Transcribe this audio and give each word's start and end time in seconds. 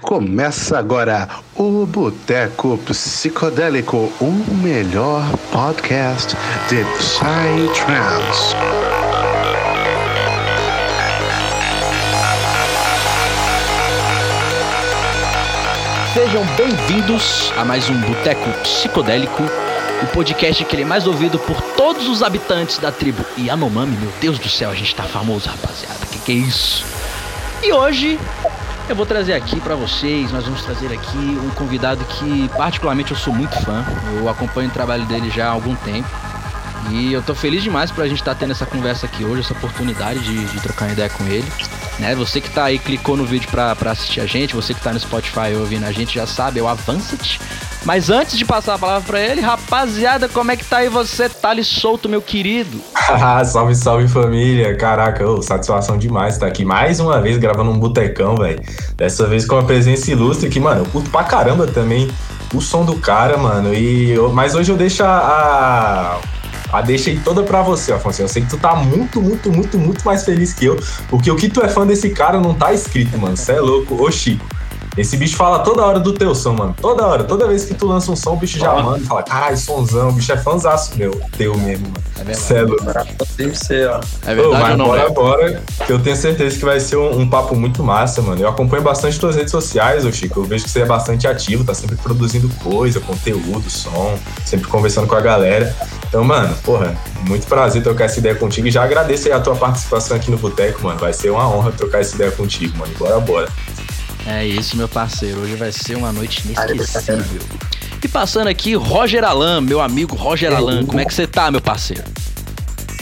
Começa 0.00 0.78
agora 0.78 1.28
o 1.56 1.84
Boteco 1.84 2.78
Psicodélico, 2.86 4.12
o 4.20 4.30
melhor 4.62 5.24
podcast 5.50 6.36
de 6.68 6.84
Psytrance. 6.96 8.54
Sejam 16.14 16.44
bem-vindos 16.56 17.52
a 17.56 17.64
mais 17.64 17.90
um 17.90 18.00
Boteco 18.02 18.50
Psicodélico, 18.62 19.42
o 20.02 20.06
podcast 20.14 20.64
que 20.64 20.76
ele 20.76 20.82
é 20.82 20.86
mais 20.86 21.08
ouvido 21.08 21.40
por 21.40 21.60
todos 21.76 22.08
os 22.08 22.22
habitantes 22.22 22.78
da 22.78 22.92
tribo 22.92 23.24
Yanomami. 23.36 23.96
Meu 23.96 24.12
Deus 24.20 24.38
do 24.38 24.48
céu, 24.48 24.70
a 24.70 24.74
gente 24.74 24.94
tá 24.94 25.02
famoso, 25.02 25.48
rapaziada. 25.48 26.06
Que 26.06 26.18
que 26.20 26.32
é 26.32 26.34
isso? 26.36 26.86
E 27.62 27.72
hoje 27.72 28.18
eu 28.92 28.96
vou 28.96 29.04
trazer 29.04 29.34
aqui 29.34 29.60
para 29.60 29.74
vocês, 29.74 30.32
nós 30.32 30.44
vamos 30.44 30.62
trazer 30.62 30.92
aqui 30.92 31.18
um 31.18 31.50
convidado 31.50 32.02
que 32.06 32.48
particularmente 32.56 33.10
eu 33.10 33.16
sou 33.18 33.34
muito 33.34 33.54
fã. 33.62 33.84
Eu 34.16 34.28
acompanho 34.28 34.70
o 34.70 34.72
trabalho 34.72 35.04
dele 35.04 35.30
já 35.30 35.48
há 35.48 35.50
algum 35.50 35.74
tempo. 35.76 36.08
E 36.90 37.12
eu 37.12 37.22
tô 37.22 37.34
feliz 37.34 37.62
demais 37.62 37.90
pra 37.90 38.08
gente 38.08 38.20
estar 38.20 38.34
tá 38.34 38.40
tendo 38.40 38.52
essa 38.52 38.64
conversa 38.64 39.04
aqui 39.04 39.24
hoje, 39.24 39.40
essa 39.40 39.52
oportunidade 39.52 40.20
de, 40.20 40.46
de 40.46 40.60
trocar 40.60 40.90
ideia 40.90 41.10
com 41.10 41.24
ele. 41.24 41.46
Né? 41.98 42.14
Você 42.14 42.40
que 42.40 42.48
tá 42.48 42.64
aí, 42.64 42.78
clicou 42.78 43.16
no 43.16 43.26
vídeo 43.26 43.48
pra, 43.50 43.76
pra 43.76 43.90
assistir 43.90 44.20
a 44.20 44.26
gente, 44.26 44.54
você 44.54 44.72
que 44.72 44.80
tá 44.80 44.92
no 44.92 45.00
Spotify 45.00 45.54
ouvindo 45.58 45.84
a 45.84 45.92
gente 45.92 46.14
já 46.14 46.26
sabe, 46.26 46.58
é 46.58 46.62
o 46.62 46.68
Avancet. 46.68 47.38
Mas 47.84 48.10
antes 48.10 48.36
de 48.36 48.44
passar 48.44 48.74
a 48.74 48.78
palavra 48.78 49.06
para 49.06 49.20
ele, 49.20 49.40
rapaziada, 49.40 50.28
como 50.28 50.50
é 50.50 50.56
que 50.56 50.64
tá 50.64 50.78
aí 50.78 50.88
você, 50.88 51.28
Thales 51.28 51.66
Solto, 51.66 52.08
meu 52.08 52.20
querido? 52.20 52.80
salve, 53.46 53.74
salve 53.74 54.08
família. 54.08 54.76
Caraca, 54.76 55.26
oh, 55.26 55.40
satisfação 55.42 55.96
demais 55.96 56.34
estar 56.34 56.46
aqui 56.46 56.64
mais 56.64 57.00
uma 57.00 57.20
vez 57.20 57.38
gravando 57.38 57.70
um 57.70 57.78
botecão, 57.78 58.36
velho. 58.36 58.60
Dessa 58.96 59.26
vez 59.26 59.46
com 59.46 59.56
a 59.56 59.62
presença 59.62 60.10
ilustre 60.10 60.50
que, 60.50 60.60
mano, 60.60 60.82
eu 60.82 60.86
curto 60.86 61.10
pra 61.10 61.24
caramba 61.24 61.66
também 61.66 62.10
o 62.54 62.60
som 62.60 62.84
do 62.84 62.96
cara, 62.96 63.36
mano. 63.36 63.72
E 63.72 64.10
eu, 64.10 64.32
mas 64.32 64.54
hoje 64.54 64.70
eu 64.70 64.76
deixo 64.76 65.04
a, 65.04 66.20
a 66.72 66.80
deixa 66.82 67.10
aí 67.10 67.18
toda 67.20 67.42
pra 67.42 67.62
você, 67.62 67.92
Afonso. 67.92 68.22
Eu 68.22 68.28
sei 68.28 68.42
que 68.42 68.50
tu 68.50 68.58
tá 68.58 68.74
muito, 68.74 69.20
muito, 69.20 69.50
muito, 69.50 69.78
muito 69.78 70.04
mais 70.04 70.24
feliz 70.24 70.52
que 70.52 70.66
eu, 70.66 70.78
porque 71.08 71.30
o 71.30 71.36
que 71.36 71.48
tu 71.48 71.62
é 71.62 71.68
fã 71.68 71.86
desse 71.86 72.10
cara 72.10 72.40
não 72.40 72.54
tá 72.54 72.72
escrito, 72.72 73.16
mano. 73.18 73.36
Cê 73.36 73.52
é 73.52 73.60
louco. 73.60 74.02
Ô, 74.02 74.10
Chico, 74.10 74.44
esse 75.00 75.16
bicho 75.16 75.36
fala 75.36 75.60
toda 75.60 75.84
hora 75.84 76.00
do 76.00 76.12
teu 76.12 76.34
som, 76.34 76.54
mano. 76.54 76.74
Toda 76.80 77.06
hora. 77.06 77.22
Toda 77.22 77.46
vez 77.46 77.64
que 77.64 77.74
tu 77.74 77.86
lança 77.86 78.10
um 78.10 78.16
som, 78.16 78.32
o 78.32 78.36
bicho 78.36 78.58
já 78.58 78.74
manda 78.74 78.98
e 78.98 79.04
fala, 79.04 79.22
caralho, 79.22 79.56
somzão. 79.56 80.08
O 80.08 80.12
bicho 80.12 80.32
é 80.32 80.36
fãzaço 80.36 80.96
meu. 80.96 81.12
Teu 81.36 81.56
mesmo, 81.56 81.86
mano. 81.86 82.08
É 82.20 82.24
verdade. 82.24 82.40
Celo. 82.40 82.76
Sempre 83.36 83.56
ser, 83.56 83.88
ó. 83.88 84.00
É 84.26 84.34
verdade, 84.34 84.46
Ô, 84.46 84.58
mas 84.58 84.76
não, 84.76 84.86
bora, 84.86 85.08
bora. 85.10 85.62
Que 85.86 85.92
eu 85.92 86.00
tenho 86.00 86.16
certeza 86.16 86.58
que 86.58 86.64
vai 86.64 86.80
ser 86.80 86.96
um, 86.96 87.20
um, 87.20 87.30
papo 87.30 87.54
muito 87.54 87.82
massa, 87.82 88.20
mano. 88.20 88.42
Eu 88.42 88.48
acompanho 88.48 88.82
bastante 88.82 89.20
tuas 89.20 89.36
redes 89.36 89.52
sociais, 89.52 90.04
ô 90.04 90.10
Chico. 90.10 90.40
Eu 90.40 90.44
vejo 90.44 90.64
que 90.64 90.70
você 90.70 90.80
é 90.80 90.86
bastante 90.86 91.28
ativo, 91.28 91.62
tá 91.62 91.74
sempre 91.74 91.96
produzindo 91.96 92.48
coisa, 92.62 92.98
conteúdo, 92.98 93.70
som, 93.70 94.18
sempre 94.44 94.66
conversando 94.66 95.06
com 95.06 95.14
a 95.14 95.20
galera. 95.20 95.74
Então, 96.08 96.24
mano, 96.24 96.54
porra, 96.64 96.96
muito 97.28 97.46
prazer 97.46 97.82
trocar 97.82 98.06
essa 98.06 98.18
ideia 98.18 98.34
contigo. 98.34 98.66
E 98.66 98.70
já 98.70 98.82
agradeço 98.82 99.28
aí 99.28 99.32
a 99.32 99.40
tua 99.40 99.54
participação 99.54 100.16
aqui 100.16 100.30
no 100.30 100.38
Boteco, 100.38 100.82
mano. 100.82 100.98
Vai 100.98 101.12
ser 101.12 101.30
uma 101.30 101.48
honra 101.48 101.70
trocar 101.70 102.00
essa 102.00 102.16
ideia 102.16 102.32
contigo, 102.32 102.76
mano. 102.78 102.92
Bora, 102.98 103.20
bora. 103.20 103.48
É 104.30 104.44
isso, 104.44 104.76
meu 104.76 104.86
parceiro. 104.86 105.40
Hoje 105.40 105.54
vai 105.54 105.72
ser 105.72 105.96
uma 105.96 106.12
noite 106.12 106.42
inesquecível. 106.44 107.40
E 108.04 108.06
passando 108.06 108.48
aqui, 108.48 108.74
Roger 108.74 109.24
Alan, 109.24 109.62
meu 109.62 109.80
amigo 109.80 110.14
Roger 110.14 110.52
Alan. 110.54 110.84
Como 110.84 111.00
é 111.00 111.04
que 111.06 111.14
você 111.14 111.26
tá, 111.26 111.50
meu 111.50 111.62
parceiro? 111.62 112.04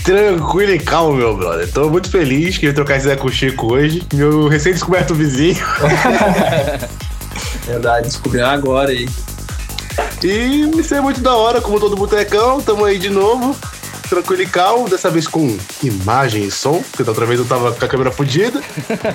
Tranquilo 0.05 0.73
e 0.73 0.79
calmo, 0.79 1.15
meu 1.15 1.37
brother. 1.37 1.69
Tô 1.73 1.91
muito 1.91 2.09
feliz 2.09 2.57
que 2.57 2.67
eu 2.67 2.73
trocar 2.73 2.95
essa 2.95 3.07
ideia 3.07 3.19
com 3.19 3.27
o 3.27 3.33
Chico 3.33 3.75
hoje. 3.75 4.07
Meu 4.15 4.47
recém-descoberto 4.47 5.17
vizinho. 5.17 5.57
Verdade, 7.67 8.07
descobriu 8.07 8.47
agora 8.47 8.91
aí. 8.91 9.09
E 10.23 10.79
isso 10.79 10.95
é 10.95 11.01
muito 11.01 11.21
da 11.21 11.35
hora, 11.35 11.61
como 11.61 11.81
todo 11.81 11.97
botecão. 11.97 12.63
Tamo 12.63 12.85
aí 12.85 13.01
de 13.01 13.11
novo. 13.11 13.57
Tranquilo 14.09 14.43
e 14.43 14.47
calmo, 14.47 14.89
dessa 14.89 15.11
vez 15.11 15.27
com 15.27 15.59
imagem 15.83 16.45
e 16.45 16.51
som, 16.53 16.81
porque 16.83 17.03
da 17.03 17.11
outra 17.11 17.27
vez 17.27 17.41
eu 17.41 17.47
tava 17.47 17.73
com 17.73 17.85
a 17.85 17.89
câmera 17.89 18.13
fodida. 18.13 18.63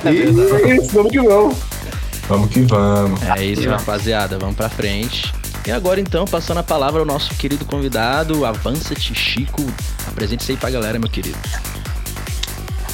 e 0.03 0.69
é 0.69 0.75
isso, 0.75 0.89
vamos 0.91 1.11
que 1.13 1.21
vamos. 1.21 1.55
Vamos 2.31 2.49
que 2.49 2.61
vamos. 2.61 3.21
É 3.23 3.43
isso, 3.43 3.69
rapaziada. 3.69 4.39
Vamos 4.39 4.55
pra 4.55 4.69
frente. 4.69 5.33
E 5.67 5.71
agora 5.71 5.99
então, 5.99 6.23
passando 6.23 6.59
a 6.59 6.63
palavra 6.63 7.01
ao 7.01 7.05
nosso 7.05 7.35
querido 7.35 7.65
convidado, 7.65 8.45
Avança-te, 8.45 9.13
Chico. 9.13 9.61
Apresente-se 10.07 10.53
aí 10.53 10.57
pra 10.57 10.69
galera, 10.69 10.97
meu 10.97 11.09
querido. 11.09 11.37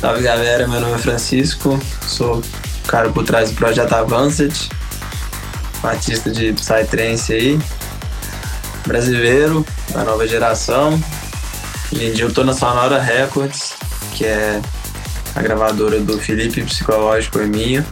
Salve 0.01 0.23
galera, 0.23 0.67
meu 0.67 0.81
nome 0.81 0.95
é 0.95 0.97
Francisco, 0.97 1.79
sou 2.01 2.39
o 2.39 2.87
cara 2.87 3.09
por 3.09 3.23
trás 3.25 3.51
do 3.51 3.55
projeto 3.57 3.93
Avançat, 3.93 4.69
um 5.83 5.87
artista 5.87 6.31
de 6.31 6.53
Psytrance 6.53 7.31
aí, 7.31 7.59
brasileiro, 8.87 9.63
da 9.91 10.03
nova 10.03 10.27
geração. 10.27 10.99
Hoje 11.93 12.05
em 12.05 12.13
dia 12.13 12.25
eu 12.25 12.33
tô 12.33 12.43
na 12.43 12.53
Sonora 12.53 12.99
Records, 12.99 13.73
que 14.13 14.25
é 14.25 14.59
a 15.35 15.41
gravadora 15.43 15.99
do 15.99 16.17
Felipe 16.17 16.63
Psicológico 16.63 17.39
e 17.39 17.45
minha. 17.45 17.85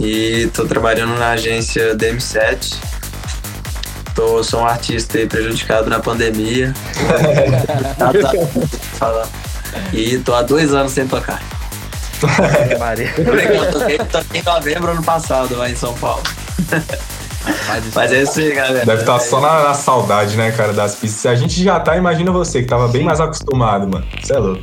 E 0.00 0.48
tô 0.54 0.64
trabalhando 0.64 1.16
na 1.18 1.30
agência 1.30 1.94
DM7. 1.96 2.74
Tô, 4.14 4.42
sou 4.42 4.60
um 4.60 4.66
artista 4.66 5.18
aí 5.18 5.26
prejudicado 5.26 5.88
na 5.88 6.00
pandemia. 6.00 6.74
Fala. 8.98 9.28
E 9.92 10.18
tô 10.18 10.34
há 10.34 10.42
dois 10.42 10.74
anos 10.74 10.92
sem 10.92 11.06
tocar. 11.06 11.42
eu 12.22 13.72
toquei, 13.72 13.98
toquei 13.98 14.40
em 14.40 14.44
novembro 14.44 14.92
ano 14.92 15.02
passado 15.02 15.56
lá 15.56 15.68
em 15.68 15.76
São 15.76 15.94
Paulo. 15.94 16.22
Mas 17.94 18.12
é 18.12 18.22
isso 18.22 18.38
aí, 18.38 18.54
galera. 18.54 18.86
Deve 18.86 19.00
estar 19.00 19.18
tá 19.18 19.20
só 19.20 19.40
na, 19.40 19.64
na, 19.64 19.74
saudade, 19.74 20.36
né, 20.36 20.52
cara, 20.52 20.72
das 20.72 20.94
pistas. 20.94 21.20
Se 21.20 21.28
a 21.28 21.34
gente 21.34 21.62
já 21.62 21.80
tá, 21.80 21.96
imagina 21.96 22.30
você, 22.30 22.62
que 22.62 22.68
tava 22.68 22.88
bem 22.88 23.02
mais 23.02 23.20
acostumado, 23.20 23.88
mano. 23.88 24.06
Você 24.20 24.34
é 24.34 24.38
louco. 24.38 24.62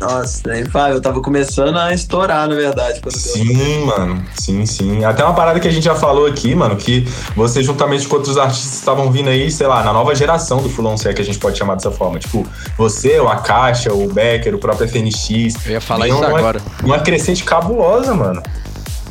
Nossa, 0.00 0.42
nem 0.46 0.64
fala, 0.64 0.94
eu 0.94 1.00
tava 1.00 1.20
começando 1.20 1.76
a 1.76 1.92
estourar, 1.92 2.48
na 2.48 2.54
verdade. 2.54 3.00
sim, 3.08 3.52
deu. 3.52 3.86
mano. 3.86 4.24
Sim, 4.38 4.64
sim. 4.64 5.04
Até 5.04 5.24
uma 5.24 5.34
parada 5.34 5.58
que 5.58 5.66
a 5.66 5.70
gente 5.70 5.84
já 5.84 5.94
falou 5.94 6.26
aqui, 6.26 6.54
mano, 6.54 6.76
que 6.76 7.06
você, 7.34 7.62
juntamente 7.62 8.06
com 8.06 8.16
outros 8.16 8.38
artistas, 8.38 8.74
estavam 8.74 9.10
vindo 9.10 9.28
aí, 9.28 9.50
sei 9.50 9.66
lá, 9.66 9.82
na 9.82 9.92
nova 9.92 10.14
geração 10.14 10.62
do 10.62 10.68
Fulon, 10.68 10.96
se 10.96 11.08
é 11.08 11.12
que 11.12 11.20
a 11.20 11.24
gente 11.24 11.38
pode 11.38 11.58
chamar 11.58 11.74
dessa 11.74 11.90
forma. 11.90 12.18
Tipo, 12.18 12.46
você, 12.76 13.18
o 13.18 13.28
Akasha, 13.28 13.92
o 13.92 14.06
Becker, 14.12 14.54
o 14.54 14.58
próprio 14.58 14.88
FNX. 14.88 15.66
Eu 15.66 15.72
ia 15.72 15.80
falar 15.80 16.06
isso 16.06 16.18
uma, 16.18 16.38
agora. 16.38 16.60
Uma 16.84 17.00
crescente 17.00 17.42
cabulosa, 17.42 18.14
mano. 18.14 18.40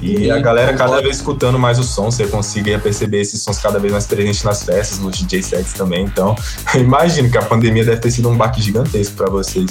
E 0.02 0.16
Sim, 0.18 0.31
a 0.31 0.40
galera 0.40 0.74
cada 0.76 1.02
vez 1.02 1.18
escutando 1.18 1.58
mais 1.58 1.80
o 1.80 1.84
som, 1.84 2.12
você 2.12 2.28
consiga 2.28 2.78
perceber 2.78 3.22
esses 3.22 3.42
sons 3.42 3.58
cada 3.58 3.80
vez 3.80 3.92
mais 3.92 4.06
presentes 4.06 4.44
nas 4.44 4.64
festas, 4.64 5.00
nos 5.00 5.18
DJ 5.18 5.42
sets 5.42 5.74
também. 5.74 6.06
Então, 6.06 6.36
eu 6.76 6.81
imagino 6.81 7.30
que 7.30 7.38
a 7.38 7.42
pandemia 7.42 7.84
deve 7.84 7.97
ter 7.97 8.12
sido 8.12 8.30
um 8.30 8.38
baque 8.38 8.62
gigantesco 8.62 9.16
para 9.16 9.30
vocês. 9.30 9.70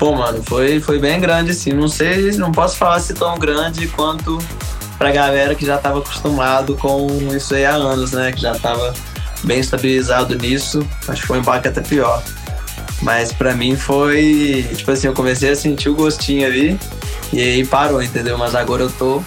Pô, 0.00 0.16
mano, 0.16 0.42
foi, 0.42 0.80
foi 0.80 0.98
bem 0.98 1.20
grande, 1.20 1.50
assim. 1.50 1.74
Não 1.74 1.86
sei, 1.86 2.32
não 2.38 2.50
posso 2.50 2.74
falar 2.78 3.00
se 3.00 3.12
tão 3.12 3.38
grande 3.38 3.86
quanto 3.86 4.38
pra 4.96 5.12
galera 5.12 5.54
que 5.54 5.66
já 5.66 5.76
tava 5.76 5.98
acostumado 5.98 6.74
com 6.74 7.06
isso 7.36 7.54
aí 7.54 7.66
há 7.66 7.74
anos, 7.74 8.12
né? 8.12 8.32
Que 8.32 8.40
já 8.40 8.54
tava 8.54 8.94
bem 9.44 9.60
estabilizado 9.60 10.34
nisso. 10.38 10.80
Acho 11.06 11.20
que 11.20 11.26
foi 11.26 11.38
um 11.38 11.42
baque 11.42 11.68
até 11.68 11.82
pior. 11.82 12.22
Mas 13.02 13.30
pra 13.30 13.54
mim 13.54 13.76
foi, 13.76 14.66
tipo 14.74 14.90
assim, 14.90 15.06
eu 15.06 15.12
comecei 15.12 15.50
a 15.50 15.56
sentir 15.56 15.90
o 15.90 15.94
gostinho 15.94 16.46
ali 16.46 16.80
e 17.30 17.38
aí 17.38 17.66
parou, 17.66 18.02
entendeu? 18.02 18.38
Mas 18.38 18.54
agora 18.54 18.84
eu 18.84 18.90
tô 18.90 19.22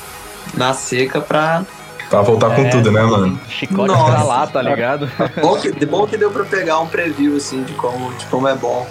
na 0.55 0.73
seca 0.73 1.21
pra. 1.21 1.63
Pra 2.09 2.23
voltar 2.23 2.51
é, 2.51 2.55
com 2.55 2.69
tudo, 2.71 2.91
né, 2.91 3.03
mano? 3.03 3.39
Chicote 3.47 3.89
Nossa, 3.89 4.11
pra 4.11 4.23
lá, 4.23 4.47
tá 4.47 4.59
ligado? 4.59 5.07
Bom 5.39 5.55
que, 5.55 5.85
bom 5.85 6.07
que 6.07 6.17
deu 6.17 6.31
pra 6.31 6.43
pegar 6.43 6.79
um 6.79 6.87
preview, 6.87 7.37
assim, 7.37 7.61
de 7.61 7.73
como, 7.73 8.11
de 8.15 8.25
como 8.25 8.47
é 8.47 8.55
bom 8.55 8.87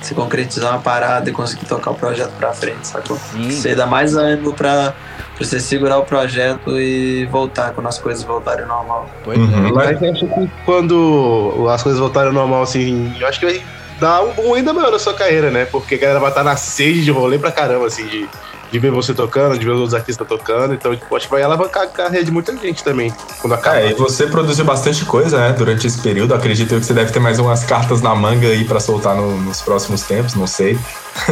se 0.00 0.14
concretizar 0.14 0.72
uma 0.72 0.80
parada 0.80 1.28
e 1.28 1.32
conseguir 1.32 1.66
tocar 1.66 1.90
o 1.90 1.94
projeto 1.94 2.32
pra 2.38 2.52
frente, 2.52 2.86
sacou? 2.86 3.16
Sim. 3.16 3.50
Você 3.50 3.74
dá 3.74 3.86
mais 3.86 4.16
ânimo 4.16 4.52
pra, 4.52 4.94
pra 5.36 5.44
você 5.44 5.60
segurar 5.60 5.98
o 5.98 6.04
projeto 6.04 6.78
e 6.78 7.26
voltar, 7.26 7.72
quando 7.72 7.86
as 7.86 7.98
coisas 7.98 8.22
voltarem 8.24 8.62
ao 8.62 8.68
normal. 8.68 9.10
Pois 9.24 9.38
uhum. 9.38 9.68
é. 9.68 9.72
Mas 9.72 10.02
acho 10.02 10.26
que 10.26 10.50
quando 10.64 11.66
as 11.70 11.82
coisas 11.82 12.00
voltarem 12.00 12.28
ao 12.28 12.34
normal, 12.34 12.62
assim, 12.62 13.14
eu 13.20 13.26
acho 13.26 13.40
que 13.40 13.46
vai 13.46 13.62
dar 14.00 14.22
um 14.22 14.32
boom 14.32 14.54
ainda 14.54 14.72
maior 14.72 14.90
na 14.90 14.98
sua 14.98 15.14
carreira, 15.14 15.50
né? 15.50 15.66
Porque 15.66 15.96
a 15.96 15.98
galera 15.98 16.20
vai 16.20 16.30
estar 16.30 16.42
na 16.42 16.56
sede 16.56 17.04
de 17.04 17.10
rolê 17.10 17.38
pra 17.38 17.52
caramba, 17.52 17.86
assim, 17.86 18.06
de 18.06 18.28
de 18.70 18.78
ver 18.78 18.90
você 18.90 19.12
tocando, 19.12 19.58
de 19.58 19.64
ver 19.64 19.72
os 19.72 19.80
outros 19.80 19.94
artistas 19.94 20.26
tocando. 20.26 20.74
Então, 20.74 20.94
tipo, 20.94 21.14
acho 21.16 21.26
que 21.26 21.32
vai 21.32 21.42
alavancar 21.42 21.84
a 21.84 21.86
carreira 21.86 22.24
de 22.24 22.30
muita 22.30 22.56
gente 22.56 22.84
também. 22.84 23.12
Quando 23.40 23.54
acabar. 23.54 23.82
É, 23.82 23.90
e 23.90 23.94
você 23.94 24.26
produziu 24.26 24.64
bastante 24.64 25.04
coisa, 25.04 25.38
né, 25.38 25.52
durante 25.52 25.86
esse 25.86 26.00
período. 26.00 26.34
Acredito 26.34 26.68
que 26.68 26.84
você 26.84 26.94
deve 26.94 27.12
ter 27.12 27.20
mais 27.20 27.38
umas 27.38 27.64
cartas 27.64 28.00
na 28.00 28.14
manga 28.14 28.46
aí 28.46 28.64
para 28.64 28.80
soltar 28.80 29.16
no, 29.16 29.38
nos 29.40 29.60
próximos 29.60 30.02
tempos, 30.02 30.34
não 30.34 30.46
sei. 30.46 30.78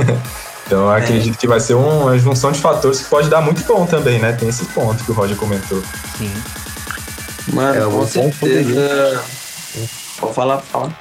então, 0.67 0.93
é. 0.93 0.99
acredito 0.99 1.39
que 1.39 1.47
vai 1.47 1.61
ser 1.61 1.75
uma 1.75 2.19
junção 2.19 2.51
de 2.51 2.61
fatores 2.61 3.01
que 3.01 3.09
pode 3.09 3.29
dar 3.29 3.41
muito 3.41 3.63
bom 3.65 3.87
também, 3.87 4.19
né? 4.19 4.33
Tem 4.33 4.49
esse 4.49 4.65
ponto 4.67 5.03
que 5.05 5.11
o 5.11 5.15
Roger 5.15 5.37
comentou. 5.37 5.83
Sim. 6.17 6.33
Mano, 7.53 7.79
é, 7.79 7.91
com 7.91 8.07
certeza. 8.07 9.25
Vou 10.21 10.33
falar, 10.33 10.59
fala. 10.59 10.93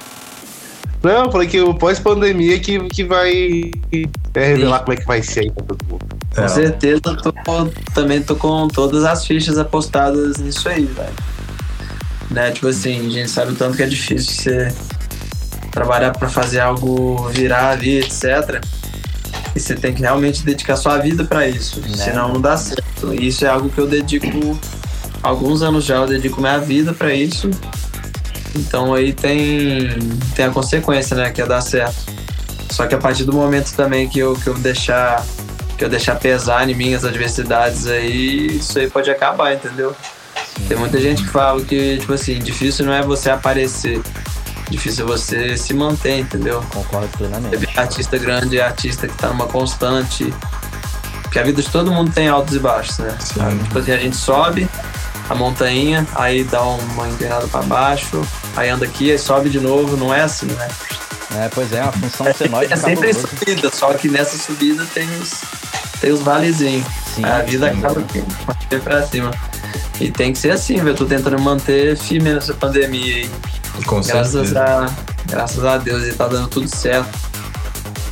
Não, 1.02 1.26
eu 1.26 1.32
falei 1.32 1.46
que 1.46 1.60
o 1.60 1.74
pós-pandemia 1.74 2.58
que, 2.58 2.78
que 2.88 3.04
vai 3.04 3.70
é, 4.34 4.44
revelar 4.44 4.78
Sim. 4.78 4.84
como 4.84 4.92
é 4.92 4.96
que 4.96 5.06
vai 5.06 5.22
ser 5.22 5.40
aí 5.40 5.50
pra 5.52 5.64
todo 5.64 5.84
mundo. 5.88 6.06
Com 6.34 6.42
é. 6.42 6.48
certeza, 6.48 7.00
tô, 7.00 7.32
também 7.94 8.22
tô 8.22 8.36
com 8.36 8.68
todas 8.68 9.04
as 9.04 9.24
fichas 9.24 9.58
apostadas 9.58 10.38
nisso 10.38 10.68
aí, 10.68 10.84
velho. 10.84 11.14
Né? 12.30 12.50
Tipo 12.50 12.68
assim, 12.68 13.06
a 13.06 13.10
gente 13.10 13.30
sabe 13.30 13.52
o 13.52 13.54
tanto 13.54 13.76
que 13.76 13.82
é 13.82 13.86
difícil 13.86 14.32
você 14.32 14.74
trabalhar 15.70 16.12
para 16.12 16.28
fazer 16.28 16.60
algo 16.60 17.28
virar 17.28 17.70
ali, 17.70 17.98
etc. 17.98 18.62
E 19.54 19.60
você 19.60 19.74
tem 19.74 19.94
que 19.94 20.02
realmente 20.02 20.44
dedicar 20.44 20.76
sua 20.76 20.98
vida 20.98 21.24
para 21.24 21.48
isso, 21.48 21.80
né? 21.80 21.96
senão 21.96 22.32
não 22.34 22.40
dá 22.40 22.56
certo. 22.56 23.14
E 23.14 23.28
isso 23.28 23.44
é 23.44 23.48
algo 23.48 23.68
que 23.68 23.78
eu 23.78 23.86
dedico 23.86 24.58
alguns 25.22 25.62
anos 25.62 25.84
já, 25.84 25.96
eu 25.96 26.06
dedico 26.06 26.40
minha 26.40 26.58
vida 26.58 26.92
para 26.92 27.14
isso. 27.14 27.50
Então 28.54 28.94
aí 28.94 29.12
tem, 29.12 29.88
tem 30.34 30.46
a 30.46 30.50
consequência, 30.50 31.16
né, 31.16 31.30
que 31.30 31.40
é 31.40 31.46
dar 31.46 31.60
certo. 31.60 31.96
Só 32.70 32.86
que 32.86 32.94
a 32.94 32.98
partir 32.98 33.24
do 33.24 33.32
momento 33.32 33.72
também 33.74 34.08
que 34.08 34.18
eu, 34.18 34.34
que 34.34 34.48
eu 34.48 34.54
deixar 34.54 35.24
que 35.76 35.84
eu 35.84 35.88
deixar 35.88 36.16
pesar 36.16 36.68
em 36.68 36.74
mim 36.74 36.92
as 36.92 37.04
adversidades 37.04 37.86
aí, 37.86 38.56
isso 38.56 38.76
aí 38.80 38.90
pode 38.90 39.08
acabar, 39.08 39.54
entendeu? 39.54 39.94
Tem 40.66 40.76
muita 40.76 41.00
gente 41.00 41.22
que 41.22 41.28
fala 41.28 41.62
que, 41.62 41.98
tipo 41.98 42.12
assim, 42.12 42.40
difícil 42.40 42.84
não 42.84 42.92
é 42.92 43.00
você 43.00 43.30
aparecer, 43.30 44.02
difícil 44.68 45.04
é 45.04 45.08
você 45.08 45.56
se 45.56 45.72
manter, 45.72 46.18
entendeu? 46.18 46.60
Concordo 46.70 47.08
plenamente. 47.16 47.50
Teve 47.50 47.68
artista 47.78 48.18
grande, 48.18 48.60
artista 48.60 49.06
que 49.06 49.16
tá 49.16 49.28
numa 49.28 49.46
constante. 49.46 50.34
Porque 51.22 51.38
a 51.38 51.44
vida 51.44 51.62
de 51.62 51.70
todo 51.70 51.92
mundo 51.92 52.10
tem 52.10 52.26
altos 52.26 52.56
e 52.56 52.58
baixos, 52.58 52.98
né? 52.98 53.16
Sim. 53.20 53.58
Tipo 53.62 53.78
assim, 53.78 53.92
a 53.92 53.98
gente 53.98 54.16
sobe 54.16 54.68
a 55.28 55.34
montanha, 55.34 56.06
aí 56.14 56.44
dá 56.44 56.62
uma 56.62 57.08
inclinada 57.08 57.46
para 57.48 57.62
baixo, 57.62 58.22
aí 58.56 58.68
anda 58.68 58.84
aqui, 58.84 59.10
aí 59.10 59.18
sobe 59.18 59.50
de 59.50 59.60
novo, 59.60 59.96
não 59.96 60.12
é 60.12 60.22
assim, 60.22 60.46
né? 60.46 60.68
É, 61.36 61.48
pois 61.54 61.72
é, 61.72 61.80
a 61.80 61.92
função 61.92 62.26
é, 62.26 62.32
senoide 62.32 62.72
é 62.72 62.76
sempre 62.76 63.12
subida, 63.12 63.70
só 63.70 63.92
que 63.92 64.08
nessa 64.08 64.38
subida 64.38 64.86
tem 64.94 65.06
os, 65.18 65.42
tem 66.00 66.10
os 66.10 66.20
valezinhos. 66.20 66.86
Sim, 67.14 67.24
a 67.24 67.42
vida 67.42 67.70
sim. 67.70 67.78
acaba 67.78 68.02
pra 68.82 69.06
cima. 69.06 69.30
E 70.00 70.10
tem 70.10 70.32
que 70.32 70.38
ser 70.38 70.52
assim, 70.52 70.76
velho. 70.76 70.90
Eu 70.90 70.94
tô 70.94 71.04
tentando 71.06 71.38
manter 71.40 71.96
firme 71.96 72.32
nessa 72.32 72.54
pandemia 72.54 73.16
aí. 73.16 73.30
Com 73.84 74.00
graças 74.00 74.56
a, 74.56 74.86
graças 75.26 75.64
a 75.64 75.76
Deus, 75.76 76.04
e 76.04 76.12
tá 76.12 76.28
dando 76.28 76.48
tudo 76.48 76.68
certo. 76.68 77.28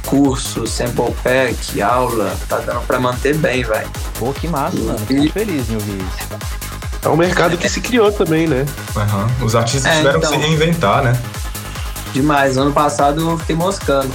Curso, 0.04 0.66
sample 0.66 1.12
pack, 1.22 1.82
aula, 1.82 2.36
tá 2.48 2.58
dando 2.58 2.86
pra 2.86 3.00
manter 3.00 3.36
bem, 3.36 3.64
velho. 3.64 3.90
Pô, 4.18 4.32
que 4.32 4.46
massa, 4.46 4.76
mano. 4.78 4.98
Fico 5.00 5.32
feliz 5.32 5.68
em 5.68 5.74
ouvir 5.74 5.96
isso. 5.96 6.56
É 7.02 7.08
um 7.08 7.16
mercado 7.16 7.56
que 7.56 7.69
se 7.69 7.81
criou 7.81 8.10
também, 8.10 8.46
né? 8.46 8.66
Uhum. 8.94 9.46
Os 9.46 9.54
artistas 9.54 9.90
é, 9.90 9.96
tiveram 9.98 10.19
então, 10.19 10.31
que 10.31 10.37
se 10.37 10.43
reinventar, 10.43 11.02
né? 11.02 11.20
Demais. 12.12 12.56
Ano 12.56 12.72
passado 12.72 13.31
eu 13.31 13.38
fiquei 13.38 13.56
moscando. 13.56 14.10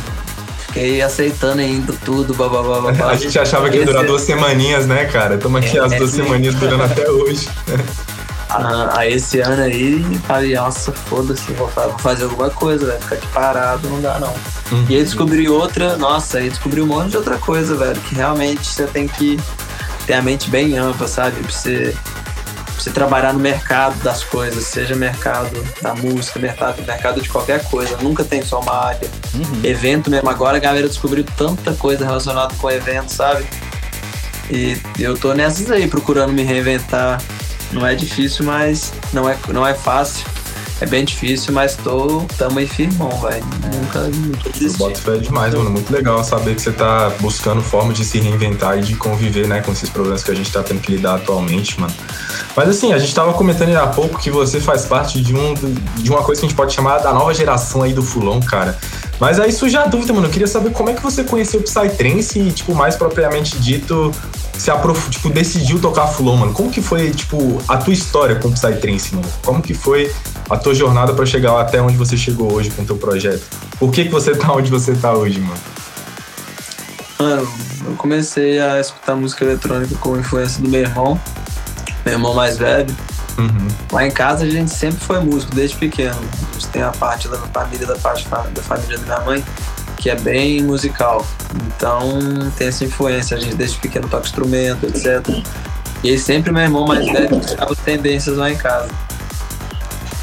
Fiquei 0.68 1.01
aceitando 1.01 1.62
ainda 1.62 1.94
tudo, 2.06 2.33
babá, 2.33 2.62
babá. 2.63 3.10
A 3.10 3.16
gente 3.16 3.38
achava 3.38 3.69
que 3.69 3.78
ia 3.78 3.86
durar 3.86 4.06
duas 4.06 4.22
semaninhas, 4.22 4.88
né, 4.88 5.06
cara? 5.06 5.36
Estamos 5.36 5.63
aqui 5.63 5.78
é, 5.78 5.81
as 5.81 5.94
duas 5.94 6.13
é, 6.13 6.24
semaninhas 6.24 6.56
durando 6.56 6.83
até 6.83 7.10
hoje. 7.10 7.50
Ah, 8.54 8.95
aí 8.98 9.13
esse 9.13 9.39
ano 9.39 9.63
aí, 9.63 10.04
falei, 10.27 10.56
nossa, 10.56 10.92
foda-se, 10.92 11.54
vou 11.54 11.69
fazer 12.00 12.25
alguma 12.25 12.50
coisa, 12.50 12.86
vai 12.86 13.00
ficar 13.00 13.16
aqui 13.16 13.27
parado, 13.27 13.88
não 13.88 14.01
dá 14.01 14.19
não. 14.19 14.34
Uhum. 14.74 14.86
E 14.89 14.95
aí 14.98 15.04
descobri 15.04 15.48
outra, 15.48 15.95
nossa, 15.95 16.39
aí 16.39 16.50
descobri 16.50 16.81
um 16.81 16.86
monte 16.86 17.12
de 17.12 17.18
outra 17.18 17.38
coisa, 17.38 17.75
velho, 17.75 18.00
que 18.01 18.13
realmente 18.13 18.66
você 18.66 18.86
tem 18.88 19.07
que 19.07 19.39
ter 20.06 20.16
a 20.16 20.22
mente 20.22 20.50
bem 20.50 20.77
ampla, 20.77 21.07
sabe? 21.07 21.39
Pra 21.42 21.50
você 21.50 21.95
você 22.81 22.89
trabalhar 22.89 23.31
no 23.33 23.39
mercado 23.39 24.01
das 24.04 24.24
coisas, 24.24 24.66
seja 24.66 24.95
mercado 24.95 25.51
da 25.81 25.94
música, 25.94 26.39
mercado, 26.39 26.81
mercado 26.83 27.22
de 27.22 27.30
qualquer 27.30 27.63
coisa, 27.66 27.95
nunca 27.98 28.24
tem 28.24 28.44
só 28.44 28.60
uma 28.60 28.86
área. 28.86 29.07
Uhum. 29.36 29.62
Evento 29.63 30.10
mesmo, 30.10 30.30
agora 30.30 30.57
a 30.57 30.60
galera 30.60 30.88
descobriu 30.88 31.24
tanta 31.38 31.74
coisa 31.74 32.04
relacionada 32.04 32.54
com 32.56 32.72
evento, 32.72 33.10
sabe? 33.10 33.45
E 34.50 34.78
eu 35.00 35.16
tô 35.18 35.33
nessas 35.33 35.69
aí, 35.69 35.88
procurando 35.88 36.33
me 36.33 36.44
reinventar. 36.44 37.22
Não 37.72 37.86
é 37.88 37.95
difícil, 37.95 38.45
mas 38.45 38.92
não 39.13 39.30
é, 39.30 39.38
não 39.50 39.66
é 39.66 39.74
fácil. 39.74 40.25
É 40.81 40.86
bem 40.88 41.06
difícil, 41.06 41.54
mas 41.54 41.75
tô, 41.75 42.25
tamo 42.39 42.57
aí 42.57 42.68
firmão, 42.68 43.12
velho. 43.22 43.45
Nunca, 43.72 44.00
nunca 44.00 44.50
desisti. 44.50 44.80
Boto 44.80 45.00
fé 45.00 45.18
demais, 45.18 45.54
mano. 45.54 45.69
Muito 45.69 45.94
legal 45.94 46.24
saber 46.24 46.56
que 46.56 46.62
você 46.62 46.72
tá 46.72 47.12
buscando 47.19 47.62
forma 47.62 47.94
de 47.94 48.04
se 48.04 48.19
reinventar 48.19 48.80
e 48.80 48.81
de 48.81 48.95
conviver, 48.95 49.48
né, 49.48 49.62
com 49.62 49.72
esses 49.72 49.89
problemas 49.92 50.24
que 50.24 50.31
a 50.31 50.33
gente 50.33 50.51
tá 50.51 50.63
tendo 50.63 50.81
que 50.81 50.92
lidar 50.92 51.18
atualmente, 51.18 51.80
mano. 51.80 51.94
Mas 52.56 52.68
assim, 52.68 52.94
a 52.94 52.98
gente 52.98 53.13
tava 53.13 53.31
comentando 53.33 53.75
há 53.78 53.86
pouco 53.86 54.18
que 54.18 54.31
você 54.31 54.60
faz 54.60 54.83
parte 54.86 55.22
de, 55.22 55.36
um, 55.36 55.54
de 55.98 56.10
uma 56.10 56.24
coisa 56.24 56.42
que 56.42 56.48
a 56.48 56.50
gente 56.50 56.57
pode 56.57 56.74
chamar 56.74 56.98
da 56.98 57.13
nova 57.13 57.31
geração 57.31 57.84
aí 57.84 57.94
do 57.94 58.01
Fulon, 58.01 58.39
cara. 58.39 58.75
Mas 59.19 59.39
aí 59.39 59.51
surge 59.51 59.77
a 59.77 59.86
dúvida, 59.86 60.12
mano. 60.13 60.25
Eu 60.25 60.31
queria 60.31 60.48
saber 60.48 60.72
como 60.72 60.89
é 60.89 60.95
que 60.95 61.04
você 61.04 61.24
conheceu 61.24 61.60
o 61.60 61.63
Psytrance 61.63 62.39
e, 62.39 62.51
tipo, 62.51 62.74
mais 62.74 62.95
propriamente 62.95 63.56
dito, 63.60 64.12
se 64.57 64.72
aprof... 64.72 65.12
tipo, 65.12 65.30
decidiu 65.30 65.80
tocar 65.80 66.07
Fulon, 66.07 66.38
mano. 66.38 66.54
Como 66.54 66.72
que 66.72 66.81
foi, 66.81 67.12
tipo, 67.12 67.62
a 67.68 67.77
tua 67.77 67.94
história 67.94 68.38
com 68.38 68.48
o 68.48 68.51
Psytrance, 68.51 69.13
mano? 69.13 69.27
Como 69.44 69.62
que 69.62 69.75
foi 69.75 70.12
a 70.50 70.58
tua 70.58 70.74
jornada 70.74 71.14
para 71.14 71.26
chegar 71.26 71.60
até 71.60 71.82
onde 71.82 71.98
você 71.98 72.18
chegou 72.18 72.54
hoje 72.54 72.70
com 72.72 72.82
o 72.82 72.86
teu 72.86 72.98
projeto? 72.98 73.44
Por 73.80 73.92
que 73.92 74.06
que 74.06 74.12
você 74.12 74.36
tá 74.36 74.52
onde 74.54 74.70
você 74.70 74.94
tá 74.94 75.14
hoje, 75.14 75.40
mano? 75.40 75.60
Mano, 77.20 77.48
eu 77.86 77.94
comecei 77.98 78.60
a 78.60 78.80
escutar 78.80 79.16
música 79.16 79.46
eletrônica 79.46 79.96
com 79.96 80.18
influência 80.18 80.62
do 80.62 80.68
meu 80.68 80.82
irmão, 80.82 81.20
meu 82.04 82.16
irmão 82.16 82.34
mais 82.34 82.58
velho. 82.58 82.96
Uhum. 83.38 83.68
Lá 83.92 84.06
em 84.06 84.12
casa 84.12 84.44
a 84.46 84.50
gente 84.50 84.72
sempre 84.72 85.00
foi 85.00 85.20
músico, 85.20 85.54
desde 85.54 85.76
pequeno. 85.78 86.18
A 86.50 86.54
gente 86.54 86.68
tem 86.70 86.82
a 86.82 86.92
parte 86.92 87.28
da 87.28 87.38
família, 87.38 87.86
da 87.86 87.96
parte 87.96 88.28
da 88.28 88.62
família 88.62 88.98
da 88.98 89.06
minha 89.06 89.20
mãe, 89.22 89.46
que 89.98 90.10
é 90.10 90.16
bem 90.16 90.64
musical. 90.64 91.26
Então 91.68 92.20
tem 92.58 92.68
essa 92.68 92.84
influência, 92.84 93.38
a 93.38 93.40
gente 93.40 93.56
desde 93.56 93.78
pequeno 93.78 94.08
toca 94.08 94.26
instrumento, 94.26 94.86
etc. 94.88 95.24
E 96.04 96.18
sempre 96.18 96.52
meu 96.52 96.64
irmão 96.64 96.88
mais 96.88 97.06
velho 97.06 97.40
tirava 97.40 97.76
tendências 97.76 98.36
lá 98.36 98.52
em 98.52 98.58
casa. 98.58 98.90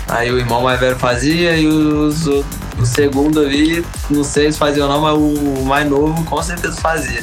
Aí 0.08 0.30
o 0.30 0.38
irmão 0.38 0.62
mais 0.62 0.80
velho 0.80 0.96
fazia 0.96 1.56
e 1.56 1.66
os, 1.66 2.26
o, 2.26 2.44
o 2.78 2.86
segundo 2.86 3.40
ali, 3.40 3.84
não 4.08 4.24
sei 4.24 4.50
se 4.50 4.58
fazia 4.58 4.84
ou 4.84 4.88
não, 4.88 5.00
mas 5.00 5.14
o 5.14 5.64
mais 5.64 5.88
novo 5.88 6.24
com 6.24 6.42
certeza 6.42 6.80
fazia. 6.80 7.22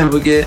porque 0.08 0.46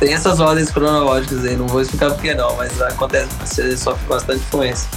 tem 0.00 0.14
essas 0.14 0.40
ordens 0.40 0.70
cronológicas 0.70 1.44
aí, 1.44 1.56
não 1.56 1.66
vou 1.66 1.82
explicar 1.82 2.10
por 2.10 2.20
que 2.22 2.34
não, 2.34 2.56
mas 2.56 2.80
acontece, 2.80 3.28
você 3.44 3.76
sofre 3.76 4.06
bastante 4.06 4.40
influência. 4.40 4.88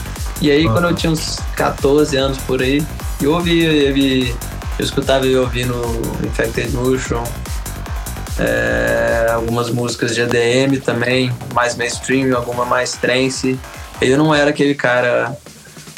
E 0.42 0.52
aí, 0.52 0.66
quando 0.66 0.90
eu 0.90 0.96
tinha 0.96 1.12
uns 1.12 1.40
14 1.56 2.16
anos 2.18 2.38
por 2.40 2.62
aí, 2.62 2.86
eu 3.22 3.34
ouvia, 3.34 3.72
eu, 3.72 3.98
eu, 3.98 4.36
eu 4.78 4.86
escutava 4.86 5.26
e 5.26 5.36
ouvindo 5.36 5.74
Infected 6.24 6.72
Mushroom, 6.72 7.24
é, 8.38 9.28
algumas 9.32 9.70
músicas 9.70 10.14
de 10.14 10.22
EDM 10.22 10.82
também, 10.82 11.32
mais 11.54 11.76
mainstream, 11.76 12.36
alguma 12.36 12.66
mais 12.66 12.92
trance. 12.94 13.58
Eu 14.02 14.18
não 14.18 14.34
era 14.34 14.50
aquele 14.50 14.76
cara 14.76 15.36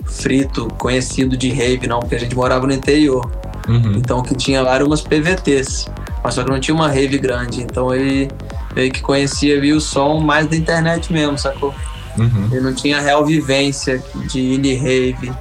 frito, 0.05 0.67
conhecido 0.77 1.35
de 1.37 1.49
rave, 1.49 1.87
não, 1.87 1.99
porque 1.99 2.15
a 2.15 2.19
gente 2.19 2.35
morava 2.35 2.65
no 2.65 2.73
interior. 2.73 3.29
Uhum. 3.67 3.93
Então, 3.95 4.21
que 4.21 4.35
tinha 4.35 4.61
lá 4.61 4.75
eram 4.75 4.87
umas 4.87 5.01
PVTs 5.01 5.87
mas 6.27 6.33
só 6.33 6.43
que 6.43 6.49
não 6.49 6.59
tinha 6.59 6.75
uma 6.75 6.89
rave 6.89 7.17
grande. 7.17 7.61
Então 7.61 7.95
ele 7.95 8.29
meio 8.75 8.91
que 8.91 9.01
conhecia 9.01 9.61
viu, 9.61 9.77
o 9.77 9.81
som 9.81 10.19
mais 10.19 10.45
da 10.45 10.57
internet 10.57 11.11
mesmo, 11.11 11.37
sacou? 11.37 11.73
Uhum. 12.17 12.49
Ele 12.51 12.59
não 12.59 12.73
tinha 12.73 12.99
real 12.99 13.25
vivência 13.25 14.03
de 14.29 14.41
indie 14.55 14.75
rave, 14.75 15.31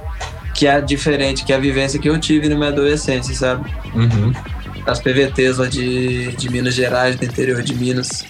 que 0.53 0.65
é 0.65 0.79
diferente, 0.79 1.43
que 1.43 1.51
é 1.51 1.57
a 1.57 1.59
vivência 1.59 1.99
que 1.99 2.09
eu 2.09 2.17
tive 2.17 2.47
na 2.47 2.55
minha 2.55 2.69
adolescência, 2.69 3.35
sabe? 3.35 3.69
Uhum. 3.93 4.31
As 4.85 5.01
PVTs 5.01 5.57
lá 5.57 5.67
de, 5.67 6.31
de 6.37 6.49
Minas 6.49 6.73
Gerais, 6.73 7.17
do 7.17 7.25
interior 7.25 7.61
de 7.61 7.75
Minas. 7.75 8.23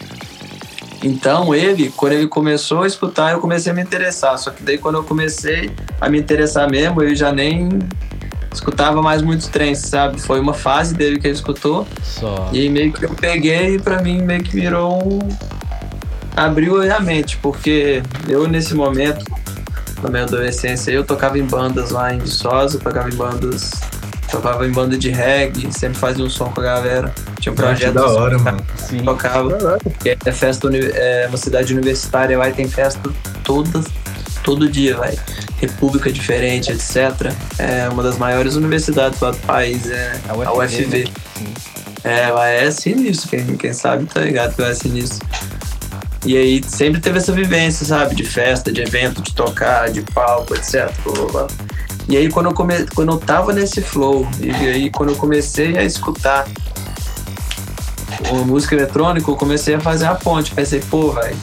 Então 1.03 1.53
ele, 1.53 1.91
quando 1.95 2.13
ele 2.13 2.27
começou 2.27 2.83
a 2.83 2.87
escutar, 2.87 3.31
eu 3.31 3.39
comecei 3.39 3.71
a 3.71 3.75
me 3.75 3.81
interessar. 3.81 4.37
Só 4.37 4.51
que 4.51 4.63
daí 4.63 4.77
quando 4.77 4.95
eu 4.95 5.03
comecei 5.03 5.71
a 5.99 6.09
me 6.09 6.19
interessar 6.19 6.69
mesmo, 6.69 7.01
eu 7.01 7.15
já 7.15 7.31
nem 7.31 7.69
escutava 8.51 9.01
mais 9.01 9.21
muitos 9.21 9.47
trens, 9.47 9.79
sabe? 9.79 10.19
Foi 10.19 10.39
uma 10.39 10.53
fase 10.53 10.93
dele 10.93 11.19
que 11.19 11.27
ele 11.27 11.35
escutou. 11.35 11.87
Só. 12.01 12.49
E 12.51 12.69
meio 12.69 12.91
que 12.91 13.05
eu 13.05 13.13
peguei 13.13 13.75
e 13.75 13.79
pra 13.79 14.01
mim 14.01 14.21
meio 14.21 14.43
que 14.43 14.51
virou 14.51 15.01
um. 15.03 15.19
abriu 16.35 16.81
a 16.91 16.99
mente, 16.99 17.37
porque 17.37 18.01
eu 18.27 18.47
nesse 18.47 18.73
momento, 18.73 19.23
na 20.01 20.09
minha 20.09 20.23
adolescência, 20.23 20.91
eu 20.91 21.03
tocava 21.03 21.37
em 21.37 21.45
bandas 21.45 21.91
lá 21.91 22.13
em 22.13 22.19
Viçosa, 22.19 22.79
tocava 22.79 23.09
em 23.09 23.15
bandas. 23.15 23.71
Tocava 24.29 24.67
em 24.67 24.71
banda 24.71 24.97
de 24.97 25.09
reggae, 25.09 25.71
sempre 25.71 25.97
fazia 25.97 26.23
um 26.23 26.29
som 26.29 26.51
com 26.51 26.59
a 26.59 26.63
galera. 26.63 27.15
Tinha 27.39 27.53
um 27.53 27.55
projeto. 27.55 27.93
da 27.93 28.07
hora, 28.07 28.37
mano. 28.39 28.65
Sim. 28.77 28.99
Tocava. 28.99 29.77
É 30.03 30.31
festa, 30.31 30.69
é 30.73 31.27
uma 31.27 31.37
cidade 31.37 31.73
universitária 31.73 32.37
lá 32.37 32.49
e 32.49 32.53
tem 32.53 32.67
festa 32.67 33.09
todas, 33.43 33.85
todo 34.43 34.69
dia, 34.69 34.95
vai 34.97 35.15
república 35.59 36.11
diferente, 36.11 36.71
etc. 36.71 37.33
É 37.57 37.89
uma 37.89 38.03
das 38.03 38.17
maiores 38.17 38.55
universidades 38.55 39.19
lá 39.19 39.31
do 39.31 39.37
país, 39.37 39.89
é 39.89 40.19
a 40.29 40.33
UFV. 40.35 40.45
A 40.45 40.53
UFV. 40.53 41.03
Né? 41.03 41.11
É, 42.03 42.19
ela 42.23 42.47
é 42.47 42.69
sinistro, 42.71 43.29
quem, 43.29 43.57
quem 43.57 43.73
sabe 43.73 44.05
tá 44.05 44.21
ligado 44.21 44.55
que 44.55 44.61
ela 44.61 44.71
é 44.71 44.75
sinistro. 44.75 45.27
E 46.25 46.37
aí 46.37 46.61
sempre 46.63 46.99
teve 46.99 47.17
essa 47.17 47.31
vivência, 47.31 47.85
sabe? 47.85 48.15
De 48.15 48.23
festa, 48.23 48.71
de 48.71 48.81
evento, 48.81 49.21
de 49.21 49.33
tocar, 49.33 49.89
de 49.89 50.01
palco, 50.01 50.55
etc. 50.55 50.91
E 52.07 52.17
aí 52.17 52.29
quando 52.29 52.47
eu, 52.47 52.53
come... 52.53 52.85
quando 52.95 53.13
eu 53.13 53.17
tava 53.17 53.53
nesse 53.53 53.81
flow, 53.81 54.27
e 54.39 54.51
aí 54.51 54.89
quando 54.89 55.09
eu 55.09 55.15
comecei 55.15 55.77
a 55.77 55.83
escutar 55.83 56.47
uma 58.31 58.43
música 58.43 58.75
eletrônica, 58.75 59.29
eu 59.29 59.35
comecei 59.35 59.75
a 59.75 59.79
fazer 59.79 60.05
a 60.05 60.15
ponte. 60.15 60.51
Pensei, 60.53 60.79
pô, 60.89 61.11
velho, 61.11 61.35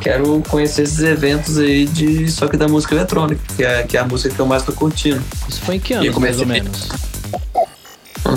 quero 0.00 0.42
conhecer 0.48 0.82
esses 0.82 1.00
eventos 1.00 1.58
aí 1.58 1.86
de 1.86 2.30
só 2.30 2.46
que 2.46 2.56
da 2.56 2.68
música 2.68 2.94
eletrônica, 2.94 3.40
que 3.56 3.64
é, 3.64 3.82
que 3.82 3.96
é 3.96 4.00
a 4.00 4.04
música 4.04 4.34
que 4.34 4.40
eu 4.40 4.46
mais 4.46 4.62
tô 4.62 4.72
curtindo. 4.72 5.22
Isso 5.48 5.60
foi 5.62 5.76
em 5.76 5.80
que 5.80 5.94
ano, 5.94 6.20
mais 6.20 6.38
ou 6.40 6.46
menos? 6.46 6.88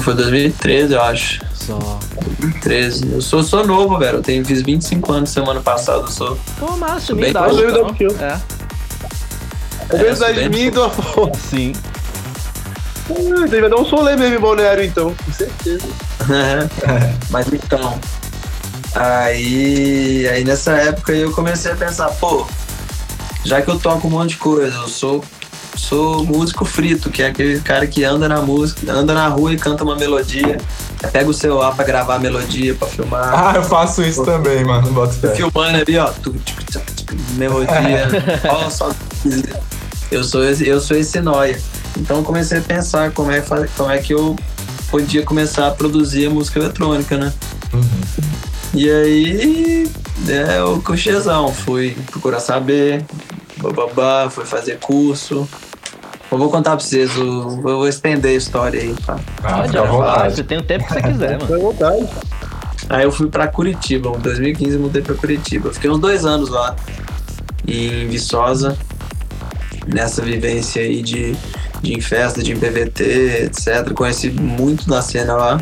Foi 0.02 0.16
2013, 0.16 0.94
eu 0.94 1.02
acho. 1.02 1.42
Só. 1.54 1.78
2013. 2.38 3.12
Eu 3.14 3.22
sou, 3.22 3.44
sou 3.44 3.68
novo, 3.68 4.00
velho. 4.00 4.18
Eu 4.18 4.22
tenho, 4.24 4.44
fiz 4.44 4.62
25 4.62 5.12
anos 5.12 5.30
semana 5.30 5.60
passada. 5.60 6.00
Eu 6.04 6.08
sou. 6.08 6.40
Pô, 6.58 6.76
massa, 6.78 7.14
Bem 7.14 7.16
minha 7.16 7.30
idade. 7.30 7.54
mais 7.54 7.74
então. 7.74 7.96
eu. 8.00 8.18
É, 8.20 8.40
É 9.90 9.98
verdade, 9.98 10.34
bem- 10.40 10.50
minha 10.50 10.66
e 10.68 10.72
do 10.72 10.84
Afonso. 10.84 11.40
sim. 11.50 11.74
Ah, 13.18 13.46
Ele 13.46 13.62
vai 13.62 13.70
dar 13.70 13.78
um 13.78 13.86
solê 13.86 14.16
mesmo 14.16 14.36
em 14.36 14.40
Balneário, 14.40 14.84
então, 14.84 15.14
com 15.14 15.32
certeza. 15.32 15.88
Mas 17.30 17.48
então. 17.52 18.00
Aí, 18.94 20.28
aí 20.28 20.44
nessa 20.44 20.74
época 20.74 21.14
eu 21.14 21.32
comecei 21.32 21.72
a 21.72 21.76
pensar, 21.76 22.10
pô, 22.10 22.46
já 23.46 23.62
que 23.62 23.70
eu 23.70 23.80
toco 23.80 24.08
um 24.08 24.12
monte 24.12 24.32
de 24.32 24.36
coisa, 24.38 24.76
eu 24.76 24.88
sou, 24.90 25.24
sou 25.76 26.26
músico 26.26 26.66
frito, 26.66 27.10
que 27.10 27.24
é 27.24 27.28
aquele 27.28 27.60
cara 27.62 27.88
que 27.88 28.04
anda 28.04 28.28
na 28.28 28.42
música, 28.42 28.92
anda 28.92 29.14
na 29.14 29.28
rua 29.30 29.54
e 29.54 29.58
canta 29.58 29.84
uma 29.84 29.96
melodia. 29.96 30.58
Pega 31.12 31.30
o 31.30 31.34
celular 31.34 31.74
pra 31.74 31.84
gravar 31.84 32.16
a 32.16 32.20
melodia, 32.20 32.76
pra 32.76 32.88
filmar. 32.88 33.32
Ah, 33.34 33.54
eu 33.56 33.64
faço 33.64 34.04
isso 34.04 34.24
também, 34.24 34.64
mano. 34.64 34.92
Bota 34.92 35.14
fé. 35.14 35.36
filmando 35.36 35.78
ali, 35.78 35.98
ó. 35.98 36.12
tchac, 36.46 37.16
Melodia. 37.38 38.08
ó, 38.50 38.70
só. 38.70 38.92
Eu 40.12 40.24
sou 40.24 40.44
esse, 40.44 40.68
eu 40.68 40.80
sou 40.80 40.98
esse 40.98 41.20
nóia. 41.22 41.58
Então 41.98 42.18
eu 42.18 42.24
comecei 42.24 42.60
a 42.60 42.62
pensar 42.62 43.12
como 43.12 43.32
é, 43.32 43.42
como 43.76 43.92
é 43.92 43.98
que 43.98 44.14
eu 44.14 44.36
podia 44.90 45.24
começar 45.24 45.68
a 45.68 45.72
produzir 45.72 46.28
a 46.28 46.30
música 46.30 46.60
eletrônica, 46.60 47.18
né? 47.18 47.34
Uhum. 47.74 47.82
E 48.74 48.90
aí, 48.90 49.92
é 50.30 50.62
o 50.64 50.82
cochezão. 50.82 51.54
Fui 51.54 51.96
procurar 52.10 52.40
saber, 52.40 53.06
bababá, 53.58 54.30
fui 54.30 54.46
fazer 54.46 54.80
curso. 54.80 55.48
Eu 56.32 56.38
vou 56.38 56.50
contar 56.50 56.72
pra 56.78 56.80
vocês, 56.80 57.14
eu 57.18 57.62
vou 57.62 57.88
estender 57.88 58.32
a 58.32 58.36
história 58.36 58.80
aí, 58.80 58.96
tá? 59.06 59.20
Ah, 59.44 59.58
Pode, 59.58 59.74
fala, 59.74 59.88
vontade. 59.88 60.36
você 60.36 60.44
tem 60.44 60.58
o 60.58 60.64
tempo 60.64 60.86
que 60.86 60.94
você 60.94 61.02
quiser, 61.02 61.32
mano. 61.32 61.42
Fica 61.48 61.56
à 61.56 61.60
vontade. 61.60 62.08
Aí 62.90 63.04
eu 63.04 63.12
fui 63.12 63.28
pra 63.28 63.48
Curitiba, 63.48 64.10
em 64.10 64.20
2015 64.20 64.76
eu 64.76 64.80
mudei 64.80 65.02
pra 65.02 65.16
Curitiba. 65.16 65.74
Fiquei 65.74 65.90
uns 65.90 66.00
dois 66.00 66.26
anos 66.26 66.50
lá, 66.50 66.76
em 67.68 68.08
Viçosa, 68.08 68.78
nessa 69.88 70.22
vivência 70.22 70.82
aí 70.82 71.02
de, 71.02 71.36
de 71.82 71.94
em 71.94 72.02
festa, 72.02 72.42
de 72.42 72.52
em 72.52 72.58
PVT, 72.58 73.46
etc. 73.46 73.92
Conheci 73.94 74.30
muito 74.30 74.88
da 74.88 75.02
cena 75.02 75.34
lá. 75.34 75.62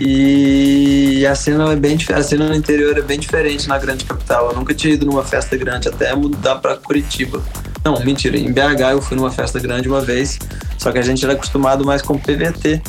E 0.00 1.24
a 1.26 1.34
cena 1.34 1.72
é 1.72 1.76
bem 1.76 1.96
a 2.12 2.22
cena 2.22 2.48
no 2.48 2.54
interior 2.54 2.98
é 2.98 3.02
bem 3.02 3.18
diferente 3.18 3.68
na 3.68 3.78
grande 3.78 4.04
capital. 4.04 4.50
Eu 4.50 4.56
nunca 4.56 4.74
tinha 4.74 4.94
ido 4.94 5.06
numa 5.06 5.22
festa 5.22 5.56
grande 5.56 5.88
até 5.88 6.14
mudar 6.14 6.56
pra 6.56 6.76
Curitiba. 6.76 7.42
Não, 7.84 8.02
mentira, 8.04 8.36
em 8.36 8.52
BH 8.52 8.92
eu 8.92 9.02
fui 9.02 9.16
numa 9.16 9.30
festa 9.30 9.60
grande 9.60 9.88
uma 9.88 10.00
vez, 10.00 10.38
só 10.78 10.90
que 10.90 10.98
a 10.98 11.02
gente 11.02 11.22
era 11.22 11.34
acostumado 11.34 11.84
mais 11.84 12.02
com 12.02 12.18
PVT. 12.18 12.82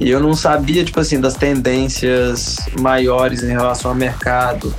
E 0.00 0.10
eu 0.10 0.20
não 0.20 0.34
sabia, 0.34 0.84
tipo 0.84 0.98
assim, 1.00 1.20
das 1.20 1.34
tendências 1.34 2.56
maiores 2.80 3.42
em 3.42 3.50
relação 3.50 3.90
ao 3.90 3.96
mercado, 3.96 4.74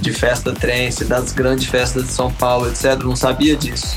de 0.00 0.12
festa 0.12 0.52
trance, 0.52 1.04
das 1.04 1.32
grandes 1.32 1.66
festas 1.66 2.04
de 2.04 2.12
São 2.12 2.32
Paulo, 2.32 2.68
etc. 2.68 2.84
Eu 2.92 3.04
não 3.04 3.16
sabia 3.16 3.56
disso. 3.56 3.96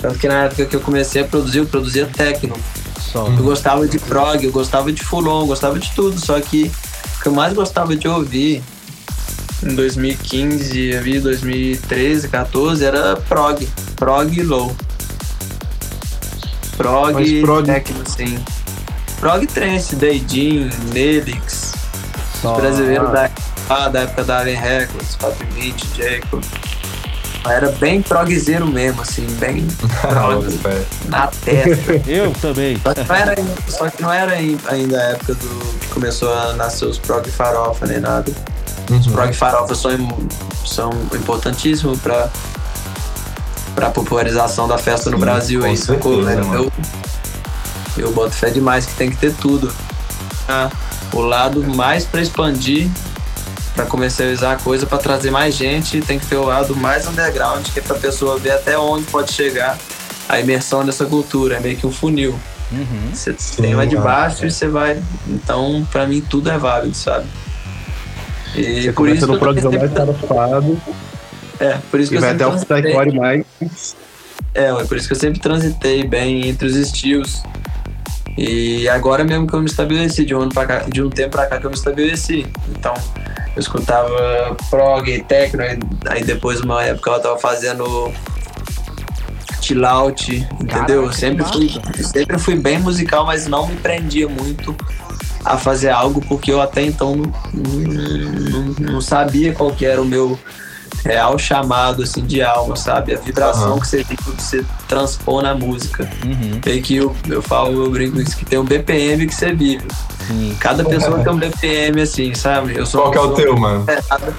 Tanto 0.00 0.18
que 0.18 0.28
na 0.28 0.44
época 0.44 0.66
que 0.66 0.76
eu 0.76 0.80
comecei 0.80 1.22
a 1.22 1.24
produzir, 1.24 1.58
eu 1.58 1.66
produzia 1.66 2.06
techno. 2.06 2.54
Só. 3.00 3.26
Eu 3.28 3.42
gostava 3.44 3.86
de 3.88 3.98
prog, 3.98 4.44
eu 4.44 4.52
gostava 4.52 4.92
de 4.92 5.02
fulon, 5.02 5.40
eu 5.42 5.46
gostava 5.46 5.78
de 5.78 5.90
tudo. 5.92 6.18
Só 6.20 6.38
que 6.40 6.70
o 7.18 7.22
que 7.22 7.28
eu 7.28 7.32
mais 7.32 7.52
gostava 7.54 7.96
de 7.96 8.06
ouvir 8.06 8.62
em 9.62 9.74
2015, 9.74 10.96
ali 10.96 11.18
2013, 11.20 12.28
14, 12.28 12.84
era 12.84 13.16
prog. 13.16 13.66
Prog 13.96 14.42
low. 14.42 14.76
Prog 16.76 17.12
Mas 17.14 17.40
prog- 17.40 17.64
techno, 17.66 18.02
sim. 18.06 18.38
Prog 19.18 19.46
trance, 19.46 19.96
Deidin, 19.96 20.68
Nelix, 20.92 21.72
Só. 22.42 22.54
os 22.54 22.60
brasileiros 22.60 23.10
da, 23.10 23.30
ah, 23.70 23.88
da 23.88 24.00
época 24.00 24.24
da 24.24 24.38
Alien 24.40 24.60
Records, 24.60 25.16
420, 25.18 25.86
Jacob. 25.96 26.42
Era 27.50 27.70
bem 27.72 28.02
progzeiro 28.02 28.66
mesmo, 28.66 29.02
assim, 29.02 29.26
bem 29.38 29.66
prog 30.00 30.50
fé. 30.58 30.82
na 31.08 31.26
testa. 31.28 31.92
Eu 32.10 32.32
também. 32.32 32.76
Só 32.82 32.92
que 32.94 33.04
não 33.08 33.14
era, 33.16 33.34
ainda- 33.40 33.54
só 33.68 33.90
que 33.90 34.02
não 34.02 34.12
era 34.12 34.32
ai- 34.32 34.58
ainda 34.68 34.98
a 34.98 35.02
época 35.12 35.34
do 35.34 35.78
que 35.80 35.86
começou 35.88 36.32
a 36.32 36.52
nascer 36.54 36.86
os 36.86 36.98
prog 36.98 37.28
farofa 37.30 37.86
nem 37.86 38.00
nada. 38.00 38.32
Os 38.90 39.06
Uhum. 39.06 39.12
prog 39.12 39.32
farofa 39.32 39.74
são, 39.74 39.90
são 40.64 40.90
importantíssimos 41.14 41.98
para 42.00 42.28
para 43.74 43.90
popularização 43.90 44.66
da 44.66 44.78
festa 44.78 45.10
no 45.10 45.18
Sim, 45.18 45.20
Brasil 45.20 45.60
com 45.60 45.66
aí, 45.66 45.76
sacou? 45.76 46.22
mano. 46.22 46.54
eu, 46.54 46.72
eu 47.98 48.12
boto 48.12 48.30
fé 48.34 48.48
demais 48.48 48.86
que 48.86 48.94
tem 48.94 49.10
que 49.10 49.16
ter 49.16 49.34
tudo. 49.34 49.70
Ah, 50.48 50.70
o 51.12 51.20
lado 51.20 51.62
mais 51.62 52.04
para 52.06 52.22
expandir, 52.22 52.88
para 53.76 53.84
comercializar 53.86 54.54
a 54.54 54.56
coisa, 54.56 54.86
para 54.86 54.96
trazer 54.98 55.30
mais 55.30 55.54
gente, 55.54 56.00
tem 56.00 56.18
que 56.18 56.26
ter 56.26 56.36
o 56.36 56.44
lado 56.44 56.74
mais 56.74 57.06
underground, 57.06 57.64
que 57.68 57.78
é 57.78 57.82
para 57.82 57.94
pessoa 57.96 58.38
ver 58.38 58.52
até 58.52 58.76
onde 58.78 59.04
pode 59.04 59.32
chegar 59.32 59.78
a 60.28 60.40
imersão 60.40 60.82
nessa 60.82 61.04
cultura. 61.04 61.56
É 61.56 61.60
meio 61.60 61.76
que 61.76 61.86
um 61.86 61.92
funil. 61.92 62.34
Uhum. 62.72 63.10
Você 63.12 63.34
tem 63.60 63.74
lá 63.74 63.84
de 63.84 63.94
mano, 63.94 64.08
baixo 64.08 64.44
é. 64.44 64.48
e 64.48 64.50
você 64.50 64.66
vai. 64.66 65.00
Então, 65.28 65.86
pra 65.92 66.06
mim, 66.06 66.20
tudo 66.22 66.50
é 66.50 66.56
válido, 66.58 66.96
sabe? 66.96 67.26
E 68.56 68.84
Você 68.84 68.92
por 68.92 69.08
isso 69.08 69.26
no 69.26 69.34
que 69.34 69.34
eu 69.34 69.38
programa 69.38 69.78
mais 69.78 69.92
tarafado 69.92 70.80
É, 71.60 71.78
por 71.90 72.00
isso 72.00 72.10
que 72.10 72.16
eu 72.16 72.20
vai 72.22 72.30
sempre 72.30 72.44
até 72.44 72.46
o 72.46 72.50
transitei- 72.58 72.82
psycore 72.82 73.16
mais. 73.16 73.96
É, 74.54 74.64
é 74.70 74.84
por 74.84 74.96
isso 74.96 75.06
que 75.06 75.12
eu 75.12 75.18
sempre 75.18 75.38
transitei 75.38 76.02
bem 76.04 76.48
entre 76.48 76.66
os 76.66 76.74
estilos. 76.74 77.42
E 78.38 78.88
agora 78.88 79.22
mesmo 79.22 79.46
que 79.46 79.54
eu 79.54 79.60
me 79.60 79.66
estabeleci, 79.66 80.24
de 80.24 80.34
um, 80.34 80.40
ano 80.42 80.52
pra 80.52 80.66
cá, 80.66 80.78
de 80.88 81.02
um 81.02 81.10
tempo 81.10 81.30
pra 81.30 81.46
cá 81.46 81.58
que 81.58 81.66
eu 81.66 81.70
me 81.70 81.76
estabeleci. 81.76 82.46
Então, 82.70 82.94
eu 83.56 83.60
escutava 83.60 84.54
prog, 84.70 85.24
techno, 85.26 85.62
aí- 85.62 85.78
aí 86.08 86.22
depois, 86.24 86.60
uma 86.60 86.84
época, 86.84 87.10
eu 87.10 87.20
tava 87.20 87.38
fazendo 87.38 88.12
chill 89.62 89.84
out, 89.84 90.30
entendeu? 90.60 91.02
Caraca, 91.02 91.12
sempre 91.12 91.44
fui, 91.44 91.70
sempre 92.04 92.38
fui 92.38 92.54
bem 92.54 92.78
musical, 92.78 93.24
mas 93.26 93.46
não 93.46 93.66
me 93.66 93.76
prendia 93.76 94.28
muito 94.28 94.76
a 95.44 95.56
fazer 95.56 95.90
algo, 95.90 96.20
porque 96.28 96.52
eu 96.52 96.60
até 96.60 96.82
então 96.82 97.16
não, 97.16 97.72
não, 97.80 98.62
não 98.92 99.00
sabia 99.00 99.52
qual 99.52 99.70
que 99.72 99.86
era 99.86 100.00
o 100.00 100.04
meu 100.04 100.38
real 101.06 101.38
chamado 101.38 102.02
assim 102.02 102.24
de 102.24 102.42
alma, 102.42 102.76
sabe? 102.76 103.14
A 103.14 103.18
vibração 103.18 103.72
Aham. 103.72 103.80
que 103.80 103.86
você, 103.86 104.04
que 104.04 104.16
você 104.24 104.64
transpõe 104.88 105.42
na 105.42 105.54
música. 105.54 106.08
Uhum. 106.24 106.60
E 106.66 106.80
que 106.82 106.96
eu, 106.96 107.14
eu 107.28 107.40
falo, 107.40 107.84
eu 107.84 107.90
brinco 107.90 108.20
isso, 108.20 108.36
que 108.36 108.44
tem 108.44 108.58
um 108.58 108.64
BPM 108.64 109.26
que 109.26 109.34
você 109.34 109.52
vive. 109.52 109.86
Sim. 110.26 110.56
Cada 110.58 110.84
pessoa 110.84 111.20
tem 111.20 111.32
um 111.32 111.38
BPM 111.38 112.00
assim, 112.02 112.34
sabe? 112.34 112.76
Eu 112.76 112.84
sou 112.84 113.02
Qual 113.02 113.12
que 113.12 113.18
é 113.18 113.20
o 113.20 113.34
teu, 113.34 113.56
mano? 113.56 113.84
acelerado, 113.88 114.34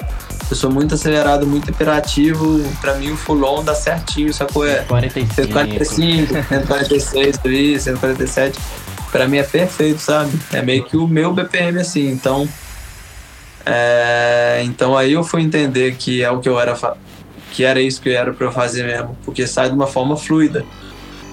Eu 0.49 0.55
sou 0.55 0.71
muito 0.71 0.95
acelerado, 0.95 1.47
muito 1.47 1.71
imperativo. 1.71 2.61
Pra 2.81 2.95
mim 2.95 3.11
o 3.11 3.17
full-on 3.17 3.63
dá 3.63 3.73
certinho, 3.73 4.33
sacou? 4.33 4.67
É 4.67 4.83
45. 4.83 5.35
145, 5.35 6.33
146 6.49 7.39
ali, 7.45 7.79
147. 7.79 8.59
Pra 9.11 9.27
mim 9.27 9.37
é 9.37 9.43
perfeito, 9.43 10.01
sabe? 10.01 10.37
É 10.51 10.61
meio 10.61 10.83
que 10.83 10.97
o 10.97 11.07
meu 11.07 11.33
BPM 11.33 11.79
assim. 11.79 12.09
Então, 12.09 12.47
é, 13.69 14.61
então 14.63 14.97
aí 14.97 15.13
eu 15.13 15.23
fui 15.23 15.41
entender 15.41 15.95
que 15.95 16.23
é 16.23 16.31
o 16.31 16.39
que 16.39 16.47
eu 16.49 16.59
era, 16.59 16.75
que 17.51 17.63
era 17.63 17.79
isso 17.81 18.01
que 18.01 18.09
era 18.09 18.33
pra 18.33 18.47
eu 18.47 18.51
fazer 18.51 18.83
mesmo, 18.83 19.17
porque 19.25 19.45
sai 19.47 19.69
de 19.69 19.75
uma 19.75 19.87
forma 19.87 20.15
fluida. 20.15 20.65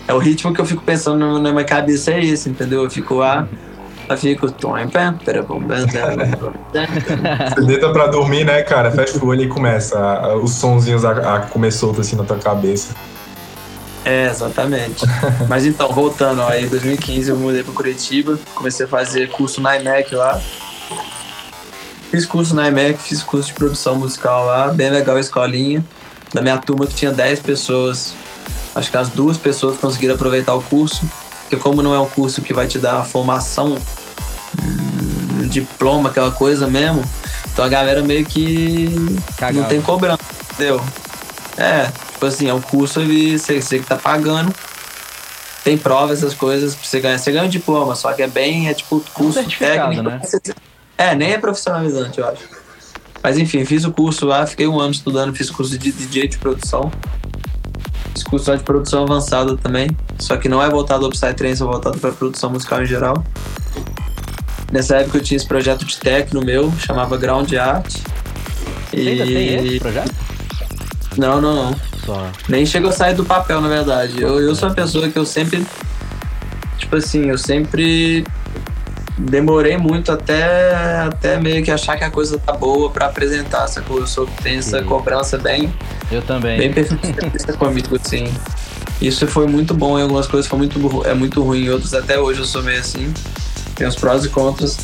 É 0.07 0.12
o 0.12 0.19
ritmo 0.19 0.53
que 0.53 0.61
eu 0.61 0.67
fico 0.67 0.83
pensando 0.83 1.38
na- 1.41 1.53
minha 1.53 1.64
cabeça 1.64 2.11
é 2.12 2.23
esse, 2.25 2.49
entendeu? 2.50 2.85
Eu 2.85 2.91
fico 2.91 3.14
lá, 3.14 3.49
eu 4.09 4.17
fico 4.19 4.47
Você 7.55 7.62
deita 7.67 7.91
pra 7.91 8.07
dormir, 8.09 8.45
né, 8.45 8.62
cara? 8.62 8.91
Fecha 8.91 9.19
o 9.19 9.26
olho 9.29 9.43
e 9.43 9.49
começa. 9.49 9.99
os 10.37 10.53
sonzinhos 10.53 11.05
a, 11.05 11.37
a 11.37 11.41
comer 11.41 11.73
solto 11.73 12.00
assim 12.03 12.17
na 12.17 12.25
tua 12.25 12.37
cabeça. 12.38 12.95
É, 14.05 14.26
exatamente. 14.26 15.07
Mas 15.49 15.64
então, 15.64 15.88
voltando, 15.91 16.43
aí 16.43 16.67
em 16.67 16.69
2015 16.69 17.31
eu 17.31 17.37
mudei 17.37 17.62
para 17.62 17.73
Curitiba, 17.73 18.38
comecei 18.55 18.85
a 18.85 18.88
fazer 18.88 19.31
curso 19.31 19.62
na 19.62 19.79
IMEC 19.79 20.14
lá. 20.14 20.38
Fiz 22.14 22.26
curso 22.26 22.54
na 22.54 22.68
IMEC, 22.68 22.97
fiz 23.02 23.25
curso 23.25 23.49
de 23.49 23.54
produção 23.54 23.97
musical 23.97 24.47
lá, 24.47 24.68
bem 24.68 24.88
legal 24.88 25.16
a 25.16 25.21
escolinha. 25.21 25.85
Da 26.33 26.40
minha 26.40 26.56
turma 26.59 26.87
que 26.87 26.94
tinha 26.94 27.11
10 27.11 27.40
pessoas, 27.40 28.14
acho 28.73 28.88
que 28.88 28.97
as 28.97 29.09
duas 29.09 29.37
pessoas 29.37 29.76
conseguiram 29.78 30.14
aproveitar 30.14 30.54
o 30.54 30.62
curso, 30.62 31.02
porque 31.40 31.56
como 31.56 31.83
não 31.83 31.92
é 31.92 31.99
um 31.99 32.09
curso 32.09 32.40
que 32.40 32.54
vai 32.54 32.68
te 32.68 32.78
dar 32.78 33.00
a 33.00 33.02
formação, 33.04 33.76
um 35.40 35.49
diploma, 35.49 36.11
aquela 36.11 36.30
coisa 36.30 36.68
mesmo, 36.68 37.02
então 37.52 37.64
a 37.64 37.68
galera 37.68 38.00
meio 38.00 38.25
que 38.25 38.94
Cagava. 39.37 39.62
não 39.62 39.68
tem 39.68 39.83
cobrança, 39.83 40.23
entendeu? 40.52 40.80
É, 41.56 41.90
tipo 42.12 42.26
assim, 42.26 42.49
é 42.49 42.54
um 42.54 42.61
curso 42.61 43.00
ali, 43.00 43.37
você, 43.37 43.61
você 43.61 43.80
que 43.80 43.87
tá 43.87 43.97
pagando. 43.97 44.54
tem 45.64 45.76
prova, 45.76 46.12
essas 46.12 46.33
coisas 46.33 46.76
pra 46.76 46.85
você 46.85 47.00
ganhar. 47.00 47.18
Você 47.18 47.33
ganha 47.33 47.44
um 47.44 47.49
diploma, 47.49 47.97
só 47.97 48.12
que 48.12 48.23
é 48.23 48.28
bem, 48.28 48.68
é 48.68 48.75
tipo 48.75 49.00
curso 49.12 49.33
certificado, 49.33 49.97
técnico. 49.97 50.11
né? 50.11 50.21
É, 50.96 51.14
nem 51.14 51.32
é 51.32 51.38
profissionalizante, 51.38 52.18
eu 52.18 52.28
acho. 52.28 52.42
Mas 53.22 53.38
enfim, 53.38 53.64
fiz 53.64 53.84
o 53.84 53.90
curso 53.90 54.26
lá, 54.26 54.46
fiquei 54.46 54.66
um 54.66 54.78
ano 54.78 54.92
estudando, 54.92 55.34
fiz 55.34 55.50
curso 55.50 55.78
de 55.78 55.90
DJ 55.90 56.28
de 56.28 56.38
produção. 56.38 56.92
Fiz 58.12 58.22
curso 58.22 58.46
só 58.46 58.54
de 58.54 58.62
produção 58.62 59.04
avançada 59.04 59.56
também. 59.56 59.88
Só 60.18 60.36
que 60.36 60.48
não 60.48 60.62
é 60.62 60.68
voltado 60.68 61.04
ao 61.04 61.10
Psytrance, 61.10 61.62
é 61.62 61.64
voltado 61.64 61.98
para 61.98 62.12
produção 62.12 62.50
musical 62.50 62.82
em 62.82 62.86
geral. 62.86 63.24
Nessa 64.70 64.96
época 64.96 65.18
eu 65.18 65.22
tinha 65.22 65.36
esse 65.36 65.46
projeto 65.46 65.84
de 65.84 65.96
techno 65.96 66.42
meu, 66.44 66.72
chamava 66.78 67.16
Ground 67.16 67.52
Art. 67.54 67.94
Você 68.90 68.96
ainda 68.96 69.24
tem 69.24 69.54
esse 69.54 69.80
projeto? 69.80 70.14
Não, 71.16 71.40
não, 71.40 71.54
não. 71.54 71.76
Só. 72.04 72.30
Nem 72.48 72.66
chegou 72.66 72.90
a 72.90 72.92
sair 72.92 73.14
do 73.14 73.24
papel, 73.24 73.60
na 73.60 73.68
verdade. 73.68 74.20
Eu, 74.20 74.40
eu 74.40 74.54
sou 74.54 74.68
uma 74.68 74.74
pessoa 74.74 75.08
que 75.08 75.18
eu 75.18 75.24
sempre. 75.24 75.66
Tipo 76.76 76.96
assim, 76.96 77.30
eu 77.30 77.38
sempre 77.38 78.24
demorei 79.16 79.76
muito 79.76 80.11
até, 80.11 80.75
até 81.06 81.38
meio 81.38 81.62
que 81.64 81.71
achar 81.71 81.97
que 81.97 82.04
a 82.04 82.11
coisa 82.11 82.38
tá 82.38 82.52
boa 82.52 82.90
pra 82.90 83.06
apresentar, 83.06 83.66
sacou? 83.68 84.00
Eu 84.00 84.06
sou, 84.06 84.26
tenho 84.42 84.59
essa 84.59 84.80
Sim. 84.80 84.85
cobrança 84.85 85.38
bem, 85.38 85.73
Eu 86.11 86.23
também. 86.23 86.59
bem 86.59 86.73
perfeccionista 86.73 87.52
comigo, 87.54 87.97
assim. 87.97 88.33
Isso 89.00 89.26
foi 89.26 89.47
muito 89.47 89.75
bom 89.75 89.99
em 89.99 90.02
algumas 90.02 90.26
coisas, 90.26 90.49
foi 90.49 90.59
muito, 90.59 91.06
é 91.06 91.14
muito 91.14 91.42
ruim 91.42 91.66
em 91.66 91.71
outras. 91.71 91.94
Até 91.94 92.18
hoje 92.18 92.40
eu 92.40 92.47
sou 92.47 92.62
meio 92.62 92.80
assim. 92.80 93.12
Tem 93.75 93.87
os 93.87 93.97
prós 93.97 94.25
e 94.25 94.28
contras. 94.28 94.78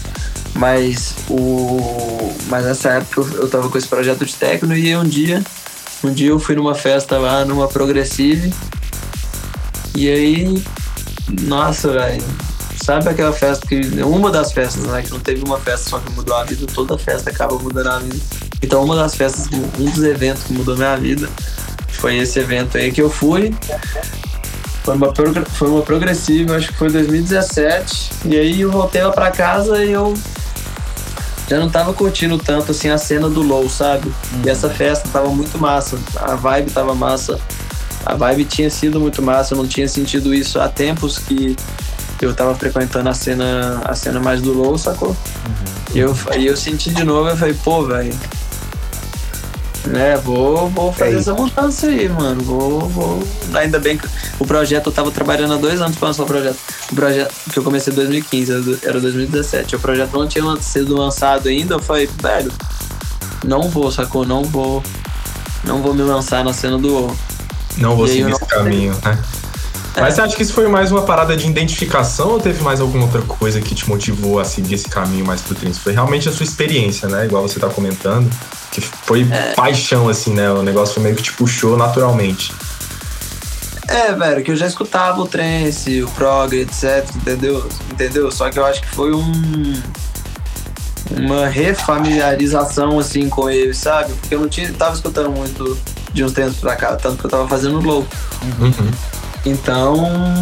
Mas 0.55 1.15
o. 1.29 2.35
Mas 2.49 2.65
nessa 2.65 2.91
época 2.91 3.21
eu, 3.21 3.43
eu 3.43 3.49
tava 3.49 3.69
com 3.69 3.79
esse 3.79 3.87
projeto 3.87 4.25
de 4.25 4.35
techno 4.35 4.77
e 4.77 4.95
um 4.97 5.05
dia. 5.05 5.43
Um 6.03 6.13
dia 6.13 6.31
eu 6.31 6.39
fui 6.39 6.57
numa 6.57 6.75
festa 6.75 7.19
lá, 7.19 7.45
numa 7.45 7.69
Progressive. 7.69 8.53
E 9.95 10.09
aí. 10.09 10.63
Nossa, 11.43 11.93
velho. 11.93 12.50
Sabe 12.91 13.09
aquela 13.09 13.33
festa 13.33 13.65
que. 13.69 14.03
Uma 14.03 14.33
das 14.33 14.51
festas, 14.53 14.83
né? 14.83 15.01
Que 15.01 15.13
não 15.13 15.21
teve 15.21 15.45
uma 15.45 15.61
festa 15.61 15.91
só 15.91 16.01
que 16.01 16.11
mudou 16.11 16.35
a 16.35 16.43
vida, 16.43 16.67
toda 16.75 16.99
festa 16.99 17.31
acaba 17.31 17.57
mudando 17.57 17.87
a 17.87 18.01
vida. 18.01 18.19
Então 18.61 18.83
uma 18.83 18.97
das 18.97 19.15
festas, 19.15 19.47
um 19.79 19.85
dos 19.85 20.03
eventos 20.03 20.43
que 20.43 20.53
mudou 20.53 20.77
minha 20.77 20.97
vida 20.97 21.29
foi 21.91 22.17
esse 22.17 22.41
evento 22.41 22.77
aí 22.77 22.91
que 22.91 23.01
eu 23.01 23.09
fui. 23.09 23.55
Foi 24.83 24.97
uma, 24.97 25.15
foi 25.51 25.69
uma 25.69 25.83
progressiva, 25.83 26.57
acho 26.57 26.67
que 26.67 26.75
foi 26.75 26.91
2017. 26.91 28.11
E 28.25 28.37
aí 28.37 28.63
eu 28.63 28.73
voltei 28.73 29.05
lá 29.05 29.13
pra 29.13 29.31
casa 29.31 29.85
e 29.85 29.93
eu 29.93 30.13
já 31.49 31.61
não 31.61 31.71
tava 31.71 31.95
curtindo 31.95 32.39
tanto 32.39 32.73
assim 32.73 32.89
a 32.89 32.99
cena 32.99 33.31
do 33.31 33.41
Low, 33.41 33.71
sabe? 33.71 34.13
E 34.45 34.51
essa 34.51 34.69
festa 34.69 35.09
tava 35.13 35.29
muito 35.29 35.57
massa, 35.59 35.97
a 36.17 36.35
vibe 36.35 36.73
tava 36.73 36.93
massa. 36.93 37.39
A 38.05 38.17
vibe 38.17 38.47
tinha 38.47 38.69
sido 38.69 38.99
muito 38.99 39.23
massa, 39.23 39.55
eu 39.55 39.59
não 39.59 39.69
tinha 39.69 39.87
sentido 39.87 40.35
isso 40.35 40.59
há 40.59 40.69
tempos 40.69 41.21
que 41.21 41.55
eu 42.27 42.35
tava 42.35 42.55
frequentando 42.55 43.09
a 43.09 43.15
cena, 43.15 43.81
a 43.85 43.95
cena 43.95 44.21
mais 44.21 44.41
do 44.43 44.53
Low, 44.53 44.77
sacou? 44.79 45.17
E 45.95 45.99
eu, 45.99 46.17
e 46.39 46.47
eu 46.47 46.57
senti 46.57 46.91
de 46.95 47.03
novo, 47.05 47.29
eu 47.29 47.37
falei, 47.37 47.55
pô, 47.55 47.85
velho. 47.87 48.15
Né, 49.87 50.15
vou, 50.19 50.69
vou 50.69 50.93
fazer 50.93 51.17
É 51.17 51.19
essa 51.19 51.33
mudança 51.33 51.87
aí, 51.87 52.07
mano. 52.09 52.43
Vou, 52.43 52.81
vou. 52.89 53.23
Ainda 53.55 53.79
bem 53.79 53.97
que 53.97 54.07
o 54.39 54.47
projeto, 54.47 54.87
eu 54.89 54.93
tava 54.93 55.11
trabalhando 55.11 55.55
há 55.55 55.57
dois 55.57 55.81
anos 55.81 55.97
pra 55.97 56.09
lançar 56.09 56.23
o 56.23 56.27
projeto. 56.27 56.59
O 56.93 56.95
projeto 56.95 57.35
que 57.51 57.59
eu 57.59 57.63
comecei 57.63 57.91
em 57.93 57.97
2015, 57.97 58.53
era 58.53 58.61
do- 58.61 58.79
era 58.83 59.01
2017. 59.01 59.77
O 59.77 59.81
projeto 59.81 60.13
não 60.13 60.29
tinha 60.29 60.45
sido 60.61 60.95
lançado 60.97 61.49
ainda. 61.49 61.75
Eu 61.75 61.79
falei, 61.81 62.09
velho, 62.23 62.53
não 63.43 63.63
vou, 63.71 63.91
sacou? 63.91 64.27
Não 64.27 64.45
vou. 64.45 64.83
Não 65.65 65.81
vou 65.81 65.95
me 65.95 66.03
lançar 66.03 66.45
na 66.45 66.53
cena 66.53 66.77
do. 66.79 67.11
Não 67.79 67.97
vou 67.97 68.07
seguir 68.07 68.31
esse 68.31 68.45
caminho, 68.47 68.93
né? 69.03 69.19
Mas 69.97 70.15
você 70.15 70.21
acha 70.21 70.37
que 70.37 70.43
isso 70.43 70.53
foi 70.53 70.69
mais 70.69 70.93
uma 70.93 71.03
parada 71.03 71.37
de 71.37 71.47
identificação 71.49 72.29
ou 72.29 72.41
teve 72.41 72.63
mais 72.63 72.81
alguma 72.81 73.05
outra 73.05 73.23
coisa 73.23 73.61
que 73.61 73.75
te 73.75 73.89
motivou 73.89 74.39
a 74.39 74.45
seguir 74.45 74.75
esse 74.75 74.89
caminho 74.89 75.25
mais 75.27 75.41
pro 75.41 75.55
trance? 75.55 75.81
Foi 75.81 75.93
realmente 75.93 76.29
a 76.29 76.33
sua 76.33 76.45
experiência, 76.45 77.09
né? 77.09 77.25
Igual 77.25 77.43
você 77.43 77.59
tá 77.59 77.69
comentando. 77.69 78.31
Que 78.71 78.81
foi 78.81 79.27
É. 79.31 79.53
paixão, 79.55 80.09
assim, 80.09 80.33
né? 80.33 80.51
O 80.51 80.63
negócio 80.63 80.95
foi 80.95 81.03
meio 81.03 81.17
que 81.17 81.23
te 81.23 81.33
puxou 81.33 81.77
naturalmente. 81.77 82.53
É, 83.89 84.13
velho, 84.13 84.45
que 84.45 84.53
eu 84.53 84.57
já 84.57 84.69
escutava 84.69 85.21
o 85.21 85.27
trance, 85.27 86.01
o 86.03 86.09
prog, 86.11 86.55
etc, 86.55 87.05
entendeu? 87.17 87.69
Entendeu? 87.91 88.31
Só 88.31 88.49
que 88.49 88.59
eu 88.59 88.65
acho 88.65 88.81
que 88.81 88.89
foi 88.89 89.13
um 89.13 89.73
uma 91.11 91.49
refamiliarização 91.49 92.99
assim 92.99 93.29
com 93.29 93.51
ele, 93.51 93.75
sabe? 93.75 94.13
Porque 94.15 94.35
eu 94.35 94.41
não 94.41 94.49
tinha, 94.49 94.73
tava 94.73 94.95
escutando 94.95 95.31
muito 95.31 95.77
de 96.13 96.25
uns 96.25 96.33
tempos 96.33 96.59
pra 96.59 96.77
cá, 96.77 96.95
tanto 96.95 97.19
que 97.19 97.25
eu 97.25 97.31
tava 97.31 97.49
fazendo 97.49 97.81
low. 97.81 98.07
Uhum. 98.61 98.91
Então, 99.45 99.97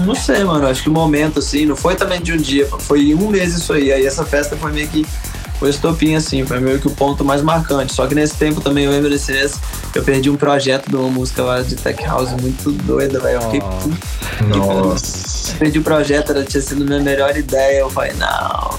não 0.04 0.14
sei, 0.14 0.42
mano, 0.42 0.66
acho 0.66 0.82
que 0.82 0.88
o 0.88 0.92
momento 0.92 1.38
assim, 1.38 1.66
não 1.66 1.76
foi 1.76 1.94
também 1.94 2.20
de 2.20 2.32
um 2.32 2.36
dia, 2.36 2.66
foi 2.66 3.14
um 3.14 3.28
mês 3.28 3.54
isso 3.54 3.72
aí. 3.72 3.92
Aí 3.92 4.04
essa 4.04 4.24
festa 4.24 4.56
foi 4.56 4.72
meio 4.72 4.88
que 4.88 5.06
o 5.60 5.66
estopim, 5.66 6.14
assim, 6.14 6.44
foi 6.44 6.60
meio 6.60 6.78
que 6.80 6.86
o 6.86 6.90
ponto 6.90 7.24
mais 7.24 7.42
marcante. 7.42 7.92
Só 7.92 8.06
que 8.06 8.14
nesse 8.14 8.36
tempo 8.36 8.60
também 8.60 8.84
eu 8.84 8.92
mês, 8.92 9.58
eu 9.94 10.02
perdi 10.02 10.30
um 10.30 10.36
projeto 10.36 10.88
de 10.88 10.96
uma 10.96 11.08
música 11.08 11.42
lá 11.42 11.62
de 11.62 11.74
Tech 11.76 12.02
House 12.04 12.30
muito 12.40 12.70
doida, 12.70 13.18
velho. 13.20 13.36
Eu 13.36 13.42
fiquei 13.42 13.60
puto 13.60 13.98
Nossa. 14.44 15.54
perdi 15.58 15.78
o 15.78 15.82
projeto, 15.82 16.30
era, 16.30 16.44
tinha 16.44 16.62
sido 16.62 16.84
minha 16.84 17.00
melhor 17.00 17.36
ideia. 17.36 17.80
Eu 17.80 17.90
falei, 17.90 18.12
não. 18.14 18.78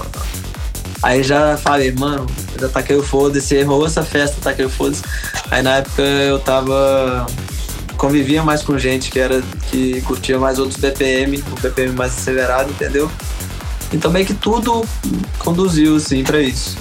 Aí 1.02 1.22
já 1.22 1.56
falei, 1.56 1.92
mano, 1.92 2.26
já 2.60 2.68
taquei 2.68 2.96
o 2.96 3.02
foda-se, 3.02 3.54
errou 3.54 3.86
essa 3.86 4.02
festa, 4.02 4.36
taquei 4.42 4.66
o 4.66 4.70
foda-se. 4.70 5.02
Aí 5.50 5.62
na 5.62 5.76
época 5.76 6.02
eu 6.02 6.38
tava. 6.38 7.26
Convivia 8.00 8.42
mais 8.42 8.62
com 8.62 8.78
gente 8.78 9.10
que 9.10 9.20
era. 9.20 9.42
que 9.70 10.00
curtia 10.02 10.38
mais 10.38 10.58
outros 10.58 10.80
BPM, 10.80 11.44
o 11.52 11.60
BPM 11.60 11.92
mais 11.92 12.16
acelerado, 12.16 12.70
entendeu? 12.70 13.10
Então 13.92 14.10
meio 14.10 14.24
que 14.24 14.32
tudo 14.32 14.82
conduziu 15.38 15.96
assim 15.96 16.24
pra 16.24 16.40
isso. 16.40 16.78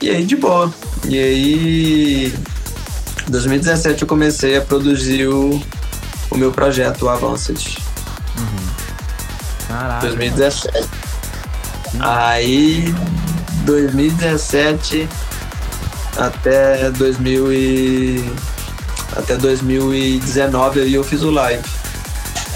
E 0.00 0.08
aí 0.08 0.24
de 0.24 0.34
boa. 0.36 0.72
E 1.06 1.18
aí. 1.18 2.34
Em 3.28 3.30
2017 3.30 4.02
eu 4.02 4.08
comecei 4.08 4.56
a 4.56 4.62
produzir 4.62 5.28
o, 5.28 5.62
o 6.30 6.36
meu 6.36 6.50
projeto, 6.50 7.02
o 7.02 7.08
Avanced. 7.10 7.78
Caralho. 9.68 10.00
2017. 10.00 10.88
Aí, 12.00 12.94
2017 13.64 15.08
até 16.16 16.90
2000 16.90 17.52
e, 17.52 18.32
até 19.16 19.36
2019 19.36 20.80
aí 20.80 20.94
eu 20.94 21.04
fiz 21.04 21.22
o 21.22 21.30
live. 21.30 21.62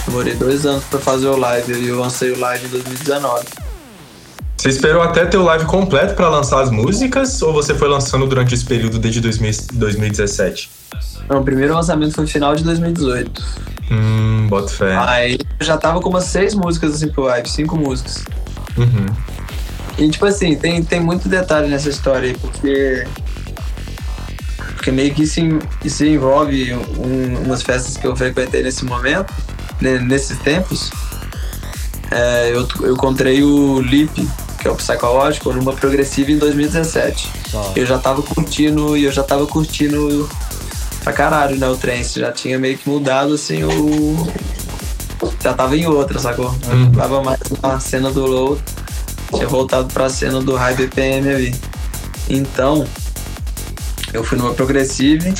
Demorei 0.06 0.34
dois 0.34 0.64
anos 0.64 0.84
pra 0.84 0.98
fazer 0.98 1.26
o 1.26 1.36
live 1.36 1.72
e 1.72 1.88
eu 1.88 1.98
lancei 1.98 2.32
o 2.32 2.38
live 2.38 2.66
em 2.66 2.68
2019. 2.68 3.44
Você 4.56 4.68
esperou 4.70 5.02
até 5.02 5.26
ter 5.26 5.36
o 5.36 5.42
live 5.42 5.66
completo 5.66 6.14
pra 6.14 6.28
lançar 6.28 6.60
as 6.60 6.70
músicas 6.70 7.40
ou 7.42 7.52
você 7.52 7.74
foi 7.74 7.88
lançando 7.88 8.26
durante 8.26 8.54
esse 8.54 8.64
período 8.64 8.98
desde 8.98 9.20
2000 9.20 9.52
2017? 9.72 10.70
Não, 11.28 11.40
o 11.40 11.44
primeiro 11.44 11.74
lançamento 11.74 12.14
foi 12.14 12.24
no 12.24 12.30
final 12.30 12.54
de 12.54 12.64
2018. 12.64 13.44
Hum, 13.90 14.46
boto 14.48 14.70
fé. 14.70 14.96
Aí 14.96 15.38
eu 15.60 15.66
já 15.66 15.76
tava 15.76 16.00
com 16.00 16.08
umas 16.08 16.24
seis 16.24 16.54
músicas 16.54 16.94
assim 16.94 17.08
pro 17.08 17.24
live, 17.24 17.48
cinco 17.48 17.76
músicas. 17.76 18.24
Uhum. 18.76 19.06
E 19.98 20.10
tipo 20.10 20.26
assim, 20.26 20.56
tem, 20.56 20.82
tem 20.82 21.00
muito 21.00 21.28
detalhe 21.28 21.68
nessa 21.68 21.88
história 21.88 22.28
aí, 22.28 22.36
porque. 22.36 23.06
Porque 24.86 24.94
meio 24.94 25.12
que 25.12 25.24
isso, 25.24 25.40
isso 25.84 26.04
envolve 26.04 26.72
um- 26.72 27.42
umas 27.44 27.60
festas 27.60 27.96
que 27.96 28.06
eu 28.06 28.14
frequentei 28.14 28.62
nesse 28.62 28.84
momento, 28.84 29.34
né, 29.80 29.98
nesses 29.98 30.38
tempos. 30.38 30.92
É, 32.08 32.52
eu, 32.54 32.68
eu 32.82 32.92
encontrei 32.94 33.42
o 33.42 33.80
Lip, 33.80 34.28
que 34.60 34.68
é 34.68 34.70
o 34.70 34.76
psicológico, 34.76 35.52
numa 35.52 35.72
progressiva 35.72 36.30
em 36.30 36.38
2017. 36.38 37.28
Só. 37.50 37.72
Eu 37.74 37.84
já 37.84 37.98
tava 37.98 38.22
curtindo, 38.22 38.96
e 38.96 39.02
eu 39.06 39.10
já 39.10 39.24
tava 39.24 39.44
curtindo 39.48 40.30
pra 41.02 41.12
caralho, 41.12 41.56
né, 41.58 41.68
o 41.68 41.76
trance. 41.76 42.20
Já 42.20 42.30
tinha 42.30 42.56
meio 42.56 42.78
que 42.78 42.88
mudado, 42.88 43.34
assim, 43.34 43.64
o... 43.64 44.24
Já 45.42 45.52
tava 45.52 45.76
em 45.76 45.84
outra, 45.86 46.20
sacou? 46.20 46.54
Uhum. 46.70 46.92
Tava 46.92 47.24
mais 47.24 47.40
na 47.60 47.80
cena 47.80 48.12
do 48.12 48.24
low, 48.24 48.56
tinha 49.34 49.48
voltado 49.48 49.92
pra 49.92 50.08
cena 50.08 50.40
do 50.40 50.54
high 50.54 50.76
BPM 50.76 51.28
ali. 51.28 51.54
Então, 52.28 52.86
eu 54.16 54.24
fui 54.24 54.38
numa 54.38 54.54
progressive 54.54 55.34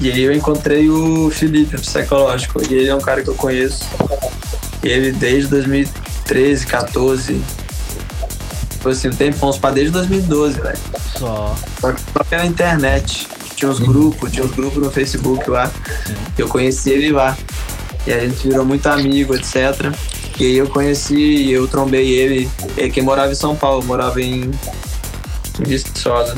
e 0.00 0.12
aí 0.12 0.22
eu 0.22 0.32
encontrei 0.32 0.88
o 0.88 1.30
Felipe, 1.30 1.76
o 1.76 1.80
psicológico. 1.80 2.62
E 2.62 2.74
ele 2.74 2.88
é 2.88 2.94
um 2.94 3.00
cara 3.00 3.22
que 3.22 3.28
eu 3.28 3.34
conheço. 3.34 3.84
Ele 4.82 5.10
desde 5.12 5.48
2013, 5.48 6.66
14. 6.66 7.42
Foi 8.80 8.92
assim, 8.92 9.08
um 9.08 9.12
tempo, 9.12 9.44
uns 9.46 9.58
pra 9.58 9.70
desde 9.70 9.92
2012, 9.92 10.60
velho. 10.60 10.78
Só. 11.18 11.56
Só 11.80 11.92
que 11.92 12.00
só 12.00 12.24
pela 12.24 12.46
internet. 12.46 13.26
Tinha 13.56 13.70
uns 13.70 13.80
grupos, 13.80 14.30
tinha 14.30 14.44
uns 14.44 14.52
grupos 14.52 14.80
no 14.80 14.90
Facebook 14.90 15.50
lá. 15.50 15.68
Eu 16.36 16.46
conheci 16.48 16.90
ele 16.90 17.10
lá. 17.10 17.36
E 18.06 18.12
a 18.12 18.20
gente 18.20 18.46
virou 18.46 18.64
muito 18.64 18.86
amigo, 18.86 19.34
etc. 19.34 19.92
E 20.38 20.44
aí 20.44 20.56
eu 20.56 20.68
conheci, 20.68 21.50
eu 21.50 21.66
trombei 21.66 22.10
ele, 22.10 22.48
ele 22.76 22.90
que 22.90 23.02
morava 23.02 23.32
em 23.32 23.34
São 23.34 23.56
Paulo, 23.56 23.84
morava 23.84 24.22
em, 24.22 24.48
em 25.58 25.64
Viçosa. 25.64 26.36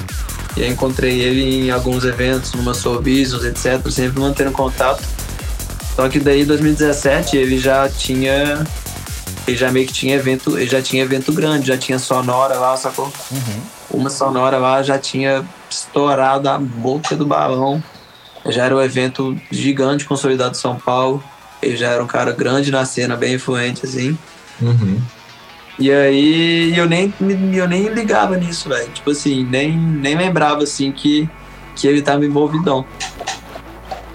E 0.56 0.62
aí 0.62 0.70
encontrei 0.70 1.20
ele 1.20 1.66
em 1.66 1.70
alguns 1.70 2.04
eventos, 2.04 2.52
numa 2.52 2.74
Soul 2.74 2.98
Business, 2.98 3.44
etc. 3.44 3.88
Sempre 3.90 4.20
mantendo 4.20 4.52
contato. 4.52 5.02
Só 5.94 6.08
que 6.08 6.18
daí 6.18 6.42
em 6.42 6.46
2017 6.46 7.36
ele 7.36 7.58
já 7.58 7.88
tinha 7.88 8.64
ele 9.46 9.56
já 9.56 9.70
meio 9.70 9.86
que 9.86 9.92
tinha 9.92 10.14
evento, 10.14 10.56
ele 10.56 10.70
já 10.70 10.80
tinha 10.80 11.02
evento 11.02 11.32
grande, 11.32 11.68
já 11.68 11.76
tinha 11.76 11.98
sonora 11.98 12.58
lá, 12.58 12.76
sacou? 12.76 13.12
Uhum. 13.30 13.60
Uma 13.90 14.10
sonora 14.10 14.58
lá 14.58 14.82
já 14.82 14.98
tinha 14.98 15.44
estourado 15.68 16.48
a 16.48 16.58
boca 16.58 17.16
do 17.16 17.26
balão. 17.26 17.82
Já 18.46 18.66
era 18.66 18.76
um 18.76 18.80
evento 18.80 19.36
gigante 19.50 20.04
consolidado 20.04 20.52
de 20.52 20.58
São 20.58 20.76
Paulo. 20.76 21.22
Ele 21.60 21.76
já 21.76 21.88
era 21.88 22.02
um 22.02 22.06
cara 22.06 22.32
grande 22.32 22.70
na 22.70 22.84
cena, 22.84 23.16
bem 23.16 23.34
influente, 23.34 23.84
assim. 23.84 24.16
Uhum. 24.60 25.00
E 25.80 25.90
aí 25.90 26.76
eu 26.76 26.86
nem, 26.86 27.12
eu 27.54 27.66
nem 27.66 27.88
ligava 27.88 28.36
nisso, 28.36 28.68
velho. 28.68 28.90
Tipo 28.90 29.12
assim, 29.12 29.44
nem, 29.44 29.74
nem 29.74 30.14
lembrava 30.14 30.62
assim 30.62 30.92
que, 30.92 31.26
que 31.74 31.88
ele 31.88 32.02
tava 32.02 32.26
envolvidão. 32.26 32.84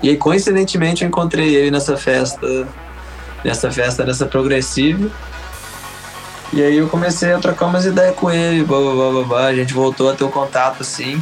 E 0.04 0.10
aí, 0.10 0.15
coincidentemente, 0.15 1.04
eu 1.04 1.08
encontrei 1.08 1.56
ele 1.56 1.71
nessa 1.71 1.97
festa, 1.97 2.67
nessa 3.43 3.71
festa 3.71 4.04
dessa 4.04 4.28
progressiva. 4.28 5.10
E 6.54 6.62
aí 6.62 6.78
eu 6.78 6.88
comecei 6.88 7.34
a 7.34 7.39
trocar 7.39 7.65
umas 7.65 7.84
ideias 7.84 8.15
com 8.15 8.30
ele, 8.30 8.63
blá, 8.63 8.80
blá, 8.80 8.93
blá, 8.93 9.12
blá, 9.12 9.23
blá. 9.23 9.45
a 9.47 9.56
gente 9.56 9.73
voltou 9.73 10.12
a 10.12 10.13
ter 10.13 10.23
um 10.23 10.30
contato 10.30 10.82
assim. 10.82 11.21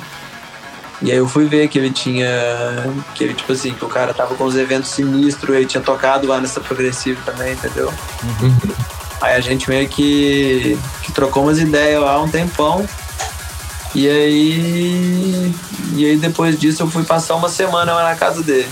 E 1.02 1.10
aí 1.10 1.18
eu 1.18 1.28
fui 1.28 1.46
ver 1.46 1.70
que 1.70 1.80
ele 1.80 1.92
tinha. 1.92 2.28
Que 3.16 3.24
ele, 3.24 3.34
tipo 3.34 3.54
assim, 3.54 3.74
que 3.74 3.86
o 3.86 3.88
cara 3.88 4.14
tava 4.14 4.36
com 4.36 4.44
os 4.44 4.58
eventos 4.58 4.90
sinistros, 4.90 5.56
ele 5.56 5.66
tinha 5.66 5.82
tocado 5.82 6.28
lá 6.28 6.42
nessa 6.42 6.60
progressiva 6.60 7.22
também, 7.26 7.54
entendeu? 7.54 7.88
Uhum. 7.88 8.58
Aí 9.24 9.38
a 9.38 9.40
gente 9.40 9.70
meio 9.70 9.88
que, 9.88 10.78
que 11.02 11.14
trocou 11.14 11.44
umas 11.44 11.58
ideias 11.58 12.02
lá 12.02 12.22
um 12.22 12.28
tempão. 12.28 12.86
E 13.96 14.06
aí. 14.10 15.56
E 15.94 16.06
aí 16.06 16.18
depois 16.18 16.60
disso 16.60 16.84
eu 16.84 16.88
fui 16.88 17.06
passar 17.06 17.36
uma 17.36 17.48
semana 17.48 17.94
lá 17.94 18.04
na 18.04 18.16
casa 18.16 18.44
dele. 18.44 18.68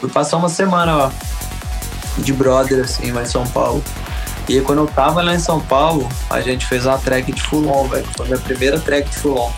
Fui 0.00 0.08
passar 0.08 0.38
uma 0.38 0.48
semana 0.48 0.96
lá. 0.96 1.12
De 2.16 2.32
brother, 2.32 2.84
assim, 2.84 3.12
lá 3.12 3.20
em 3.20 3.26
São 3.26 3.46
Paulo. 3.48 3.84
E 4.48 4.56
aí 4.56 4.62
quando 4.62 4.78
eu 4.78 4.86
tava 4.86 5.20
lá 5.20 5.34
em 5.34 5.38
São 5.38 5.60
Paulo, 5.60 6.08
a 6.30 6.40
gente 6.40 6.64
fez 6.64 6.86
uma 6.86 6.96
track 6.96 7.30
de 7.30 7.42
Fulon, 7.42 7.86
velho. 7.86 8.08
Foi 8.16 8.24
a 8.24 8.28
minha 8.30 8.40
primeira 8.40 8.80
track 8.80 9.10
de 9.10 9.18
Fulon. 9.18 9.52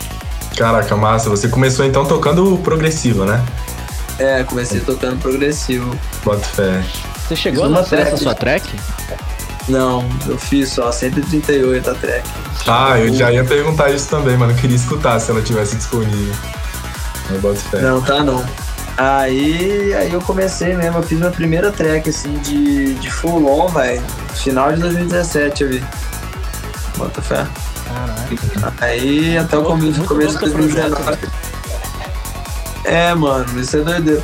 Caraca, 0.57 0.97
massa. 0.97 1.29
Você 1.29 1.47
começou 1.47 1.85
então 1.85 2.05
tocando 2.05 2.57
progressivo, 2.57 3.23
né? 3.23 3.41
É, 4.19 4.43
comecei 4.43 4.81
tocando 4.81 5.21
progressivo. 5.21 5.97
Bota 6.25 6.45
fé. 6.45 6.83
Você 7.25 7.37
chegou 7.37 7.63
a 7.63 7.67
uma 7.69 7.79
lançar 7.79 7.99
essa 7.99 8.17
sua 8.17 8.35
track? 8.35 8.69
Não, 9.67 10.07
eu 10.27 10.37
fiz 10.37 10.69
só 10.69 10.91
138 10.91 11.89
a 11.89 11.93
track. 11.93 12.29
Ah, 12.67 12.99
eu 12.99 13.13
já 13.13 13.31
ia 13.31 13.43
perguntar 13.43 13.91
isso 13.91 14.09
também, 14.09 14.37
mano. 14.37 14.51
Eu 14.51 14.57
queria 14.57 14.75
escutar 14.75 15.19
se 15.19 15.31
ela 15.31 15.41
tivesse 15.41 15.75
disponível. 15.75 16.33
Eu 17.29 17.39
boto 17.39 17.59
fé. 17.59 17.81
Não, 17.81 18.01
tá 18.01 18.23
não. 18.23 18.43
Aí, 18.97 19.93
aí 19.95 20.13
eu 20.13 20.21
comecei 20.21 20.75
mesmo, 20.75 20.99
eu 20.99 21.03
fiz 21.03 21.17
minha 21.17 21.31
primeira 21.31 21.71
track 21.71 22.09
assim 22.09 22.37
de, 22.39 22.93
de 22.95 23.09
full 23.09 23.47
on, 23.47 23.67
velho. 23.67 24.03
Final 24.35 24.73
de 24.73 24.81
2017 24.81 25.63
eu 25.63 25.69
vi. 25.69 25.83
Bota 26.97 27.21
fé. 27.21 27.47
Caraca. 27.87 28.85
Aí 28.85 29.37
até 29.37 29.57
o 29.57 29.63
começo, 29.63 30.03
começo 30.03 30.37
de 30.37 30.39
bom 30.39 30.45
teu 30.45 30.53
projeto, 30.53 30.89
2019. 30.89 31.17
É, 32.85 33.13
mano, 33.15 33.59
isso 33.59 33.77
é 33.77 33.81
doideira. 33.81 34.23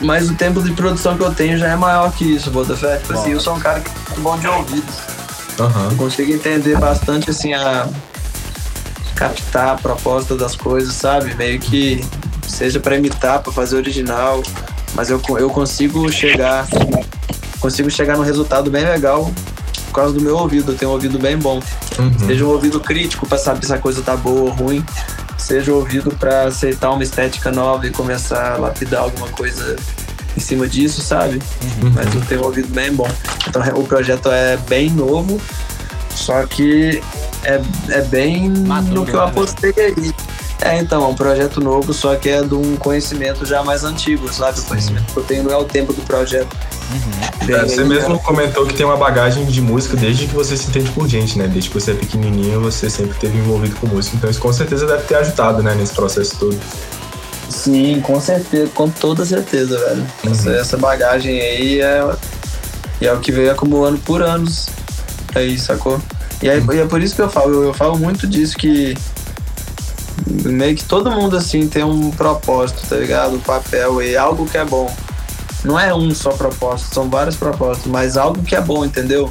Mas 0.00 0.30
o 0.30 0.34
tempo 0.34 0.62
de 0.62 0.72
produção 0.72 1.16
que 1.16 1.22
eu 1.22 1.34
tenho 1.34 1.58
já 1.58 1.68
é 1.68 1.76
maior 1.76 2.12
que 2.12 2.24
isso, 2.24 2.50
Botafé. 2.50 2.96
Tipo 2.98 3.12
assim, 3.14 3.32
eu 3.32 3.40
sou 3.40 3.56
um 3.56 3.60
cara 3.60 3.80
que 3.80 3.90
é 3.90 3.92
muito 3.92 4.20
bom 4.20 4.38
de 4.38 4.46
ouvido. 4.46 4.86
Aham. 5.58 5.88
Eu 5.90 5.96
consigo 5.96 6.32
entender 6.32 6.78
bastante, 6.78 7.30
assim, 7.30 7.52
a 7.52 7.88
captar 9.14 9.74
a 9.74 9.74
proposta 9.76 10.34
das 10.36 10.56
coisas, 10.56 10.94
sabe? 10.94 11.34
Meio 11.34 11.58
que 11.58 12.02
seja 12.48 12.80
pra 12.80 12.96
imitar, 12.96 13.40
pra 13.40 13.52
fazer 13.52 13.76
original, 13.76 14.42
mas 14.94 15.10
eu, 15.10 15.20
eu 15.38 15.50
consigo 15.50 16.10
chegar 16.10 16.66
consigo 17.60 17.90
chegar 17.90 18.16
num 18.16 18.24
resultado 18.24 18.70
bem 18.70 18.84
legal 18.84 19.30
por 19.86 19.92
causa 19.92 20.14
do 20.14 20.20
meu 20.20 20.36
ouvido. 20.36 20.72
Eu 20.72 20.76
tenho 20.76 20.90
um 20.90 20.94
ouvido 20.94 21.18
bem 21.18 21.36
bom. 21.36 21.60
Uhum. 21.98 22.18
Seja 22.26 22.44
um 22.44 22.48
ouvido 22.48 22.80
crítico 22.80 23.26
pra 23.26 23.36
saber 23.36 23.66
se 23.66 23.74
a 23.74 23.78
coisa 23.78 24.00
tá 24.02 24.16
boa 24.16 24.40
ou 24.40 24.48
ruim, 24.48 24.84
seja 25.40 25.72
ouvido 25.72 26.10
pra 26.16 26.44
aceitar 26.44 26.90
uma 26.90 27.02
estética 27.02 27.50
nova 27.50 27.86
e 27.86 27.90
começar 27.90 28.54
a 28.54 28.56
lapidar 28.56 29.02
alguma 29.02 29.28
coisa 29.28 29.76
em 30.36 30.40
cima 30.40 30.68
disso, 30.68 31.00
sabe? 31.00 31.40
Mas 31.94 32.14
eu 32.14 32.20
tenho 32.22 32.42
um 32.42 32.44
ouvido 32.44 32.68
bem 32.68 32.92
bom. 32.92 33.08
Então 33.48 33.62
o 33.76 33.86
projeto 33.86 34.30
é 34.30 34.56
bem 34.56 34.90
novo, 34.90 35.40
só 36.14 36.46
que 36.46 37.02
é, 37.44 37.60
é 37.88 38.02
bem 38.02 38.48
Maduro, 38.50 39.00
no 39.00 39.06
que 39.06 39.12
eu 39.12 39.20
né, 39.20 39.26
apostei 39.26 39.74
aí. 39.76 40.14
É, 40.62 40.78
então, 40.78 41.02
é 41.02 41.06
um 41.06 41.14
projeto 41.14 41.58
novo, 41.58 41.94
só 41.94 42.14
que 42.16 42.28
é 42.28 42.42
de 42.42 42.54
um 42.54 42.76
conhecimento 42.76 43.46
já 43.46 43.62
mais 43.62 43.82
antigo, 43.82 44.30
sabe? 44.30 44.60
O 44.60 44.64
conhecimento 44.64 45.10
que 45.10 45.18
eu 45.18 45.24
tenho 45.24 45.44
não 45.44 45.52
é 45.52 45.56
o 45.56 45.64
tempo 45.64 45.92
do 45.92 46.02
projeto. 46.02 46.54
É, 47.48 47.62
você 47.62 47.84
mesmo 47.84 48.18
comentou 48.20 48.66
que 48.66 48.74
tem 48.74 48.84
uma 48.84 48.96
bagagem 48.96 49.44
de 49.44 49.60
música 49.60 49.96
desde 49.96 50.26
que 50.26 50.34
você 50.34 50.56
se 50.56 50.68
entende 50.68 50.90
por 50.90 51.08
gente, 51.08 51.38
né? 51.38 51.46
Desde 51.46 51.70
que 51.70 51.80
você 51.80 51.92
é 51.92 51.94
pequenininho, 51.94 52.60
você 52.60 52.88
sempre 52.88 53.12
esteve 53.12 53.38
envolvido 53.38 53.76
com 53.76 53.86
música. 53.86 54.16
Então 54.16 54.30
isso 54.30 54.40
com 54.40 54.52
certeza 54.52 54.86
deve 54.86 55.02
ter 55.04 55.16
ajudado, 55.16 55.62
né? 55.62 55.74
Nesse 55.74 55.92
processo 55.94 56.36
todo. 56.38 56.58
Sim, 57.48 58.00
com 58.00 58.20
certeza, 58.20 58.70
com 58.74 58.88
toda 58.88 59.24
certeza, 59.24 59.78
velho. 59.78 60.06
Essa, 60.30 60.50
essa 60.52 60.76
bagagem 60.76 61.40
aí 61.40 61.80
é, 61.80 62.14
é 63.00 63.12
o 63.12 63.18
que 63.18 63.32
veio 63.32 63.50
acumulando 63.50 63.98
por 63.98 64.22
anos. 64.22 64.68
Aí, 65.34 65.58
sacou? 65.58 66.00
E, 66.42 66.48
aí, 66.48 66.64
e 66.72 66.78
é 66.78 66.86
por 66.86 67.02
isso 67.02 67.14
que 67.14 67.22
eu 67.22 67.28
falo, 67.28 67.54
eu, 67.54 67.64
eu 67.64 67.74
falo 67.74 67.98
muito 67.98 68.26
disso 68.26 68.56
que 68.56 68.96
meio 70.26 70.76
que 70.76 70.84
todo 70.84 71.10
mundo 71.10 71.36
assim 71.36 71.68
tem 71.68 71.82
um 71.82 72.10
propósito, 72.10 72.86
tá 72.88 72.96
ligado? 72.96 73.34
Um 73.34 73.40
papel 73.40 74.02
e 74.02 74.16
algo 74.16 74.46
que 74.46 74.56
é 74.56 74.64
bom. 74.64 74.90
Não 75.64 75.78
é 75.78 75.94
um 75.94 76.14
só 76.14 76.30
propósito, 76.30 76.94
são 76.94 77.08
vários 77.08 77.36
propósitos, 77.36 77.90
mas 77.90 78.16
algo 78.16 78.42
que 78.42 78.54
é 78.54 78.60
bom, 78.60 78.84
entendeu? 78.84 79.30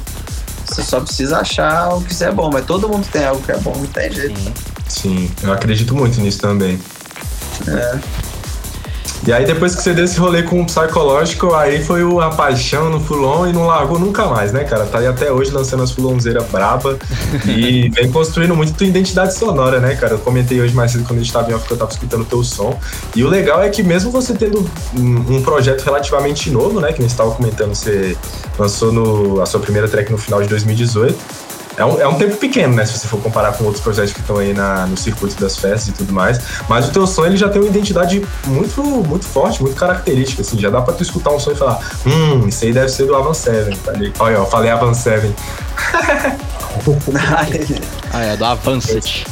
Você 0.66 0.82
só 0.82 1.00
precisa 1.00 1.38
achar 1.38 1.94
o 1.94 2.02
que 2.02 2.22
é 2.22 2.30
bom, 2.30 2.50
mas 2.52 2.64
todo 2.64 2.88
mundo 2.88 3.06
tem 3.10 3.24
algo 3.24 3.42
que 3.42 3.50
é 3.50 3.58
bom, 3.58 3.74
não 3.76 3.86
tem 3.86 4.12
jeito. 4.12 4.38
Sim. 4.38 4.54
Sim, 4.88 5.30
eu 5.42 5.52
acredito 5.52 5.94
muito 5.94 6.20
nisso 6.20 6.40
também. 6.40 6.80
É. 7.66 7.98
E 9.26 9.32
aí 9.32 9.44
depois 9.44 9.74
que 9.76 9.82
você 9.82 9.92
deu 9.92 10.06
esse 10.06 10.18
rolê 10.18 10.42
com 10.42 10.62
o 10.62 10.64
psicológico, 10.66 11.54
aí 11.54 11.84
foi 11.84 12.00
a 12.22 12.30
paixão 12.30 12.88
no 12.88 12.98
Fulon 12.98 13.46
e 13.48 13.52
não 13.52 13.66
largou 13.66 13.98
nunca 13.98 14.24
mais, 14.26 14.50
né, 14.50 14.64
cara? 14.64 14.86
Tá 14.86 14.98
aí 14.98 15.06
até 15.06 15.30
hoje 15.30 15.50
lançando 15.50 15.82
as 15.82 15.90
Fulonzeiras 15.90 16.44
braba 16.48 16.98
e 17.46 17.90
vem 17.94 18.10
construindo 18.10 18.56
muito 18.56 18.72
tua 18.72 18.86
identidade 18.86 19.34
sonora, 19.34 19.78
né, 19.78 19.94
cara? 19.94 20.14
Eu 20.14 20.18
comentei 20.20 20.58
hoje 20.60 20.74
mais 20.74 20.92
cedo 20.92 21.04
quando 21.06 21.18
a 21.18 21.22
gente 21.22 21.32
tava 21.32 21.50
em 21.50 21.54
off 21.54 21.66
que 21.66 21.72
eu 21.74 21.76
tava 21.76 21.90
escutando 21.90 22.22
o 22.22 22.24
teu 22.24 22.42
som. 22.42 22.78
E 23.14 23.22
o 23.22 23.28
legal 23.28 23.62
é 23.62 23.68
que 23.68 23.82
mesmo 23.82 24.10
você 24.10 24.32
tendo 24.32 24.66
um, 24.98 25.36
um 25.36 25.42
projeto 25.42 25.82
relativamente 25.82 26.50
novo, 26.50 26.80
né, 26.80 26.90
que 26.92 27.00
a 27.02 27.06
gente 27.06 27.14
tava 27.16 27.30
comentando, 27.32 27.74
você 27.74 28.16
lançou 28.58 28.90
no- 28.90 29.40
a 29.42 29.46
sua 29.46 29.60
primeira 29.60 29.86
track 29.86 30.10
no 30.10 30.16
final 30.18 30.40
de 30.40 30.48
2018. 30.48 31.14
É 31.76 31.84
um, 31.84 32.00
é 32.00 32.06
um 32.08 32.14
tempo 32.14 32.36
pequeno, 32.36 32.74
né? 32.74 32.84
Se 32.84 32.98
você 32.98 33.06
for 33.06 33.20
comparar 33.22 33.52
com 33.52 33.64
outros 33.64 33.82
projetos 33.82 34.12
que 34.12 34.20
estão 34.20 34.38
aí 34.38 34.52
na, 34.52 34.86
no 34.86 34.96
circuito 34.96 35.40
das 35.40 35.56
festas 35.56 35.88
e 35.88 35.92
tudo 35.92 36.12
mais. 36.12 36.38
Mas 36.68 36.88
o 36.88 36.92
teu 36.92 37.06
som, 37.06 37.24
ele 37.24 37.36
já 37.36 37.48
tem 37.48 37.60
uma 37.60 37.68
identidade 37.68 38.26
muito, 38.46 38.82
muito 38.82 39.24
forte, 39.24 39.62
muito 39.62 39.76
característica, 39.76 40.42
assim. 40.42 40.58
Já 40.58 40.68
dá 40.68 40.82
pra 40.82 40.92
tu 40.92 41.02
escutar 41.02 41.30
um 41.30 41.38
som 41.38 41.52
e 41.52 41.54
falar, 41.54 41.78
hum, 42.04 42.48
isso 42.48 42.64
aí 42.64 42.72
deve 42.72 42.88
ser 42.88 43.06
do 43.06 43.14
Avan 43.14 43.34
7, 43.34 43.78
tá 43.78 43.92
ligado? 43.92 44.20
Olha, 44.20 44.42
ó, 44.42 44.46
falei 44.46 44.70
Avan 44.70 44.94
7. 44.94 45.34
Ah, 48.12 48.24
é, 48.24 48.36
do 48.36 48.44
Avancet. 48.44 49.26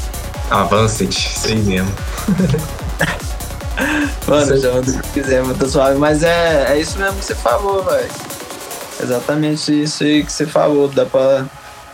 Avancet, 0.50 1.38
sei 1.38 1.56
mesmo. 1.56 1.92
Mano, 4.26 4.60
chama 4.60 4.82
do 4.82 4.92
que 5.02 5.20
quiser, 5.20 5.42
mas 5.44 5.56
tá 5.56 5.68
suave. 5.68 5.98
Mas 5.98 6.22
é, 6.22 6.72
é 6.72 6.78
isso 6.78 6.98
mesmo 6.98 7.18
que 7.18 7.24
você 7.24 7.34
falou, 7.34 7.82
velho. 7.84 8.10
Exatamente 9.02 9.82
isso 9.82 10.02
aí 10.02 10.24
que 10.24 10.32
você 10.32 10.46
falou. 10.46 10.88
Dá 10.88 11.06
pra, 11.06 11.46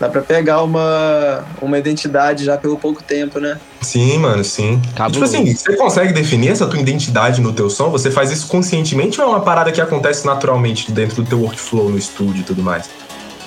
dá 0.05 0.09
pra 0.11 0.21
pegar 0.21 0.62
uma, 0.62 1.45
uma 1.61 1.79
identidade 1.79 2.45
já 2.45 2.57
pelo 2.57 2.77
pouco 2.77 3.03
tempo, 3.03 3.40
né? 3.40 3.59
Sim, 3.81 4.19
mano, 4.19 4.45
sim. 4.45 4.81
E, 5.09 5.12
tipo 5.12 5.25
assim, 5.25 5.55
você 5.55 5.77
consegue 5.77 6.12
definir 6.12 6.51
essa 6.51 6.67
tua 6.67 6.79
identidade 6.79 7.40
no 7.40 7.53
teu 7.53 7.71
som? 7.71 7.90
Você 7.90 8.11
faz 8.11 8.31
isso 8.31 8.47
conscientemente 8.49 9.21
ou 9.21 9.27
é 9.27 9.31
uma 9.31 9.40
parada 9.40 9.73
que 9.73 9.81
acontece 9.81 10.27
naturalmente 10.27 10.93
dentro 10.93 11.23
do 11.23 11.29
teu 11.29 11.40
workflow 11.40 11.88
no 11.88 11.97
estúdio 11.97 12.40
e 12.40 12.45
tudo 12.45 12.62
mais? 12.62 12.88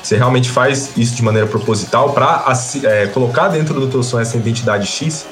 Você 0.01 0.15
realmente 0.15 0.49
faz 0.49 0.91
isso 0.97 1.15
de 1.15 1.23
maneira 1.23 1.47
proposital 1.47 2.13
pra 2.13 2.45
é, 2.83 3.07
colocar 3.07 3.49
dentro 3.49 3.79
do 3.79 3.87
teu 3.87 4.01
som 4.01 4.19
essa 4.19 4.37
identidade 4.37 4.87
X? 4.87 5.25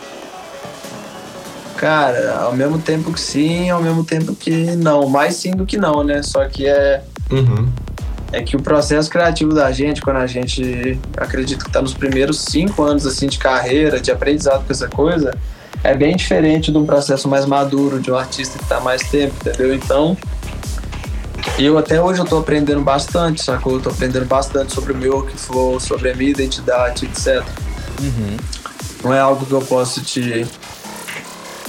Cara, 1.77 2.39
ao 2.41 2.53
mesmo 2.53 2.77
tempo 2.79 3.11
que 3.11 3.19
sim, 3.19 3.69
ao 3.69 3.81
mesmo 3.81 4.03
tempo 4.03 4.35
que 4.35 4.75
não. 4.75 5.07
Mais 5.07 5.35
sim 5.35 5.51
do 5.51 5.65
que 5.65 5.77
não, 5.77 6.03
né? 6.03 6.21
Só 6.23 6.45
que 6.45 6.67
é, 6.67 7.03
Uhum. 7.31 7.67
É 8.35 8.43
que 8.43 8.57
o 8.57 8.61
processo 8.61 9.09
criativo 9.09 9.53
da 9.53 9.71
gente, 9.71 10.01
quando 10.01 10.17
a 10.17 10.27
gente 10.27 10.99
acredita 11.15 11.63
que 11.63 11.71
tá 11.71 11.81
nos 11.81 11.93
primeiros 11.93 12.41
cinco 12.41 12.83
anos 12.83 13.07
assim 13.07 13.27
de 13.27 13.37
carreira, 13.37 13.99
de 13.99 14.11
aprendizado 14.11 14.65
com 14.65 14.73
essa 14.73 14.89
coisa, 14.89 15.33
é 15.81 15.95
bem 15.95 16.17
diferente 16.17 16.69
de 16.69 16.77
um 16.77 16.85
processo 16.85 17.29
mais 17.29 17.45
maduro, 17.45 17.97
de 17.97 18.11
um 18.11 18.15
artista 18.17 18.59
que 18.59 18.65
tá 18.65 18.81
mais 18.81 19.03
tempo, 19.03 19.33
entendeu? 19.39 19.73
Então, 19.73 20.17
eu 21.57 21.77
até 21.77 22.01
hoje 22.01 22.19
eu 22.19 22.25
tô 22.25 22.37
aprendendo 22.39 22.81
bastante, 22.81 23.41
sacou? 23.41 23.75
Eu 23.75 23.81
tô 23.81 23.89
aprendendo 23.89 24.25
bastante 24.25 24.73
sobre 24.73 24.91
o 24.91 24.97
meu 24.97 25.13
workflow, 25.13 25.79
sobre 25.79 26.11
a 26.11 26.15
minha 26.15 26.31
identidade, 26.31 27.05
etc. 27.05 27.41
Uhum. 28.01 28.37
Não 29.01 29.13
é 29.13 29.19
algo 29.19 29.45
que 29.45 29.53
eu 29.53 29.61
posso 29.61 30.01
te 30.01 30.45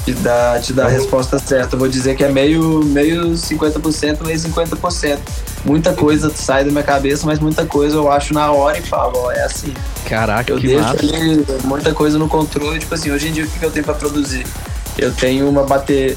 te 0.05 0.13
dar, 0.15 0.61
te 0.61 0.73
dar 0.73 0.87
a 0.87 0.89
resposta 0.89 1.39
certa. 1.39 1.75
Eu 1.75 1.81
vou 1.81 1.89
dizer 1.89 2.17
que 2.17 2.25
é 2.25 2.31
meio, 2.31 2.85
meio 2.85 3.33
50%, 3.33 4.25
meio 4.25 4.39
50%. 4.39 5.19
Muita 5.67 5.93
coisa 5.93 6.31
sai 6.33 6.65
da 6.65 6.71
minha 6.71 6.85
cabeça, 6.85 7.27
mas 7.27 7.41
muita 7.41 7.67
coisa 7.67 7.97
eu 7.97 8.11
acho 8.11 8.33
na 8.33 8.53
hora 8.53 8.79
e 8.79 8.83
falo, 8.83 9.19
ó, 9.19 9.33
é 9.33 9.43
assim. 9.43 9.75
Caraca, 10.09 10.53
Eu 10.53 10.59
que 10.59 10.69
deixo 10.69 10.83
massa. 10.83 10.99
ali 11.01 11.45
muita 11.65 11.93
coisa 11.93 12.17
no 12.17 12.29
controle, 12.29 12.79
tipo 12.79 12.95
assim, 12.95 13.11
hoje 13.11 13.29
em 13.29 13.33
dia 13.33 13.45
o 13.45 13.49
que 13.49 13.63
eu 13.65 13.71
tenho 13.73 13.85
pra 13.85 13.95
produzir? 13.95 14.47
Eu 14.97 15.13
tenho 15.13 15.49
uma 15.49 15.65
bateria, 15.65 16.15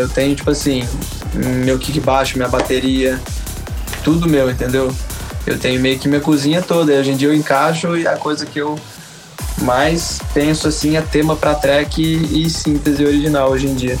eu 0.00 0.08
tenho, 0.08 0.34
tipo 0.34 0.50
assim, 0.50 0.88
meu 1.34 1.78
kick 1.78 2.00
baixo, 2.00 2.38
minha 2.38 2.48
bateria, 2.48 3.20
tudo 4.02 4.26
meu, 4.26 4.50
entendeu? 4.50 4.90
Eu 5.46 5.58
tenho 5.58 5.78
meio 5.78 5.98
que 5.98 6.08
minha 6.08 6.20
cozinha 6.22 6.62
toda, 6.62 6.92
e 6.94 6.98
hoje 6.98 7.10
em 7.10 7.16
dia 7.16 7.28
eu 7.28 7.34
encaixo 7.34 7.94
e 7.98 8.06
a 8.08 8.16
coisa 8.16 8.46
que 8.46 8.58
eu 8.58 8.78
mais 9.60 10.20
penso 10.32 10.68
assim 10.68 10.96
é 10.96 11.02
tema 11.02 11.36
pra 11.36 11.54
track 11.54 12.02
e, 12.02 12.46
e 12.46 12.50
síntese 12.50 13.04
original 13.04 13.50
hoje 13.50 13.66
em 13.66 13.74
dia. 13.74 13.98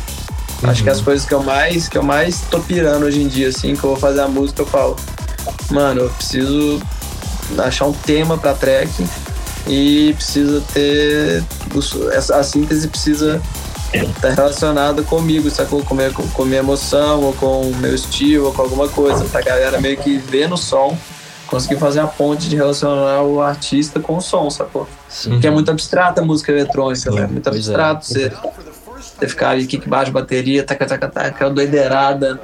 Acho 0.62 0.82
que 0.82 0.90
as 0.90 1.00
coisas 1.00 1.26
que 1.26 1.34
eu 1.34 1.42
mais 1.42 1.88
que 1.88 1.98
eu 1.98 2.02
mais 2.02 2.40
tô 2.50 2.60
pirando 2.60 3.04
hoje 3.04 3.22
em 3.22 3.28
dia, 3.28 3.48
assim, 3.48 3.74
que 3.74 3.84
eu 3.84 3.90
vou 3.90 3.96
fazer 3.96 4.20
a 4.20 4.28
música, 4.28 4.62
eu 4.62 4.66
falo, 4.66 4.96
mano, 5.70 6.02
eu 6.02 6.10
preciso 6.10 6.80
achar 7.58 7.86
um 7.86 7.92
tema 7.92 8.38
pra 8.38 8.54
track 8.54 8.90
e 9.66 10.14
precisa 10.14 10.62
ter. 10.72 11.44
A 12.34 12.42
síntese 12.42 12.88
precisa 12.88 13.40
estar 13.92 14.30
relacionada 14.30 15.02
comigo, 15.02 15.50
sacou? 15.50 15.82
Com 15.82 15.94
minha, 15.94 16.10
com 16.10 16.44
minha 16.44 16.58
emoção, 16.58 17.22
ou 17.22 17.32
com 17.34 17.62
o 17.62 17.76
meu 17.76 17.94
estilo, 17.94 18.46
ou 18.46 18.52
com 18.52 18.62
alguma 18.62 18.88
coisa, 18.88 19.24
pra 19.26 19.42
galera 19.42 19.80
meio 19.80 19.96
que 19.96 20.18
ver 20.18 20.48
no 20.48 20.56
som, 20.56 20.96
conseguir 21.46 21.76
fazer 21.78 22.00
a 22.00 22.06
ponte 22.06 22.48
de 22.48 22.56
relacionar 22.56 23.22
o 23.22 23.40
artista 23.40 24.00
com 24.00 24.16
o 24.16 24.20
som, 24.20 24.48
sacou? 24.50 24.88
Sim. 25.08 25.30
Porque 25.30 25.46
é 25.46 25.50
muito 25.50 25.70
abstrata 25.70 26.20
a 26.20 26.24
música 26.24 26.50
eletrônica, 26.52 27.10
Sim, 27.10 27.16
né? 27.16 27.26
Muito 27.26 27.48
pois 27.48 27.68
é. 27.68 27.74
abstrato. 27.74 28.06
Você, 28.06 28.32
você 29.18 29.28
ficar 29.28 29.50
ali, 29.50 29.66
kick 29.66 29.88
bateria, 29.88 30.62
taca, 30.62 30.86
taca, 30.86 31.08
taca, 31.08 31.28
aquela 31.28 31.50
doideirada. 31.50 32.40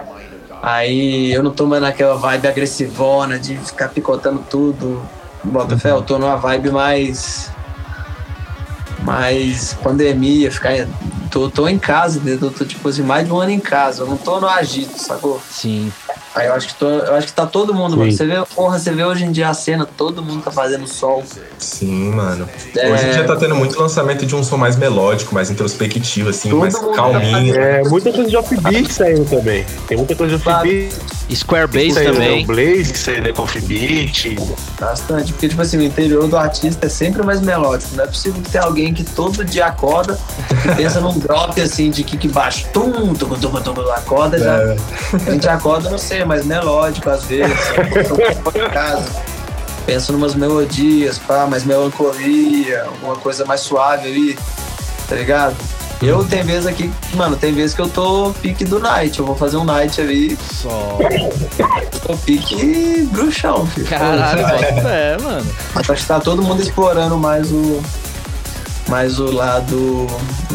Aí 0.63 1.33
eu 1.33 1.43
não 1.43 1.51
tô 1.51 1.67
mais 1.67 1.83
naquela 1.83 2.17
vibe 2.17 2.47
agressivona 2.47 3.39
de 3.39 3.57
ficar 3.57 3.89
picotando 3.89 4.45
tudo. 4.49 5.03
Bota 5.43 5.77
fé, 5.77 5.91
eu 5.91 6.03
tô 6.03 6.19
numa 6.19 6.37
vibe 6.37 6.71
mais. 6.71 7.51
Mais 9.01 9.75
pandemia, 9.75 10.51
ficar. 10.53 10.87
Tô, 11.31 11.51
tô 11.51 11.67
em 11.67 11.79
casa, 11.79 12.19
entendeu? 12.19 12.51
Tô 12.51 12.65
tipo 12.65 12.89
assim, 12.89 13.03
mais 13.03 13.27
de 13.27 13.33
um 13.33 13.39
ano 13.39 13.51
em 13.51 13.59
casa. 13.59 14.03
Eu 14.03 14.07
não 14.07 14.17
tô 14.17 14.39
no 14.39 14.47
agito, 14.47 14.97
sacou? 14.99 15.41
Sim. 15.51 15.93
Aí 16.35 16.47
eu 16.47 16.55
acho 16.55 16.68
que, 16.68 16.75
tô, 16.75 16.88
eu 16.88 17.14
acho 17.14 17.27
que 17.27 17.33
tá 17.33 17.47
todo 17.47 17.75
mundo, 17.75 17.97
mano. 17.97 18.11
Você 18.11 18.25
vê, 18.25 18.35
porra, 18.55 18.79
você 18.79 18.90
vê 18.90 19.05
hoje 19.05 19.25
em 19.25 19.33
dia 19.33 19.49
a 19.49 19.55
cena, 19.55 19.87
todo 19.87 20.23
mundo 20.23 20.42
tá 20.42 20.51
fazendo 20.51 20.87
sol. 20.87 21.23
Sim, 21.59 22.11
mano. 22.11 22.49
É. 22.75 22.90
Hoje 22.90 23.07
em 23.07 23.11
dia 23.11 23.25
tá 23.25 23.37
tendo 23.37 23.55
muito 23.55 23.79
lançamento 23.79 24.25
de 24.25 24.35
um 24.35 24.42
som 24.42 24.57
mais 24.57 24.77
melódico, 24.77 25.35
mais 25.35 25.51
introspectivo, 25.51 26.31
assim, 26.31 26.49
Todo 26.49 26.61
mais 26.61 26.75
tá 26.75 26.88
calminho. 26.92 27.55
É, 27.55 27.83
muita 27.85 28.12
coisa 28.12 28.31
de 28.31 28.37
offbeat 28.37 28.92
saindo 28.92 29.29
também. 29.29 29.64
Tem 29.87 29.97
muita 29.97 30.14
coisa 30.14 30.38
de 30.38 30.49
offbeat 30.49 30.95
Square 31.31 31.67
Base 31.69 31.93
saindo. 31.95 32.19
né? 32.19 32.27
também. 32.27 32.45
O 32.45 32.47
Blaze 32.47 32.95
saindo 32.95 33.33
com 33.33 33.43
offbeat. 33.43 34.37
Bastante, 34.81 35.33
porque, 35.33 35.49
tipo 35.49 35.63
assim, 35.63 35.79
o 35.79 35.83
interior 35.83 36.27
do 36.29 36.37
artista 36.37 36.87
é 36.87 36.89
sempre 36.89 37.23
mais 37.23 37.41
melódico. 37.41 37.95
Não 37.97 38.05
é 38.05 38.07
possível 38.07 38.41
que 38.43 38.51
tenha 38.51 38.65
alguém 38.65 38.93
que 38.93 39.05
todo 39.05 39.45
dia 39.45 39.67
acorda 39.67 40.19
e 40.65 40.75
pensa 40.75 41.01
num 41.01 41.19
drop, 41.19 41.61
assim, 41.61 41.91
de 41.91 42.05
kick 42.05 42.29
baixo. 42.29 42.67
Tum, 42.73 43.15
tum, 43.15 43.29
tum, 43.29 43.51
tum, 43.51 43.75
tum, 43.75 43.91
acorda 43.93 44.39
já. 44.39 44.57
É. 44.57 44.77
A 45.27 45.31
gente 45.31 45.49
acorda, 45.49 45.91
não 45.91 45.99
sei, 45.99 46.25
mais 46.25 46.45
melódico 46.45 47.09
às 47.11 47.25
vezes. 47.25 47.57
Casa. 48.73 49.23
Penso 49.87 50.13
numas 50.13 50.35
melodias, 50.35 51.19
pá, 51.19 51.47
mais 51.47 51.65
melancolia, 51.65 52.85
alguma 52.85 53.17
coisa 53.17 53.45
mais 53.45 53.61
suave 53.63 54.07
ali, 54.09 54.39
tá 55.09 55.17
ligado? 55.17 55.57
Eu 56.03 56.25
tem 56.25 56.43
vezes 56.43 56.67
aqui, 56.67 56.93
mano, 57.15 57.37
tem 57.37 57.53
vezes 57.55 57.75
que 57.77 57.81
eu 57.81 57.88
tô 57.88 58.33
pique 58.43 58.65
do 58.65 58.81
night. 58.81 59.19
Eu 59.21 59.25
vou 59.27 59.37
fazer 59.37 59.57
um 59.57 59.65
night 59.65 60.01
ali, 60.01 60.37
Só. 60.61 60.99
tô 62.07 62.17
pique 62.19 63.09
bruxão, 63.12 63.67
filho. 63.69 63.87
Caralho, 63.87 64.43
bota 64.47 64.83
fé, 64.83 65.17
mano. 65.23 65.47
Mas 65.75 65.88
acho 65.91 66.03
que 66.03 66.09
tá 66.09 66.19
todo 66.21 66.43
mundo 66.43 66.61
explorando 66.61 67.17
mais 67.17 67.51
o 67.53 67.81
mais 68.88 69.21
o 69.21 69.31
lado 69.31 70.07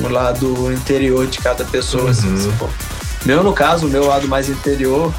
o 0.04 0.08
lado 0.10 0.72
interior 0.74 1.26
de 1.28 1.38
cada 1.40 1.64
pessoa, 1.64 2.12
assim, 2.12 2.28
Uhum. 2.28 2.52
sacou? 2.52 2.70
Meu, 3.26 3.42
no 3.42 3.54
caso, 3.54 3.88
o 3.88 3.90
meu 3.90 4.06
lado 4.06 4.28
mais 4.28 4.50
interior 4.50 5.14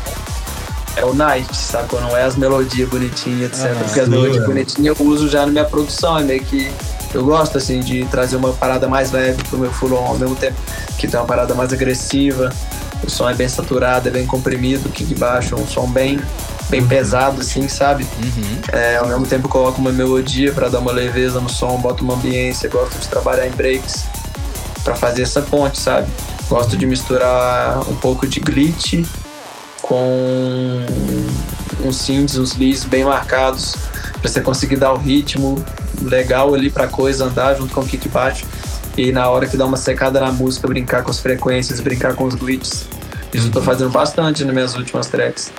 é 0.94 1.04
o 1.04 1.14
night, 1.14 1.56
sacou? 1.56 2.00
Não 2.02 2.14
é 2.16 2.22
as 2.24 2.36
melodias 2.36 2.88
bonitinhas, 2.88 3.52
etc. 3.52 3.70
Aham. 3.72 3.84
Porque 3.84 4.00
as 4.00 4.08
melodias 4.08 4.36
mano. 4.36 4.48
bonitinhas 4.48 4.98
eu 5.00 5.06
uso 5.06 5.28
já 5.28 5.46
na 5.46 5.52
minha 5.52 5.64
produção, 5.64 6.18
é 6.18 6.22
meio 6.22 6.42
que 6.44 6.70
eu 7.14 7.24
gosto, 7.24 7.58
assim, 7.58 7.80
de 7.80 8.04
trazer 8.06 8.36
uma 8.36 8.52
parada 8.52 8.86
mais 8.88 9.10
leve 9.10 9.42
pro 9.44 9.58
meu 9.58 9.72
full 9.72 9.96
ao 9.96 10.18
mesmo 10.18 10.36
tempo 10.36 10.56
que 10.98 11.06
tem 11.06 11.18
uma 11.18 11.26
parada 11.26 11.54
mais 11.54 11.72
agressiva. 11.72 12.52
O 13.02 13.10
som 13.10 13.28
é 13.30 13.34
bem 13.34 13.48
saturado, 13.48 14.08
é 14.08 14.10
bem 14.10 14.26
comprimido, 14.26 14.88
kick 14.88 15.14
baixo, 15.14 15.54
um 15.54 15.66
som 15.66 15.86
bem, 15.86 16.20
bem 16.68 16.84
pesado, 16.86 17.40
assim, 17.40 17.68
sabe? 17.68 18.04
Uhum. 18.22 18.60
É, 18.72 18.96
ao 18.96 19.06
mesmo 19.06 19.26
tempo 19.26 19.48
coloco 19.48 19.80
uma 19.80 19.92
melodia 19.92 20.52
para 20.52 20.68
dar 20.68 20.80
uma 20.80 20.92
leveza 20.92 21.40
no 21.40 21.48
som, 21.48 21.78
boto 21.78 22.02
uma 22.02 22.14
ambiência, 22.14 22.68
gosto 22.68 22.98
de 22.98 23.08
trabalhar 23.08 23.46
em 23.46 23.50
breaks 23.52 24.04
para 24.82 24.96
fazer 24.96 25.22
essa 25.22 25.40
ponte, 25.40 25.78
sabe? 25.78 26.08
Gosto 26.48 26.76
de 26.76 26.86
misturar 26.86 27.88
um 27.88 27.94
pouco 27.94 28.26
de 28.26 28.40
glitch 28.40 29.04
com 29.80 30.84
uns 31.84 31.96
synths, 31.96 32.36
uns 32.36 32.56
leads 32.56 32.84
bem 32.84 33.04
marcados 33.04 33.76
para 34.20 34.28
você 34.28 34.40
conseguir 34.40 34.76
dar 34.76 34.92
o 34.92 34.96
ritmo 34.96 35.64
legal 36.02 36.54
ali 36.54 36.70
pra 36.70 36.86
coisa 36.86 37.24
andar 37.24 37.54
junto 37.54 37.74
com 37.74 37.80
o 37.80 37.86
kick 37.86 38.08
baixo 38.08 38.46
e 38.96 39.12
na 39.12 39.28
hora 39.28 39.46
que 39.46 39.56
dá 39.56 39.64
uma 39.64 39.76
secada 39.76 40.20
na 40.20 40.32
música 40.32 40.66
brincar 40.66 41.02
com 41.02 41.10
as 41.10 41.20
frequências, 41.20 41.80
brincar 41.80 42.14
com 42.14 42.24
os 42.24 42.34
glitches. 42.34 42.86
Isso 43.32 43.46
eu 43.46 43.52
tô 43.52 43.62
fazendo 43.62 43.90
bastante 43.90 44.44
nas 44.44 44.54
minhas 44.54 44.74
últimas 44.74 45.06
tracks. 45.08 45.52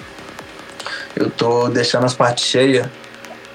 Eu 1.15 1.30
tô 1.30 1.69
deixando 1.69 2.06
as 2.06 2.13
partes 2.13 2.45
cheias 2.45 2.88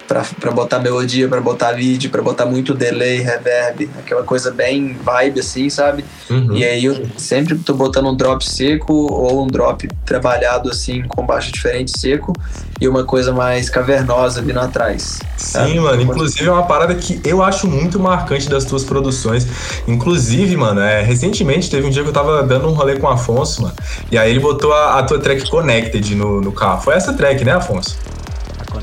pra, 0.06 0.24
pra 0.40 0.50
botar 0.50 0.78
melodia, 0.78 1.28
pra 1.28 1.40
botar 1.40 1.70
lead, 1.70 2.08
pra 2.08 2.22
botar 2.22 2.46
muito 2.46 2.74
delay, 2.74 3.18
reverb, 3.18 3.88
aquela 3.98 4.22
coisa 4.22 4.50
bem 4.50 4.96
vibe 5.02 5.40
assim, 5.40 5.68
sabe? 5.70 6.04
Uhum. 6.30 6.56
E 6.56 6.64
aí 6.64 6.84
eu 6.84 7.06
sempre 7.16 7.56
tô 7.56 7.74
botando 7.74 8.08
um 8.08 8.16
drop 8.16 8.44
seco 8.44 8.92
ou 8.92 9.44
um 9.44 9.46
drop 9.46 9.88
trabalhado 10.04 10.70
assim 10.70 11.02
com 11.02 11.24
baixo 11.24 11.52
diferente 11.52 11.98
seco 11.98 12.32
e 12.80 12.88
uma 12.88 13.04
coisa 13.04 13.32
mais 13.32 13.70
cavernosa 13.70 14.42
vindo 14.42 14.60
atrás. 14.60 15.20
Sim, 15.36 15.80
mano. 15.80 16.02
Inclusive 16.02 16.48
é 16.48 16.52
uma 16.52 16.64
parada 16.64 16.94
que 16.94 17.20
eu 17.24 17.42
acho 17.42 17.66
muito 17.66 17.98
marcante 17.98 18.48
das 18.48 18.64
tuas 18.64 18.84
produções. 18.84 19.46
Inclusive, 19.86 20.56
mano, 20.56 20.80
é, 20.80 21.02
recentemente 21.02 21.70
teve 21.70 21.86
um 21.86 21.90
dia 21.90 22.02
que 22.02 22.08
eu 22.08 22.12
tava 22.12 22.42
dando 22.42 22.68
um 22.68 22.72
rolê 22.72 22.96
com 22.96 23.06
o 23.06 23.10
Afonso, 23.10 23.62
mano. 23.62 23.74
E 24.10 24.18
aí 24.18 24.30
ele 24.30 24.40
botou 24.40 24.72
a, 24.72 24.98
a 24.98 25.02
tua 25.02 25.18
track 25.18 25.48
Connected 25.48 26.14
no, 26.14 26.40
no 26.40 26.52
carro. 26.52 26.82
Foi 26.82 26.94
essa 26.94 27.12
track, 27.12 27.44
né, 27.44 27.52
Afonso? 27.52 27.96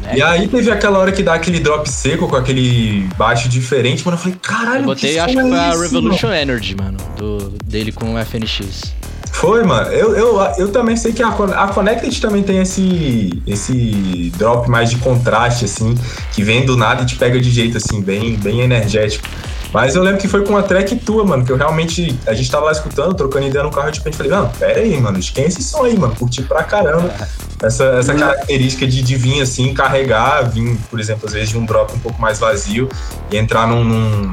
Conecta. 0.02 0.18
E 0.18 0.22
aí 0.22 0.48
teve 0.48 0.72
aquela 0.72 0.98
hora 1.00 1.12
que 1.12 1.22
dá 1.22 1.36
aquele 1.36 1.60
drop 1.60 1.90
seco 1.90 2.28
com 2.28 2.36
aquele 2.36 3.08
baixo 3.18 3.48
diferente, 3.48 4.04
mano. 4.04 4.18
Eu 4.18 4.22
falei, 4.22 4.38
caralho, 4.42 4.82
Eu 4.82 4.86
botei, 4.86 5.14
que 5.14 5.20
acho 5.20 5.36
que 5.36 5.42
foi 5.42 5.52
é 5.52 5.60
a 5.60 5.70
esse, 5.70 5.82
Revolution 5.84 6.32
Energy, 6.34 6.76
mano. 6.76 6.98
Do, 7.18 7.50
dele 7.64 7.92
com 7.92 8.16
o 8.16 8.26
FNX. 8.26 8.94
Foi, 9.32 9.64
mano. 9.64 9.90
Eu, 9.92 10.16
eu, 10.16 10.40
eu 10.58 10.72
também 10.72 10.98
sei 10.98 11.14
que 11.14 11.24
a, 11.24 11.30
a 11.30 11.68
Connected 11.68 12.20
também 12.20 12.44
tem 12.44 12.60
esse, 12.60 13.42
esse 13.48 14.32
drop 14.38 14.70
mais 14.70 14.90
de 14.90 14.98
contraste, 14.98 15.66
assim, 15.66 15.96
que 16.34 16.44
vem 16.44 16.66
do 16.66 16.76
nada 16.76 17.04
e 17.04 17.06
te 17.06 17.16
pega 17.16 17.40
de 17.40 17.50
jeito, 17.50 17.78
assim, 17.78 18.02
bem, 18.02 18.36
bem 18.36 18.62
energético. 18.62 19.28
Mas 19.74 19.96
eu 19.96 20.04
lembro 20.04 20.20
que 20.20 20.28
foi 20.28 20.44
com 20.44 20.50
uma 20.50 20.64
track 20.64 20.98
tua, 20.98 21.24
mano, 21.24 21.46
que 21.46 21.52
eu 21.52 21.58
realmente. 21.58 22.18
A 22.28 22.34
gente 22.34 22.52
tava 22.52 22.66
lá 22.66 22.72
escutando, 22.72 23.14
trocando 23.14 23.48
ideia 23.48 23.64
no 23.64 23.72
carro, 23.72 23.90
e 23.90 23.92
de 23.92 24.00
repente 24.00 24.18
falei, 24.18 24.32
não, 24.32 24.50
pera 24.50 24.80
aí, 24.80 25.00
mano, 25.00 25.20
de 25.20 25.32
quem 25.32 25.46
é 25.46 25.48
esse 25.48 25.64
som 25.64 25.86
aí, 25.86 25.98
mano? 25.98 26.16
Curti 26.16 26.44
pra 26.44 26.64
caramba. 26.64 27.12
Essa, 27.64 27.84
essa 28.00 28.16
característica 28.16 28.88
de, 28.88 29.04
de 29.04 29.16
vir 29.16 29.40
assim, 29.40 29.72
carregar, 29.72 30.50
vir, 30.50 30.76
por 30.90 31.00
exemplo, 31.00 31.28
às 31.28 31.34
vezes 31.34 31.50
de 31.50 31.60
um 31.60 31.64
drop 31.64 31.94
um 31.94 32.00
pouco 32.00 32.20
mais 32.20 32.40
vazio 32.40 32.90
e 33.32 33.38
entrar 33.38 33.68
num, 33.68 33.84
num, 33.84 34.32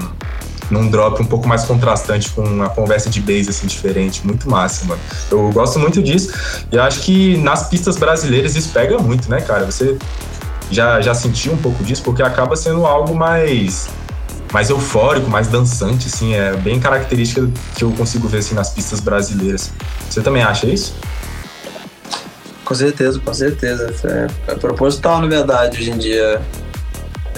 num 0.71 0.89
drop 0.89 1.21
um 1.21 1.27
pouco 1.27 1.47
mais 1.47 1.63
contrastante 1.65 2.31
com 2.31 2.41
uma 2.41 2.71
conversa 2.71 3.11
de 3.11 3.21
bass 3.21 3.47
assim 3.49 3.67
diferente, 3.67 4.27
muito 4.27 4.49
massa, 4.49 4.87
mano. 4.87 4.99
Eu 5.31 5.51
gosto 5.53 5.79
muito 5.79 6.03
disso 6.03 6.33
e 6.73 6.79
acho 6.79 7.01
que 7.01 7.37
nas 7.37 7.69
pistas 7.69 7.99
brasileiras 7.99 8.57
isso 8.57 8.71
pega 8.71 8.97
muito, 8.97 9.31
né, 9.31 9.43
cara? 9.43 9.67
Você 9.67 9.99
já, 10.71 10.99
já 11.03 11.13
sentiu 11.13 11.53
um 11.53 11.59
pouco 11.59 11.85
disso 11.85 12.03
porque 12.03 12.23
acaba 12.23 12.57
sendo 12.57 12.87
algo 12.87 13.15
mais 13.15 13.91
mais 14.53 14.71
eufórico, 14.71 15.29
mais 15.29 15.49
dançante, 15.49 16.07
assim, 16.07 16.35
é 16.35 16.57
bem 16.57 16.81
característica 16.81 17.49
que 17.75 17.85
eu 17.85 17.91
consigo 17.93 18.27
ver 18.29 18.39
assim 18.39 18.55
nas 18.55 18.71
pistas 18.71 19.01
brasileiras. 19.01 19.71
Você 20.09 20.21
também 20.21 20.43
acha 20.43 20.67
isso? 20.67 20.95
Com 22.65 22.75
certeza, 22.75 23.19
com 23.19 23.33
certeza. 23.33 23.95
É, 24.05 24.53
é 24.53 24.55
proposital, 24.55 25.21
na 25.21 25.27
verdade, 25.27 25.79
hoje 25.79 25.91
em 25.91 25.99
dia. 25.99 26.41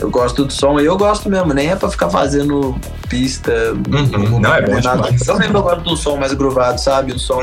Eu 0.00 0.10
gosto 0.10 0.44
do 0.46 0.52
som 0.52 0.80
e 0.80 0.86
eu 0.86 0.96
gosto 0.96 1.28
mesmo, 1.28 1.52
nem 1.52 1.70
é 1.70 1.76
pra 1.76 1.90
ficar 1.90 2.08
fazendo 2.08 2.74
pista. 3.08 3.52
Uhum. 3.88 4.40
Não, 4.40 4.54
é 4.54 4.62
bom 4.62 4.80
nada. 4.80 5.08
Eu 5.26 5.38
mesmo 5.38 5.62
gosto 5.62 5.82
do 5.82 5.96
som 5.96 6.16
mais 6.16 6.32
groovado, 6.32 6.80
sabe? 6.80 7.12
O 7.12 7.18
som, 7.18 7.42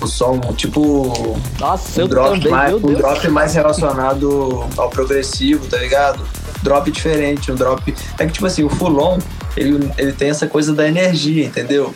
o 0.00 0.06
som 0.06 0.40
tipo. 0.56 1.38
Nossa, 1.60 2.00
um 2.00 2.04
eu 2.04 2.08
drop 2.08 2.38
também, 2.38 2.50
mais, 2.50 2.70
meu 2.70 2.78
um 2.78 2.86
Deus. 2.86 2.98
drop 2.98 3.28
mais 3.28 3.54
relacionado 3.54 4.66
ao 4.76 4.88
progressivo, 4.88 5.66
tá 5.66 5.76
ligado? 5.76 6.24
Drop 6.62 6.90
diferente, 6.90 7.50
um 7.52 7.54
drop. 7.54 7.94
É 8.18 8.26
que, 8.26 8.32
tipo 8.32 8.46
assim, 8.46 8.64
o 8.64 8.68
Fulon, 8.68 9.18
ele, 9.56 9.90
ele 9.96 10.12
tem 10.12 10.30
essa 10.30 10.46
coisa 10.46 10.72
da 10.72 10.86
energia, 10.86 11.44
entendeu? 11.44 11.94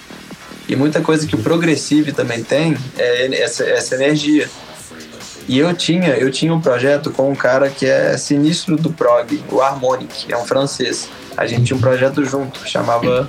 E 0.69 0.77
muita 0.77 1.01
coisa 1.01 1.27
que 1.27 1.35
o 1.35 1.39
Progressive 1.39 2.13
também 2.13 2.43
tem 2.43 2.77
é 2.97 3.43
essa, 3.43 3.65
essa 3.65 3.95
energia. 3.95 4.49
E 5.49 5.59
eu 5.59 5.75
tinha, 5.75 6.11
eu 6.11 6.31
tinha 6.31 6.55
um 6.55 6.61
projeto 6.61 7.11
com 7.11 7.31
um 7.31 7.35
cara 7.35 7.69
que 7.69 7.85
é 7.85 8.17
sinistro 8.17 8.77
do 8.77 8.93
prog, 8.93 9.43
o 9.51 9.61
Harmonic, 9.61 10.33
é 10.33 10.37
um 10.37 10.45
francês. 10.45 11.09
A 11.37 11.47
gente 11.47 11.65
tinha 11.65 11.77
um 11.77 11.81
projeto 11.81 12.25
junto, 12.25 12.67
chamava 12.67 13.29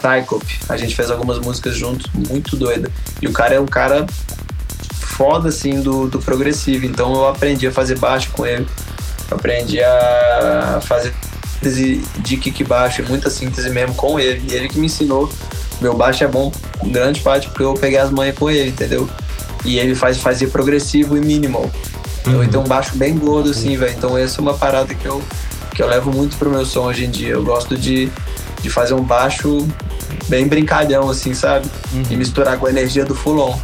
Tycop. 0.00 0.44
A 0.68 0.76
gente 0.76 0.94
fez 0.94 1.10
algumas 1.10 1.38
músicas 1.38 1.74
juntos, 1.74 2.10
muito 2.12 2.56
doida. 2.56 2.90
E 3.22 3.26
o 3.26 3.32
cara 3.32 3.54
é 3.54 3.60
um 3.60 3.66
cara 3.66 4.06
foda, 5.00 5.48
assim, 5.48 5.80
do, 5.80 6.08
do 6.08 6.18
progressivo. 6.18 6.84
Então 6.84 7.14
eu 7.14 7.28
aprendi 7.28 7.66
a 7.66 7.72
fazer 7.72 7.98
baixo 7.98 8.30
com 8.32 8.44
ele. 8.44 8.66
Aprendi 9.34 9.82
a 9.82 10.80
fazer 10.82 11.12
síntese 11.64 12.04
de 12.18 12.36
kick 12.36 12.64
baixo 12.64 13.02
e 13.02 13.04
muita 13.04 13.30
síntese 13.30 13.70
mesmo 13.70 13.94
com 13.94 14.18
ele. 14.18 14.44
E 14.50 14.54
ele 14.54 14.68
que 14.68 14.78
me 14.78 14.86
ensinou. 14.86 15.30
Meu 15.80 15.94
baixo 15.94 16.22
é 16.22 16.28
bom, 16.28 16.52
grande 16.84 17.20
parte, 17.20 17.48
porque 17.48 17.62
eu 17.62 17.74
peguei 17.74 17.98
as 17.98 18.10
manhas 18.10 18.38
com 18.38 18.48
ele, 18.48 18.70
entendeu? 18.70 19.08
E 19.64 19.78
ele 19.78 19.94
faz, 19.94 20.18
fazia 20.18 20.48
progressivo 20.48 21.16
e 21.16 21.20
minimal. 21.20 21.68
Então, 22.20 22.34
uhum. 22.34 22.44
Então 22.44 22.62
um 22.62 22.66
baixo 22.66 22.96
bem 22.96 23.16
gordo, 23.18 23.50
assim, 23.50 23.76
velho. 23.76 23.92
Então 23.96 24.16
essa 24.16 24.40
é 24.40 24.42
uma 24.42 24.54
parada 24.54 24.94
que 24.94 25.04
eu, 25.04 25.22
que 25.74 25.82
eu 25.82 25.88
levo 25.88 26.12
muito 26.12 26.36
pro 26.36 26.48
meu 26.48 26.64
som 26.64 26.84
hoje 26.84 27.04
em 27.04 27.10
dia. 27.10 27.30
Eu 27.30 27.42
gosto 27.42 27.76
de, 27.76 28.10
de 28.62 28.70
fazer 28.70 28.94
um 28.94 29.02
baixo 29.02 29.66
bem 30.28 30.46
brincalhão, 30.46 31.10
assim, 31.10 31.34
sabe? 31.34 31.68
Uhum. 31.92 32.04
E 32.08 32.16
misturar 32.16 32.56
com 32.58 32.66
a 32.66 32.70
energia 32.70 33.04
do 33.04 33.14
full 33.14 33.38
on. 33.40 33.58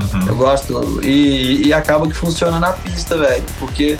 Uhum. 0.00 0.26
Eu 0.26 0.36
gosto. 0.36 1.00
E, 1.02 1.68
e 1.68 1.72
acaba 1.72 2.06
que 2.06 2.14
funciona 2.14 2.58
na 2.58 2.72
pista, 2.72 3.16
velho. 3.16 3.44
Porque 3.58 3.96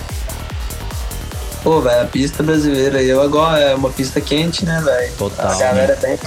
Pô, 1.66 1.80
velho, 1.80 2.02
a 2.02 2.04
pista 2.04 2.44
brasileira 2.44 3.02
eu 3.02 3.20
agora 3.20 3.58
é 3.58 3.74
uma 3.74 3.90
pista 3.90 4.20
quente, 4.20 4.64
né, 4.64 4.80
velho? 4.84 5.12
Total. 5.18 5.50
A 5.50 5.58
galera 5.58 5.94
é 5.94 5.96
bem, 5.96 6.18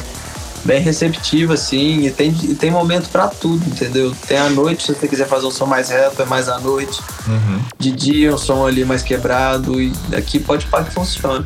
bem 0.65 0.81
receptiva, 0.81 1.53
assim, 1.53 2.05
e 2.05 2.11
tem, 2.11 2.35
e 2.43 2.53
tem 2.53 2.69
momento 2.69 3.07
pra 3.07 3.29
tudo, 3.29 3.65
entendeu? 3.65 4.13
Tem 4.27 4.37
a 4.37 4.49
noite, 4.49 4.83
se 4.83 4.93
você 4.93 5.07
quiser 5.07 5.29
fazer 5.29 5.45
um 5.45 5.51
som 5.51 5.65
mais 5.65 5.87
reto, 5.87 6.21
é 6.21 6.25
mais 6.25 6.49
à 6.49 6.59
noite. 6.59 6.99
Uhum. 7.25 7.61
De 7.77 7.89
dia, 7.89 8.35
um 8.35 8.37
som 8.37 8.67
ali 8.67 8.83
mais 8.83 9.01
quebrado, 9.01 9.81
e 9.81 9.93
aqui 10.11 10.41
pode 10.41 10.65
parar 10.65 10.83
que 10.83 10.93
funciona. 10.93 11.45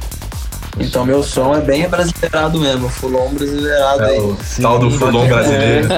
Então 0.80 1.06
meu 1.06 1.22
som 1.22 1.56
é 1.56 1.62
bem 1.62 1.88
brasileirado 1.88 2.60
mesmo, 2.60 2.90
fulon 2.90 3.30
brasileirado 3.30 4.06
é, 4.06 4.10
aí. 4.10 4.20
O 4.20 4.38
tal 4.60 4.80
do 4.80 4.90
fulon 4.90 5.28
brasileiro. 5.28 5.88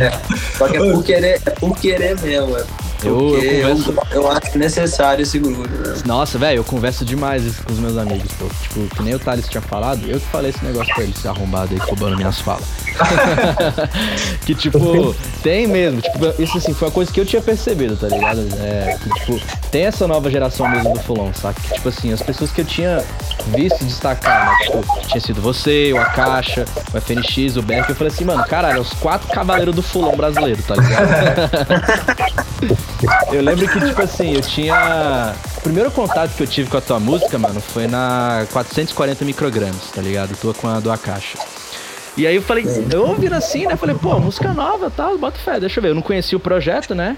É, 0.00 0.56
só 0.56 0.68
que 0.68 0.76
é 0.76 0.92
por 0.92 1.02
querer, 1.02 1.42
é 1.44 1.50
por 1.50 1.76
querer 1.76 2.20
mesmo, 2.20 2.56
é 2.56 2.64
eu, 3.06 3.36
eu, 3.36 3.76
converso... 3.76 3.90
eu, 4.10 4.22
eu, 4.22 4.30
acho 4.30 4.58
necessário 4.58 5.22
esse 5.22 5.38
grupo. 5.38 5.68
Né? 5.68 5.94
Nossa, 6.04 6.38
velho, 6.38 6.58
eu 6.58 6.64
converso 6.64 7.04
demais 7.04 7.44
isso 7.44 7.62
com 7.62 7.72
os 7.72 7.78
meus 7.78 7.96
amigos, 7.96 8.30
pô. 8.32 8.46
Tipo, 8.62 8.96
que 8.96 9.02
nem 9.02 9.14
o 9.14 9.18
Thales 9.18 9.48
tinha 9.48 9.60
falado, 9.60 10.06
eu 10.06 10.18
que 10.18 10.26
falei 10.26 10.50
esse 10.50 10.64
negócio 10.64 10.94
pra 10.94 11.04
ele, 11.04 11.12
esse 11.16 11.26
arrombado 11.26 11.72
aí, 11.72 11.78
roubando 11.78 12.16
minhas 12.16 12.40
falas. 12.40 12.64
que, 14.44 14.54
tipo, 14.54 15.14
tem 15.42 15.66
mesmo. 15.66 16.00
Tipo, 16.00 16.42
isso 16.42 16.58
assim, 16.58 16.74
foi 16.74 16.88
a 16.88 16.90
coisa 16.90 17.12
que 17.12 17.20
eu 17.20 17.26
tinha 17.26 17.42
percebido, 17.42 17.96
tá 17.96 18.08
ligado? 18.08 18.46
É, 18.60 18.96
que, 19.02 19.10
tipo, 19.20 19.40
tem 19.70 19.84
essa 19.84 20.06
nova 20.06 20.30
geração 20.30 20.68
mesmo 20.68 20.92
do 20.92 21.00
Fulon, 21.00 21.32
saca? 21.34 21.60
Que, 21.60 21.74
tipo 21.74 21.88
assim, 21.88 22.12
as 22.12 22.22
pessoas 22.22 22.50
que 22.50 22.60
eu 22.60 22.64
tinha 22.64 23.04
visto 23.48 23.84
destacar, 23.84 24.46
né? 24.46 24.56
Tipo, 24.64 25.08
tinha 25.08 25.20
sido 25.20 25.40
você, 25.40 25.92
o 25.92 25.98
Akasha, 25.98 26.64
o 26.92 27.00
FNX, 27.00 27.56
o 27.56 27.62
Beck, 27.62 27.88
eu 27.88 27.94
falei 27.94 28.12
assim, 28.12 28.24
mano, 28.24 28.44
caralho, 28.44 28.78
é 28.78 28.80
os 28.80 28.92
quatro 28.94 29.28
cavaleiros 29.28 29.74
do 29.74 29.82
Fulon 29.82 30.16
brasileiro, 30.16 30.62
tá 30.62 30.74
ligado? 30.76 31.08
Eu 33.32 33.42
lembro 33.42 33.68
que, 33.68 33.80
tipo 33.80 34.02
assim, 34.02 34.34
eu 34.34 34.40
tinha. 34.40 35.34
O 35.56 35.60
primeiro 35.60 35.90
contato 35.90 36.34
que 36.36 36.42
eu 36.42 36.46
tive 36.46 36.70
com 36.70 36.76
a 36.76 36.80
tua 36.80 37.00
música, 37.00 37.38
mano, 37.38 37.60
foi 37.60 37.86
na 37.86 38.46
440 38.52 39.24
microgramas, 39.24 39.90
tá 39.92 40.00
ligado? 40.00 40.36
Tua 40.36 40.54
com 40.54 40.68
a 40.68 40.80
do 40.80 40.90
Akasha. 40.90 41.38
E 42.16 42.26
aí 42.26 42.36
eu 42.36 42.42
falei, 42.42 42.64
eu 42.90 43.06
ouvindo 43.06 43.34
assim, 43.34 43.66
né? 43.66 43.74
Falei, 43.76 43.96
pô, 43.96 44.18
música 44.20 44.52
nova 44.52 44.90
tal, 44.90 45.16
bota 45.16 45.38
fé, 45.38 45.58
deixa 45.58 45.78
eu 45.78 45.82
ver. 45.82 45.88
Eu 45.90 45.94
não 45.94 46.02
conhecia 46.02 46.36
o 46.36 46.40
projeto, 46.40 46.94
né? 46.94 47.16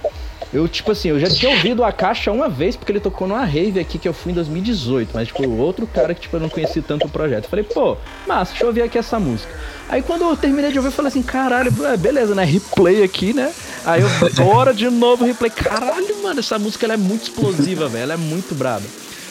Eu, 0.52 0.68
tipo 0.68 0.92
assim, 0.92 1.08
eu 1.08 1.18
já 1.18 1.28
tinha 1.28 1.50
ouvido 1.50 1.82
a 1.82 1.92
caixa 1.92 2.30
uma 2.30 2.48
vez, 2.48 2.76
porque 2.76 2.92
ele 2.92 3.00
tocou 3.00 3.26
numa 3.26 3.44
rave 3.44 3.80
aqui 3.80 3.98
que 3.98 4.08
eu 4.08 4.12
fui 4.12 4.32
em 4.32 4.34
2018, 4.34 5.10
mas, 5.12 5.28
tipo, 5.28 5.48
outro 5.50 5.86
cara 5.86 6.14
que, 6.14 6.22
tipo, 6.22 6.36
eu 6.36 6.40
não 6.40 6.48
conhecia 6.48 6.82
tanto 6.82 7.06
o 7.06 7.10
projeto. 7.10 7.48
falei, 7.48 7.64
pô, 7.64 7.96
massa, 8.26 8.52
deixa 8.52 8.64
eu 8.64 8.68
ouvir 8.68 8.82
aqui 8.82 8.98
essa 8.98 9.18
música. 9.18 9.52
Aí 9.88 10.02
quando 10.02 10.22
eu 10.22 10.36
terminei 10.36 10.70
de 10.70 10.78
ouvir, 10.78 10.88
eu 10.88 10.92
falei 10.92 11.08
assim, 11.08 11.22
caralho, 11.22 11.72
é, 11.86 11.96
beleza, 11.96 12.34
né? 12.34 12.44
Replay 12.44 13.02
aqui, 13.02 13.32
né? 13.32 13.52
Aí 13.84 14.02
eu, 14.02 14.08
bora 14.44 14.72
de 14.72 14.88
novo, 14.88 15.24
replay. 15.24 15.50
Caralho, 15.50 16.22
mano, 16.22 16.40
essa 16.40 16.58
música 16.58 16.86
ela 16.86 16.94
é 16.94 16.98
muito 16.98 17.24
explosiva, 17.24 17.88
velho. 17.88 18.02
Ela 18.04 18.14
é 18.14 18.18
muito 18.18 18.54
braba. 18.54 18.84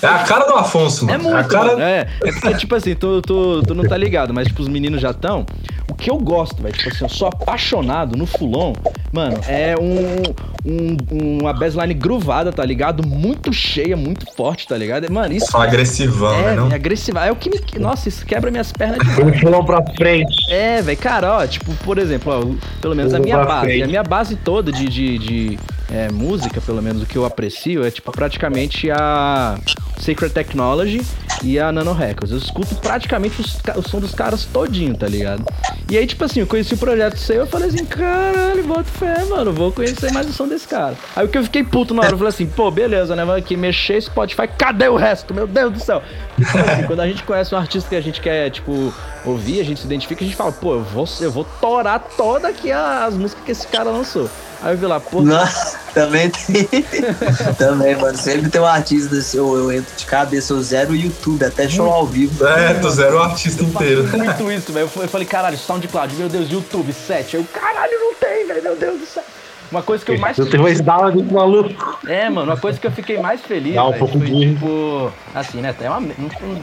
É 0.04 0.08
a 0.08 0.20
cara 0.24 0.46
do 0.46 0.54
Afonso, 0.54 1.06
mano. 1.06 1.18
É 1.18 1.22
muito, 1.22 1.38
é 1.38 1.40
a 1.40 1.44
cara... 1.44 1.72
Mano, 1.72 1.82
é. 1.82 2.08
é 2.24 2.32
porque, 2.32 2.54
tipo 2.56 2.76
assim, 2.76 2.94
tu, 2.94 3.22
tu, 3.22 3.64
tu 3.64 3.74
não 3.74 3.84
tá 3.84 3.98
ligado, 3.98 4.34
mas, 4.34 4.48
tipo, 4.48 4.62
os 4.62 4.68
meninos 4.68 5.02
já 5.02 5.12
estão. 5.12 5.46
O 5.90 5.96
que 5.96 6.10
eu 6.10 6.18
gosto, 6.18 6.62
velho, 6.62 6.74
tipo 6.76 6.90
assim, 6.90 7.04
eu 7.04 7.10
sou 7.10 7.28
apaixonado 7.28 8.18
no 8.18 8.26
Fulon, 8.26 8.74
mano, 9.12 9.40
é 9.48 9.76
um, 9.80 10.24
um, 10.66 11.38
uma 11.42 11.54
baseline 11.54 11.94
gruvada, 11.94 12.52
tá 12.52 12.66
ligado? 12.66 13.08
Muito 13.08 13.54
cheia, 13.54 13.96
muito 13.96 14.26
forte, 14.34 14.68
tá 14.68 14.78
ligado? 14.78 15.12
Mano, 15.12 15.34
isso. 15.34 15.52
Só 15.52 15.62
agressivão, 15.62 16.34
é, 16.34 16.42
né? 16.44 16.56
Não? 16.56 16.72
É 16.72 16.76
agressiva. 16.76 17.26
É 17.26 17.32
o 17.32 17.36
que 17.36 17.50
me. 17.50 17.60
Nossa, 17.80 18.10
isso 18.10 18.26
quebra 18.26 18.50
minhas 18.50 18.72
pernas 18.72 19.00
de 19.16 19.22
Um 19.22 19.34
Fulon 19.40 19.64
pra 19.64 19.84
frente. 19.96 20.52
É, 20.52 20.82
velho, 20.82 20.98
cara, 20.98 21.38
ó, 21.38 21.48
tipo, 21.48 21.74
por 21.84 21.98
exemplo, 21.98 22.34
ó, 22.34 22.82
pelo 22.82 22.96
menos 22.96 23.14
a 23.14 23.20
minha 23.20 23.44
base. 23.44 23.66
Frente. 23.66 23.84
A 23.84 23.88
minha 23.88 24.04
base 24.04 24.36
toda 24.36 24.72
de, 24.72 24.88
de, 24.88 25.18
de 25.18 25.60
é, 25.94 26.12
música, 26.12 26.60
pelo 26.60 26.82
menos 26.82 27.04
o 27.04 27.06
que 27.06 27.16
eu 27.16 27.24
aprecio, 27.24 27.86
é 27.86 27.92
tipo 27.92 28.12
praticamente 28.12 28.90
a 28.90 29.60
Sacred 30.00 30.34
Technology 30.34 31.02
e 31.44 31.60
a 31.60 31.72
Nano 31.72 31.94
Records. 31.94 32.32
Eu 32.32 32.40
escuto 32.40 32.74
praticamente 32.76 33.40
os, 33.40 33.62
o 33.76 33.88
som 33.88 34.00
dos 34.00 34.16
caras 34.16 34.44
todinho, 34.44 34.96
tá 34.98 35.08
ligado? 35.08 35.46
E 35.88 35.96
aí, 35.96 36.08
tipo 36.08 36.24
assim, 36.24 36.40
eu 36.40 36.48
conheci 36.48 36.74
o 36.74 36.78
projeto 36.78 37.18
seu, 37.18 37.42
eu 37.42 37.48
falei 37.48 37.70
assim, 37.70 37.86
caralho, 37.86 38.64
bota 38.64 38.86
fé, 38.86 39.24
mano, 39.26 39.54
vou 39.54 39.72
conhecer 39.72 40.12
mais 40.12 40.28
o 40.28 40.34
som 40.34 40.48
desse 40.48 40.68
cara. 40.68 40.96
Aí 41.16 41.26
o 41.26 41.30
que 41.30 41.38
eu 41.38 41.44
fiquei 41.44 41.64
puto 41.64 41.94
na 41.94 42.02
hora, 42.02 42.14
eu 42.14 42.18
falei 42.18 42.30
assim, 42.30 42.48
pô, 42.48 42.72
beleza, 42.72 43.16
né, 43.16 43.24
vai 43.24 43.40
aqui 43.40 43.56
mexer 43.56 44.02
Spotify, 44.02 44.48
cadê 44.48 44.88
o 44.88 44.96
resto? 44.96 45.32
Meu 45.32 45.46
Deus 45.46 45.74
do 45.74 45.80
céu. 45.80 46.02
Assim, 46.42 46.88
quando 46.88 47.00
a 47.00 47.08
gente 47.08 47.24
conhece 47.24 47.54
um 47.54 47.58
artista 47.58 47.90
que 47.90 47.96
a 47.96 48.02
gente 48.02 48.22
quer, 48.22 48.50
tipo, 48.50 48.94
ouvir, 49.26 49.62
a 49.62 49.64
gente 49.64 49.80
se 49.80 49.86
identifica, 49.86 50.24
a 50.24 50.28
gente 50.28 50.36
fala, 50.36 50.52
pô, 50.52 50.76
eu 50.76 50.84
vou, 50.84 51.08
eu 51.22 51.32
vou 51.32 51.44
torar 51.60 52.00
toda 52.18 52.48
aqui 52.48 52.72
as 52.72 53.14
músicas 53.16 53.44
que 53.44 53.52
esse 53.52 53.68
cara 53.68 53.90
lançou. 53.90 54.30
Aí 54.62 54.74
eu 54.74 54.78
vi 54.78 54.86
lá, 54.86 54.98
pô. 55.00 55.22
Nossa, 55.22 55.78
também 55.94 56.30
tem. 56.30 56.68
também, 57.58 57.96
mano. 57.98 58.18
Sempre 58.18 58.50
tem 58.50 58.62
um 58.62 58.66
artista, 58.66 59.16
eu, 59.36 59.58
eu 59.58 59.72
entro 59.72 59.94
de 59.96 60.06
cabeça, 60.06 60.54
eu 60.54 60.62
zero 60.62 60.92
o 60.92 60.96
YouTube, 60.96 61.44
até 61.44 61.68
show 61.68 61.92
ao 61.92 62.06
vivo. 62.06 62.48
É, 62.48 62.74
tu 62.76 62.90
zero 62.90 63.18
o 63.18 63.22
artista 63.22 63.62
eu 63.62 63.68
inteiro. 63.68 64.08
Muito 64.18 64.52
isso, 64.52 64.72
velho. 64.72 64.90
Eu 64.96 65.08
falei, 65.10 65.28
caralho, 65.28 65.58
SoundCloud, 65.58 66.16
meu 66.16 66.30
Deus, 66.30 66.50
YouTube, 66.50 66.94
7. 66.94 67.36
Eu, 67.36 67.46
caralho, 67.54 68.00
não 68.00 68.14
tem, 68.16 68.48
velho, 68.48 68.64
meu 68.64 68.76
Deus 68.78 69.00
do 69.02 69.06
céu. 69.06 69.24
Uma 69.74 69.82
coisa 69.82 70.06
que 70.06 70.12
eu 70.12 70.20
mais. 70.20 70.38
Eu 70.38 70.48
tenho 70.48 70.64
uma 70.64 70.84
bala 70.84 71.12
muito 71.12 71.34
maluco. 71.34 72.00
É, 72.08 72.30
mano, 72.30 72.52
uma 72.52 72.58
coisa 72.58 72.80
que 72.80 72.86
eu 72.86 72.92
fiquei 72.92 73.18
mais 73.20 73.42
feliz. 73.42 73.74
Dá 73.74 73.84
um 73.84 73.90
véio, 73.90 74.00
pouco 74.00 74.20
foi, 74.20 74.28
de. 74.28 74.54
Tipo, 74.54 75.12
assim, 75.34 75.62
né? 75.62 75.74
É 75.82 75.90
uma, 75.90 76.00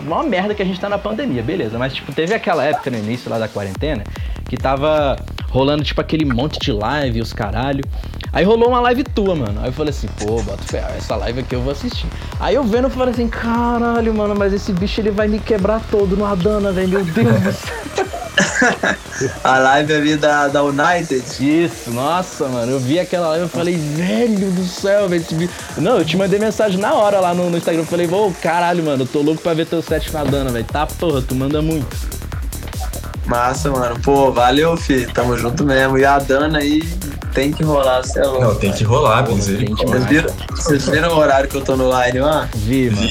uma 0.07 0.23
merda 0.23 0.55
que 0.55 0.63
a 0.63 0.65
gente 0.65 0.79
tá 0.79 0.89
na 0.89 0.97
pandemia, 0.97 1.43
beleza. 1.43 1.77
Mas, 1.77 1.93
tipo, 1.93 2.13
teve 2.13 2.33
aquela 2.33 2.65
época 2.65 2.89
no 2.89 2.99
início 2.99 3.29
lá 3.29 3.37
da 3.37 3.49
quarentena 3.49 4.05
que 4.49 4.57
tava 4.57 5.17
rolando, 5.49 5.83
tipo, 5.83 6.01
aquele 6.01 6.25
monte 6.25 6.61
de 6.61 6.71
live, 6.71 7.21
os 7.21 7.33
caralho. 7.33 7.83
Aí 8.33 8.45
rolou 8.45 8.69
uma 8.69 8.81
live 8.81 9.03
tua, 9.03 9.35
mano. 9.35 9.61
Aí 9.61 9.69
eu 9.69 9.73
falei 9.73 9.91
assim, 9.91 10.07
pô, 10.19 10.41
bota 10.43 10.63
fé, 10.63 10.85
essa 10.97 11.17
live 11.17 11.41
aqui 11.41 11.57
eu 11.57 11.61
vou 11.63 11.73
assistir. 11.73 12.07
Aí 12.39 12.55
eu 12.55 12.63
vendo, 12.63 12.85
eu 12.85 12.91
falei 12.91 13.13
assim, 13.13 13.27
caralho, 13.27 14.15
mano, 14.15 14.37
mas 14.37 14.53
esse 14.53 14.73
bicho 14.73 15.01
ele 15.01 15.11
vai 15.11 15.27
me 15.27 15.41
quebrar 15.41 15.81
todo 15.91 16.17
no 16.17 16.25
Adana, 16.25 16.71
velho. 16.71 16.91
Meu 16.91 17.05
Deus 17.05 17.41
do 17.41 17.53
céu. 17.53 17.90
a 19.43 19.59
live 19.59 19.93
ali 19.93 20.17
da, 20.17 20.49
da 20.49 20.63
United. 20.63 21.25
Isso, 21.41 21.91
nossa, 21.91 22.49
mano. 22.49 22.73
Eu 22.73 22.81
vi 22.81 22.99
aquela 22.99 23.29
live 23.29 23.47
e 23.47 23.49
falei, 23.49 23.77
velho 23.77 24.51
do 24.51 24.65
céu, 24.65 25.09
velho. 25.09 25.25
Não, 25.79 25.99
eu 25.99 26.05
te 26.05 26.17
mandei 26.17 26.39
mensagem 26.39 26.79
na 26.79 26.95
hora 26.95 27.21
lá 27.21 27.35
no, 27.35 27.51
no 27.51 27.57
Instagram. 27.57 27.83
Eu 27.83 27.87
falei, 27.87 28.09
ô, 28.09 28.33
caralho, 28.43 28.85
mano, 28.85 29.05
eu 29.05 29.07
tô 29.07 29.21
louco 29.21 29.43
pra 29.43 29.55
ver 29.55 29.67
teu 29.67 29.83
set 29.83 30.13
na 30.13 30.25
Dana, 30.25 30.51
velho. 30.51 30.65
Tá 30.65 30.87
porra, 30.87 31.23
tu 31.23 31.35
manda 31.35 31.61
muito. 31.63 31.97
Massa, 33.27 33.71
mano. 33.71 33.99
Pô, 34.01 34.33
valeu, 34.33 34.77
filho. 34.77 35.11
Tamo 35.13 35.37
junto 35.37 35.65
mesmo. 35.65 35.99
E 35.99 36.05
a 36.05 36.19
Dana 36.19 36.59
aí 36.59 36.83
tem 37.33 37.53
que 37.53 37.63
rolar, 37.63 38.03
você 38.03 38.21
é 38.21 38.25
louco. 38.25 38.45
Não, 38.45 38.55
tem 38.55 38.73
que 38.73 38.85
rolar, 38.85 39.23
Benzinho. 39.23 39.77
Vocês 39.77 40.05
viram, 40.05 40.35
vocês 40.51 40.89
viram 40.89 41.09
o 41.11 41.19
horário 41.19 41.49
que 41.49 41.57
eu 41.57 41.63
tô 41.63 41.77
no 41.77 41.91
line 41.91 42.21
lá? 42.21 42.49
Vi, 42.55 42.91
mano. 42.91 43.07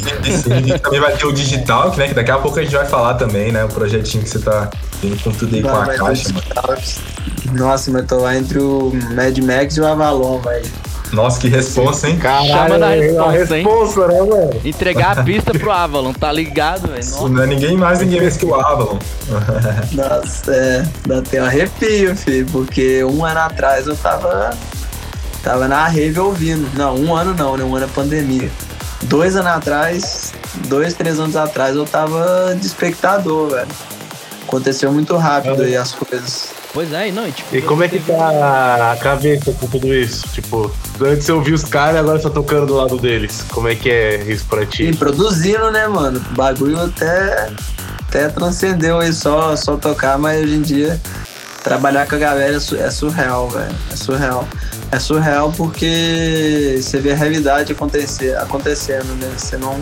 E 0.68 0.80
também 0.80 1.00
vai 1.00 1.16
ter 1.16 1.26
o 1.26 1.32
digital, 1.32 1.92
que, 1.92 2.00
né, 2.00 2.08
que 2.08 2.14
daqui 2.14 2.32
a 2.32 2.38
pouco 2.38 2.60
a 2.60 2.64
gente 2.64 2.76
vai 2.76 2.86
falar 2.86 3.16
também, 3.16 3.52
né? 3.52 3.64
O 3.66 3.70
projetinho 3.70 4.24
que 4.24 4.30
você 4.30 4.40
tá 4.40 4.70
vindo 5.02 5.22
com 5.24 5.32
tudo 5.32 5.56
aí 5.56 5.62
Não, 5.62 5.70
com 5.72 5.92
a 5.92 5.96
caixa. 5.96 6.30
Nossa, 7.54 7.92
mas 7.92 8.06
tô 8.06 8.18
lá 8.18 8.36
entre 8.36 8.60
o 8.60 8.92
Mad 9.16 9.38
Max 9.40 9.78
e 9.78 9.82
o 9.82 9.88
Avalon, 9.88 10.40
velho. 10.40 10.89
Nossa, 11.12 11.40
que 11.40 11.48
responsa, 11.48 12.10
hein? 12.10 12.18
Caralho, 12.18 12.48
Chama 12.50 12.80
da 12.80 12.90
responsa, 12.90 13.58
hein? 13.58 13.66
Né, 13.66 14.20
mano? 14.22 14.62
Entregar 14.64 15.18
a 15.18 15.24
pista 15.24 15.52
pro 15.52 15.72
Avalon, 15.72 16.14
tá 16.14 16.32
ligado, 16.32 16.88
velho? 16.88 17.30
Não 17.30 17.44
é 17.44 17.48
ninguém 17.48 17.76
mais, 17.76 18.00
ninguém 18.00 18.20
menos 18.20 18.38
que 18.38 18.46
o 18.46 18.54
Avalon. 18.54 19.00
Nossa, 19.94 20.54
é. 20.54 20.86
Dá 21.06 21.20
até 21.20 21.42
um 21.42 21.46
arrepio, 21.46 22.16
filho, 22.16 22.46
porque 22.52 23.04
um 23.04 23.26
ano 23.26 23.40
atrás 23.40 23.88
eu 23.88 23.96
tava. 23.96 24.52
Tava 25.44 25.68
na 25.68 25.88
rave 25.88 26.20
ouvindo. 26.20 26.70
Não, 26.76 26.96
um 26.96 27.16
ano 27.16 27.34
não, 27.34 27.58
né? 27.58 27.64
Um 27.64 27.76
ano 27.76 27.86
é 27.86 27.90
pandemia. 27.90 28.52
Dois 29.04 29.36
anos 29.36 29.52
atrás, 29.52 30.34
dois, 30.68 30.94
três 30.94 31.20
anos 31.20 31.36
atrás, 31.36 31.76
eu 31.76 31.86
tava 31.86 32.56
de 32.60 32.68
espectador, 32.68 33.52
velho. 33.52 33.68
Aconteceu 34.46 34.92
muito 34.92 35.16
rápido 35.16 35.62
aí 35.62 35.78
as 35.78 35.94
coisas. 35.94 36.59
Pois 36.74 36.94
é, 36.94 37.08
e 37.08 37.12
não, 37.12 37.28
e 37.28 37.32
tipo. 37.32 37.56
E 37.56 37.62
como 37.64 37.84
é 37.84 37.88
que 37.88 38.00
tá 38.00 38.92
a 38.92 38.98
cabeça 38.98 39.52
com 39.54 39.68
tudo 39.68 39.94
isso? 39.94 40.28
Tipo, 40.30 40.72
antes 41.02 41.28
eu 41.28 41.42
vi 41.42 41.52
os 41.54 41.64
caras 41.64 41.96
e 41.96 41.98
agora 42.00 42.20
só 42.20 42.30
tocando 42.30 42.68
do 42.68 42.76
lado 42.76 42.98
deles. 42.98 43.44
Como 43.50 43.68
é 43.68 43.76
que 43.76 43.90
é 43.90 44.22
isso 44.24 44.46
pra 44.46 44.62
E 44.64 44.68
ti? 44.68 44.96
produzindo, 44.96 45.72
né, 45.72 45.88
mano? 45.88 46.24
O 46.32 46.36
bagulho 46.36 46.80
até, 46.80 47.50
até 48.08 48.30
transcendeu 48.30 49.00
aí 49.00 49.12
só, 49.12 49.56
só 49.56 49.78
tocar, 49.78 50.20
mas 50.20 50.44
hoje 50.44 50.56
em 50.56 50.62
dia 50.62 51.00
trabalhar 51.64 52.08
com 52.08 52.16
a 52.16 52.20
galera 52.20 52.54
é, 52.54 52.56
é 52.84 52.92
surreal, 52.92 53.50
velho. 53.50 53.76
É 53.92 53.96
surreal. 53.96 54.48
É 54.92 55.00
surreal 55.00 55.52
porque 55.52 56.80
você 56.82 57.00
vê 57.00 57.12
a 57.12 57.16
realidade 57.16 57.72
acontecer, 57.74 58.36
acontecendo, 58.38 59.16
né? 59.20 59.30
Você 59.38 59.58
não, 59.58 59.80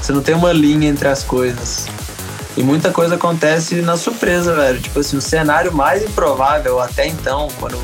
você 0.00 0.12
não 0.12 0.22
tem 0.22 0.34
uma 0.34 0.52
linha 0.52 0.88
entre 0.88 1.06
as 1.08 1.22
coisas. 1.22 1.86
E 2.56 2.62
muita 2.62 2.90
coisa 2.90 3.14
acontece 3.14 3.76
na 3.82 3.96
surpresa, 3.96 4.54
velho. 4.54 4.80
Tipo 4.80 5.00
assim, 5.00 5.16
o 5.16 5.20
cenário 5.20 5.72
mais 5.72 6.02
improvável 6.02 6.80
até 6.80 7.06
então, 7.06 7.48
quando 7.58 7.78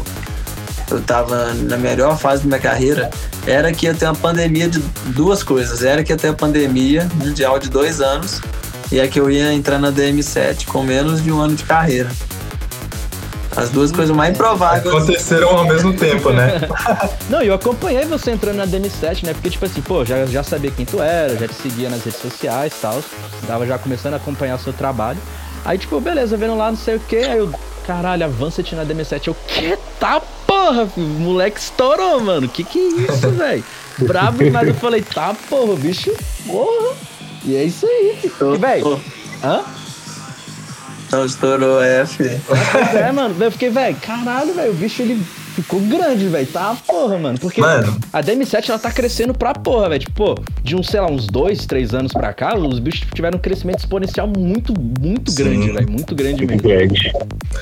eu 0.91 1.01
tava 1.03 1.53
na 1.55 1.77
melhor 1.77 2.19
fase 2.19 2.43
da 2.43 2.49
minha 2.49 2.61
carreira, 2.61 3.11
era 3.47 3.73
que 3.73 3.87
ia 3.87 3.95
ter 3.95 4.07
uma 4.07 4.14
pandemia 4.14 4.69
de 4.69 4.81
duas 5.07 5.43
coisas. 5.43 5.83
Era 5.83 6.03
que 6.03 6.12
ia 6.12 6.17
ter 6.17 6.29
a 6.29 6.35
pandemia 6.35 7.09
mundial 7.14 7.59
de 7.59 7.69
dois 7.69 8.01
anos 8.01 8.41
e 8.91 9.01
é 9.01 9.07
que 9.09 9.19
eu 9.19 9.31
ia 9.31 9.53
entrar 9.53 9.79
na 9.79 9.91
DM7 9.91 10.67
com 10.67 10.83
menos 10.83 11.23
de 11.23 11.33
um 11.33 11.41
ano 11.41 11.55
de 11.55 11.64
carreira. 11.64 12.11
As 13.57 13.71
duas 13.71 13.91
coisas 13.91 14.15
mais 14.15 14.35
improváveis. 14.35 14.87
Aconteceram 14.87 15.49
ao 15.49 15.65
mesmo 15.65 15.95
tempo, 15.95 16.31
né? 16.31 16.61
Não, 17.31 17.41
eu 17.41 17.55
acompanhei 17.55 18.05
você 18.05 18.31
entrando 18.31 18.57
na 18.57 18.67
DN7, 18.67 19.25
né? 19.25 19.33
Porque, 19.33 19.49
tipo 19.49 19.65
assim, 19.65 19.81
pô, 19.81 20.05
já, 20.05 20.27
já 20.27 20.43
sabia 20.43 20.71
quem 20.71 20.85
tu 20.85 21.01
era, 21.01 21.37
já 21.37 21.49
te 21.49 21.55
seguia 21.55 21.89
nas 21.89 22.05
redes 22.05 22.21
sociais 22.21 22.73
e 22.77 22.81
tal. 22.83 23.03
Tava 23.47 23.67
já 23.67 23.79
começando 23.79 24.15
a 24.15 24.17
acompanhar 24.19 24.57
o 24.57 24.59
seu 24.59 24.73
trabalho. 24.75 25.19
Aí, 25.65 25.79
tipo, 25.79 25.99
beleza, 26.01 26.37
vendo 26.37 26.57
lá 26.57 26.71
não 26.71 26.77
sei 26.77 26.97
o 26.97 27.01
que, 27.01 27.17
aí 27.17 27.39
eu, 27.39 27.51
caralho, 27.87 28.27
Avancet 28.27 28.75
na 28.75 28.85
DM7. 28.85 29.29
Eu, 29.29 29.37
que 29.49 29.77
tá 29.99 30.21
porra, 30.47 30.87
filho? 30.87 31.07
O 31.07 31.21
moleque 31.21 31.59
estourou, 31.59 32.21
mano. 32.21 32.49
Que 32.49 32.63
que 32.63 32.79
é 32.79 33.13
isso, 33.13 33.31
velho? 33.33 33.65
Brabo 33.99 34.45
demais. 34.45 34.69
Eu 34.69 34.75
falei, 34.75 35.03
tá 35.03 35.35
porra, 35.49 35.75
bicho, 35.77 36.13
porra. 36.47 36.95
E 37.45 37.57
é 37.57 37.65
isso 37.65 37.87
aí. 37.87 38.19
E, 38.23 38.59
velho, 38.59 39.01
hã? 39.43 39.65
Então 41.07 41.25
estourou 41.25 41.81
F. 41.83 42.17
Pois 42.47 42.95
é, 42.95 43.13
mano. 43.13 43.35
Eu 43.43 43.51
fiquei, 43.51 43.71
velho, 43.71 43.97
caralho, 43.97 44.55
velho, 44.55 44.73
o 44.73 44.75
bicho 44.75 45.03
ele 45.03 45.23
ficou 45.55 45.81
grande, 45.81 46.27
velho. 46.29 46.47
Tá 46.47 46.77
porra, 46.87 47.17
mano. 47.19 47.39
Porque 47.39 47.61
Mano. 47.61 47.97
a 48.13 48.21
DM7 48.23 48.69
ela 48.69 48.79
tá 48.79 48.91
crescendo 48.91 49.33
pra 49.33 49.55
porra, 49.55 49.89
velho. 49.89 50.01
Tipo, 50.01 50.13
pô, 50.35 50.43
de 50.63 50.75
uns, 50.77 50.89
sei 50.89 51.01
lá, 51.01 51.07
uns 51.11 51.27
dois, 51.27 51.65
três 51.65 51.95
anos 51.95 52.13
pra 52.13 52.33
cá, 52.33 52.57
os 52.57 52.79
bichos 52.79 53.07
tiveram 53.15 53.39
um 53.39 53.41
crescimento 53.41 53.79
exponencial 53.79 54.27
muito, 54.27 54.75
muito 55.01 55.31
Sim. 55.31 55.45
grande, 55.45 55.73
velho. 55.73 55.91
Muito 55.91 56.15
grande 56.15 56.47
Muito 56.47 56.67
mesmo. 56.67 56.69
grande. 56.69 57.13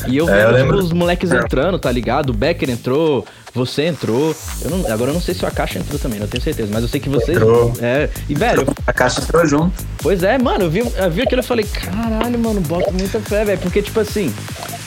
E 0.08 0.16
eu 0.16 0.28
É, 0.28 0.46
vendo, 0.46 0.56
eu 0.58 0.66
tipo, 0.66 0.78
os 0.78 0.92
moleques 0.92 1.30
entrando, 1.30 1.78
tá 1.78 1.92
ligado? 1.92 2.30
O 2.30 2.32
Becker 2.32 2.70
entrou, 2.70 3.24
você 3.54 3.84
entrou. 3.86 4.34
Eu 4.62 4.70
não, 4.70 4.92
agora 4.92 5.10
eu 5.10 5.14
não 5.14 5.20
sei 5.20 5.34
se 5.34 5.44
o 5.44 5.48
Akashi 5.48 5.78
entrou 5.78 5.98
também, 5.98 6.18
não 6.18 6.26
tenho 6.26 6.42
certeza. 6.42 6.68
Mas 6.72 6.82
eu 6.82 6.88
sei 6.88 7.00
que 7.00 7.08
vocês. 7.08 7.36
Entrou. 7.36 7.72
É. 7.80 8.10
E, 8.28 8.34
velho, 8.34 8.66
A 8.86 8.92
caixa 8.92 9.20
entrou 9.20 9.46
junto. 9.46 9.72
Pois 9.98 10.22
é, 10.22 10.36
mano, 10.36 10.64
eu 10.64 10.70
vi, 10.70 10.80
eu 10.80 11.10
vi 11.10 11.22
aquilo 11.22 11.40
e 11.40 11.44
falei, 11.44 11.64
caralho, 11.64 12.38
mano, 12.38 12.60
bota 12.60 12.90
muita 12.90 13.20
fé, 13.20 13.44
velho. 13.44 13.58
Porque, 13.60 13.80
tipo 13.80 13.98
assim, 14.00 14.34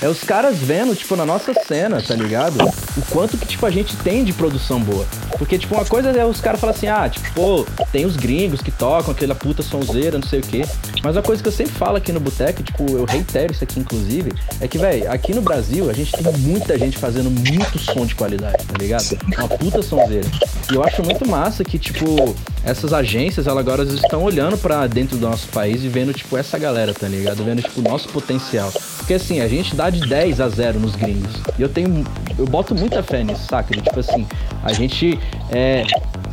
é 0.01 0.07
os 0.07 0.24
caras 0.24 0.57
vendo, 0.57 0.95
tipo, 0.95 1.15
na 1.15 1.26
nossa 1.26 1.53
cena, 1.68 2.01
tá 2.01 2.13
ligado? 2.13 2.57
O 2.95 3.01
quanto 3.09 3.38
que, 3.38 3.47
tipo, 3.47 3.65
a 3.65 3.72
gente 3.72 3.95
tem 3.97 4.24
de 4.24 4.32
produção 4.32 4.80
boa. 4.80 5.05
Porque, 5.39 5.57
tipo, 5.57 5.74
uma 5.74 5.86
coisa 5.86 6.09
é 6.09 6.24
os 6.26 6.39
caras 6.39 6.59
falam 6.59 6.76
assim, 6.76 6.88
ah, 6.88 7.09
tipo, 7.09 7.32
pô, 7.34 7.65
tem 7.91 8.05
os 8.05 8.15
gringos 8.15 8.61
que 8.61 8.70
tocam 8.70 9.11
aquela 9.11 9.34
puta 9.34 9.63
sonzeira, 9.63 10.20
não 10.20 10.28
sei 10.28 10.39
o 10.39 10.43
quê. 10.43 10.63
Mas 11.03 11.15
uma 11.15 11.24
coisa 11.24 11.41
que 11.41 11.47
eu 11.47 11.53
sempre 11.53 11.74
falo 11.74 11.97
aqui 11.97 12.11
no 12.11 12.20
Boteco, 12.20 12.61
tipo, 12.61 12.86
eu 12.91 13.05
reitero 13.05 13.51
isso 13.53 13.63
aqui, 13.63 13.80
inclusive, 13.80 14.32
é 14.61 14.68
que, 14.68 14.78
velho, 14.78 15.11
aqui 15.11 15.34
no 15.34 15.41
Brasil, 15.41 15.89
a 15.89 15.93
gente 15.93 16.11
tem 16.11 16.32
muita 16.38 16.78
gente 16.78 16.97
fazendo 16.97 17.32
muito 17.32 17.80
som 17.80 18.05
de 18.05 18.13
qualidade, 18.13 18.57
tá 18.66 18.76
ligado? 18.80 19.18
Uma 19.38 19.47
puta 19.47 19.82
sonzeira. 19.82 20.28
E 20.72 20.76
eu 20.76 20.84
acho 20.84 21.03
muito 21.03 21.28
massa 21.28 21.64
que, 21.64 21.78
tipo, 21.78 22.36
essas 22.64 22.93
agências, 22.93 23.47
elas 23.47 23.60
agora 23.60 23.84
estão 23.84 24.24
olhando 24.24 24.58
pra 24.58 24.88
dentro 24.88 25.18
do 25.18 25.28
nosso 25.28 25.47
país 25.49 25.84
e 25.84 25.88
vendo, 25.88 26.14
tipo, 26.14 26.38
essa 26.38 26.58
galera, 26.58 26.93
tá 26.93 27.08
ligado? 27.08 27.43
Vendo, 27.43 27.62
tipo, 27.62 27.80
o 27.80 27.84
nosso 27.84 28.10
potencial. 28.10 28.72
Porque, 28.97 29.14
assim, 29.14 29.39
a 29.41 29.47
gente 29.47 29.76
dá 29.76 29.89
de 29.89 30.01
10 30.01 30.41
a 30.41 30.49
0 30.49 30.80
nos 30.80 30.95
gringos. 30.95 31.34
E 31.58 31.62
eu 31.62 31.70
tenho... 31.70 32.05
Eu 32.38 32.45
boto 32.45 32.76
muita 32.76 33.01
fé 33.01 33.24
nisso, 33.24 33.45
saca? 33.49 33.76
De, 33.76 33.82
tipo 33.82 33.99
assim, 33.99 34.26
a 34.64 34.74
gente 34.74 35.20
é, 35.49 35.84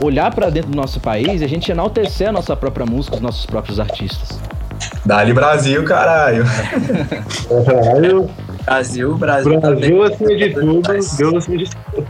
olhar 0.00 0.34
pra 0.34 0.50
dentro 0.50 0.70
do 0.70 0.76
nosso 0.76 1.00
país 1.00 1.40
e 1.40 1.44
a 1.44 1.48
gente 1.48 1.70
enaltecer 1.70 2.28
a 2.28 2.32
nossa 2.32 2.54
própria 2.56 2.86
música, 2.86 3.16
os 3.16 3.22
nossos 3.22 3.46
próprios 3.46 3.80
artistas. 3.80 4.38
Dali 5.04 5.32
Brasil, 5.32 5.84
caralho. 5.84 6.44
Caralho, 7.64 8.30
Brasil, 8.64 9.14
Brasil. 9.16 9.60
Brasil 9.60 10.02
acima 10.02 10.36
de 10.36 10.50
tudo, 10.54 10.82
Deus 11.16 11.34
acima 11.34 11.56
de 11.58 11.70
tudo. 11.70 12.06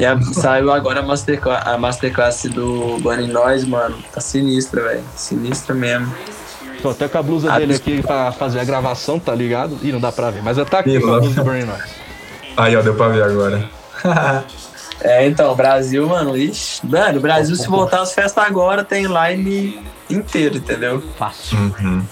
E 0.00 0.04
a- 0.04 0.20
saiu 0.20 0.72
agora 0.72 1.00
a 1.00 1.02
masterclass, 1.02 1.66
a 1.66 1.78
masterclass 1.78 2.42
do 2.44 2.98
Bunny 3.00 3.26
Noise, 3.26 3.66
mano. 3.66 3.96
Tá 4.12 4.20
sinistra, 4.20 4.82
velho. 4.82 5.02
Sinistra 5.16 5.74
mesmo. 5.74 6.12
Tô 6.82 6.90
até 6.90 7.06
com 7.08 7.18
a 7.18 7.22
blusa 7.22 7.52
Ah, 7.52 7.58
dele 7.58 7.74
aqui 7.74 8.02
pra 8.02 8.32
fazer 8.32 8.58
a 8.58 8.64
gravação, 8.64 9.18
tá 9.18 9.34
ligado? 9.34 9.78
Ih, 9.82 9.92
não 9.92 10.00
dá 10.00 10.10
pra 10.10 10.30
ver, 10.30 10.42
mas 10.42 10.58
eu 10.58 10.66
tá 10.66 10.80
aqui 10.80 10.98
com 10.98 11.14
a 11.14 11.20
blusa 11.20 11.34
do 11.36 11.44
Burning 11.44 11.66
Noise. 11.66 11.84
Aí, 12.56 12.76
ó, 12.76 12.82
deu 12.82 12.94
pra 12.94 13.08
ver 13.08 13.22
agora. 13.22 13.64
É, 15.04 15.26
então, 15.26 15.52
Brasil, 15.56 16.06
mano, 16.08 16.36
ixi. 16.36 16.80
Mano, 16.86 17.18
o 17.18 17.20
Brasil, 17.20 17.56
se 17.56 17.66
voltar 17.66 18.02
às 18.02 18.12
festas 18.14 18.44
agora, 18.44 18.84
tem 18.84 19.04
line 19.06 19.80
inteiro, 20.08 20.58
entendeu? 20.58 21.02
Fácil. 21.18 21.58
Uhum. 21.58 22.04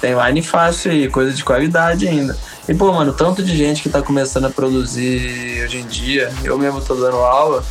Tem 0.00 0.14
line 0.20 0.42
fácil 0.42 0.90
aí, 0.90 1.08
coisa 1.08 1.32
de 1.32 1.44
qualidade 1.44 2.08
ainda. 2.08 2.36
E, 2.68 2.74
pô, 2.74 2.92
mano, 2.92 3.12
tanto 3.12 3.42
de 3.42 3.56
gente 3.56 3.82
que 3.82 3.88
tá 3.88 4.02
começando 4.02 4.44
a 4.46 4.50
produzir 4.50 5.62
hoje 5.64 5.78
em 5.78 5.86
dia, 5.86 6.30
eu 6.44 6.58
mesmo 6.58 6.80
tô 6.82 6.94
dando 6.94 7.16
aula. 7.16 7.64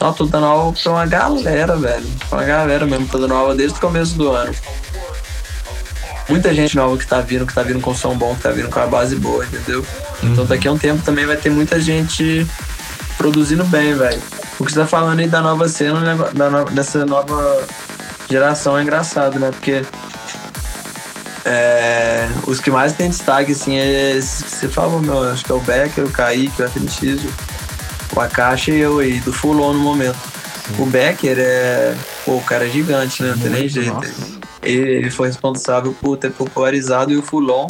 Não, 0.00 0.12
tô 0.12 0.24
dando 0.24 0.46
aula 0.46 0.72
pra 0.72 0.92
uma 0.92 1.06
galera, 1.06 1.76
velho. 1.76 2.06
Pra 2.30 2.38
uma 2.38 2.44
galera 2.46 2.86
mesmo, 2.86 3.06
tô 3.08 3.18
dando 3.18 3.34
aula 3.34 3.54
desde 3.54 3.76
o 3.76 3.80
começo 3.80 4.14
do 4.16 4.30
ano. 4.30 4.54
Muita 6.28 6.54
gente 6.54 6.76
nova 6.76 6.96
que 6.96 7.06
tá 7.06 7.20
vindo, 7.20 7.46
que 7.46 7.54
tá 7.54 7.62
vindo 7.62 7.80
com 7.80 7.94
som 7.94 8.16
bom, 8.16 8.34
que 8.34 8.42
tá 8.42 8.50
vindo 8.50 8.68
com 8.68 8.80
a 8.80 8.86
base 8.86 9.16
boa, 9.16 9.44
entendeu? 9.44 9.84
Então 10.22 10.44
daqui 10.44 10.68
a 10.68 10.72
um 10.72 10.78
tempo 10.78 11.02
também 11.02 11.26
vai 11.26 11.36
ter 11.36 11.50
muita 11.50 11.80
gente 11.80 12.46
produzindo 13.16 13.64
bem, 13.64 13.94
velho. 13.94 14.20
O 14.58 14.64
que 14.64 14.72
você 14.72 14.80
tá 14.80 14.86
falando 14.86 15.18
aí 15.20 15.26
da 15.28 15.40
nova 15.40 15.68
cena, 15.68 16.14
da 16.34 16.50
no- 16.50 16.64
dessa 16.66 17.04
nova 17.06 17.66
geração 18.30 18.76
é 18.78 18.82
engraçado, 18.82 19.38
né? 19.38 19.50
Porque 19.50 19.82
é, 21.44 22.28
os 22.46 22.60
que 22.60 22.70
mais 22.70 22.92
tem 22.92 23.08
destaque, 23.08 23.52
assim, 23.52 23.78
é 23.78 24.20
você 24.20 24.68
falou, 24.68 25.00
meu, 25.00 25.22
acho 25.30 25.44
que 25.44 25.52
é 25.52 25.54
o 25.54 25.60
Becker, 25.60 26.04
o 26.04 26.10
Kaique, 26.10 26.62
o 26.62 26.68
FNX, 26.68 27.22
o 28.14 28.20
Akashi 28.20 28.72
e 28.72 28.80
eu 28.80 28.98
aí, 28.98 29.20
do 29.20 29.32
Fulon 29.32 29.72
no 29.72 29.80
momento. 29.80 30.18
O 30.78 30.86
Becker 30.86 31.36
é. 31.38 31.94
Pô, 32.24 32.36
o 32.36 32.42
cara 32.42 32.66
é 32.66 32.68
gigante, 32.68 33.22
né? 33.22 33.30
Não 33.30 33.38
tem 33.38 33.50
nem 33.50 33.68
jeito. 33.68 34.00
Ele, 34.62 34.90
ele 34.90 35.10
foi 35.10 35.28
responsável 35.28 35.94
por 35.98 36.16
ter 36.16 36.30
popularizado 36.30 37.12
e 37.12 37.16
o 37.16 37.22
Fulon 37.22 37.66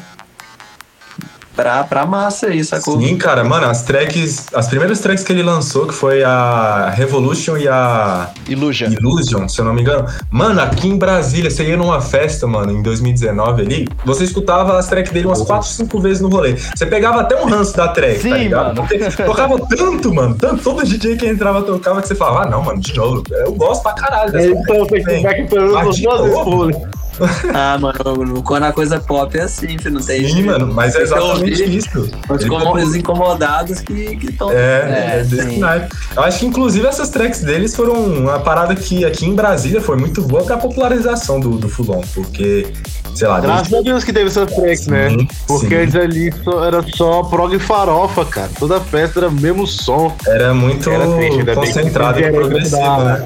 pra, 1.59 1.83
pra 1.83 2.07
massa 2.07 2.47
aí, 2.47 2.63
sacou? 2.63 3.01
Sim, 3.01 3.19
cara, 3.19 3.43
mano, 3.43 3.67
as 3.67 3.83
tracks, 3.83 4.47
as 4.55 4.69
primeiras 4.69 5.01
tracks 5.01 5.25
que 5.25 5.33
ele 5.33 5.43
lançou, 5.43 5.89
que 5.89 5.93
foi 5.93 6.23
a 6.23 6.89
Revolution 6.95 7.57
e 7.57 7.67
a 7.67 8.31
Iluja. 8.49 8.87
Illusion, 8.87 9.49
se 9.49 9.61
eu 9.61 9.65
não 9.65 9.75
me 9.75 9.81
engano. 9.81 10.07
Mano, 10.31 10.61
aqui 10.61 10.87
em 10.87 10.97
Brasília, 10.97 11.51
você 11.51 11.65
ia 11.65 11.77
numa 11.77 12.01
festa, 12.01 12.47
mano, 12.47 12.71
em 12.71 12.81
2019 12.81 13.63
ali, 13.63 13.89
você 14.05 14.23
escutava 14.23 14.79
as 14.79 14.87
tracks 14.87 15.11
dele 15.11 15.27
umas 15.27 15.43
4, 15.43 15.67
5 15.67 16.01
vezes 16.01 16.21
no 16.23 16.29
rolê. 16.29 16.55
Você 16.55 16.87
pegava 16.87 17.23
até 17.23 17.35
um 17.43 17.49
ranço 17.49 17.77
da 17.77 17.89
track, 17.89 18.21
Sim, 18.21 18.31
tá 18.31 18.37
ligado? 18.37 18.77
mano. 18.77 18.89
Porque 18.89 19.25
tocava 19.25 19.59
tanto, 19.67 20.15
mano, 20.15 20.37
tanto, 20.37 20.63
todo 20.63 20.85
DJ 20.85 21.17
que 21.17 21.27
entrava 21.27 21.63
tocava 21.63 22.01
que 22.01 22.07
você 22.07 22.15
falava, 22.15 22.47
ah, 22.47 22.51
não, 22.51 22.63
mano, 22.63 22.81
de 22.81 22.95
novo, 22.95 23.25
eu 23.31 23.53
gosto 23.55 23.83
pra 23.83 23.95
caralho 23.95 24.31
dessa 24.31 24.49
Então 24.49 24.87
tem 24.87 25.03
que 25.03 25.17
ficar 25.17 25.31
aqui 25.31 25.43
pelo 25.49 25.75
menos 25.75 26.01
duas 26.01 26.21
vezes. 26.21 26.98
Ah, 27.55 27.77
mano, 27.79 28.43
quando 28.43 28.65
a 28.65 28.73
coisa 28.73 29.01
pop 29.01 29.37
é 29.37 29.43
assim, 29.43 29.79
filho, 29.79 29.93
não 29.95 30.01
tem 30.01 30.21
Sim, 30.23 30.29
jeito. 30.29 30.47
mano, 30.47 30.73
mas 30.73 30.95
é 30.95 31.03
exatamente 31.03 31.63
ouvir 31.63 31.77
isso. 31.77 32.11
Os, 32.29 32.45
como- 32.47 32.65
tá- 32.65 32.73
os 32.85 32.95
incomodados 32.95 33.81
que 33.81 34.19
estão. 34.23 34.51
É, 34.53 34.55
É, 34.55 35.19
é, 35.21 35.25
desse 35.25 35.59
naipe. 35.59 35.95
Eu 36.17 36.23
acho 36.23 36.39
que 36.41 36.47
inclusive 36.47 36.87
essas 36.87 37.09
tracks 37.11 37.41
deles 37.41 37.75
foram 37.75 37.95
uma 37.95 38.39
parada 38.41 38.75
que 38.75 39.05
aqui 39.05 39.27
em 39.27 39.35
Brasília 39.35 39.81
foi 39.81 39.97
muito 39.97 40.23
boa 40.23 40.45
pra 40.45 40.57
popularização 40.57 41.41
do, 41.41 41.51
do 41.59 41.69
Fulon, 41.69 42.01
porque, 42.15 42.73
sei 43.15 43.27
lá, 43.29 43.41
Graças 43.41 43.73
a 43.73 43.81
Deus 43.81 44.05
que 44.05 44.13
teve 44.13 44.27
essas 44.27 44.53
tracks, 44.53 44.87
né? 44.87 45.11
Sim, 45.11 45.29
Porque 45.47 45.69
sim. 45.69 45.75
antes 45.83 45.95
ali 45.97 46.33
só- 46.45 46.65
era 46.65 46.83
só 46.95 47.23
prog 47.25 47.55
e 47.55 47.59
farofa, 47.59 48.25
cara. 48.25 48.51
Toda 48.59 48.81
festa 48.81 49.21
era 49.21 49.29
o 49.29 49.33
mesmo 49.33 49.67
som. 49.67 50.15
era 50.27 50.55
muito 50.55 50.89
Era 50.91 51.07
triste, 51.17 51.45
concentrado 51.55 52.21
e 52.21 52.31
progressivo, 52.31 52.81
da- 52.81 53.05
né? 53.19 53.25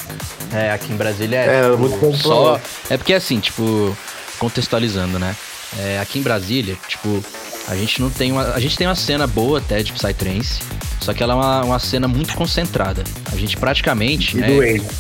É, 0.53 0.71
aqui 0.71 0.93
em 0.93 0.97
Brasília 0.97 1.39
é. 1.39 1.61
É, 1.61 1.71
tipo, 1.71 1.79
muito 1.79 2.17
só. 2.19 2.61
É 2.91 2.97
porque 2.97 3.15
assim, 3.15 3.41
tipo, 3.41 3.97
contextualizando, 4.39 5.19
né? 5.19 5.35
É, 5.79 5.99
aqui 6.01 6.19
em 6.19 6.23
Brasília, 6.23 6.77
tipo, 6.87 7.25
a 7.69 7.77
gente 7.77 8.01
não 8.01 8.11
tem 8.11 8.33
uma. 8.33 8.53
A 8.53 8.61
gente 8.61 8.77
tem 8.77 8.87
uma 8.87 8.95
cena 8.95 9.27
boa 9.27 9.59
até 9.59 9.83
de 9.83 9.93
Psytrance, 9.93 10.61
só 11.01 11.15
que 11.15 11.23
ela 11.23 11.33
é 11.33 11.37
uma, 11.37 11.65
uma 11.65 11.79
cena 11.79 12.09
muito 12.09 12.35
concentrada. 12.35 13.05
A 13.33 13.37
gente 13.37 13.57
praticamente, 13.57 14.37
né, 14.37 14.49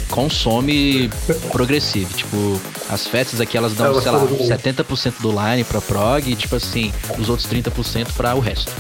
consome 0.08 1.10
progressivo. 1.50 2.12
Tipo, 2.14 2.60
as 2.88 3.06
festas 3.06 3.40
aqui 3.40 3.56
elas 3.56 3.74
dão, 3.74 3.86
Elas 3.86 4.02
sei 4.02 4.12
lá, 4.12 4.18
são 4.18 4.28
doentes. 4.28 4.48
70% 4.48 5.14
do 5.20 5.30
line 5.30 5.64
pra 5.64 5.80
prog 5.80 6.30
e, 6.30 6.36
tipo 6.36 6.56
assim, 6.56 6.92
os 7.18 7.28
outros 7.28 7.48
30% 7.48 8.06
pra 8.16 8.34
o 8.34 8.40
resto. 8.40 8.72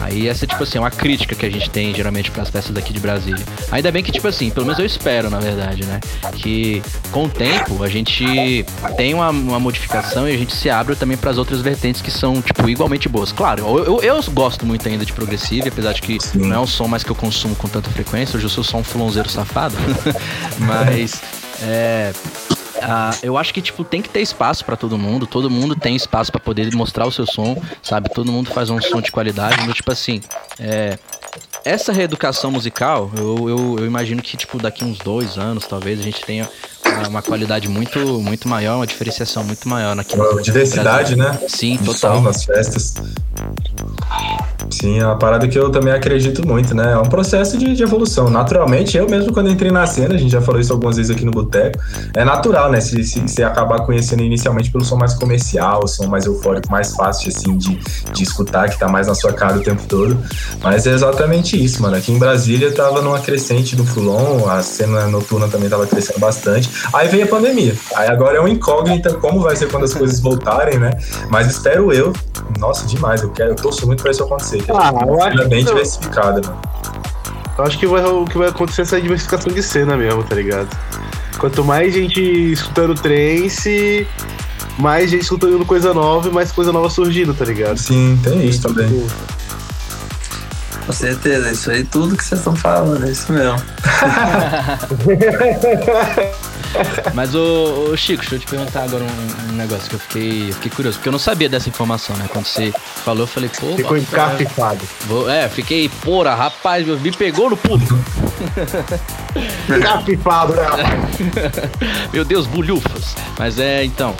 Aí 0.00 0.28
essa, 0.28 0.46
tipo 0.46 0.62
assim, 0.62 0.78
é 0.78 0.80
uma 0.80 0.90
crítica 0.90 1.34
que 1.34 1.46
a 1.46 1.50
gente 1.50 1.70
tem 1.70 1.94
geralmente 1.94 2.30
para 2.30 2.42
as 2.42 2.50
peças 2.50 2.70
daqui 2.70 2.92
de 2.92 3.00
Brasília. 3.00 3.44
Ainda 3.70 3.90
bem 3.90 4.02
que, 4.02 4.12
tipo 4.12 4.26
assim, 4.28 4.50
pelo 4.50 4.66
menos 4.66 4.78
eu 4.78 4.86
espero, 4.86 5.30
na 5.30 5.38
verdade, 5.38 5.84
né? 5.84 6.00
Que 6.34 6.82
com 7.10 7.24
o 7.24 7.28
tempo 7.28 7.82
a 7.82 7.88
gente 7.88 8.64
tem 8.96 9.14
uma, 9.14 9.30
uma 9.30 9.60
modificação 9.60 10.28
e 10.28 10.34
a 10.34 10.36
gente 10.36 10.54
se 10.54 10.70
abre 10.70 10.96
também 10.96 11.16
para 11.16 11.30
as 11.30 11.38
outras 11.38 11.60
vertentes 11.60 12.00
que 12.00 12.10
são, 12.10 12.40
tipo, 12.40 12.68
igualmente 12.68 13.08
boas. 13.08 13.32
Claro, 13.32 13.66
eu, 13.66 14.00
eu, 14.00 14.02
eu 14.02 14.22
gosto 14.32 14.66
muito 14.66 14.88
ainda 14.88 15.04
de 15.04 15.12
progressivo, 15.12 15.68
apesar 15.68 15.92
de 15.92 16.02
que 16.02 16.18
Sim. 16.20 16.38
não 16.38 16.54
é 16.54 16.58
um 16.58 16.66
som 16.66 16.86
mais 16.86 17.02
que 17.02 17.10
eu 17.10 17.16
consumo 17.16 17.54
com 17.54 17.68
tanta 17.68 17.90
frequência. 17.90 18.36
Hoje 18.36 18.46
eu 18.46 18.50
sou 18.50 18.64
só 18.64 18.78
um 18.78 18.84
fulonzeiro 18.84 19.28
safado. 19.28 19.74
Mas. 20.58 21.20
É, 21.62 22.12
Uh, 22.84 23.18
eu 23.22 23.38
acho 23.38 23.54
que, 23.54 23.62
tipo, 23.62 23.82
tem 23.82 24.02
que 24.02 24.10
ter 24.10 24.20
espaço 24.20 24.64
para 24.64 24.76
todo 24.76 24.98
mundo. 24.98 25.26
Todo 25.26 25.48
mundo 25.48 25.74
tem 25.74 25.96
espaço 25.96 26.30
para 26.30 26.40
poder 26.40 26.74
mostrar 26.74 27.06
o 27.06 27.10
seu 27.10 27.26
som, 27.26 27.60
sabe? 27.82 28.10
Todo 28.10 28.30
mundo 28.30 28.50
faz 28.50 28.68
um 28.68 28.80
som 28.80 29.00
de 29.00 29.10
qualidade. 29.10 29.62
Então, 29.62 29.72
tipo 29.72 29.90
assim, 29.90 30.20
é, 30.58 30.98
essa 31.64 31.92
reeducação 31.92 32.50
musical, 32.50 33.10
eu, 33.16 33.48
eu, 33.48 33.76
eu, 33.78 33.86
imagino 33.86 34.20
que, 34.20 34.36
tipo, 34.36 34.58
daqui 34.58 34.84
uns 34.84 34.98
dois 34.98 35.38
anos, 35.38 35.66
talvez, 35.66 35.98
a 35.98 36.02
gente 36.02 36.22
tenha 36.24 36.48
uma 37.08 37.22
qualidade 37.22 37.68
muito, 37.68 37.98
muito 38.20 38.48
maior, 38.48 38.76
uma 38.76 38.86
diferenciação 38.86 39.44
muito 39.44 39.68
maior 39.68 39.94
naquilo. 39.94 40.40
Diversidade, 40.42 41.16
né? 41.16 41.38
Sim, 41.48 41.78
total. 41.78 42.20
nas 42.20 42.44
festas. 42.44 42.94
Sim, 44.70 44.98
é 44.98 45.06
uma 45.06 45.16
parada 45.16 45.46
que 45.46 45.58
eu 45.58 45.70
também 45.70 45.92
acredito 45.92 46.46
muito, 46.46 46.74
né? 46.74 46.92
É 46.92 46.98
um 46.98 47.08
processo 47.08 47.56
de, 47.56 47.74
de, 47.74 47.82
evolução. 47.82 48.30
Naturalmente, 48.30 48.96
eu 48.96 49.08
mesmo 49.08 49.32
quando 49.32 49.50
entrei 49.50 49.70
na 49.70 49.86
cena, 49.86 50.14
a 50.14 50.18
gente 50.18 50.32
já 50.32 50.40
falou 50.40 50.60
isso 50.60 50.72
algumas 50.72 50.96
vezes 50.96 51.14
aqui 51.14 51.24
no 51.24 51.30
Boteco, 51.30 51.78
é 52.14 52.24
natural, 52.24 52.70
né? 52.70 52.80
Se, 52.80 53.04
se, 53.04 53.28
se 53.28 53.42
acabar 53.42 53.80
conhecendo 53.80 54.22
inicialmente 54.22 54.70
pelo 54.70 54.84
som 54.84 54.96
mais 54.96 55.14
comercial, 55.14 55.82
o 55.84 55.88
som 55.88 56.06
mais 56.06 56.26
eufórico, 56.26 56.70
mais 56.70 56.92
fácil, 56.92 57.28
assim, 57.28 57.56
de, 57.56 57.78
de 58.12 58.22
escutar, 58.22 58.68
que 58.68 58.78
tá 58.78 58.88
mais 58.88 59.06
na 59.06 59.14
sua 59.14 59.32
cara 59.32 59.58
o 59.58 59.62
tempo 59.62 59.82
todo. 59.86 60.18
Mas 60.62 60.86
é 60.86 60.92
exatamente 60.92 61.62
isso, 61.62 61.82
mano. 61.82 61.96
Aqui 61.96 62.12
em 62.12 62.18
Brasília 62.18 62.72
tava 62.72 63.02
numa 63.02 63.20
crescente 63.20 63.76
do 63.76 63.84
Fulon, 63.84 64.48
a 64.48 64.62
cena 64.62 65.06
noturna 65.06 65.48
também 65.48 65.68
tava 65.68 65.86
crescendo 65.86 66.18
bastante. 66.18 66.70
Aí 66.92 67.08
veio 67.08 67.24
a 67.24 67.28
pandemia. 67.28 67.74
Aí 67.96 68.08
agora 68.08 68.38
é 68.38 68.40
um 68.40 68.48
incógnita 68.48 69.14
como 69.14 69.40
vai 69.40 69.56
ser 69.56 69.70
quando 69.70 69.84
as 69.84 69.94
coisas 69.94 70.20
voltarem, 70.20 70.78
né? 70.78 70.92
Mas 71.30 71.48
espero 71.48 71.92
eu, 71.92 72.12
nossa, 72.58 72.86
demais, 72.86 73.22
eu 73.22 73.30
quero, 73.30 73.50
eu 73.50 73.56
torço 73.56 73.86
muito 73.86 74.02
pra 74.02 74.10
isso 74.10 74.22
acontecer. 74.22 74.64
Ah, 74.68 74.92
eu 75.06 75.22
acho 75.22 75.48
bem 75.48 75.64
diversificada, 75.64 76.40
mano. 76.46 76.60
Eu 77.56 77.64
acho 77.64 77.78
que 77.78 77.86
vai, 77.86 78.04
o 78.04 78.24
que 78.24 78.36
vai 78.36 78.48
acontecer 78.48 78.82
é 78.82 78.84
essa 78.84 79.00
diversificação 79.00 79.52
de 79.52 79.62
cena 79.62 79.96
mesmo, 79.96 80.24
tá 80.24 80.34
ligado? 80.34 80.68
Quanto 81.38 81.64
mais 81.64 81.94
gente 81.94 82.20
escutando 82.52 82.94
trance, 82.94 84.06
mais 84.78 85.10
gente 85.10 85.22
escutando 85.22 85.64
coisa 85.64 85.94
nova 85.94 86.28
e 86.28 86.32
mais 86.32 86.50
coisa 86.50 86.72
nova 86.72 86.90
surgindo, 86.90 87.32
tá 87.32 87.44
ligado? 87.44 87.78
Sim, 87.78 88.18
tem 88.22 88.44
isso 88.44 88.62
também. 88.62 89.06
Com 90.84 90.92
certeza, 90.92 91.50
isso 91.50 91.70
aí 91.70 91.84
tudo 91.84 92.16
que 92.16 92.24
vocês 92.24 92.40
estão 92.40 92.56
falando, 92.56 93.06
é 93.06 93.10
isso 93.10 93.32
mesmo. 93.32 93.56
Mas, 97.14 97.34
ô, 97.34 97.90
ô, 97.92 97.96
Chico, 97.96 98.20
deixa 98.20 98.34
eu 98.36 98.38
te 98.38 98.46
perguntar 98.46 98.84
agora 98.84 99.04
um, 99.04 99.52
um, 99.52 99.56
negócio 99.56 99.88
que 99.88 99.94
eu 99.94 100.00
fiquei, 100.00 100.48
eu 100.50 100.54
fiquei 100.54 100.70
curioso, 100.70 100.98
porque 100.98 101.08
eu 101.08 101.12
não 101.12 101.18
sabia 101.18 101.48
dessa 101.48 101.68
informação, 101.68 102.16
né? 102.16 102.26
Quando 102.32 102.46
você 102.46 102.72
falou, 103.04 103.22
eu 103.22 103.26
falei, 103.26 103.48
pô. 103.48 103.76
Ficou 103.76 103.96
encafifado. 103.96 104.80
É, 105.30 105.48
fiquei, 105.48 105.88
porra, 105.88 106.34
rapaz, 106.34 106.86
me 106.86 107.12
pegou 107.12 107.50
no 107.50 107.56
puto. 107.56 107.98
Encafifado, 109.68 110.54
né? 110.54 110.64
Meu 112.12 112.24
Deus, 112.24 112.46
bulhufas. 112.46 113.14
Mas 113.38 113.58
é, 113.58 113.84
então. 113.84 114.14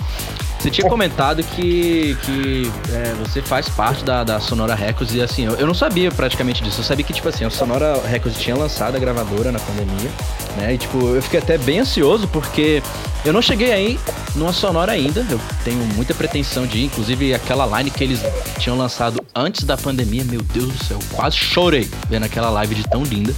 Você 0.64 0.70
tinha 0.70 0.88
comentado 0.88 1.42
que, 1.42 2.16
que 2.22 2.72
é, 2.90 3.12
você 3.22 3.42
faz 3.42 3.68
parte 3.68 4.02
da, 4.02 4.24
da 4.24 4.40
Sonora 4.40 4.74
Records 4.74 5.14
e 5.14 5.20
assim, 5.20 5.44
eu, 5.44 5.52
eu, 5.56 5.66
não 5.66 5.74
sabia 5.74 6.10
praticamente 6.10 6.64
disso. 6.64 6.80
Eu 6.80 6.84
sabia 6.84 7.04
que, 7.04 7.12
tipo 7.12 7.28
assim, 7.28 7.44
a 7.44 7.50
Sonora 7.50 8.00
Records 8.06 8.40
tinha 8.40 8.56
lançado 8.56 8.96
a 8.96 8.98
gravadora 8.98 9.52
na 9.52 9.58
pandemia, 9.58 10.10
né? 10.56 10.72
E, 10.72 10.78
tipo, 10.78 11.14
eu 11.14 11.20
fiquei 11.20 11.38
até 11.38 11.58
bem 11.58 11.80
ansioso 11.80 12.26
porque 12.28 12.82
eu 13.26 13.30
não 13.30 13.42
cheguei 13.42 13.74
aí 13.74 14.00
numa 14.34 14.54
Sonora 14.54 14.92
ainda. 14.92 15.26
Eu 15.28 15.38
tenho 15.64 15.84
muita 15.94 16.14
pretensão 16.14 16.66
de 16.66 16.78
ir, 16.78 16.84
inclusive 16.86 17.34
aquela 17.34 17.66
line 17.76 17.90
que 17.90 18.02
eles 18.02 18.20
tinham 18.58 18.78
lançado 18.78 19.22
antes 19.34 19.64
da 19.64 19.76
pandemia, 19.76 20.24
meu 20.24 20.40
Deus 20.40 20.72
do 20.72 20.82
céu, 20.82 20.98
quase 21.12 21.36
chorei 21.36 21.90
vendo 22.08 22.24
aquela 22.24 22.48
live 22.48 22.74
de 22.74 22.84
tão 22.84 23.02
linda. 23.02 23.34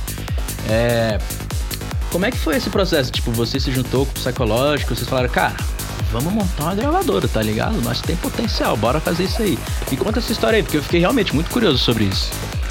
É. 0.70 1.18
Como 2.12 2.24
é 2.24 2.30
que 2.30 2.38
foi 2.38 2.56
esse 2.56 2.70
processo? 2.70 3.10
Tipo, 3.10 3.32
você 3.32 3.58
se 3.58 3.72
juntou 3.72 4.06
com 4.06 4.12
o 4.12 4.14
psicológico, 4.14 4.94
vocês 4.94 5.08
falaram, 5.08 5.28
cara, 5.28 5.56
vamos 6.12 6.32
montar 6.32 6.64
uma 6.64 6.74
gravadora, 6.74 7.28
tá 7.28 7.42
ligado? 7.42 7.80
Nós 7.82 8.00
tem 8.00 8.16
potencial, 8.16 8.76
bora 8.76 9.00
fazer 9.00 9.24
isso 9.24 9.42
aí. 9.42 9.58
E 9.90 9.96
conta 9.96 10.18
essa 10.18 10.32
história 10.32 10.56
aí, 10.56 10.62
porque 10.62 10.76
eu 10.76 10.82
fiquei 10.82 11.00
realmente 11.00 11.34
muito 11.34 11.50
curioso 11.50 11.78
sobre 11.78 12.04
isso. 12.04 12.30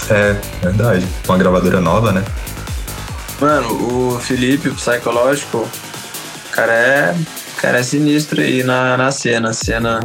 É, 0.10 0.34
verdade. 0.62 1.06
Uma 1.28 1.38
gravadora 1.38 1.82
nova, 1.82 2.12
né? 2.12 2.24
Mano, 3.40 4.14
o 4.14 4.20
Felipe, 4.20 4.70
o 4.70 4.76
psicológico, 4.76 5.68
cara 6.52 6.74
é. 6.74 7.16
Cara 7.62 7.80
é 7.80 7.84
sinistro 7.84 8.42
aí 8.42 8.64
na, 8.64 8.96
na 8.98 9.12
cena. 9.12 9.54
Cena. 9.54 10.00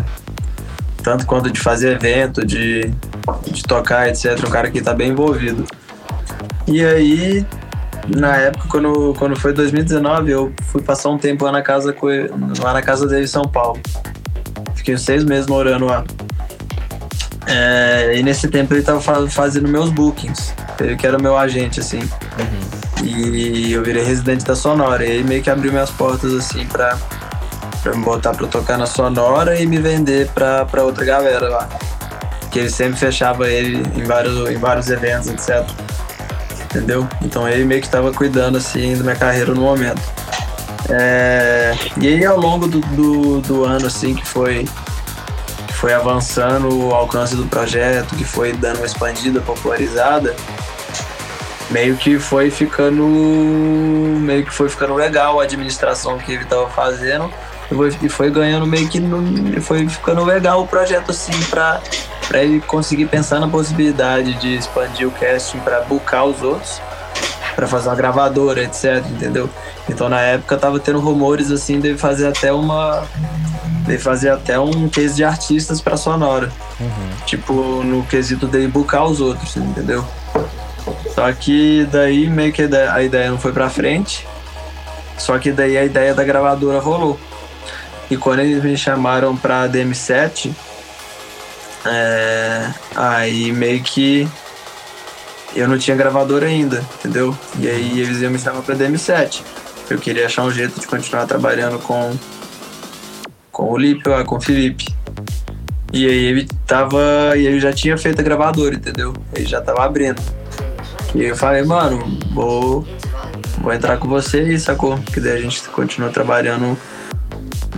Tanto 1.03 1.27
quanto 1.27 1.51
de 1.51 1.61
fazer 1.61 1.93
evento, 1.93 2.45
de, 2.45 2.93
de 3.51 3.63
tocar, 3.63 4.09
etc. 4.09 4.39
Um 4.47 4.51
cara 4.51 4.71
que 4.71 4.83
tá 4.83 4.93
bem 4.93 5.11
envolvido. 5.11 5.65
E 6.67 6.85
aí, 6.85 7.47
na 8.09 8.37
época, 8.37 8.67
quando, 8.69 9.15
quando 9.19 9.39
foi 9.39 9.53
2019, 9.53 10.31
eu 10.31 10.53
fui 10.67 10.83
passar 10.83 11.11
um 11.11 11.19
tempo 11.19 11.45
lá 11.45 11.53
na 11.53 11.63
casa, 11.63 11.95
lá 12.63 12.73
na 12.73 12.83
casa 12.83 13.07
dele 13.07 13.25
em 13.25 13.29
São 13.29 13.45
Paulo. 13.45 13.81
Fiquei 14.75 14.97
seis 14.97 15.25
meses 15.25 15.47
morando 15.47 15.87
lá. 15.87 16.05
É, 17.47 18.17
e 18.17 18.23
nesse 18.23 18.49
tempo 18.49 18.73
ele 18.75 18.83
tava 18.83 19.01
fazendo 19.29 19.69
meus 19.69 19.91
bookings. 19.91 20.55
Ele 20.79 20.97
que 20.97 21.07
era 21.07 21.19
o 21.19 21.23
meu 21.23 21.37
agente, 21.37 21.81
assim. 21.81 22.01
Uhum. 22.01 23.05
E 23.05 23.73
eu 23.73 23.83
virei 23.83 24.05
residente 24.05 24.45
da 24.45 24.55
Sonora. 24.55 25.05
E 25.05 25.13
aí 25.13 25.25
meio 25.25 25.43
que 25.43 25.51
abriu 25.51 25.73
minhas 25.73 25.91
portas, 25.91 26.33
assim, 26.33 26.67
pra, 26.67 26.97
pra 27.83 27.95
me 27.95 28.05
botar 28.05 28.33
pra 28.33 28.47
tocar 28.47 28.79
na 28.79 28.87
Sonora 28.87 29.61
e 29.61 29.67
me 29.67 29.79
vender 29.79 30.29
pra, 30.29 30.65
pra 30.65 30.83
outra 30.83 31.05
galera 31.05 31.49
lá. 31.49 31.69
Que 32.51 32.61
ele 32.61 32.71
sempre 32.71 32.99
fechava 32.99 33.49
ele 33.49 33.83
em 33.97 34.05
vários, 34.05 34.49
em 34.49 34.57
vários 34.57 34.89
eventos, 34.89 35.29
etc 35.29 35.90
entendeu? 36.71 37.07
Então 37.21 37.49
ele 37.49 37.65
meio 37.65 37.81
que 37.81 37.87
estava 37.87 38.13
cuidando 38.13 38.57
assim 38.57 38.97
da 38.97 39.03
minha 39.03 39.17
carreira 39.17 39.53
no 39.53 39.63
momento. 39.63 40.01
É, 40.89 41.75
e 42.01 42.09
aí 42.09 42.25
ao 42.25 42.39
longo 42.39 42.67
do, 42.67 42.81
do, 42.81 43.41
do, 43.41 43.65
ano 43.65 43.87
assim 43.87 44.15
que 44.15 44.27
foi 44.27 44.67
que 45.67 45.73
foi 45.75 45.93
avançando 45.93 46.69
o 46.69 46.95
alcance 46.95 47.37
do 47.37 47.47
projeto, 47.47 48.15
que 48.17 48.25
foi 48.25 48.53
dando 48.53 48.79
uma 48.79 48.87
expandida, 48.87 49.41
popularizada, 49.41 50.35
meio 51.71 51.97
que 51.97 52.19
foi 52.19 52.51
ficando 52.51 53.05
meio 53.05 54.45
que 54.45 54.53
foi 54.53 54.69
ficando 54.69 54.95
legal 54.95 55.41
a 55.41 55.45
administração 55.45 56.19
que 56.19 56.33
ele 56.33 56.43
estava 56.43 56.69
fazendo 56.69 57.31
e 58.03 58.09
foi 58.09 58.31
ganhando 58.31 58.67
meio 58.67 58.89
que 58.89 59.01
foi 59.61 59.89
ficando 59.89 60.25
legal 60.25 60.63
o 60.63 60.67
projeto 60.67 61.13
assim 61.13 61.39
para 61.49 61.81
para 62.31 62.45
ele 62.45 62.61
conseguir 62.61 63.07
pensar 63.07 63.41
na 63.41 63.49
possibilidade 63.49 64.35
de 64.35 64.55
expandir 64.55 65.09
o 65.09 65.11
casting 65.11 65.59
para 65.59 65.81
buscar 65.81 66.23
os 66.23 66.41
outros, 66.43 66.81
para 67.57 67.67
fazer 67.67 67.89
uma 67.89 67.97
gravadora, 67.97 68.63
etc, 68.63 69.05
entendeu? 69.11 69.51
Então 69.89 70.09
na 70.09 70.21
época 70.21 70.57
tava 70.57 70.79
tendo 70.79 71.01
rumores 71.01 71.51
assim 71.51 71.81
de 71.81 71.99
fazer 71.99 72.29
até 72.29 72.53
uma 72.53 73.03
de 73.85 73.99
fazer 73.99 74.31
até 74.31 74.61
um 74.61 74.89
case 74.89 75.17
de 75.17 75.25
artistas 75.25 75.81
para 75.81 75.97
sonora. 75.97 76.53
Uhum. 76.79 77.11
Tipo, 77.27 77.53
no 77.83 78.05
quesito 78.05 78.47
de 78.47 78.69
buscar 78.69 79.03
os 79.07 79.21
outros, 79.21 79.57
entendeu? 79.57 80.07
Só 81.13 81.33
que 81.33 81.85
daí 81.91 82.29
meio 82.29 82.53
que 82.53 82.63
a 82.63 83.03
ideia 83.03 83.29
não 83.29 83.39
foi 83.39 83.53
para 83.53 83.69
frente. 83.69 84.25
Só 85.19 85.37
que 85.37 85.51
daí 85.51 85.77
a 85.77 85.85
ideia 85.85 86.15
da 86.15 86.23
gravadora 86.23 86.79
rolou. 86.79 87.19
E 88.09 88.17
quando 88.17 88.39
eles 88.39 88.63
me 88.63 88.77
chamaram 88.77 89.37
pra 89.37 89.69
DM7, 89.69 90.53
é, 91.85 92.73
aí 92.95 93.53
meio 93.53 93.83
que 93.83 94.29
eu 95.55 95.67
não 95.69 95.79
tinha 95.79 95.97
gravador 95.97 96.43
ainda, 96.43 96.85
entendeu? 96.99 97.37
E 97.59 97.69
aí 97.69 98.01
eles 98.01 98.21
iam 98.21 98.31
me 98.31 98.39
chamar 98.39 98.63
pra 98.63 98.75
DM7. 98.75 99.43
Eu 99.89 99.99
queria 99.99 100.27
achar 100.27 100.45
um 100.45 100.51
jeito 100.51 100.79
de 100.79 100.87
continuar 100.87 101.27
trabalhando 101.27 101.79
com, 101.81 102.17
com 103.51 103.73
o 103.73 103.77
Lipe, 103.77 104.03
com 104.27 104.37
o 104.37 104.41
Felipe. 104.41 104.87
E 105.93 106.07
aí 106.07 106.25
ele 106.27 106.49
tava. 106.67 107.37
E 107.37 107.47
ele 107.47 107.59
já 107.59 107.73
tinha 107.73 107.99
feito 107.99 108.21
a 108.21 108.23
gravadora, 108.23 108.77
entendeu? 108.77 109.13
Ele 109.35 109.47
já 109.47 109.61
tava 109.61 109.85
abrindo. 109.85 110.23
E 111.13 111.25
eu 111.25 111.37
falei, 111.37 111.65
mano, 111.65 112.19
vou, 112.33 112.87
vou 113.61 113.73
entrar 113.73 113.97
com 113.97 114.07
você 114.07 114.39
aí, 114.39 114.61
sacou? 114.61 114.97
Que 115.13 115.19
daí 115.19 115.39
a 115.39 115.41
gente 115.43 115.61
continua 115.71 116.11
trabalhando 116.11 116.79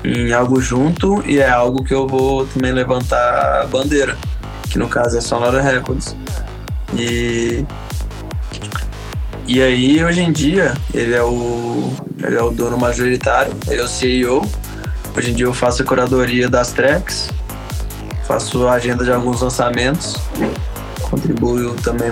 em 0.04 0.32
algo 0.32 0.60
junto 0.60 1.22
e 1.26 1.38
é 1.38 1.48
algo 1.48 1.84
que 1.84 1.94
eu 1.94 2.06
vou 2.06 2.46
também 2.46 2.72
levantar 2.72 3.62
a 3.62 3.66
bandeira, 3.66 4.16
que 4.68 4.78
no 4.78 4.88
caso 4.88 5.18
é 5.18 5.20
Sonora 5.20 5.60
Records. 5.60 6.16
E 6.94 7.64
e 9.46 9.60
aí 9.60 10.04
hoje 10.04 10.20
em 10.20 10.32
dia 10.32 10.74
ele 10.94 11.14
é 11.14 11.22
o 11.22 11.92
ele 12.22 12.36
é 12.36 12.42
o 12.42 12.50
dono 12.50 12.78
majoritário, 12.78 13.52
ele 13.68 13.80
é 13.80 13.84
o 13.84 13.88
CEO. 13.88 14.42
Hoje 15.16 15.30
em 15.30 15.34
dia 15.34 15.46
eu 15.46 15.52
faço 15.52 15.82
a 15.82 15.84
curadoria 15.84 16.48
das 16.48 16.72
tracks, 16.72 17.30
faço 18.26 18.66
a 18.66 18.72
agenda 18.72 19.04
de 19.04 19.12
alguns 19.12 19.42
lançamentos 19.42 20.16
contribuiu 21.12 21.74
também 21.76 22.10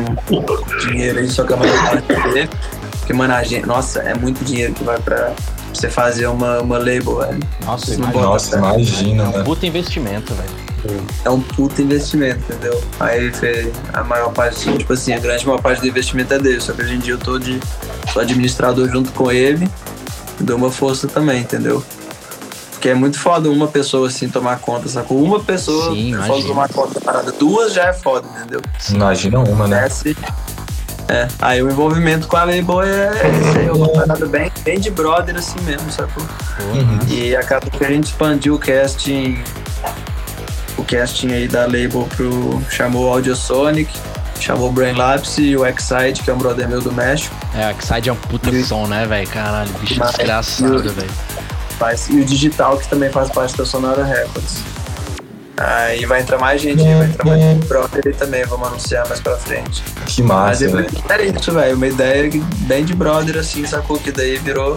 dinheiro 0.83 1.21
aí, 1.21 1.29
só 1.29 1.45
que 1.45 1.55
a 1.55 1.57
maior 1.57 1.83
parte 1.83 2.07
dele. 2.35 2.51
Porque, 2.99 3.15
mano, 3.15 3.33
a 3.33 3.43
gente, 3.43 3.67
nossa, 3.67 4.01
é 4.01 4.15
muito 4.15 4.45
dinheiro 4.45 4.75
que 4.75 4.85
vai 4.85 4.99
pra 5.01 5.33
você 5.73 5.89
fazer 5.89 6.27
uma, 6.27 6.61
uma 6.61 6.79
label, 6.79 7.19
velho. 7.19 7.41
Nossa, 7.65 7.91
Isso 7.91 8.01
não 8.01 8.11
imagina. 8.11 8.27
Nossa, 8.27 8.57
imagina, 8.57 9.25
mano. 9.25 9.45
Puta 9.45 9.67
investimento, 9.67 10.35
velho. 10.35 10.71
É 11.25 11.31
um 11.31 11.41
puta 11.41 11.83
investimento, 11.83 12.41
entendeu? 12.49 12.83
Aí 12.99 13.31
fez 13.33 13.71
a 13.93 14.03
maior 14.03 14.33
parte, 14.33 14.77
tipo 14.79 14.93
assim, 14.93 15.13
a 15.13 15.19
grande 15.19 15.47
maior 15.47 15.61
parte 15.61 15.81
do 15.81 15.89
investimento 15.89 16.33
é 16.33 16.39
dele. 16.39 16.61
Só 16.61 16.73
que 16.73 16.83
hoje 16.83 16.95
em 16.95 16.99
dia 16.99 17.15
eu 17.15 17.19
tô 17.19 17.39
de 17.39 17.61
sou 18.13 18.23
administrador 18.23 18.89
junto 18.89 19.13
com 19.13 19.31
ele 19.31 19.69
e 20.41 20.43
dou 20.43 20.57
uma 20.57 20.71
força 20.71 21.07
também, 21.07 21.43
entendeu? 21.43 21.85
Porque 22.73 22.89
é 22.89 22.95
muito 22.95 23.19
foda 23.19 23.51
uma 23.51 23.69
pessoa 23.69 24.09
assim 24.09 24.27
tomar 24.27 24.59
conta, 24.59 24.89
sacou? 24.89 25.23
Uma 25.23 25.39
pessoa 25.39 25.93
Sim, 25.93 26.15
é 26.15 26.27
foda 26.27 26.47
tomar 26.47 26.69
conta 26.71 26.95
da 26.95 27.01
parada. 27.03 27.31
Duas 27.33 27.75
já 27.75 27.89
é 27.89 27.93
foda, 27.93 28.27
entendeu? 28.35 28.63
Imagina 28.89 29.39
uma, 29.41 29.69
né? 29.69 29.87
É, 31.11 31.27
aí 31.41 31.61
o 31.61 31.69
envolvimento 31.69 32.29
com 32.29 32.37
a 32.37 32.45
label 32.45 32.83
é, 32.83 33.09
é 33.09 33.31
isso 33.31 33.59
aí, 33.59 33.71
uma 33.71 33.89
parada 33.89 34.27
bem, 34.27 34.53
bem 34.63 34.79
de 34.79 34.91
brother 34.91 35.37
assim 35.37 35.61
mesmo, 35.63 35.91
sacou? 35.91 36.23
Uhum. 36.73 36.99
E 37.09 37.35
acaba 37.35 37.69
que 37.69 37.85
a 37.85 37.89
gente 37.89 38.05
expandiu 38.05 38.55
o 38.55 38.59
casting, 38.61 39.43
o 40.79 40.85
casting 40.85 41.33
aí 41.33 41.49
da 41.49 41.63
label 41.63 42.07
pro. 42.17 42.63
chamou 42.71 43.07
o 43.09 43.13
Audiosonic, 43.13 43.93
chamou 44.39 44.69
o 44.69 44.73
Brain 44.73 44.95
Lapse 44.95 45.43
e 45.43 45.57
o 45.57 45.67
Excite, 45.67 46.23
que 46.23 46.31
é 46.31 46.33
um 46.33 46.39
brother 46.39 46.69
meu 46.69 46.81
do 46.81 46.93
México. 46.93 47.35
É, 47.57 47.65
a 47.65 47.75
Xide 47.75 48.09
é 48.09 48.13
um 48.13 48.17
puta 48.17 48.51
E- 48.51 48.63
som, 48.63 48.87
né, 48.87 49.05
velho? 49.05 49.29
Caralho, 49.29 49.71
bicho 49.81 50.01
desgraçado, 50.01 50.93
velho. 50.93 51.11
E 52.11 52.21
o 52.21 52.25
Digital, 52.25 52.77
que 52.79 52.87
também 52.87 53.11
faz 53.11 53.31
parte 53.31 53.57
da 53.57 53.67
Sonora 53.67 54.05
Records. 54.05 54.63
Aí 55.61 56.07
vai 56.07 56.23
entrar 56.23 56.39
mais 56.39 56.61
gente, 56.63 56.81
aí 56.83 56.95
vai 56.95 57.07
entrar 57.07 57.25
mais 57.27 57.41
gente 57.41 57.67
brother 57.67 58.03
aí 58.07 58.15
também, 58.15 58.45
vamos 58.47 58.67
anunciar 58.69 59.07
mais 59.07 59.21
pra 59.21 59.37
frente. 59.37 59.83
Que 60.07 60.23
Mas 60.23 60.63
massa, 60.63 60.65
é, 60.65 60.69
velho. 60.69 60.89
é 61.11 61.25
isso, 61.39 61.53
velho. 61.53 61.77
Uma 61.77 61.87
ideia 61.87 62.31
bem 62.61 62.83
de 62.85 62.95
brother, 62.95 63.37
assim, 63.37 63.67
sacou? 63.67 63.99
Que 63.99 64.11
daí 64.11 64.39
virou, 64.39 64.75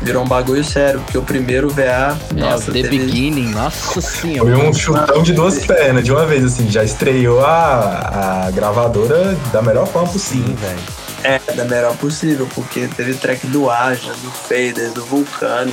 virou 0.00 0.24
um 0.24 0.26
bagulho 0.26 0.64
sério. 0.64 1.00
Porque 1.00 1.18
o 1.18 1.22
primeiro 1.22 1.68
VA, 1.68 2.16
É, 2.34 2.40
nossa, 2.40 2.72
The 2.72 2.82
teve- 2.82 2.88
Beginning, 2.98 3.50
nossa 3.50 4.00
senhora. 4.00 4.56
Foi 4.56 4.66
um 4.66 4.72
chutão 4.72 5.22
de 5.22 5.34
duas 5.34 5.58
pernas, 5.66 6.02
de 6.02 6.10
uma 6.10 6.24
vez, 6.24 6.42
assim. 6.42 6.70
Já 6.70 6.82
estreou 6.82 7.44
a, 7.44 8.46
a 8.46 8.50
gravadora 8.50 9.36
da 9.52 9.60
melhor 9.60 9.86
forma 9.86 10.08
possível. 10.08 10.54
velho. 10.56 10.78
É, 11.24 11.38
da 11.52 11.64
melhor 11.64 11.94
possível, 11.96 12.48
porque 12.54 12.88
teve 12.96 13.12
track 13.14 13.46
do 13.48 13.68
Aja, 13.68 14.12
do 14.22 14.30
Fader, 14.30 14.92
do 14.92 15.04
Vulcano, 15.04 15.72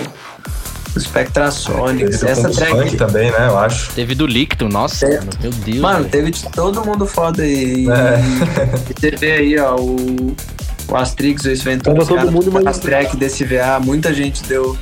Spectrasonics. 1.00 2.20
Teve 2.20 2.32
Essa 2.32 2.48
com 2.50 2.54
track. 2.56 2.72
funk 2.72 2.98
também, 2.98 3.32
né? 3.32 3.48
Eu 3.48 3.58
acho. 3.60 3.92
Teve 3.94 4.16
do 4.16 4.26
Licto, 4.26 4.68
nossa, 4.70 5.06
É. 5.06 5.18
mano, 5.20 5.30
meu 5.42 5.52
Deus. 5.52 5.78
Mano, 5.80 5.98
velho. 6.00 6.10
teve 6.10 6.32
de 6.32 6.44
todo 6.50 6.84
mundo 6.86 7.06
foda 7.06 7.44
aí. 7.44 7.88
É. 7.90 8.20
E 8.90 9.00
você 9.00 9.12
vê 9.16 9.32
aí, 9.34 9.60
ó, 9.60 9.76
o, 9.76 10.36
o 10.90 10.96
Astrix, 10.96 11.44
o 11.46 11.50
Ace 11.50 11.64
Ventura, 11.64 11.92
Tava 11.94 12.02
os 12.04 12.08
todo 12.08 12.18
caras, 12.18 12.32
mundo, 12.34 12.52
mas- 12.52 12.66
as 12.68 12.80
track 12.80 13.16
desse 13.18 13.44
VA, 13.44 13.80
muita 13.80 14.14
gente 14.14 14.44
deu, 14.44 14.78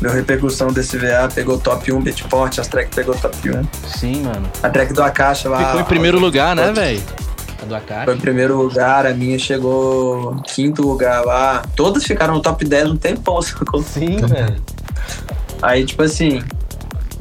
deu 0.00 0.10
repercussão 0.12 0.68
desse 0.68 0.96
VA, 0.98 1.28
pegou 1.34 1.58
top 1.58 1.92
1 1.92 2.00
Beatport, 2.00 2.58
as 2.58 2.66
track 2.68 2.94
pegou 2.94 3.14
top 3.14 3.36
1. 3.50 3.62
Sim, 3.98 4.22
mano. 4.22 4.48
A 4.62 4.68
track 4.68 4.92
do 4.92 5.02
Akasha 5.02 5.48
lá. 5.48 5.58
Ficou 5.58 5.80
em 5.80 5.82
ó, 5.82 5.86
primeiro 5.86 6.18
lugar, 6.18 6.54
né, 6.56 6.72
velho? 6.72 7.02
A 7.60 7.64
do 7.64 7.74
Akashi. 7.74 8.04
Foi 8.04 8.14
em 8.14 8.20
primeiro 8.20 8.56
lugar, 8.56 9.04
a 9.04 9.12
minha 9.12 9.36
chegou 9.36 10.34
em 10.36 10.42
quinto 10.42 10.80
lugar 10.82 11.24
lá. 11.24 11.62
Todas 11.74 12.04
ficaram 12.04 12.34
no 12.34 12.40
top 12.40 12.64
10 12.64 12.90
um 12.90 12.96
tempão, 12.96 13.42
sacou? 13.42 13.82
Sim, 13.82 14.16
velho. 14.18 14.56
Aí, 15.62 15.84
tipo 15.84 16.02
assim, 16.02 16.42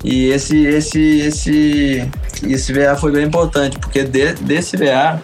e 0.03 0.29
esse, 0.29 0.65
esse, 0.65 1.19
esse, 1.19 2.09
esse 2.43 2.73
VA 2.73 2.95
foi 2.95 3.11
bem 3.11 3.25
importante, 3.25 3.79
porque 3.79 4.03
de- 4.03 4.33
desse 4.33 4.77
VA, 4.77 5.19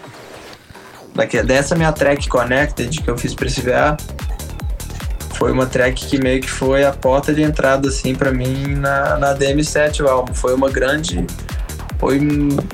daque- 1.14 1.44
dessa 1.44 1.76
minha 1.76 1.92
track 1.92 2.28
Connected 2.28 3.02
que 3.02 3.08
eu 3.10 3.18
fiz 3.18 3.34
pra 3.36 3.46
esse 3.48 3.62
VA, 3.62 3.96
foi 5.36 5.52
uma 5.52 5.66
track 5.66 6.06
que 6.08 6.18
meio 6.24 6.42
que 6.42 6.50
foi 6.50 6.84
a 6.86 6.92
porta 6.92 7.34
de 7.34 7.42
entrada, 7.42 7.90
assim, 7.90 8.16
pra 8.16 8.32
mim 8.32 8.76
na, 8.76 9.18
na 9.18 9.34
DM7 9.36 10.02
o 10.04 10.08
álbum. 10.08 10.34
Foi 10.34 10.54
uma 10.54 10.70
grande. 10.70 11.26
Foi 12.00 12.20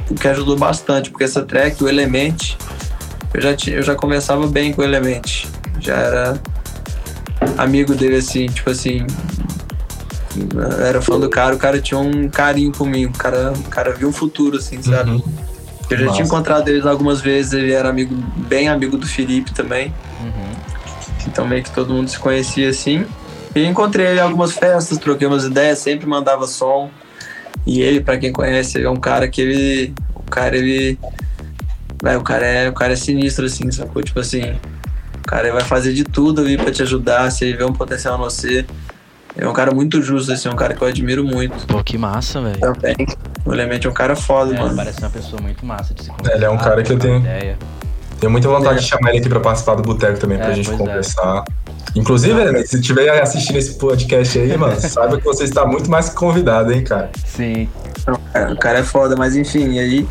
o 0.10 0.16
que 0.16 0.28
ajudou 0.28 0.56
bastante, 0.58 1.10
porque 1.10 1.24
essa 1.24 1.44
track, 1.44 1.84
o 1.84 1.88
Element, 1.90 2.56
eu 3.34 3.42
já, 3.42 3.56
tinha, 3.56 3.76
eu 3.76 3.84
já 3.84 3.96
conversava 3.96 4.48
bem 4.48 4.72
com 4.74 4.82
o 4.82 4.86
Element. 4.86 5.46
Já 5.80 5.96
era 5.96 6.40
amigo 7.58 7.96
dele, 7.96 8.18
assim, 8.18 8.46
tipo 8.48 8.70
assim, 8.70 9.06
era 10.86 11.02
fã 11.02 11.20
do 11.20 11.30
cara, 11.30 11.56
o 11.56 11.58
cara 11.58 11.80
tinha 11.82 12.00
um 12.00 12.30
carinho 12.30 12.72
comigo, 12.72 13.14
o 13.14 13.18
cara, 13.18 13.54
o 13.54 13.70
cara 13.70 13.92
viu 13.94 14.08
um 14.10 14.14
futuro, 14.14 14.58
assim, 14.58 14.82
sabe? 14.82 15.12
Uhum. 15.12 15.24
Eu 15.90 15.98
já 15.98 16.06
Massa. 16.06 16.16
tinha 16.18 16.26
encontrado 16.28 16.68
ele 16.68 16.88
algumas 16.88 17.20
vezes, 17.22 17.54
ele 17.54 17.72
era 17.74 17.90
amigo, 17.90 18.14
bem 18.48 18.70
amigo 18.70 18.98
do 18.98 19.08
Felipe 19.08 19.54
também, 19.54 19.94
Uhum. 20.22 20.52
então 21.28 21.48
meio 21.48 21.64
que 21.64 21.72
todo 21.72 21.94
mundo 21.94 22.10
se 22.10 22.20
conhecia 22.20 22.70
assim. 22.70 23.06
E 23.56 23.66
encontrei 23.66 24.06
ele 24.06 24.20
em 24.20 24.22
algumas 24.22 24.52
festas, 24.52 24.98
troquei 25.00 25.28
umas 25.28 25.44
ideias, 25.46 25.80
sempre 25.80 26.06
mandava 26.06 26.46
som. 26.46 26.92
E 27.66 27.82
ele, 27.82 28.00
pra 28.00 28.18
quem 28.18 28.32
conhece, 28.32 28.78
ele 28.78 28.86
é 28.86 28.90
um 28.90 28.96
cara 28.96 29.28
que 29.28 29.42
ele. 29.42 29.94
O 30.16 30.30
cara, 30.30 30.56
ele. 30.56 31.00
Véi, 32.02 32.16
o 32.16 32.22
cara 32.22 32.46
é, 32.46 32.70
o 32.70 32.74
cara 32.74 32.94
é 32.94 32.96
sinistro, 32.96 33.46
assim, 33.46 33.70
sacou? 33.72 34.04
Tipo 34.04 34.20
assim, 34.20 34.42
o 35.16 35.28
cara 35.28 35.52
vai 35.52 35.64
fazer 35.64 35.94
de 35.94 36.04
tudo 36.04 36.42
ali 36.42 36.58
pra 36.58 36.72
te 36.72 36.84
ajudar, 36.84 37.30
se 37.32 37.44
ele 37.46 37.58
vê 37.58 37.64
um 37.64 37.74
potencial 37.74 38.18
no 38.18 38.24
você. 38.24 38.66
Ele 39.36 39.46
é 39.46 39.50
um 39.50 39.54
cara 39.54 39.72
muito 39.72 40.02
justo, 40.02 40.32
assim, 40.32 40.50
um 40.50 40.56
cara 40.56 40.74
que 40.74 40.82
eu 40.82 40.88
admiro 40.88 41.24
muito 41.24 41.66
Pô, 41.68 41.84
que 41.84 41.98
massa, 41.98 42.42
velho. 42.42 42.60
também. 42.60 42.96
O 43.46 43.54
Element 43.54 43.86
é 43.86 43.90
um 43.90 43.94
cara 43.94 44.16
foda, 44.16 44.56
É, 44.56 44.60
mano. 44.60 44.76
parece 44.76 45.00
uma 45.00 45.10
pessoa 45.10 45.42
muito 45.42 45.66
massa 45.66 45.94
de 45.94 46.04
se 46.04 46.12
Ele 46.34 46.46
é 46.46 46.50
um 46.50 46.58
cara 46.58 46.84
que 46.84 46.92
eu 46.94 47.00
tenho- 47.00 47.20
Ideia. 47.20 47.58
Tenho 48.20 48.32
muita 48.32 48.50
vontade 48.50 48.80
É. 48.80 48.82
de 48.82 48.86
chamar 48.88 49.12
ele 49.12 49.20
aqui 49.20 49.30
pra 49.30 49.40
participar 49.40 49.76
do 49.76 49.82
Boteco 49.84 50.20
também, 50.20 50.38
pra 50.38 50.50
É, 50.52 50.54
gente 50.54 50.66
pois 50.68 50.80
é. 50.80 50.84
conversar. 50.84 51.44
Inclusive, 51.96 52.40
Enes, 52.42 52.70
se 52.70 52.80
estiver 52.80 53.22
assistindo 53.22 53.56
esse 53.56 53.76
podcast 53.76 54.38
aí, 54.38 54.58
mano, 54.58 54.76
saiba 54.82 55.18
que 55.18 55.24
você 55.24 55.46
está 55.46 55.66
muito 55.66 55.90
mais 55.90 56.10
que 56.10 56.16
convidado, 56.16 56.72
hein, 56.74 56.84
cara. 56.84 57.10
Sim. 57.26 57.70
É, 58.34 58.46
o 58.52 58.58
cara 58.58 58.80
é 58.80 58.84
foda, 58.84 59.16
mas 59.16 59.36
enfim, 59.38 59.72
e 59.74 59.80
aí 59.80 60.08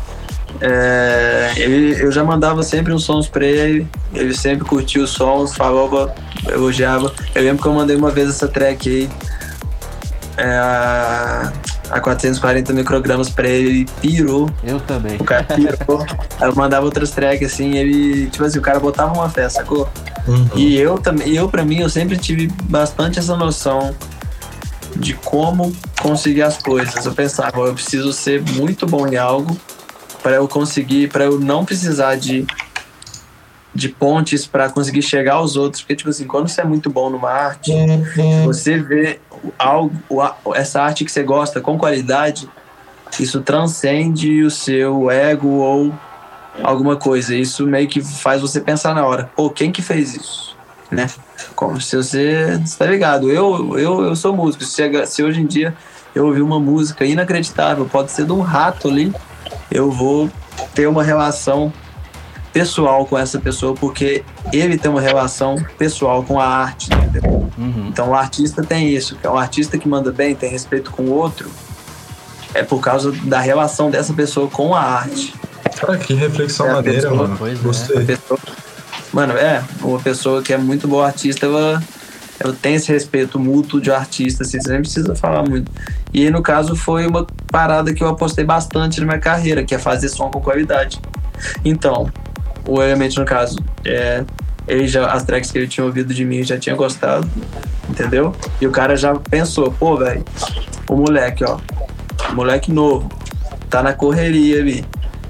é, 0.61 1.53
ele, 1.57 2.01
eu 2.01 2.11
já 2.11 2.23
mandava 2.23 2.63
sempre 2.63 2.93
uns 2.93 3.03
sons 3.03 3.27
pra 3.27 3.45
ele, 3.45 3.87
ele 4.13 4.33
sempre 4.33 4.65
curtia 4.65 5.03
os 5.03 5.11
sons, 5.11 5.55
falava, 5.55 6.13
elogiava. 6.47 7.13
Eu 7.33 7.43
lembro 7.43 7.61
que 7.61 7.67
eu 7.67 7.73
mandei 7.73 7.95
uma 7.95 8.11
vez 8.11 8.29
essa 8.29 8.47
track 8.47 8.89
aí, 8.89 9.09
é, 10.37 10.57
a, 10.57 11.53
a 11.91 11.99
440 11.99 12.73
microgramas 12.73 13.29
pra 13.29 13.47
ele, 13.47 13.69
ele 13.69 13.85
pirou, 14.01 14.49
Eu 14.63 14.79
também. 14.79 15.17
o 15.17 15.23
cara 15.23 15.43
pirou. 15.43 16.05
Aí 16.39 16.49
eu 16.49 16.55
mandava 16.55 16.85
outras 16.85 17.11
tracks 17.11 17.53
assim, 17.53 17.77
ele, 17.77 18.29
tipo 18.29 18.43
assim, 18.43 18.59
o 18.59 18.61
cara 18.61 18.79
botava 18.79 19.13
uma 19.13 19.29
fé, 19.29 19.47
sacou? 19.47 19.87
Uhum. 20.27 20.49
E 20.55 20.77
eu 20.77 20.97
também, 20.97 21.33
eu 21.35 21.47
para 21.47 21.63
mim, 21.63 21.79
eu 21.79 21.89
sempre 21.89 22.17
tive 22.17 22.47
bastante 22.63 23.19
essa 23.19 23.35
noção 23.35 23.95
de 24.95 25.13
como 25.13 25.73
conseguir 26.01 26.41
as 26.41 26.57
coisas. 26.57 27.05
Eu 27.05 27.13
pensava, 27.13 27.59
eu 27.61 27.73
preciso 27.73 28.11
ser 28.11 28.41
muito 28.41 28.85
bom 28.85 29.07
em 29.07 29.15
algo 29.15 29.57
para 30.21 30.35
eu 30.35 30.47
conseguir, 30.47 31.09
para 31.09 31.25
eu 31.25 31.39
não 31.39 31.65
precisar 31.65 32.15
de 32.15 32.45
de 33.73 33.87
pontes 33.87 34.47
para 34.47 34.69
conseguir 34.69 35.01
chegar 35.01 35.35
aos 35.35 35.55
outros, 35.55 35.83
porque 35.83 35.95
tipo 35.95 36.09
assim, 36.09 36.25
quando 36.25 36.47
você 36.47 36.61
é 36.61 36.65
muito 36.65 36.89
bom 36.89 37.09
numa 37.09 37.29
arte, 37.29 37.71
você 38.43 38.79
vê 38.79 39.19
algo, 39.57 39.93
essa 40.55 40.81
arte 40.81 41.05
que 41.05 41.11
você 41.11 41.23
gosta 41.23 41.61
com 41.61 41.77
qualidade, 41.77 42.49
isso 43.19 43.41
transcende 43.41 44.43
o 44.43 44.51
seu 44.51 45.09
ego 45.09 45.47
ou 45.47 45.93
alguma 46.63 46.95
coisa. 46.95 47.35
Isso 47.35 47.65
meio 47.65 47.87
que 47.87 48.01
faz 48.01 48.41
você 48.41 48.59
pensar 48.59 48.93
na 48.93 49.05
hora, 49.05 49.29
pô, 49.35 49.49
quem 49.49 49.71
que 49.71 49.81
fez 49.81 50.15
isso? 50.15 50.57
Né? 50.91 51.07
Como 51.55 51.79
se 51.79 51.95
você. 51.95 52.59
Você 52.65 52.77
tá 52.77 52.85
ligado? 52.85 53.29
Eu, 53.31 53.77
eu, 53.77 54.01
eu 54.05 54.15
sou 54.15 54.35
músico. 54.35 54.63
Se, 54.63 55.05
se 55.05 55.23
hoje 55.23 55.39
em 55.39 55.45
dia 55.45 55.75
eu 56.15 56.25
ouvir 56.25 56.41
uma 56.41 56.59
música 56.59 57.05
inacreditável, 57.05 57.85
pode 57.85 58.11
ser 58.11 58.25
de 58.25 58.31
um 58.31 58.41
rato 58.41 58.87
ali, 58.87 59.13
eu 59.71 59.91
vou 59.91 60.29
ter 60.73 60.87
uma 60.87 61.03
relação 61.03 61.71
pessoal 62.51 63.05
com 63.05 63.17
essa 63.17 63.39
pessoa, 63.39 63.75
porque 63.75 64.23
ele 64.51 64.77
tem 64.77 64.89
uma 64.89 65.01
relação 65.01 65.55
pessoal 65.77 66.23
com 66.23 66.39
a 66.39 66.45
arte, 66.47 66.89
entendeu? 66.93 67.47
Uhum. 67.57 67.87
Então 67.89 68.09
o 68.09 68.15
artista 68.15 68.63
tem 68.63 68.89
isso, 68.89 69.15
que 69.15 69.27
é 69.27 69.29
um 69.29 69.37
artista 69.37 69.77
que 69.77 69.87
manda 69.87 70.11
bem, 70.11 70.33
tem 70.33 70.49
respeito 70.49 70.89
com 70.91 71.03
o 71.03 71.11
outro, 71.11 71.49
é 72.53 72.63
por 72.63 72.79
causa 72.81 73.11
da 73.23 73.39
relação 73.39 73.91
dessa 73.91 74.13
pessoa 74.13 74.47
com 74.49 74.73
a 74.73 74.81
arte. 74.81 75.33
Cara, 75.79 75.97
que 75.97 76.13
reflexão 76.15 76.67
É, 76.67 76.73
maneira, 76.73 77.01
pessoa, 77.01 77.15
mano. 77.15 77.35
pois 77.37 77.59
é. 77.59 77.61
Gostei. 77.61 78.05
pessoa- 78.05 78.39
mano, 79.13 79.33
é, 79.37 79.63
uma 79.81 79.99
pessoa 79.99 80.41
que 80.41 80.51
é 80.51 80.57
muito 80.57 80.87
boa 80.87 81.05
artista, 81.05 81.45
ela 81.45 81.81
tem 82.61 82.75
esse 82.75 82.91
respeito 82.91 83.37
mútuo 83.37 83.81
de 83.81 83.91
artista, 83.91 84.43
assim, 84.43 84.59
você 84.61 84.71
nem 84.71 84.81
precisa 84.81 85.15
falar 85.15 85.43
muito. 85.43 85.71
E 86.13 86.29
no 86.29 86.41
caso 86.41 86.75
foi 86.75 87.05
uma 87.05 87.27
parada 87.51 87.93
que 87.93 88.03
eu 88.03 88.07
apostei 88.07 88.45
bastante 88.45 88.99
na 88.99 89.05
minha 89.05 89.19
carreira, 89.19 89.63
que 89.63 89.75
é 89.75 89.79
fazer 89.79 90.09
som 90.09 90.29
com 90.29 90.39
qualidade. 90.39 90.99
Então, 91.63 92.09
o 92.67 92.81
Element, 92.81 93.15
no 93.17 93.25
caso, 93.25 93.57
é, 93.85 94.23
ele 94.67 94.87
já, 94.87 95.11
as 95.11 95.23
tracks 95.23 95.51
que 95.51 95.57
ele 95.57 95.67
tinha 95.67 95.85
ouvido 95.85 96.13
de 96.13 96.23
mim 96.23 96.43
já 96.43 96.57
tinha 96.57 96.75
gostado, 96.75 97.29
entendeu? 97.89 98.35
E 98.61 98.67
o 98.67 98.71
cara 98.71 98.95
já 98.95 99.15
pensou, 99.15 99.71
pô, 99.71 99.97
velho, 99.97 100.23
o 100.87 100.95
moleque, 100.95 101.43
ó, 101.43 101.57
moleque 102.33 102.71
novo, 102.71 103.09
tá 103.69 103.83
na 103.83 103.93
correria 103.93 104.59
ali. 104.59 104.85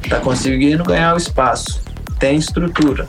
tá 0.08 0.20
conseguindo 0.20 0.84
ganhar 0.84 1.14
o 1.14 1.18
espaço, 1.18 1.82
tem 2.20 2.38
estrutura, 2.38 3.08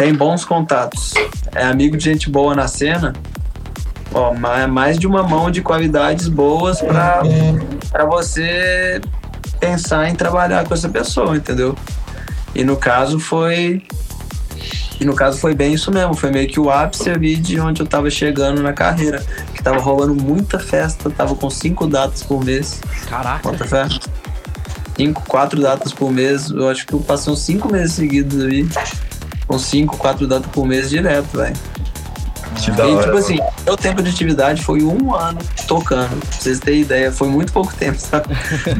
tem 0.00 0.14
bons 0.14 0.46
contatos, 0.46 1.12
é 1.54 1.62
amigo 1.62 1.94
de 1.94 2.02
gente 2.02 2.30
boa 2.30 2.54
na 2.54 2.66
cena, 2.66 3.12
ó, 4.14 4.32
mais 4.66 4.98
de 4.98 5.06
uma 5.06 5.22
mão 5.22 5.50
de 5.50 5.60
qualidades 5.60 6.26
boas 6.26 6.80
para 6.80 8.06
você 8.06 8.98
pensar 9.60 10.08
em 10.08 10.14
trabalhar 10.14 10.66
com 10.66 10.72
essa 10.72 10.88
pessoa, 10.88 11.36
entendeu? 11.36 11.76
E 12.54 12.64
no 12.64 12.78
caso 12.78 13.20
foi 13.20 13.82
e 14.98 15.04
no 15.04 15.14
caso 15.14 15.36
foi 15.36 15.54
bem 15.54 15.74
isso 15.74 15.92
mesmo, 15.92 16.14
foi 16.14 16.30
meio 16.30 16.48
que 16.48 16.58
o 16.58 16.70
ápice 16.70 17.10
ali 17.10 17.36
de 17.36 17.60
onde 17.60 17.82
eu 17.82 17.86
tava 17.86 18.08
chegando 18.08 18.62
na 18.62 18.72
carreira. 18.72 19.22
Que 19.54 19.62
tava 19.62 19.80
rolando 19.80 20.14
muita 20.14 20.58
festa, 20.58 21.10
tava 21.10 21.34
com 21.34 21.50
cinco 21.50 21.86
datas 21.86 22.22
por 22.22 22.42
mês. 22.42 22.80
Caraca. 23.06 23.40
Quanta 23.42 23.66
festa? 23.66 24.10
Cinco, 24.96 25.22
quatro 25.26 25.60
datas 25.60 25.92
por 25.92 26.10
mês. 26.10 26.48
Eu 26.48 26.70
acho 26.70 26.86
que 26.86 26.94
eu 26.94 27.00
passei 27.00 27.30
uns 27.30 27.40
cinco 27.40 27.70
meses 27.70 27.92
seguidos 27.92 28.42
ali. 28.42 28.66
Com 29.50 29.58
cinco, 29.58 29.96
quatro 29.96 30.28
datas 30.28 30.48
por 30.52 30.64
mês 30.64 30.88
direto, 30.88 31.26
velho. 31.36 31.56
E 32.56 32.60
tipo 32.60 32.76
mano. 32.76 33.16
assim, 33.18 33.38
meu 33.66 33.76
tempo 33.76 34.00
de 34.00 34.08
atividade 34.10 34.62
foi 34.62 34.80
um 34.84 35.12
ano 35.12 35.40
tocando. 35.66 36.16
Pra 36.20 36.38
vocês 36.38 36.60
terem 36.60 36.82
ideia, 36.82 37.10
foi 37.10 37.26
muito 37.26 37.52
pouco 37.52 37.74
tempo, 37.74 37.98
sabe? 37.98 38.26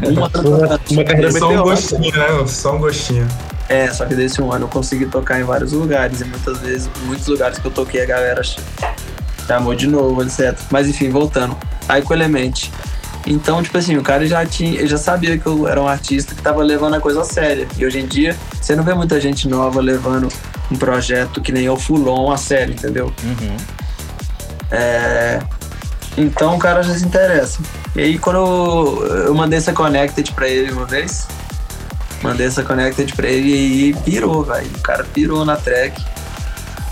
Um 0.06 0.24
ano 0.24 0.30
tocando. 0.30 0.80
Uma 0.92 1.04
carreira 1.04 1.32
só 1.32 1.50
um 1.50 1.62
gostinho, 1.64 2.16
né? 2.16 2.46
Só 2.46 2.76
um 2.76 2.78
gostinho. 2.78 3.26
É, 3.68 3.88
só 3.92 4.04
que 4.06 4.14
desse 4.14 4.40
um 4.40 4.52
ano 4.52 4.66
eu 4.66 4.68
consegui 4.68 5.06
tocar 5.06 5.40
em 5.40 5.44
vários 5.44 5.72
lugares. 5.72 6.20
E 6.20 6.24
muitas 6.24 6.58
vezes, 6.58 6.88
em 7.02 7.06
muitos 7.06 7.26
lugares 7.26 7.58
que 7.58 7.66
eu 7.66 7.70
toquei, 7.72 8.00
a 8.02 8.06
galera 8.06 8.44
ch- 8.44 8.58
chamou 9.48 9.74
de 9.74 9.88
novo, 9.88 10.22
etc. 10.22 10.56
Mas 10.70 10.86
enfim, 10.88 11.10
voltando. 11.10 11.56
Aí 11.88 12.00
com 12.00 12.12
o 12.12 12.16
Element. 12.16 12.68
Então, 13.26 13.60
tipo 13.60 13.76
assim, 13.76 13.96
o 13.96 14.02
cara 14.02 14.24
já 14.24 14.46
tinha, 14.46 14.78
ele 14.78 14.86
já 14.88 14.96
sabia 14.98 15.36
que 15.36 15.46
eu 15.46 15.66
era 15.68 15.80
um 15.82 15.86
artista 15.88 16.32
que 16.34 16.40
tava 16.42 16.62
levando 16.62 16.94
a 16.94 17.00
coisa 17.00 17.20
a 17.22 17.24
séria. 17.24 17.66
E 17.76 17.84
hoje 17.84 17.98
em 17.98 18.06
dia, 18.06 18.36
você 18.60 18.74
não 18.76 18.84
vê 18.84 18.94
muita 18.94 19.20
gente 19.20 19.46
nova 19.48 19.80
levando 19.80 20.28
um 20.70 20.76
projeto 20.76 21.40
que 21.40 21.52
nem 21.52 21.68
o 21.68 21.76
Fulon 21.76 22.30
a 22.32 22.36
sério, 22.36 22.74
entendeu? 22.74 23.12
Uhum. 23.24 23.56
É, 24.70 25.40
Então 26.16 26.56
o 26.56 26.58
cara 26.58 26.82
já 26.82 26.94
se 26.94 27.04
interessa. 27.04 27.58
E 27.96 28.00
aí 28.00 28.18
quando 28.18 28.36
eu, 28.36 29.06
eu 29.26 29.34
mandei 29.34 29.58
essa 29.58 29.72
Connected 29.72 30.32
pra 30.32 30.46
ele 30.48 30.72
uma 30.72 30.86
vez, 30.86 31.26
mandei 32.22 32.46
essa 32.46 32.62
Connected 32.62 33.14
pra 33.14 33.26
ele 33.28 33.88
e 33.88 33.94
pirou, 34.04 34.44
velho. 34.44 34.70
O 34.76 34.80
cara 34.80 35.04
pirou 35.04 35.44
na 35.44 35.56
track. 35.56 36.02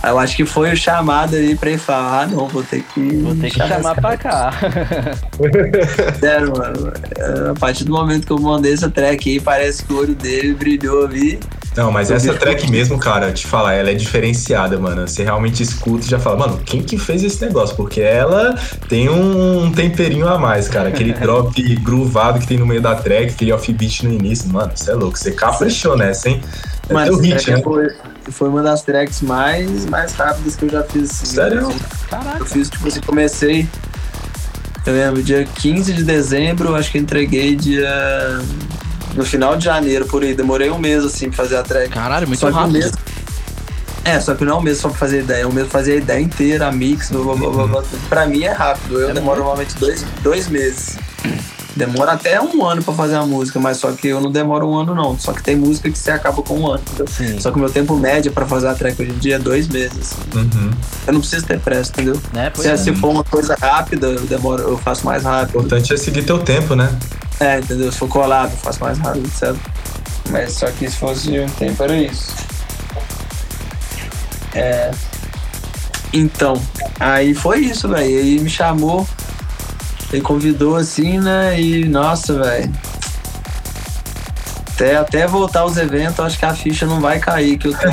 Aí 0.01 0.11
eu 0.11 0.19
acho 0.21 0.37
que 0.37 0.47
foi 0.47 0.73
o 0.73 0.77
chamado 0.77 1.35
aí 1.35 1.57
pra 1.57 1.71
ele 1.71 1.79
falar, 1.79 2.23
ah 2.23 2.27
não, 2.29 2.47
vou 2.47 2.63
ter 2.63 2.83
que. 2.83 3.17
Vou 3.17 3.35
ter 3.35 3.51
que 3.51 3.59
chamar 3.59 3.97
pra 3.97 4.17
cá. 4.17 4.53
Sério, 6.21 6.53
mano. 6.57 6.93
É, 7.17 7.51
A 7.51 7.55
partir 7.55 7.83
do 7.85 7.93
momento 7.93 8.25
que 8.25 8.33
eu 8.33 8.39
mandei 8.39 8.73
essa 8.75 8.89
track 8.89 9.29
aí, 9.29 9.41
parece 9.41 9.85
que 9.85 9.93
o 9.93 9.99
olho 9.99 10.15
dele 10.15 10.55
brilhou 10.55 11.05
ali. 11.05 11.41
Não, 11.79 11.93
mas 11.93 12.11
Eu 12.11 12.17
essa 12.17 12.35
track 12.35 12.69
mesmo, 12.69 12.99
cara, 12.99 13.33
te 13.33 13.47
falar, 13.47 13.75
ela 13.75 13.93
é 13.93 13.95
diferenciada, 13.95 14.77
mano. 14.81 15.07
Você 15.07 15.23
realmente 15.23 15.63
escuta 15.63 16.05
e 16.05 16.11
já 16.11 16.19
fala, 16.19 16.37
mano, 16.37 16.61
quem 16.67 16.83
que 16.83 16.99
fez 16.99 17.23
esse 17.23 17.41
negócio? 17.41 17.77
Porque 17.77 18.01
ela 18.01 18.59
tem 18.89 19.09
um 19.09 19.71
temperinho 19.71 20.27
a 20.27 20.37
mais, 20.37 20.67
cara. 20.67 20.89
Aquele 20.89 21.13
drop 21.23 21.77
groovado 21.77 22.41
que 22.41 22.49
tem 22.49 22.59
no 22.59 22.67
meio 22.67 22.83
da 22.83 22.97
track, 22.97 23.33
aquele 23.35 23.53
offbeat 23.53 24.05
no 24.05 24.13
início, 24.13 24.49
mano, 24.49 24.73
você 24.75 24.91
é 24.91 24.95
louco. 24.95 25.17
Você 25.17 25.31
caprichou 25.31 25.97
nessa, 25.97 26.29
hein? 26.29 26.43
É 26.89 26.95
Mano, 26.95 27.13
teu 27.13 27.21
hit, 27.21 27.49
né? 27.49 27.63
foi, 27.63 27.87
foi 28.29 28.49
uma 28.49 28.63
das 28.65 28.83
tracks 28.83 29.21
mais, 29.21 29.87
mais 29.87 30.13
rápidas 30.15 30.57
que 30.57 30.65
eu 30.65 30.71
já 30.71 30.83
fiz. 30.83 31.09
assim, 31.13 31.27
Sério? 31.27 31.73
Caraca. 32.11 32.41
Eu 32.41 32.47
fiz, 32.47 32.69
tipo 32.69 32.89
assim, 32.89 33.01
comecei. 33.03 33.69
Eu 34.85 34.95
lembro, 34.95 35.23
dia 35.23 35.45
15 35.45 35.93
de 35.93 36.03
dezembro, 36.03 36.75
acho 36.75 36.91
que 36.91 36.99
entreguei 36.99 37.55
dia. 37.55 37.89
No 39.15 39.25
final 39.25 39.57
de 39.57 39.65
janeiro, 39.65 40.07
por 40.07 40.23
aí. 40.23 40.35
Demorei 40.35 40.71
um 40.71 40.79
mês, 40.79 41.05
assim, 41.05 41.29
pra 41.29 41.37
fazer 41.45 41.57
a 41.57 41.63
track. 41.63 41.91
Caralho, 41.91 42.27
muito 42.27 42.41
só 42.41 42.49
que 42.49 42.53
um 42.53 42.57
rápido. 42.57 42.73
mês. 42.75 42.93
É, 44.05 44.19
só 44.21 44.35
que 44.35 44.45
não 44.45 44.55
é 44.55 44.59
um 44.59 44.63
mês 44.63 44.79
só 44.79 44.89
pra 44.89 44.97
fazer 44.97 45.21
ideia, 45.21 45.43
é 45.43 45.47
um 45.47 45.53
mês 45.53 45.67
pra 45.69 45.81
fazer 45.81 45.93
a 45.93 45.97
ideia 45.97 46.21
inteira, 46.21 46.67
a 46.69 46.73
mix, 46.73 47.11
blá, 47.11 47.23
blá, 47.23 47.35
blá, 47.35 47.51
blá, 47.51 47.67
blá. 47.67 47.83
Pra 48.09 48.27
mim 48.27 48.43
é 48.43 48.53
rápido, 48.53 49.01
eu 49.01 49.11
É 49.11 49.13
demoro 49.13 49.27
muito. 49.37 49.39
normalmente 49.41 49.75
dois, 49.79 50.05
dois 50.23 50.49
meses. 50.49 50.97
Demora 51.77 52.13
até 52.13 52.41
um 52.41 52.65
ano 52.65 52.83
pra 52.83 52.93
fazer 52.95 53.15
a 53.17 53.25
música, 53.27 53.61
mas 53.61 53.77
só 53.77 53.93
que 53.93 54.09
eu 54.09 54.21
não 54.21 54.33
demoro 54.33 54.67
um 54.69 54.79
ano 54.79 54.95
não. 54.95 55.17
Só 55.19 55.33
que 55.33 55.43
tem 55.43 55.55
música 55.55 55.89
que 55.91 55.99
você 55.99 56.11
acaba 56.11 56.43
com 56.43 56.59
um 56.59 56.67
ano, 56.67 56.81
entendeu? 56.89 57.07
Sim. 57.07 57.39
Só 57.39 57.51
que 57.53 57.57
o 57.57 57.61
meu 57.61 57.71
tempo 57.71 57.95
médio 57.97 58.33
pra 58.33 58.47
fazer 58.47 58.67
a 58.69 58.75
track 58.75 59.01
hoje 59.01 59.13
em 59.13 59.19
dia 59.19 59.37
é 59.37 59.39
dois 59.39 59.69
meses. 59.69 60.15
Uhum. 60.35 60.71
Eu 61.07 61.13
não 61.13 61.21
preciso 61.21 61.47
ter 61.47 61.61
pressa, 61.61 61.91
entendeu? 61.93 62.19
Né? 62.33 62.51
Pois 62.53 62.67
Se, 62.67 62.73
é. 62.73 62.77
se 62.77 62.93
for 62.97 63.11
uma 63.11 63.23
coisa 63.23 63.55
rápida, 63.61 64.09
eu 64.09 64.21
demoro, 64.23 64.63
eu 64.63 64.79
faço 64.79 65.05
mais 65.07 65.23
O 65.25 65.29
rápido. 65.29 65.51
importante 65.59 65.93
é 65.93 65.97
seguir 65.97 66.23
teu 66.25 66.39
tempo, 66.41 66.75
né? 66.75 66.91
É, 67.41 67.59
entendeu? 67.59 67.93
Se 67.93 67.99
for 67.99 68.09
colado, 68.09 68.51
eu 68.53 68.59
faço 68.59 68.81
mais 68.81 68.99
rápido, 68.99 69.27
etc. 69.27 69.55
Mas 70.31 70.53
só 70.55 70.71
que 70.71 70.91
se 70.91 70.97
fosse 70.97 71.39
um 71.39 71.49
tempo 71.51 71.83
era 71.83 71.97
isso. 71.97 72.35
É. 74.55 74.91
Então, 76.13 76.61
aí 76.99 77.35
foi 77.35 77.61
isso, 77.61 77.89
velho. 77.89 78.19
Aí 78.19 78.41
me 78.41 78.51
chamou, 78.51 79.07
ele 80.13 80.23
convidou 80.23 80.77
assim, 80.77 81.19
né? 81.19 81.61
E 81.61 81.85
nossa, 81.85 82.35
velho. 82.39 82.73
Até, 84.79 84.97
até 84.97 85.27
voltar 85.27 85.61
aos 85.63 85.77
eventos, 85.77 86.21
acho 86.21 86.39
que 86.39 86.45
a 86.45 86.55
ficha 86.55 86.87
não 86.87 87.01
vai 87.01 87.19
cair, 87.19 87.59
que 87.59 87.67
eu 87.67 87.73
tô 87.73 87.89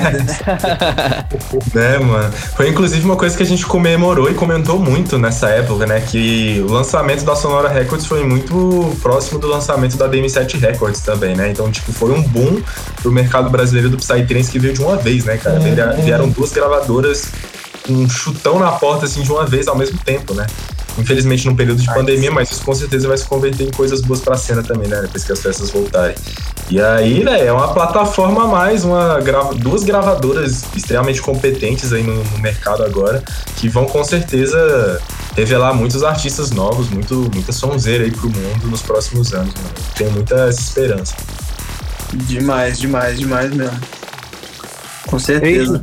Né, 1.73 1.97
mano? 1.97 2.31
Foi 2.55 2.69
inclusive 2.69 3.03
uma 3.03 3.15
coisa 3.15 3.35
que 3.35 3.41
a 3.41 3.45
gente 3.45 3.65
comemorou 3.65 4.29
e 4.29 4.35
comentou 4.35 4.77
muito 4.77 5.17
nessa 5.17 5.49
época, 5.49 5.87
né? 5.87 5.99
Que 6.01 6.63
o 6.67 6.71
lançamento 6.71 7.23
da 7.25 7.35
Sonora 7.35 7.69
Records 7.69 8.05
foi 8.05 8.23
muito 8.23 8.95
próximo 9.01 9.39
do 9.39 9.47
lançamento 9.47 9.97
da 9.97 10.07
DM7 10.07 10.59
Records 10.59 11.01
também, 11.01 11.35
né? 11.35 11.49
Então, 11.49 11.71
tipo, 11.71 11.91
foi 11.91 12.11
um 12.11 12.21
boom 12.21 12.61
pro 13.01 13.11
mercado 13.11 13.49
brasileiro 13.49 13.89
do 13.89 13.97
Psytrance 13.97 14.51
que 14.51 14.59
veio 14.59 14.75
de 14.75 14.81
uma 14.83 14.95
vez, 14.95 15.25
né, 15.25 15.37
cara? 15.37 15.59
Vieram- 15.59 16.01
Vieram 16.03 16.29
duas 16.29 16.51
gravadoras 16.51 17.29
com 17.87 17.93
um 17.93 18.07
chutão 18.07 18.59
na 18.59 18.71
porta, 18.73 19.05
assim, 19.05 19.23
de 19.23 19.31
uma 19.31 19.45
vez 19.47 19.67
ao 19.67 19.75
mesmo 19.75 19.97
tempo, 20.05 20.35
né? 20.35 20.45
Infelizmente 20.97 21.45
num 21.47 21.55
período 21.55 21.81
de 21.81 21.87
pandemia, 21.93 22.31
mas 22.31 22.49
isso 22.51 22.63
com 22.63 22.73
certeza 22.73 23.07
vai 23.07 23.17
se 23.17 23.25
converter 23.25 23.67
em 23.67 23.71
coisas 23.71 24.01
boas 24.01 24.21
pra 24.21 24.37
cena 24.37 24.63
também, 24.63 24.87
né? 24.87 25.01
Depois 25.01 25.23
que 25.23 25.31
as 25.33 25.41
festas 25.41 25.69
voltarem. 25.69 26.15
E 26.69 26.81
aí, 26.81 27.23
né, 27.23 27.45
é 27.45 27.51
uma 27.51 27.73
plataforma 27.73 28.45
a 28.45 28.47
mais, 28.47 28.83
uma 28.83 29.19
grava- 29.19 29.53
duas 29.53 29.83
gravadoras 29.83 30.63
extremamente 30.75 31.21
competentes 31.21 31.91
aí 31.93 32.01
no, 32.01 32.23
no 32.23 32.39
mercado 32.39 32.83
agora, 32.83 33.21
que 33.57 33.67
vão 33.69 33.85
com 33.85 34.03
certeza 34.03 34.99
revelar 35.35 35.73
muitos 35.73 36.01
artistas 36.03 36.51
novos, 36.51 36.89
muito, 36.89 37.29
muita 37.33 37.51
sonzeira 37.51 38.05
aí 38.05 38.11
pro 38.11 38.29
mundo 38.29 38.67
nos 38.67 38.81
próximos 38.81 39.33
anos, 39.33 39.53
mano. 39.53 39.69
Tenho 39.95 40.11
muita 40.11 40.47
esperança. 40.49 41.13
demais, 42.13 42.79
demais, 42.79 43.19
demais 43.19 43.53
mesmo. 43.53 43.79
Com 45.07 45.19
certeza. 45.19 45.81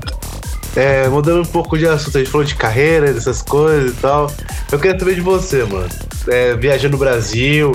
É, 0.75 1.07
mudando 1.09 1.43
um 1.43 1.45
pouco 1.45 1.77
de 1.77 1.87
assunto, 1.87 2.17
a 2.17 2.21
gente 2.21 2.31
falou 2.31 2.47
de 2.47 2.55
carreira, 2.55 3.13
dessas 3.13 3.43
coisas 3.43 3.93
e 3.93 3.97
tal. 3.97 4.33
Eu 4.71 4.79
queria 4.79 4.99
saber 4.99 5.15
de 5.15 5.21
você, 5.21 5.65
mano. 5.65 5.89
É, 6.29 6.55
viajando 6.55 6.93
no 6.93 6.99
Brasil, 6.99 7.73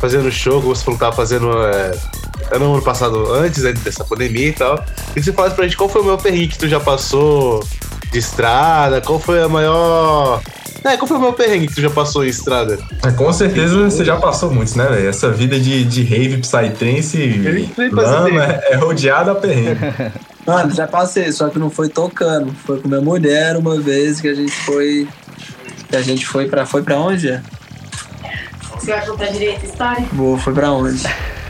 fazendo 0.00 0.30
show, 0.30 0.60
como 0.62 0.74
você 0.74 0.84
falou 0.84 0.98
que 0.98 1.04
tava 1.04 1.16
fazendo 1.16 1.50
é, 1.66 1.92
ano, 2.52 2.74
ano 2.74 2.82
passado, 2.82 3.32
antes 3.32 3.62
né, 3.62 3.72
dessa 3.72 4.04
pandemia 4.04 4.48
e 4.48 4.52
tal. 4.52 4.82
E 5.14 5.22
você 5.22 5.32
falasse 5.32 5.54
pra 5.54 5.64
gente 5.64 5.76
qual 5.76 5.88
foi 5.88 6.00
o 6.00 6.04
maior 6.04 6.16
perrengue 6.16 6.48
que 6.48 6.58
tu 6.58 6.68
já 6.68 6.80
passou 6.80 7.62
de 8.10 8.18
estrada, 8.18 9.00
qual 9.00 9.18
foi 9.18 9.42
a 9.42 9.48
maior. 9.48 10.40
É, 10.84 10.96
qual 10.96 11.06
foi 11.06 11.16
o 11.16 11.20
maior 11.20 11.32
perrengue 11.32 11.66
que 11.66 11.74
tu 11.74 11.82
já 11.82 11.90
passou 11.90 12.24
em 12.24 12.28
estrada? 12.28 12.78
Mas 13.02 13.14
com 13.14 13.30
certeza 13.32 13.90
você 13.90 14.04
já 14.04 14.16
passou 14.16 14.50
muitos, 14.50 14.74
né, 14.74 14.86
velho? 14.86 15.08
Essa 15.08 15.30
vida 15.30 15.58
de, 15.58 15.84
de 15.84 16.02
rave 16.02 16.38
psytrance 16.38 17.18
lama 17.92 18.44
é, 18.44 18.72
é 18.72 18.76
rodeada 18.76 19.32
a 19.32 19.34
perrengue. 19.34 19.80
Mano, 20.48 20.74
já 20.74 20.86
passei, 20.86 21.30
só 21.30 21.50
que 21.50 21.58
não 21.58 21.68
foi 21.68 21.90
tocando. 21.90 22.54
Foi 22.64 22.80
com 22.80 22.88
minha 22.88 23.02
mulher 23.02 23.54
uma 23.56 23.78
vez 23.78 24.18
que 24.18 24.28
a 24.28 24.34
gente 24.34 24.52
foi. 24.52 25.06
Que 25.88 25.96
a 25.96 26.00
gente 26.00 26.26
foi 26.26 26.48
pra. 26.48 26.64
Foi 26.64 26.82
pra 26.82 26.98
onde? 26.98 27.38
Você 28.74 28.92
vai 28.92 29.06
contar 29.06 29.26
direito 29.26 29.62
a 29.62 29.68
história? 29.68 30.06
Boa, 30.12 30.38
foi 30.38 30.54
pra 30.54 30.72
onde? 30.72 31.02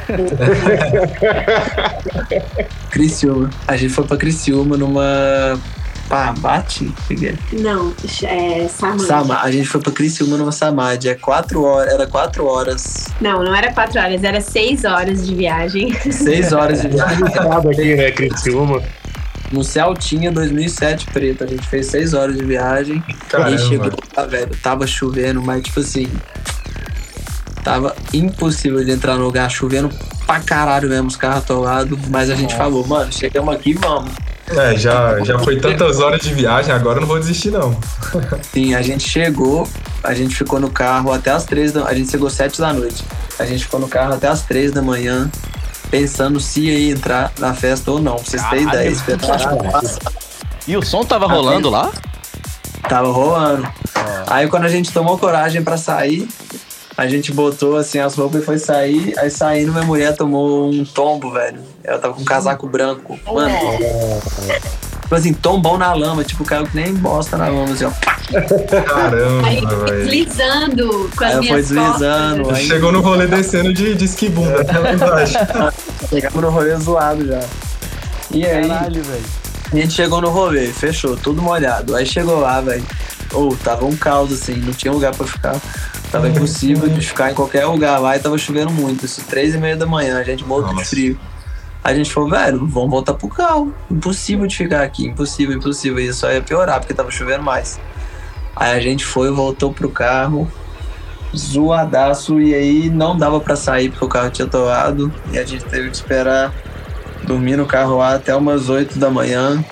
Criciúma. 2.90 3.50
A 3.68 3.76
gente 3.76 3.92
foi 3.92 4.04
pra 4.04 4.16
Criciúma 4.16 4.76
numa. 4.76 5.56
Pá, 6.08 6.32
bate? 6.38 6.90
Não, 7.52 7.92
é 8.22 8.66
Samanta. 8.66 9.04
Sama. 9.04 9.42
A 9.42 9.50
gente 9.50 9.68
foi 9.68 9.80
pra 9.80 9.92
Criciúma 9.92 10.38
numa 10.38 10.52
Samad. 10.52 11.06
É 11.06 11.14
quatro 11.14 11.62
horas. 11.62 11.92
Era 11.92 12.06
quatro 12.06 12.46
horas. 12.46 13.08
Não, 13.20 13.44
não 13.44 13.54
era 13.54 13.72
quatro 13.72 14.00
horas, 14.00 14.24
era 14.24 14.40
seis 14.40 14.84
horas 14.84 15.26
de 15.26 15.34
viagem. 15.34 15.92
Seis 16.10 16.52
horas 16.52 16.80
de 16.80 16.88
viagem. 16.88 17.26
Estrada 17.26 17.70
aqui, 17.70 17.94
né, 17.94 18.10
Criciúma. 18.10 18.82
No 19.52 19.62
Celtinha 19.62 20.32
2007 20.32 21.06
preto. 21.12 21.44
A 21.44 21.46
gente 21.46 21.66
fez 21.68 21.86
seis 21.86 22.14
horas 22.14 22.36
de 22.36 22.44
viagem. 22.44 23.02
Caramba. 23.28 23.54
E 23.54 23.58
chegou 23.58 23.92
lá, 24.16 24.24
velho. 24.24 24.50
Tava 24.62 24.86
chovendo, 24.86 25.42
mas 25.42 25.62
tipo 25.62 25.80
assim. 25.80 26.08
Tava 27.62 27.94
impossível 28.14 28.82
de 28.82 28.92
entrar 28.92 29.16
no 29.16 29.24
lugar, 29.24 29.50
chovendo 29.50 29.90
pra 30.26 30.40
caralho 30.40 30.88
mesmo, 30.88 31.08
os 31.08 31.16
carros 31.16 31.44
atolados. 31.44 31.98
Mas 32.08 32.30
a 32.30 32.34
gente 32.34 32.56
falou, 32.56 32.86
mano, 32.86 33.12
chegamos 33.12 33.54
aqui, 33.54 33.74
vamos. 33.74 34.10
É, 34.56 34.76
já, 34.76 35.18
já 35.24 35.38
foi 35.38 35.58
tantas 35.60 36.00
horas 36.00 36.20
de 36.20 36.32
viagem, 36.32 36.72
agora 36.72 36.96
eu 36.98 37.00
não 37.02 37.08
vou 37.08 37.18
desistir, 37.18 37.50
não. 37.50 37.78
Sim, 38.52 38.74
a 38.74 38.82
gente 38.82 39.08
chegou, 39.08 39.68
a 40.02 40.14
gente 40.14 40.34
ficou 40.34 40.58
no 40.58 40.70
carro 40.70 41.12
até 41.12 41.30
as 41.30 41.44
três 41.44 41.72
da 41.72 41.84
A 41.84 41.94
gente 41.94 42.10
chegou 42.10 42.30
sete 42.30 42.60
da 42.60 42.72
noite. 42.72 43.04
A 43.38 43.44
gente 43.44 43.64
ficou 43.64 43.78
no 43.78 43.88
carro 43.88 44.14
até 44.14 44.26
as 44.28 44.42
três 44.42 44.72
da 44.72 44.82
manhã. 44.82 45.30
pensando 45.90 46.40
se 46.40 46.60
ia 46.62 46.92
entrar 46.92 47.32
na 47.38 47.54
festa 47.54 47.90
ou 47.90 48.00
não, 48.00 48.16
pra 48.16 48.24
vocês 48.24 48.42
terem 48.48 48.66
ideia. 48.68 48.88
Espetáculo. 48.88 49.60
E 50.66 50.76
o 50.76 50.82
som 50.82 51.04
tava 51.04 51.26
Ah, 51.26 51.32
rolando 51.32 51.70
lá? 51.70 51.90
Tava 52.88 53.10
rolando. 53.12 53.66
Aí 54.26 54.48
quando 54.48 54.64
a 54.64 54.68
gente 54.68 54.90
tomou 54.92 55.18
coragem 55.18 55.62
pra 55.62 55.76
sair, 55.76 56.28
a 56.98 57.06
gente 57.06 57.32
botou 57.32 57.76
assim 57.76 58.00
as 58.00 58.16
roupas 58.16 58.42
e 58.42 58.44
foi 58.44 58.58
sair. 58.58 59.14
Aí 59.18 59.30
saindo, 59.30 59.70
minha 59.72 59.84
mulher 59.84 60.16
tomou 60.16 60.68
um 60.68 60.84
tombo, 60.84 61.30
velho. 61.32 61.60
Ela 61.84 61.96
tava 62.00 62.12
com 62.14 62.22
um 62.22 62.24
casaco 62.24 62.66
branco. 62.66 63.16
Mano. 63.24 63.54
Tipo 65.02 65.14
assim, 65.14 65.32
tombão 65.32 65.78
na 65.78 65.94
lama, 65.94 66.24
tipo, 66.24 66.44
caiu 66.44 66.66
que 66.66 66.74
nem 66.74 66.92
bosta 66.92 67.36
na 67.36 67.46
lama, 67.46 67.72
assim, 67.72 67.84
ó. 67.84 67.90
Aí 68.34 68.82
Caramba, 68.82 69.76
velho. 69.86 70.04
deslizando 70.04 71.10
com 71.16 71.24
as 71.24 71.30
Aí 71.30 71.36
ela 71.36 71.42
foi 71.42 71.50
minhas 71.52 71.68
deslizando. 71.68 72.42
costas. 72.42 72.58
Aí 72.58 72.66
Chegou 72.66 72.92
no 72.92 73.00
rolê 73.00 73.26
descendo 73.28 73.72
de, 73.72 73.94
de 73.94 74.04
esquibunda 74.04 74.60
até 74.60 74.78
lá 74.78 74.92
embaixo. 74.92 75.38
chegamos 76.10 76.42
no 76.42 76.50
rolê 76.50 76.76
zoado 76.78 77.24
já. 77.26 77.40
E 78.32 78.44
aí, 78.44 78.68
velho. 78.68 79.24
a 79.72 79.76
gente 79.76 79.92
chegou 79.94 80.20
no 80.20 80.30
rolê, 80.30 80.66
fechou, 80.66 81.16
tudo 81.16 81.40
molhado. 81.40 81.94
Aí 81.94 82.04
chegou 82.04 82.40
lá, 82.40 82.60
velho. 82.60 82.84
Ou 83.32 83.56
tava 83.56 83.86
um 83.86 83.94
caos, 83.96 84.32
assim, 84.32 84.56
não 84.56 84.72
tinha 84.72 84.92
lugar 84.92 85.14
pra 85.14 85.26
ficar. 85.26 85.56
Tava 86.10 86.28
impossível 86.28 86.88
de 86.88 87.06
ficar 87.06 87.30
em 87.30 87.34
qualquer 87.34 87.66
lugar 87.66 87.98
lá 87.98 88.16
e 88.16 88.20
tava 88.20 88.38
chovendo 88.38 88.72
muito. 88.72 89.04
Isso, 89.04 89.22
três 89.26 89.54
e 89.54 89.58
meia 89.58 89.76
da 89.76 89.86
manhã, 89.86 90.18
a 90.18 90.24
gente 90.24 90.44
morto 90.44 90.74
de 90.74 90.84
frio. 90.84 91.18
A 91.84 91.94
gente 91.94 92.12
falou, 92.12 92.30
velho, 92.30 92.66
vamos 92.66 92.90
voltar 92.90 93.14
pro 93.14 93.28
carro. 93.28 93.74
Impossível 93.90 94.46
de 94.46 94.56
ficar 94.56 94.82
aqui, 94.82 95.06
impossível, 95.06 95.56
impossível. 95.56 95.98
E 95.98 96.12
só 96.12 96.30
ia 96.32 96.40
piorar, 96.40 96.80
porque 96.80 96.94
tava 96.94 97.10
chovendo 97.10 97.42
mais. 97.42 97.78
Aí 98.56 98.72
a 98.72 98.80
gente 98.80 99.04
foi, 99.04 99.30
voltou 99.30 99.72
pro 99.72 99.90
carro, 99.90 100.50
zoadaço, 101.36 102.40
e 102.40 102.54
aí 102.54 102.90
não 102.90 103.16
dava 103.16 103.38
pra 103.38 103.54
sair 103.54 103.90
porque 103.90 104.04
o 104.04 104.08
carro 104.08 104.30
tinha 104.30 104.48
toado. 104.48 105.12
E 105.30 105.38
a 105.38 105.44
gente 105.44 105.64
teve 105.66 105.90
que 105.90 105.96
esperar 105.96 106.52
dormir 107.24 107.56
no 107.56 107.66
carro 107.66 107.98
lá 107.98 108.14
até 108.14 108.34
umas 108.34 108.68
8 108.68 108.98
da 108.98 109.10
manhã. 109.10 109.62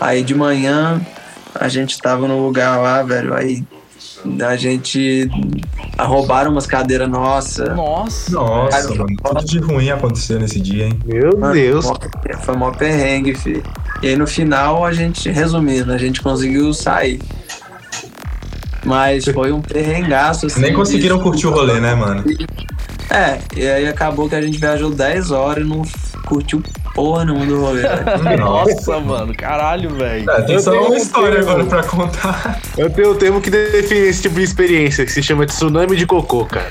Aí 0.00 0.22
de 0.22 0.34
manhã 0.34 1.00
a 1.54 1.68
gente 1.68 1.98
tava 1.98 2.26
no 2.26 2.44
lugar 2.44 2.78
lá, 2.80 3.02
velho. 3.02 3.34
Aí 3.34 3.64
a 4.46 4.56
gente 4.56 5.28
roubaram 5.98 6.50
umas 6.52 6.66
cadeiras 6.66 7.08
nossas. 7.08 7.74
Nossa. 7.74 8.30
Nossa, 8.32 8.94
mano, 8.94 9.16
tudo 9.22 9.44
de 9.44 9.58
ruim 9.58 9.90
aconteceu 9.90 10.38
nesse 10.38 10.60
dia, 10.60 10.86
hein? 10.86 10.98
Meu 11.04 11.38
Mano, 11.38 11.54
Deus. 11.54 11.86
Foi 12.42 12.56
mó 12.56 12.70
perrengue, 12.70 13.34
filho. 13.34 13.62
E 14.02 14.08
aí 14.08 14.16
no 14.16 14.26
final 14.26 14.84
a 14.84 14.92
gente, 14.92 15.28
resumindo, 15.30 15.92
a 15.92 15.98
gente 15.98 16.20
conseguiu 16.20 16.72
sair. 16.72 17.20
Mas 18.84 19.24
foi 19.24 19.52
um 19.52 19.60
perrengaço, 19.60 20.46
assim. 20.46 20.60
Nem 20.60 20.74
conseguiram 20.74 21.16
bicho. 21.16 21.30
curtir 21.30 21.46
o 21.46 21.50
rolê, 21.50 21.78
né, 21.78 21.94
mano? 21.94 22.24
É, 23.10 23.38
e 23.56 23.66
aí 23.66 23.86
acabou 23.86 24.28
que 24.28 24.34
a 24.34 24.40
gente 24.40 24.58
viajou 24.58 24.90
10 24.90 25.30
horas 25.30 25.64
e 25.64 25.68
não 25.68 25.82
curtiu 26.26 26.62
porra 26.94 27.24
nenhuma 27.24 27.46
do 27.46 27.60
rolê. 27.60 27.82
Nossa, 28.38 28.98
mano. 29.00 29.34
Caralho, 29.34 29.90
velho. 29.94 30.30
É, 30.30 30.42
tem 30.42 30.54
Eu 30.56 30.60
só 30.60 30.70
tenho 30.70 30.82
uma 30.84 30.90
um 30.92 30.96
história 30.96 31.36
termo. 31.36 31.50
agora 31.50 31.64
pra 31.66 31.82
contar. 31.82 32.60
Eu 32.76 32.90
tenho 32.90 33.12
um 33.12 33.14
termo 33.16 33.40
que 33.40 33.50
define 33.50 34.00
esse 34.08 34.22
tipo 34.22 34.34
de 34.36 34.42
experiência, 34.42 35.04
que 35.04 35.12
se 35.12 35.22
chama 35.22 35.46
de 35.46 35.52
tsunami 35.52 35.96
de 35.96 36.06
cocô, 36.06 36.44
cara. 36.44 36.66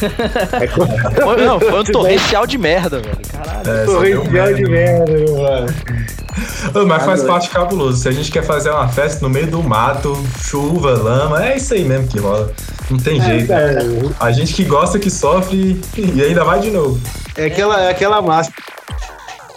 É 0.59 0.67
quando- 0.67 1.37
não, 1.43 1.59
foi 1.59 1.79
um 1.79 1.83
torrencial 1.83 2.45
de 2.47 2.57
merda, 2.57 2.99
velho. 2.99 3.17
Caralho. 3.31 3.69
É, 3.81 3.85
Torrencial 3.85 4.53
de 4.53 4.63
merda, 4.69 5.11
meu 5.11 5.37
mano. 5.41 5.67
Ô, 6.73 6.85
Mas 6.85 7.03
faz 7.03 7.23
parte 7.23 7.49
cabuloso. 7.49 8.01
Se 8.01 8.07
a 8.07 8.11
gente 8.11 8.31
quer 8.31 8.43
fazer 8.43 8.69
uma 8.69 8.87
festa 8.87 9.19
no 9.21 9.29
meio 9.29 9.47
do 9.47 9.61
mato, 9.61 10.17
chuva, 10.43 10.91
lama, 10.91 11.45
é 11.45 11.57
isso 11.57 11.73
aí 11.73 11.83
mesmo 11.83 12.07
que 12.07 12.19
rola. 12.19 12.51
Não 12.89 12.97
tem 12.97 13.21
jeito. 13.21 13.51
A 14.19 14.31
gente 14.31 14.53
que 14.53 14.63
gosta 14.63 14.97
que 14.99 15.09
sofre 15.09 15.79
e 15.97 16.21
ainda 16.23 16.43
vai 16.43 16.59
de 16.59 16.71
novo. 16.71 16.99
É 17.37 17.45
aquela, 17.45 17.81
é 17.83 17.89
aquela 17.89 18.21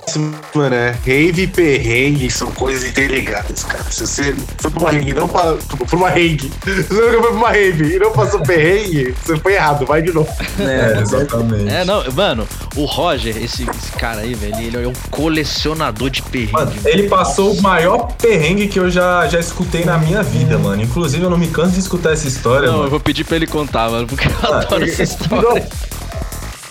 máxima, 0.09 0.71
né? 0.71 0.97
Rave 1.05 1.43
e 1.43 1.47
perrengue 1.47 2.31
são 2.31 2.51
coisas 2.53 2.85
interligadas, 2.89 3.65
cara. 3.65 3.85
Se 3.91 4.07
você 4.07 4.35
foi 4.59 4.71
pra 4.71 4.81
uma 4.81 4.91
rave 4.91 5.11
e 5.11 5.15
não 5.15 5.29
pa- 5.29 5.57
pra 5.87 5.97
uma 5.97 6.09
rave, 6.11 6.51
se 6.65 6.83
você 6.85 6.85
foi 6.85 7.21
pra 7.21 7.31
uma 7.31 7.51
rave 7.51 7.97
e 7.97 7.99
não 7.99 8.13
passou 8.13 8.41
perrengue, 8.43 9.15
você 9.25 9.37
foi 9.39 9.55
errado, 9.55 9.87
vai 9.87 10.03
de 10.03 10.13
novo. 10.13 10.29
É, 10.61 11.01
exatamente. 11.01 11.73
É, 11.73 11.85
não, 11.85 12.05
mano, 12.13 12.47
o 12.77 12.85
Roger, 12.85 13.37
esse, 13.37 13.63
esse 13.69 13.93
cara 13.99 14.21
aí, 14.21 14.35
velho, 14.35 14.59
ele 14.61 14.85
é 14.85 14.89
um 14.89 14.93
colecionador 15.11 16.11
de 16.11 16.23
perrengue. 16.23 16.53
Mano, 16.53 16.73
ele 16.85 17.09
passou 17.09 17.53
o 17.53 17.63
maior 17.63 18.13
perrengue 18.21 18.69
que 18.69 18.79
eu 18.79 18.91
já, 18.91 19.27
já 19.29 19.41
escutei 19.41 19.85
na 19.85 19.99
minha 19.99 20.23
vida, 20.23 20.59
mano. 20.59 20.83
Inclusive, 20.83 21.23
eu 21.23 21.31
não 21.31 21.39
me 21.39 21.49
canso 21.49 21.73
de 21.73 21.81
escutar 21.81 22.13
essa 22.13 22.29
história, 22.29 22.67
Não, 22.67 22.75
eu 22.75 22.79
mano. 22.81 22.91
vou 22.91 23.01
pedir 23.01 23.25
pra 23.25 23.37
ele 23.37 23.47
contar, 23.47 23.91
mano, 23.91 24.07
porque 24.07 24.29
eu 24.29 24.33
Ah, 24.43 24.59
adoro 24.61 24.85
essa 24.85 25.03
história. 25.03 25.67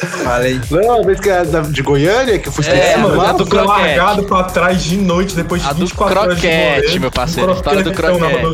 Falei. 0.06 0.60
Não, 0.70 1.02
a 1.02 1.06
vez 1.06 1.20
que 1.20 1.30
era 1.30 1.46
da- 1.46 1.62
de 1.62 1.82
Goiânia, 1.82 2.40
que 2.40 2.48
eu 2.50 2.52
fui 2.54 2.66
É, 2.66 2.98
mano, 2.98 3.16
lá, 3.16 3.30
a 3.30 3.34
do 3.34 3.46
croquete. 3.46 3.80
largado 3.98 4.24
pra 4.24 4.44
trás 4.44 4.84
de 4.84 4.98
noite 4.98 5.36
depois 5.36 5.62
de 5.62 5.68
A 5.70 5.74
do 5.74 5.80
24 5.80 6.20
horas 6.20 6.36
de 6.36 6.42
croquete, 6.42 7.00
meu 7.00 7.12
parceiro, 7.12 7.50
Um 7.50 7.54
a 7.54 7.58
história 7.58 7.84
do 7.84 7.92
croquete. 7.94 8.42
Mano, 8.42 8.54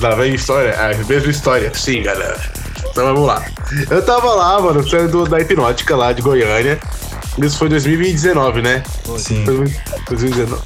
lá 0.00 0.14
vem 0.16 0.34
história, 0.34 0.74
a 0.78 0.94
mesma 1.04 1.30
história. 1.30 1.70
Sim, 1.74 2.02
galera. 2.02 2.36
Então 2.90 3.04
vamos 3.06 3.26
lá. 3.26 3.42
Eu 3.90 4.02
tava 4.02 4.32
lá, 4.34 4.60
mano, 4.60 4.88
saindo 4.88 5.24
da 5.26 5.40
hipnótica 5.40 5.96
lá 5.96 6.12
de 6.12 6.22
Goiânia. 6.22 6.78
Isso 7.38 7.58
foi 7.58 7.68
2019, 7.68 8.62
né? 8.62 8.82
Sim. 9.18 9.44
Foi 9.44 9.64
2019. 10.08 10.62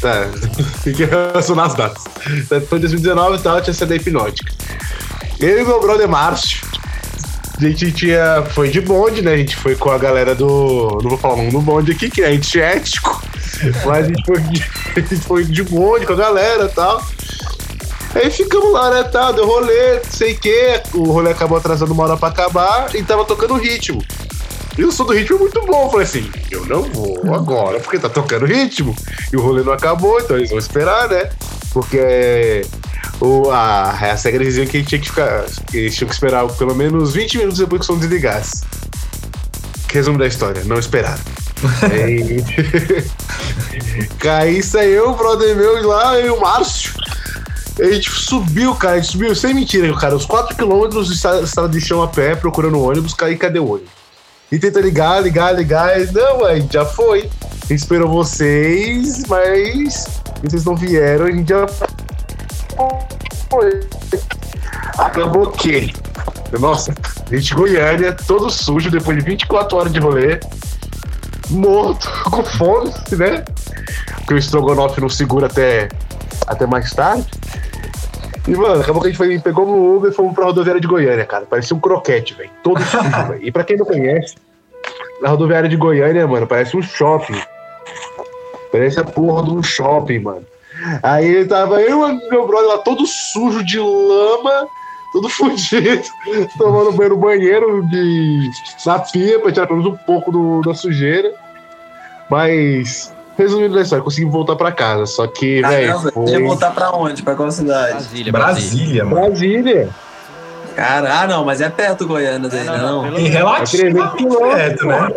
Tá, 0.00 0.26
tem 0.82 0.92
que 0.92 1.04
relacionar 1.04 1.64
as 1.66 1.74
datas. 1.74 2.02
Foi 2.68 2.78
2019 2.80 3.36
e 3.36 3.40
tal, 3.40 3.60
tinha 3.60 3.74
saído 3.74 3.94
da 3.94 3.96
hipnótica. 4.00 4.52
Eu 5.40 5.60
e 5.60 5.64
meu 5.64 5.80
brother 5.80 6.08
Márcio, 6.08 6.66
a 7.56 7.60
gente 7.60 7.92
tinha. 7.92 8.44
Foi 8.54 8.68
de 8.68 8.80
bonde, 8.80 9.22
né? 9.22 9.34
A 9.34 9.36
gente 9.36 9.54
foi 9.56 9.76
com 9.76 9.90
a 9.90 9.98
galera 9.98 10.34
do. 10.34 10.98
Não 11.02 11.10
vou 11.10 11.18
falar 11.18 11.34
o 11.34 11.36
nome 11.38 11.50
do 11.52 11.60
bonde 11.60 11.92
aqui, 11.92 12.10
que 12.10 12.22
é 12.22 12.28
antiético. 12.28 13.22
Mas 13.84 14.04
a 14.04 14.08
gente 14.08 14.24
foi 14.24 14.40
de, 14.40 14.64
a 14.96 15.00
gente 15.00 15.16
foi 15.16 15.44
de 15.44 15.62
bonde 15.62 16.06
com 16.06 16.12
a 16.12 16.16
galera 16.16 16.64
e 16.64 16.74
tal. 16.74 17.04
Aí 18.14 18.30
ficamos 18.30 18.72
lá, 18.72 18.90
né? 18.90 19.04
Tá, 19.04 19.30
deu 19.30 19.46
rolê, 19.46 20.00
sei 20.10 20.32
o 20.32 20.38
quê. 20.40 20.82
O 20.94 21.04
rolê 21.12 21.30
acabou 21.30 21.58
atrasando 21.58 21.92
uma 21.92 22.04
hora 22.04 22.16
pra 22.16 22.28
acabar 22.28 22.94
e 22.94 23.02
tava 23.02 23.24
tocando 23.24 23.54
ritmo. 23.54 24.02
E 24.76 24.84
o 24.84 24.90
som 24.90 25.04
do 25.04 25.12
ritmo 25.12 25.36
é 25.36 25.40
muito 25.40 25.60
bom. 25.66 25.84
Eu 25.84 25.90
falei 25.90 26.06
assim, 26.06 26.30
eu 26.50 26.64
não 26.66 26.82
vou 26.82 27.20
agora, 27.34 27.78
porque 27.80 27.98
tá 27.98 28.08
tocando 28.08 28.46
ritmo. 28.46 28.94
E 29.32 29.36
o 29.36 29.40
rolê 29.40 29.62
não 29.62 29.72
acabou, 29.72 30.20
então 30.20 30.36
eles 30.36 30.50
vão 30.50 30.58
esperar, 30.58 31.08
né? 31.08 31.30
Porque 31.72 32.64
o, 33.20 33.50
a, 33.50 33.90
a 33.90 33.92
regra 33.92 34.44
dizia 34.44 34.66
que 34.66 34.76
a 34.76 34.80
gente 34.80 34.88
tinha 34.88 35.00
que 35.00 35.08
ficar. 35.08 35.44
Eles 35.72 35.94
tinham 35.94 36.08
que 36.08 36.14
esperar 36.14 36.46
pelo 36.52 36.74
menos 36.74 37.12
20 37.12 37.38
minutos 37.38 37.58
depois 37.58 37.80
que 37.80 37.92
o 37.92 37.94
som 37.94 37.98
desligasse. 37.98 38.64
Resumo 39.90 40.18
da 40.18 40.26
história, 40.26 40.62
não 40.64 40.78
esperaram. 40.78 41.22
Aí, 41.90 42.44
Aí 44.38 44.62
saiu 44.62 45.10
o 45.10 45.16
brother 45.16 45.56
meu 45.56 45.86
lá 45.86 46.18
e 46.20 46.30
o 46.30 46.40
Márcio. 46.40 46.92
A 47.80 47.84
gente 47.84 48.10
subiu, 48.10 48.74
cara, 48.74 48.94
a 48.94 49.00
gente 49.00 49.12
subiu, 49.12 49.34
sem 49.36 49.54
mentira, 49.54 49.92
cara, 49.96 50.16
os 50.16 50.26
4km 50.26 51.04
de 51.04 51.12
estra- 51.12 51.40
estrada 51.40 51.68
de 51.68 51.80
chão 51.80 52.02
a 52.02 52.08
pé, 52.08 52.34
procurando 52.34 52.80
ônibus, 52.82 53.14
e 53.30 53.36
cadê 53.36 53.60
o 53.60 53.72
ônibus? 53.72 53.90
E 54.50 54.58
tenta 54.58 54.80
ligar, 54.80 55.22
ligar, 55.22 55.54
ligar, 55.54 56.00
e, 56.00 56.10
não, 56.10 56.40
ué, 56.40 56.66
já 56.70 56.84
foi. 56.84 57.30
A 57.42 57.66
gente 57.68 57.80
esperou 57.80 58.08
vocês, 58.08 59.22
mas 59.28 60.08
vocês 60.42 60.64
não 60.64 60.74
vieram, 60.74 61.26
a 61.26 61.30
gente 61.30 61.48
já 61.48 61.68
foi. 63.50 63.80
Acabou 64.98 65.50
que, 65.50 65.92
nossa, 66.58 66.94
a 67.30 67.34
gente 67.34 67.54
Goiânia, 67.54 68.12
todo 68.12 68.50
sujo, 68.50 68.90
depois 68.90 69.16
de 69.18 69.24
24 69.24 69.76
horas 69.76 69.92
de 69.92 70.00
rolê, 70.00 70.40
morto, 71.50 72.08
com 72.30 72.42
fome, 72.44 72.92
né? 73.16 73.44
Porque 74.16 74.34
o 74.34 74.38
estrogonofe 74.38 75.00
não 75.00 75.08
segura 75.08 75.46
até, 75.46 75.88
até 76.46 76.66
mais 76.66 76.90
tarde. 76.92 77.26
E, 78.46 78.54
mano, 78.56 78.80
acabou 78.80 79.02
que 79.02 79.08
a 79.08 79.10
gente 79.10 79.18
foi, 79.18 79.38
pegou 79.38 79.66
no 79.66 79.96
Uber 79.96 80.10
e 80.10 80.14
fomos 80.14 80.34
pra 80.34 80.46
rodoviária 80.46 80.80
de 80.80 80.86
Goiânia, 80.86 81.26
cara. 81.26 81.44
Parecia 81.44 81.76
um 81.76 81.80
croquete, 81.80 82.34
velho. 82.34 82.50
Todo 82.62 82.82
sujo, 82.82 83.10
velho. 83.28 83.46
E 83.46 83.52
pra 83.52 83.62
quem 83.62 83.76
não 83.76 83.84
conhece, 83.84 84.36
a 85.22 85.28
rodoviária 85.28 85.68
de 85.68 85.76
Goiânia, 85.76 86.26
mano, 86.26 86.46
parece 86.46 86.76
um 86.76 86.82
shopping. 86.82 87.40
Parece 88.72 89.00
a 89.00 89.04
porra 89.04 89.44
de 89.44 89.50
um 89.50 89.62
shopping, 89.62 90.20
mano. 90.20 90.46
Aí 91.02 91.44
tava 91.46 91.80
eu 91.80 92.08
e 92.08 92.28
meu 92.30 92.46
brother 92.46 92.68
lá 92.68 92.78
todo 92.78 93.06
sujo 93.06 93.64
de 93.64 93.78
lama, 93.78 94.66
todo 95.12 95.28
fudido, 95.30 96.02
tomando 96.56 96.92
banho 96.92 97.10
no 97.10 97.16
banheiro 97.16 97.84
de, 97.86 98.50
na 98.86 98.98
pia 98.98 99.38
pra 99.40 99.50
tirar 99.52 99.66
pelo 99.66 99.80
menos 99.82 99.94
um 99.94 100.04
pouco 100.04 100.30
do- 100.30 100.60
da 100.62 100.74
sujeira. 100.74 101.32
Mas, 102.30 103.12
resumindo 103.36 103.78
a 103.78 103.82
história, 103.82 104.04
consegui 104.04 104.26
voltar 104.30 104.56
pra 104.56 104.70
casa. 104.72 105.06
Só 105.06 105.26
que, 105.26 105.62
velho, 105.62 105.98
foi... 106.00 106.10
você 106.12 106.32
ia 106.38 106.44
voltar 106.46 106.70
pra 106.72 106.90
onde? 106.92 107.22
Pra 107.22 107.34
qual 107.34 107.50
cidade? 107.50 107.92
Brasília, 107.92 108.32
Brasília. 108.32 108.32
Brasília, 108.32 109.04
mano. 109.04 109.26
Brasília. 109.26 109.88
Cara, 110.76 111.20
ah, 111.22 111.26
não, 111.26 111.44
mas 111.44 111.60
é 111.60 111.68
perto 111.68 112.06
Goiânia 112.06 112.48
daí, 112.48 112.64
Não, 112.64 112.78
não, 112.78 113.10
não. 113.10 113.18
relativamente 113.24 114.26
perto, 114.26 114.86
né? 114.86 115.08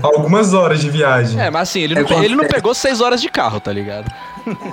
Algumas 0.00 0.54
horas 0.54 0.78
de 0.80 0.88
viagem. 0.90 1.40
É, 1.40 1.50
mas 1.50 1.62
assim, 1.70 1.80
ele 1.80 1.98
É 1.98 2.02
não, 2.04 2.22
ele 2.22 2.36
não 2.36 2.44
pegou 2.44 2.72
seis 2.72 3.00
horas 3.00 3.20
de 3.20 3.28
carro, 3.28 3.58
tá 3.58 3.72
ligado? 3.72 4.08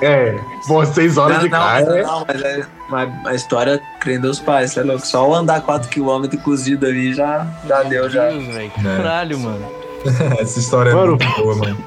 É, 0.02 0.36
pô, 0.68 0.86
seis 0.86 1.18
horas 1.18 1.38
Não, 1.38 1.44
de 1.44 1.50
não, 1.50 1.58
carro. 1.60 1.86
mas, 1.86 1.96
é- 1.96 2.04
não, 2.04 2.26
mas 2.28 2.42
é, 2.42 2.66
mas 2.90 3.10
a 3.28 3.34
história 3.36 3.82
crendo 4.00 4.30
os 4.30 4.40
pais, 4.40 4.72
você 4.72 4.80
é 4.80 4.84
louco. 4.84 5.06
Só 5.06 5.28
o 5.30 5.34
andar 5.36 5.62
4km 5.62 6.38
cozido 6.42 6.86
ali 6.86 7.14
já, 7.14 7.46
já 7.68 7.84
deu, 7.84 8.10
já. 8.10 8.28
Deus, 8.30 8.46
velho. 8.48 8.72
Caralho, 8.84 9.40
mano. 9.40 9.66
Essa 10.40 10.60
história 10.60 10.94
Mano. 10.94 11.18
é 11.20 11.26
muito 11.26 11.42
boa, 11.42 11.56
mano. 11.56 11.78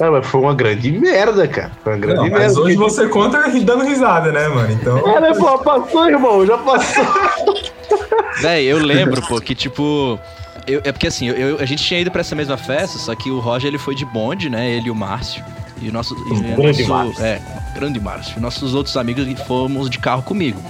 É, 0.00 0.10
mas 0.10 0.26
foi 0.26 0.40
uma 0.40 0.54
grande 0.54 0.90
merda, 0.92 1.46
cara. 1.46 1.70
Foi 1.84 1.92
uma 1.92 1.98
grande 1.98 2.16
Não, 2.16 2.24
merda. 2.24 2.38
mas 2.40 2.56
hoje 2.56 2.76
porque- 2.76 2.90
você 2.90 3.08
conta 3.08 3.48
dando 3.60 3.84
risada, 3.84 4.32
né, 4.32 4.48
mano? 4.48 4.72
Então. 4.72 4.98
É, 5.08 5.20
né, 5.20 5.32
pô, 5.34 5.58
passou, 5.58 6.08
irmão, 6.08 6.44
já 6.46 6.58
passou. 6.58 7.04
Véi, 8.40 8.64
eu 8.64 8.78
lembro, 8.78 9.22
pô, 9.28 9.40
que 9.40 9.54
tipo. 9.54 10.18
eu- 10.66 10.80
é 10.84 10.92
porque 10.92 11.06
assim, 11.06 11.28
eu- 11.28 11.36
eu- 11.36 11.58
a 11.60 11.64
gente 11.64 11.84
tinha 11.84 12.00
ido 12.00 12.10
pra 12.10 12.20
essa 12.22 12.34
mesma 12.34 12.56
festa, 12.56 12.98
só 12.98 13.14
que 13.14 13.30
o 13.30 13.38
Roger 13.38 13.68
ele 13.68 13.78
foi 13.78 13.94
de 13.94 14.04
bonde, 14.04 14.48
né? 14.50 14.68
Ele 14.70 14.88
e 14.88 14.90
o 14.90 14.94
Márcio. 14.94 15.44
E 15.82 15.88
o 15.88 15.92
nosso. 15.92 16.14
e 16.14 16.32
o 16.32 16.56
Grande 16.56 16.86
nosso- 16.86 16.88
Márcio. 16.88 17.24
É, 17.24 17.40
grande 17.74 18.00
Márcio. 18.00 18.40
Nossos 18.40 18.74
outros 18.74 18.96
amigos 18.96 19.26
fomos 19.46 19.90
de 19.90 19.98
carro 19.98 20.22
comigo. 20.22 20.60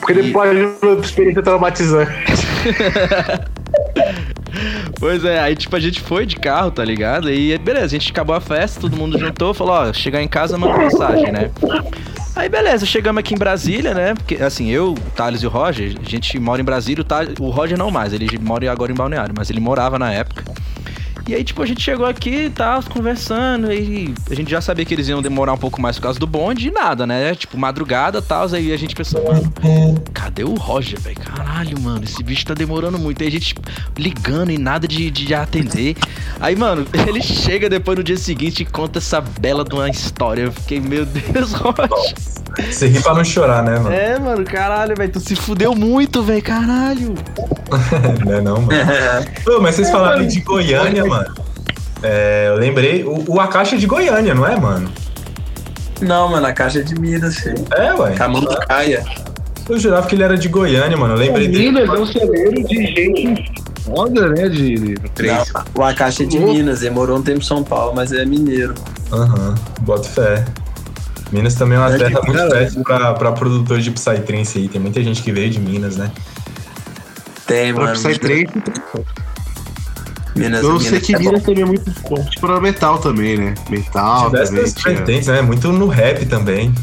Porque 0.00 0.12
ele 0.18 0.32
pode 0.32 0.58
uma 0.82 1.00
experiência 1.00 1.42
traumatizante. 1.42 2.12
Pois 4.98 5.24
é, 5.24 5.40
aí 5.40 5.56
tipo, 5.56 5.74
a 5.74 5.80
gente 5.80 6.00
foi 6.00 6.26
de 6.26 6.36
carro, 6.36 6.70
tá 6.70 6.84
ligado? 6.84 7.30
E 7.30 7.56
beleza, 7.58 7.86
a 7.86 7.88
gente 7.88 8.10
acabou 8.10 8.36
a 8.36 8.40
festa, 8.40 8.80
todo 8.80 8.96
mundo 8.96 9.18
juntou, 9.18 9.52
falou, 9.54 9.74
ó, 9.74 9.92
chegar 9.92 10.22
em 10.22 10.28
casa, 10.28 10.56
manda 10.58 10.76
mensagem, 10.78 11.32
né? 11.32 11.50
Aí 12.36 12.48
beleza, 12.48 12.86
chegamos 12.86 13.18
aqui 13.20 13.34
em 13.34 13.38
Brasília, 13.38 13.94
né? 13.94 14.14
Porque 14.14 14.36
assim, 14.36 14.68
eu, 14.70 14.92
o 14.92 15.10
Thales 15.16 15.42
e 15.42 15.46
o 15.46 15.50
Roger, 15.50 15.94
a 16.04 16.08
gente 16.08 16.38
mora 16.38 16.60
em 16.60 16.64
Brasília, 16.64 17.00
o, 17.00 17.04
Thales, 17.04 17.34
o 17.40 17.50
Roger 17.50 17.76
não 17.78 17.90
mais, 17.90 18.12
ele 18.12 18.38
mora 18.38 18.70
agora 18.70 18.92
em 18.92 18.94
Balneário, 18.94 19.34
mas 19.36 19.50
ele 19.50 19.60
morava 19.60 19.98
na 19.98 20.12
época. 20.12 20.44
E 21.26 21.34
aí, 21.34 21.44
tipo, 21.44 21.62
a 21.62 21.66
gente 21.66 21.80
chegou 21.80 22.04
aqui 22.04 22.46
e 22.46 22.50
tal, 22.50 22.82
conversando, 22.82 23.72
e 23.72 24.12
a 24.30 24.34
gente 24.34 24.50
já 24.50 24.60
sabia 24.60 24.84
que 24.84 24.92
eles 24.92 25.08
iam 25.08 25.22
demorar 25.22 25.52
um 25.52 25.58
pouco 25.58 25.80
mais 25.80 25.96
por 25.96 26.02
causa 26.02 26.18
do 26.18 26.26
bonde 26.26 26.68
e 26.68 26.70
nada, 26.70 27.06
né? 27.06 27.34
Tipo, 27.34 27.56
madrugada 27.56 28.18
e 28.18 28.22
tal, 28.22 28.46
aí 28.52 28.72
a 28.72 28.76
gente 28.76 28.94
pensou, 28.94 29.24
mano, 29.24 29.52
cadê 30.12 30.42
o 30.42 30.54
Roger, 30.54 31.00
velho? 31.00 31.16
Caralho, 31.16 31.80
mano, 31.80 32.04
esse 32.04 32.22
bicho 32.22 32.44
tá 32.44 32.54
demorando 32.54 32.98
muito. 32.98 33.22
Aí 33.22 33.28
a 33.28 33.30
gente 33.30 33.54
ligando 33.96 34.50
e 34.50 34.58
nada 34.58 34.88
de, 34.88 35.10
de 35.10 35.32
atender. 35.34 35.96
Aí, 36.40 36.56
mano, 36.56 36.86
ele 37.06 37.22
chega 37.22 37.68
depois 37.68 37.96
no 37.96 38.04
dia 38.04 38.16
seguinte 38.16 38.62
e 38.62 38.66
conta 38.66 38.98
essa 38.98 39.20
bela 39.20 39.64
de 39.64 39.74
uma 39.74 39.88
história. 39.88 40.42
Eu 40.42 40.52
fiquei, 40.52 40.80
meu 40.80 41.06
Deus, 41.06 41.52
Roger. 41.54 42.14
Você 42.70 42.86
ri 42.88 43.00
pra 43.00 43.14
não 43.14 43.24
chorar, 43.24 43.62
né, 43.62 43.78
mano? 43.78 43.94
É, 43.94 44.18
mano, 44.18 44.44
caralho, 44.44 44.94
velho, 44.94 45.12
tu 45.12 45.20
se 45.20 45.34
fudeu 45.34 45.74
muito, 45.74 46.22
velho, 46.22 46.42
caralho. 46.42 47.14
Não 48.24 48.32
é 48.34 48.40
não, 48.40 48.60
mano. 48.60 48.78
Ô, 49.46 49.60
mas 49.60 49.76
vocês 49.76 49.90
falaram 49.90 50.26
de 50.26 50.40
Goiânia, 50.40 51.04
mano. 51.12 51.34
É, 52.02 52.46
eu 52.48 52.56
lembrei, 52.56 53.04
o, 53.04 53.24
o 53.28 53.40
Akashi 53.40 53.76
é 53.76 53.78
de 53.78 53.86
Goiânia, 53.86 54.34
não 54.34 54.46
é, 54.46 54.58
mano? 54.58 54.90
Não, 56.00 56.28
mano, 56.28 56.46
a 56.46 56.52
caixa 56.52 56.80
é 56.80 56.82
de 56.82 56.98
Minas, 57.00 57.36
filho. 57.36 57.64
É, 57.76 57.94
ué. 57.94 58.12
Camanducaia. 58.14 59.04
Eu 59.68 59.78
jurava 59.78 60.06
que 60.08 60.16
ele 60.16 60.24
era 60.24 60.36
de 60.36 60.48
Goiânia, 60.48 60.96
mano. 60.96 61.14
Eu 61.14 61.18
lembrei 61.18 61.46
dele. 61.46 61.70
Minas 61.70 61.88
é 61.88 61.92
um 61.92 62.06
celeiro 62.06 62.64
de 62.64 62.74
gente 62.86 63.52
foda, 63.84 64.28
né? 64.30 64.48
De, 64.48 64.74
de. 64.74 64.94
Não, 65.22 65.44
o 65.76 65.82
Akashi 65.84 66.24
é 66.24 66.26
de 66.26 66.40
Minas, 66.40 66.82
ele 66.82 66.90
morou 66.90 67.18
um 67.18 67.22
tempo 67.22 67.38
em 67.38 67.44
São 67.44 67.62
Paulo, 67.62 67.92
mas 67.94 68.10
é 68.12 68.24
mineiro. 68.24 68.74
Aham, 69.12 69.54
boto 69.82 70.08
fé. 70.08 70.44
Minas 71.30 71.54
também 71.54 71.78
é 71.78 71.80
uma 71.80 71.94
É 71.94 71.98
terra 71.98 72.20
muito 72.20 72.32
Minas. 72.32 72.52
fértil 72.52 72.82
pra, 72.82 73.14
pra 73.14 73.30
produtor 73.32 73.78
de 73.78 73.90
Psytrance 73.92 74.58
aí. 74.58 74.68
Tem 74.68 74.80
muita 74.80 75.00
gente 75.04 75.22
que 75.22 75.30
veio 75.30 75.50
de 75.50 75.60
Minas, 75.60 75.96
né? 75.96 76.10
Tem, 77.46 77.72
Pra 77.72 77.84
mano. 77.84 77.96
Psytrance, 77.96 78.46
Minas, 80.34 80.62
eu 80.62 80.80
sei 80.80 81.00
que 81.00 81.14
é 81.14 81.18
bom. 81.18 81.24
Minas 81.24 81.42
também 81.42 81.62
é 81.62 81.66
muito 81.66 81.92
forte 81.92 82.40
pra 82.40 82.60
metal 82.60 82.98
também, 82.98 83.36
né? 83.36 83.54
Metal 83.68 84.30
também. 84.30 84.46
Diversas 84.46 84.82
vertentes, 84.82 85.26
né? 85.28 85.42
Muito 85.42 85.72
no 85.72 85.88
rap 85.88 86.24
também. 86.26 86.74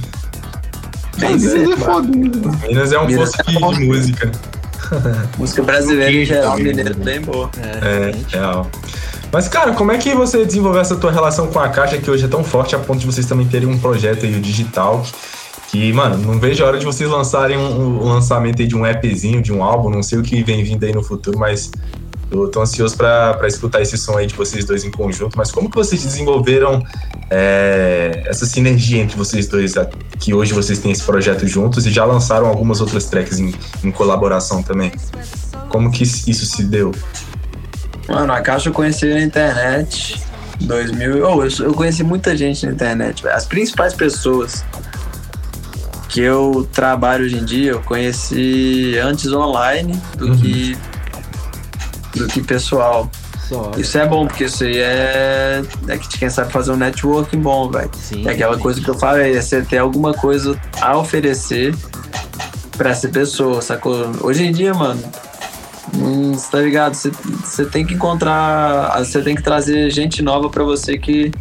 Minas 1.17 1.41
certo, 1.41 1.73
é 1.73 1.77
foda. 1.77 2.07
né? 2.07 2.59
Minas 2.67 2.91
é 2.91 2.99
um 2.99 3.07
Minas 3.07 3.31
poço 3.31 3.41
é 3.41 3.51
de, 3.51 3.77
de 3.79 3.85
música. 3.85 4.31
Música 5.37 5.63
brasileira 5.63 6.11
em 6.11 6.25
geral, 6.25 6.57
mineiro 6.57 6.97
né? 6.97 7.05
bem 7.05 7.21
boa. 7.21 7.49
É, 7.57 8.11
real. 8.35 8.69
Mas, 9.31 9.47
cara, 9.47 9.73
como 9.73 9.91
é 9.91 9.97
que 9.97 10.13
você 10.15 10.43
desenvolveu 10.45 10.81
essa 10.81 10.95
tua 10.95 11.11
relação 11.11 11.47
com 11.47 11.59
a 11.59 11.69
caixa 11.69 11.97
que 11.97 12.09
hoje 12.09 12.25
é 12.25 12.27
tão 12.27 12.43
forte 12.43 12.75
a 12.75 12.79
ponto 12.79 12.99
de 12.99 13.05
vocês 13.05 13.27
também 13.27 13.47
terem 13.47 13.67
um 13.67 13.77
projeto 13.77 14.25
aí, 14.25 14.35
o 14.35 14.41
digital? 14.41 15.05
Que, 15.67 15.93
mano, 15.93 16.17
não 16.17 16.39
vejo 16.39 16.63
a 16.63 16.67
hora 16.67 16.79
de 16.79 16.85
vocês 16.85 17.07
lançarem 17.07 17.55
um, 17.55 18.03
um 18.03 18.05
lançamento 18.05 18.59
aí 18.59 18.67
de 18.67 18.75
um 18.75 18.83
appzinho, 18.83 19.39
de 19.39 19.53
um 19.53 19.63
álbum, 19.63 19.91
não 19.91 20.01
sei 20.01 20.17
o 20.17 20.23
que 20.23 20.41
vem 20.41 20.63
vindo 20.63 20.83
aí 20.83 20.91
no 20.91 21.03
futuro, 21.03 21.37
mas 21.37 21.69
eu 22.31 22.47
tô 22.49 22.61
ansioso 22.61 22.95
pra 22.95 23.39
escutar 23.47 23.81
esse 23.81 23.97
som 23.97 24.17
aí 24.17 24.27
de 24.27 24.35
vocês 24.35 24.65
dois 24.65 24.83
em 24.83 24.91
conjunto. 24.91 25.37
Mas 25.37 25.51
como 25.51 25.69
que 25.69 25.75
vocês 25.75 26.03
desenvolveram 26.03 26.83
é, 27.29 28.23
essa 28.25 28.45
sinergia 28.45 29.01
entre 29.01 29.17
vocês 29.17 29.47
dois, 29.47 29.73
que 30.19 30.33
hoje 30.33 30.53
vocês 30.53 30.79
têm 30.79 30.91
esse 30.91 31.03
projeto 31.03 31.47
juntos 31.47 31.85
e 31.85 31.91
já 31.91 32.05
lançaram 32.05 32.47
algumas 32.47 32.81
outras 32.81 33.05
tracks 33.05 33.39
em, 33.39 33.53
em 33.83 33.91
colaboração 33.91 34.61
também? 34.61 34.91
Como 35.69 35.91
que 35.91 36.03
isso 36.03 36.45
se 36.45 36.63
deu? 36.63 36.91
Mano, 38.07 38.33
a 38.33 38.41
caixa 38.41 38.69
eu 38.69 38.73
conheci 38.73 39.05
na 39.05 39.21
internet. 39.21 40.21
2000. 40.61 41.25
Oh, 41.25 41.43
eu, 41.43 41.49
eu 41.67 41.73
conheci 41.73 42.03
muita 42.03 42.35
gente 42.35 42.65
na 42.65 42.71
internet. 42.71 43.27
As 43.27 43.45
principais 43.45 43.93
pessoas 43.93 44.65
que 46.09 46.21
eu 46.21 46.67
trabalho 46.73 47.25
hoje 47.25 47.37
em 47.37 47.45
dia, 47.45 47.71
eu 47.71 47.81
conheci 47.81 48.97
antes 49.01 49.31
online 49.31 49.99
do 50.17 50.27
Uhum. 50.27 50.37
que 50.37 50.77
do 52.15 52.27
que 52.27 52.41
pessoal. 52.41 53.09
Só. 53.47 53.71
Isso 53.77 53.97
é 53.97 54.05
bom, 54.05 54.27
porque 54.27 54.43
isso 54.43 54.63
aí 54.63 54.77
é, 54.77 55.63
é 55.87 55.97
que 55.97 56.19
quem 56.19 56.29
sabe 56.29 56.51
fazer 56.51 56.71
um 56.71 56.77
networking 56.77 57.39
bom, 57.39 57.69
velho. 57.71 57.89
Sim. 57.95 58.27
É 58.27 58.31
aquela 58.31 58.57
coisa 58.59 58.79
que 58.79 58.87
eu 58.87 58.93
falei, 58.93 59.35
é 59.35 59.41
você 59.41 59.63
ter 59.63 59.79
alguma 59.79 60.13
coisa 60.13 60.59
a 60.79 60.95
oferecer 60.95 61.75
pra 62.77 62.91
essa 62.91 63.09
pessoa, 63.09 63.59
sacou? 63.61 64.11
Hoje 64.21 64.45
em 64.45 64.51
dia, 64.51 64.71
mano, 64.73 65.01
hum, 65.95 66.33
você 66.33 66.51
tá 66.51 66.61
ligado? 66.61 66.93
Você, 66.93 67.11
você 67.43 67.65
tem 67.65 67.83
que 67.83 67.95
encontrar, 67.95 68.95
você 68.99 69.19
tem 69.21 69.35
que 69.35 69.41
trazer 69.41 69.89
gente 69.89 70.21
nova 70.21 70.47
pra 70.47 70.63
você 70.63 70.99
que, 70.99 71.31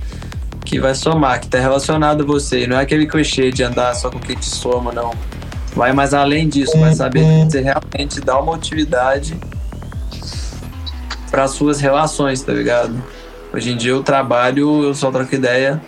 que 0.64 0.80
vai 0.80 0.94
somar, 0.94 1.40
que 1.40 1.48
tá 1.48 1.58
relacionado 1.58 2.22
a 2.22 2.26
você. 2.26 2.64
E 2.64 2.66
não 2.66 2.78
é 2.78 2.82
aquele 2.82 3.06
clichê 3.06 3.50
de 3.50 3.62
andar 3.62 3.94
só 3.94 4.10
com 4.10 4.18
quem 4.18 4.34
te 4.34 4.46
soma, 4.46 4.92
não. 4.92 5.12
Vai 5.76 5.92
mais 5.92 6.14
além 6.14 6.48
disso, 6.48 6.76
vai 6.78 6.94
saber 6.94 7.20
que 7.20 7.50
você 7.50 7.60
realmente 7.60 8.20
dá 8.22 8.40
uma 8.40 8.52
utilidade 8.52 9.36
para 11.30 11.46
suas 11.48 11.80
relações, 11.80 12.42
tá 12.42 12.52
ligado? 12.52 13.02
Hoje 13.52 13.72
em 13.72 13.76
dia 13.76 13.92
eu 13.92 14.02
trabalho, 14.02 14.82
eu 14.82 14.94
só 14.94 15.10
troco 15.10 15.34
ideia 15.34 15.80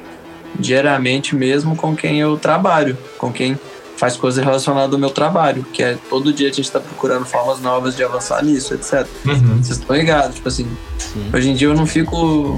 diariamente 0.59 1.37
mesmo 1.37 1.77
com 1.77 1.95
quem 1.95 2.21
eu 2.21 2.37
trabalho, 2.37 2.97
com 3.19 3.33
quem 3.33 3.59
faz 3.97 4.17
coisas 4.17 4.43
relacionadas 4.43 4.95
ao 4.95 4.99
meu 4.99 5.11
trabalho, 5.11 5.63
que 5.75 5.83
é 5.83 5.99
todo 6.09 6.33
dia 6.33 6.49
a 6.49 6.53
gente 6.53 6.71
tá 6.71 6.81
procurando 6.81 7.27
formas 7.27 7.61
novas 7.61 7.95
de 7.95 8.03
avançar 8.03 8.43
nisso, 8.43 8.73
etc. 8.73 9.07
Uhum. 9.27 9.63
Vocês 9.63 9.79
estão 9.79 9.95
ligados? 9.95 10.37
Tipo 10.37 10.49
assim, 10.49 10.67
Sim. 10.99 11.31
hoje 11.33 11.51
em 11.51 11.55
dia 11.55 11.69
eu 11.69 11.75
não 11.75 11.87
fico. 11.87 12.57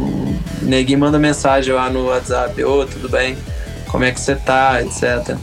Ninguém 0.63 0.97
manda 0.97 1.19
mensagem 1.19 1.75
lá 1.75 1.91
no 1.91 2.07
WhatsApp, 2.07 2.63
ô, 2.63 2.87
tudo 2.87 3.09
bem? 3.09 3.37
Como 3.89 4.05
é 4.05 4.13
que 4.13 4.21
você 4.21 4.37
tá, 4.37 4.81
etc. 4.83 5.37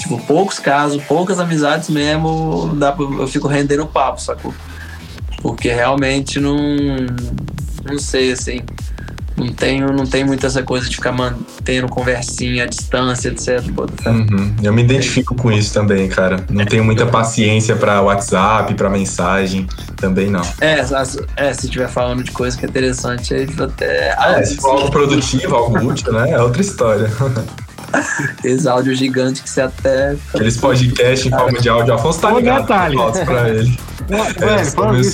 Tipo, 0.00 0.18
poucos 0.26 0.58
casos, 0.58 1.00
poucas 1.04 1.38
amizades 1.38 1.88
mesmo, 1.88 2.74
dá 2.74 2.90
pra, 2.90 3.04
eu 3.04 3.28
fico 3.28 3.46
rendendo 3.46 3.86
papo, 3.86 4.20
sacou? 4.20 4.52
Porque 5.44 5.70
realmente 5.70 6.40
não. 6.40 6.56
Não 7.84 7.98
sei, 7.98 8.32
assim. 8.32 8.62
Não 9.36 9.52
tenho, 9.52 9.88
não 9.92 10.06
tenho 10.06 10.26
muito 10.26 10.46
essa 10.46 10.62
coisa 10.62 10.88
de 10.88 10.96
ficar 10.96 11.12
mantendo 11.12 11.86
conversinha 11.86 12.64
à 12.64 12.66
distância, 12.66 13.28
etc. 13.28 13.62
Uhum. 14.06 14.54
Eu 14.62 14.72
me 14.72 14.82
identifico 14.82 15.34
com 15.34 15.52
isso 15.52 15.74
também, 15.74 16.08
cara. 16.08 16.46
Não 16.48 16.64
tenho 16.64 16.82
muita 16.82 17.04
paciência 17.04 17.76
pra 17.76 18.00
WhatsApp, 18.00 18.72
pra 18.72 18.88
mensagem. 18.88 19.66
Também 19.96 20.30
não. 20.30 20.40
É, 20.62 20.80
é, 21.36 21.52
se 21.52 21.66
estiver 21.66 21.88
falando 21.88 22.24
de 22.24 22.30
coisa 22.30 22.56
que 22.56 22.64
é 22.64 22.68
interessante, 22.68 23.34
aí 23.34 23.46
até. 23.58 24.14
Ah, 24.16 24.38
É, 24.38 24.44
se 24.44 24.56
for 24.56 24.70
algo 24.70 24.90
produtivo, 24.90 25.54
algo 25.54 25.78
útil, 25.78 26.10
né? 26.10 26.30
É 26.30 26.40
outra 26.40 26.62
história. 26.62 27.10
Esse 28.42 28.66
áudio 28.66 28.94
gigante 28.94 29.42
que 29.42 29.50
você 29.50 29.60
até. 29.60 30.16
Aqueles 30.32 30.56
podcasts 30.56 31.26
em 31.26 31.30
forma 31.30 31.60
de 31.60 31.68
áudio. 31.68 31.92
Afonso 31.92 32.20
tá 32.20 32.30
ligado. 32.32 32.62
detalhe. 32.62 32.96
Fotos 32.96 33.20
pra 33.20 33.50
ele. 33.50 33.78
É, 34.10 34.64
falando 34.64 35.04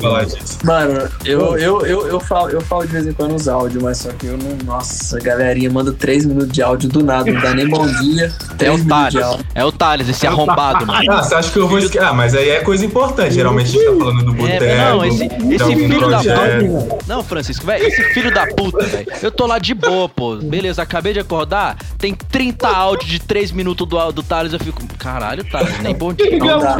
falar 0.00 0.24
disso. 0.24 0.58
Mano, 0.64 1.08
eu, 1.24 1.56
eu, 1.58 1.86
eu, 1.86 2.08
eu, 2.08 2.20
falo, 2.20 2.50
eu 2.50 2.60
falo 2.60 2.86
de 2.86 2.92
vez 2.92 3.06
em 3.06 3.12
quando 3.12 3.34
os 3.34 3.48
áudios, 3.48 3.82
mas 3.82 3.98
só 3.98 4.10
que 4.10 4.26
eu 4.26 4.36
não. 4.36 4.56
Nossa, 4.64 5.18
a 5.18 5.20
galerinha 5.20 5.70
manda 5.70 5.92
3 5.92 6.26
minutos 6.26 6.52
de 6.52 6.62
áudio 6.62 6.88
do 6.88 7.04
nada, 7.04 7.30
não 7.30 7.40
dá 7.40 7.54
nem 7.54 7.68
bom 7.68 7.86
dia. 7.86 8.32
É 8.50 8.54
3 8.56 8.80
o 8.80 8.88
Thales. 8.88 9.44
É 9.54 9.64
o 9.64 9.72
Thales, 9.72 10.08
esse 10.08 10.26
arrombado, 10.26 10.86
mano. 10.86 11.12
Ah, 11.12 11.22
você 11.22 11.34
acha 11.34 11.50
que 11.50 11.58
eu 11.58 11.68
vou 11.68 11.78
esquecer? 11.78 12.04
Ah, 12.04 12.12
mas 12.12 12.34
aí 12.34 12.50
é 12.50 12.60
coisa 12.60 12.84
importante. 12.84 13.34
Geralmente 13.34 13.68
a 13.68 13.70
gente 13.72 13.84
tá 13.84 13.98
falando 13.98 14.24
do 14.24 14.32
boteco. 14.32 14.64
É, 14.64 14.90
não, 14.90 15.04
esse, 15.04 15.28
tá 15.28 15.36
esse 15.50 15.76
filho 15.76 16.08
da 16.08 16.18
puta. 16.18 16.98
Não, 17.06 17.22
Francisco, 17.22 17.66
velho, 17.66 17.86
esse 17.86 18.02
filho 18.14 18.34
da 18.34 18.46
puta, 18.46 18.84
velho. 18.84 19.06
Eu 19.22 19.30
tô 19.30 19.46
lá 19.46 19.58
de 19.58 19.74
boa, 19.74 20.08
pô. 20.08 20.36
Beleza, 20.36 20.82
acabei 20.82 21.12
de 21.12 21.20
acordar. 21.20 21.76
Tem 21.98 22.14
30 22.14 22.68
áudios 22.68 23.10
de 23.10 23.20
3 23.20 23.52
minutos 23.52 23.86
do, 23.86 24.12
do 24.12 24.22
Thales. 24.22 24.52
Eu 24.52 24.58
fico, 24.58 24.82
caralho, 24.98 25.44
Thales, 25.44 25.78
nem 25.80 25.94
bom 25.94 26.12
dia. 26.12 26.38
Não 26.38 26.58
dá. 26.58 26.76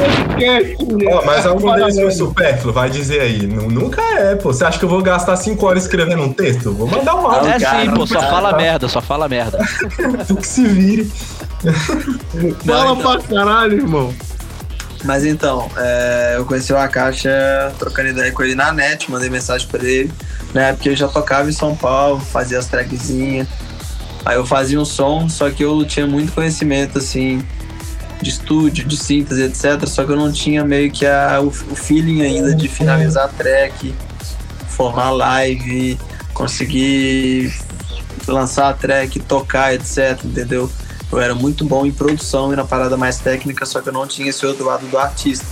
Ó, 1.12 1.24
mas 1.24 1.35
Mas 1.36 1.46
algum 1.46 1.74
deles 1.74 1.94
foi 1.96 2.10
supérfluo, 2.10 2.72
vai 2.72 2.90
dizer 2.90 3.20
aí. 3.20 3.46
Nu- 3.46 3.68
Nunca 3.70 4.00
é, 4.18 4.34
pô. 4.34 4.52
Você 4.52 4.64
acha 4.64 4.78
que 4.78 4.84
eu 4.84 4.88
vou 4.88 5.02
gastar 5.02 5.36
5 5.36 5.64
horas 5.66 5.82
escrevendo 5.84 6.22
um 6.22 6.32
texto? 6.32 6.72
Vou 6.72 6.86
mandar 6.86 7.14
um 7.14 7.26
áudio. 7.26 7.50
É 7.50 7.58
cara, 7.60 7.84
sim, 7.84 7.90
pô, 7.94 8.06
só 8.06 8.20
fala 8.20 8.50
tá. 8.50 8.56
merda, 8.56 8.88
só 8.88 9.00
fala 9.00 9.28
merda. 9.28 9.58
Tu 10.26 10.36
que 10.36 10.46
se 10.46 10.64
vire. 10.66 11.10
Fala 12.64 12.92
então. 12.92 12.96
pra 12.96 13.20
caralho, 13.22 13.74
irmão. 13.78 14.14
Mas 15.04 15.24
então, 15.24 15.70
é, 15.76 16.34
eu 16.36 16.44
conheci 16.44 16.72
o 16.72 16.76
Akasha 16.76 17.72
trocando 17.78 18.08
ideia 18.08 18.32
com 18.32 18.42
ele 18.42 18.54
na 18.54 18.72
net, 18.72 19.10
mandei 19.10 19.30
mensagem 19.30 19.66
pra 19.68 19.84
ele. 19.84 20.10
Na 20.52 20.62
época 20.68 20.88
eu 20.88 20.96
já 20.96 21.06
tocava 21.06 21.48
em 21.48 21.52
São 21.52 21.76
Paulo, 21.76 22.18
fazia 22.18 22.58
as 22.58 22.66
trackzinhas. 22.66 23.46
Aí 24.24 24.36
eu 24.36 24.44
fazia 24.44 24.80
um 24.80 24.84
som, 24.84 25.28
só 25.28 25.48
que 25.50 25.62
eu 25.62 25.84
tinha 25.84 26.06
muito 26.06 26.32
conhecimento, 26.32 26.98
assim, 26.98 27.46
de 28.20 28.30
estúdio, 28.30 28.84
de 28.84 28.96
síntese, 28.96 29.42
etc. 29.42 29.86
Só 29.86 30.04
que 30.04 30.12
eu 30.12 30.16
não 30.16 30.32
tinha 30.32 30.64
meio 30.64 30.90
que 30.90 31.06
a, 31.06 31.40
o, 31.40 31.48
o 31.48 31.76
feeling 31.76 32.22
ainda 32.22 32.54
de 32.54 32.68
finalizar 32.68 33.26
a 33.26 33.28
track, 33.28 33.94
formar 34.68 35.10
live, 35.10 35.98
conseguir 36.32 37.52
lançar 38.26 38.70
a 38.70 38.72
track, 38.72 39.20
tocar, 39.20 39.74
etc, 39.74 40.18
entendeu? 40.24 40.70
Eu 41.10 41.20
era 41.20 41.34
muito 41.34 41.64
bom 41.64 41.86
em 41.86 41.92
produção 41.92 42.52
e 42.52 42.56
na 42.56 42.64
parada 42.64 42.96
mais 42.96 43.18
técnica, 43.18 43.64
só 43.64 43.80
que 43.80 43.88
eu 43.88 43.92
não 43.92 44.06
tinha 44.06 44.28
esse 44.28 44.44
outro 44.44 44.64
lado 44.64 44.86
do 44.86 44.98
artista, 44.98 45.46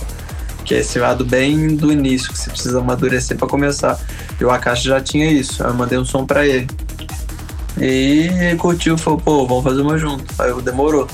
que 0.65 0.75
é 0.75 0.79
esse 0.79 0.99
lado 0.99 1.23
bem 1.23 1.75
do 1.75 1.91
início, 1.91 2.31
que 2.31 2.37
você 2.37 2.49
precisa 2.49 2.79
amadurecer 2.79 3.37
para 3.37 3.47
começar. 3.47 3.97
E 4.39 4.43
o 4.43 4.51
Akashi 4.51 4.89
já 4.89 4.99
tinha 4.99 5.31
isso, 5.31 5.63
eu 5.63 5.73
mandei 5.73 5.97
um 5.97 6.05
som 6.05 6.25
para 6.25 6.45
ele. 6.45 6.67
E 7.77 8.27
ele 8.27 8.55
curtiu, 8.57 8.97
falou, 8.97 9.19
pô, 9.19 9.47
vamos 9.47 9.63
fazer 9.63 9.81
uma 9.81 9.97
junto. 9.97 10.23
Aí 10.39 10.49
eu 10.49 10.61
demorou. 10.61 11.07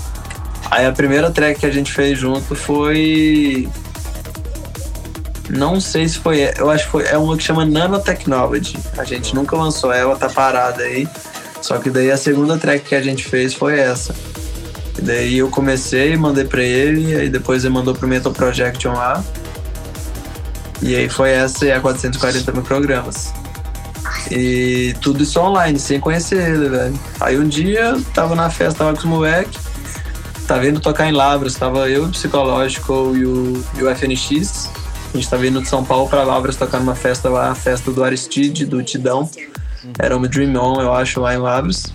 Aí 0.72 0.86
a 0.86 0.92
primeira 0.94 1.30
track 1.30 1.60
que 1.60 1.66
a 1.66 1.72
gente 1.72 1.92
fez 1.92 2.18
junto 2.18 2.56
foi. 2.56 3.68
Não 5.50 5.82
sei 5.82 6.08
se 6.08 6.18
foi. 6.18 6.50
Eu 6.58 6.70
acho 6.70 6.86
que 6.86 6.92
foi. 6.92 7.06
É 7.06 7.18
uma 7.18 7.36
que 7.36 7.44
chama 7.44 7.66
Nanotechnology. 7.66 8.78
A 8.98 9.04
gente 9.04 9.36
nunca 9.36 9.56
lançou 9.58 9.92
ela, 9.92 10.16
tá 10.16 10.30
parada 10.30 10.82
aí. 10.84 11.06
Só 11.62 11.78
que 11.78 11.90
daí 11.90 12.10
a 12.10 12.16
segunda 12.16 12.58
track 12.58 12.86
que 12.86 12.96
a 12.96 13.02
gente 13.02 13.26
fez 13.26 13.54
foi 13.54 13.80
essa. 13.80 14.16
E 14.98 15.02
daí 15.02 15.38
eu 15.38 15.50
comecei, 15.50 16.16
mandei 16.16 16.46
pra 16.46 16.64
ele, 16.64 17.16
aí 17.16 17.30
depois 17.30 17.66
ele 17.66 17.74
mandou 17.74 17.94
pro 17.94 18.08
Metal 18.08 18.32
Projection 18.32 18.94
lá. 18.94 19.22
E 20.82 20.96
aí 20.96 21.10
foi 21.10 21.32
essa 21.32 21.66
e 21.66 21.72
a 21.72 21.82
440 21.82 22.52
microgramas. 22.54 23.34
E 24.32 24.96
tudo 25.02 25.24
isso 25.24 25.40
online, 25.40 25.78
sem 25.78 26.00
conhecer 26.00 26.52
ele, 26.52 26.70
velho. 26.70 27.00
Aí 27.20 27.38
um 27.38 27.48
dia, 27.48 27.98
tava 28.14 28.36
na 28.36 28.50
festa, 28.50 28.80
tava 28.80 28.94
com 28.94 29.00
os 29.00 29.06
moleques, 29.06 29.71
tava 30.52 30.68
indo 30.68 30.82
tocar 30.82 31.08
em 31.08 31.14
Lavras, 31.14 31.56
tava 31.56 31.90
eu, 31.90 32.04
o 32.04 32.10
Psicológico 32.10 33.14
e 33.16 33.26
o, 33.26 33.64
e 33.78 33.84
o 33.84 33.96
FNX. 33.96 34.70
A 35.14 35.18
gente 35.18 35.30
tava 35.30 35.48
indo 35.48 35.62
de 35.62 35.68
São 35.70 35.82
Paulo 35.82 36.10
pra 36.10 36.24
Lavras 36.24 36.58
tocar 36.58 36.78
numa 36.80 36.94
festa 36.94 37.30
lá, 37.30 37.52
a 37.52 37.56
festa 37.56 37.90
do 37.90 38.04
Aristide, 38.04 38.66
do 38.66 38.84
Tidão. 38.84 39.30
Era 39.98 40.16
uma 40.18 40.28
Dream 40.28 40.54
On, 40.62 40.82
eu 40.82 40.94
acho, 40.94 41.22
lá 41.22 41.34
em 41.34 41.38
Lavras. 41.38 41.86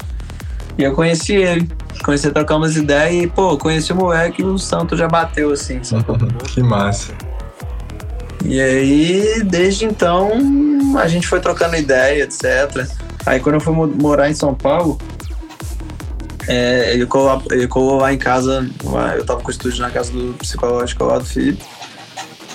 E 0.78 0.82
eu 0.82 0.92
conheci 0.94 1.34
ele. 1.34 1.70
Comecei 2.02 2.30
a 2.30 2.32
trocar 2.32 2.57
umas 2.57 2.76
ideias 2.76 3.24
e, 3.24 3.26
pô, 3.26 3.59
conheci 3.59 3.92
o 3.92 3.96
moleque 3.96 4.40
e 4.40 4.44
o 4.44 4.57
santo 4.57 4.96
já 4.96 5.07
bateu, 5.07 5.50
assim, 5.52 5.80
que 6.48 6.62
massa. 6.62 7.12
E 8.42 8.59
aí, 8.59 9.42
desde 9.44 9.84
então, 9.84 10.30
a 10.98 11.07
gente 11.09 11.26
foi 11.28 11.40
trocando 11.40 11.76
ideia, 11.76 12.22
etc. 12.22 12.86
Aí 13.26 13.38
quando 13.38 13.57
eu 13.57 13.61
fui 13.61 13.74
mo- 13.74 13.86
morar 13.86 14.30
em 14.30 14.34
São 14.34 14.54
Paulo, 14.54 14.98
é, 16.49 16.92
ele, 16.94 17.07
colou, 17.07 17.42
ele 17.51 17.66
colou 17.66 18.01
lá 18.01 18.12
em 18.12 18.18
casa, 18.18 18.68
eu 19.16 19.24
tava 19.24 19.40
com 19.40 19.49
o 19.49 19.51
estúdio 19.51 19.80
na 19.80 19.90
casa 19.90 20.12
do 20.12 20.34
psicológico 20.34 21.05
lá 21.05 21.18
do 21.18 21.24
Felipe, 21.24 21.62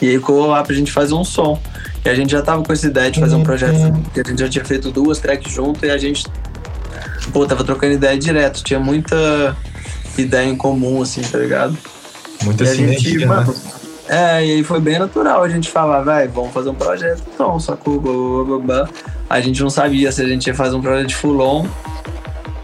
e 0.02 0.08
ele 0.08 0.20
colou 0.20 0.48
lá 0.48 0.64
pra 0.64 0.74
gente 0.74 0.92
fazer 0.92 1.14
um 1.14 1.24
som. 1.24 1.62
E 2.04 2.10
a 2.10 2.16
gente 2.16 2.32
já 2.32 2.42
tava 2.42 2.64
com 2.64 2.74
essa 2.74 2.88
ideia 2.88 3.12
de 3.12 3.20
fazer 3.20 3.36
um 3.36 3.44
projeto, 3.44 3.76
que 4.14 4.20
a 4.20 4.24
gente 4.24 4.40
já 4.40 4.50
tinha 4.50 4.66
feito 4.66 4.92
duas 4.92 5.20
tracks 5.20 5.52
junto 5.52 5.86
e 5.86 5.92
a 5.92 5.98
gente, 5.98 6.26
pô, 7.32 7.46
tava 7.46 7.64
trocando 7.64 7.94
ideia 7.94 8.18
direto, 8.18 8.64
tinha 8.64 8.80
muita 8.80 9.56
ideia 10.18 10.50
em 10.50 10.56
comum, 10.56 11.02
assim, 11.02 11.22
tá 11.22 11.38
ligado? 11.38 11.78
Muita 12.44 12.64
E 12.64 12.68
gente, 12.68 13.02
sinergia, 13.02 13.20
né? 13.20 13.26
mano, 13.28 13.56
é, 14.10 14.46
e 14.46 14.52
aí 14.52 14.64
foi 14.64 14.80
bem 14.80 14.98
natural 14.98 15.44
a 15.44 15.48
gente 15.50 15.70
falar, 15.70 16.02
vai, 16.02 16.28
vamos 16.28 16.52
fazer 16.52 16.70
um 16.70 16.76
projeto, 16.76 17.22
então, 17.34 17.60
sacou? 17.60 18.00
Blá, 18.00 18.12
blá, 18.12 18.44
blá, 18.44 18.86
blá. 18.86 18.90
A 19.30 19.40
gente 19.40 19.62
não 19.62 19.70
sabia 19.70 20.12
se 20.12 20.22
a 20.22 20.28
gente 20.28 20.48
ia 20.48 20.56
fazer 20.56 20.76
um 20.76 20.82
projeto 20.82 21.08
de 21.08 21.16
full-on 21.16 21.66
ou 21.66 21.70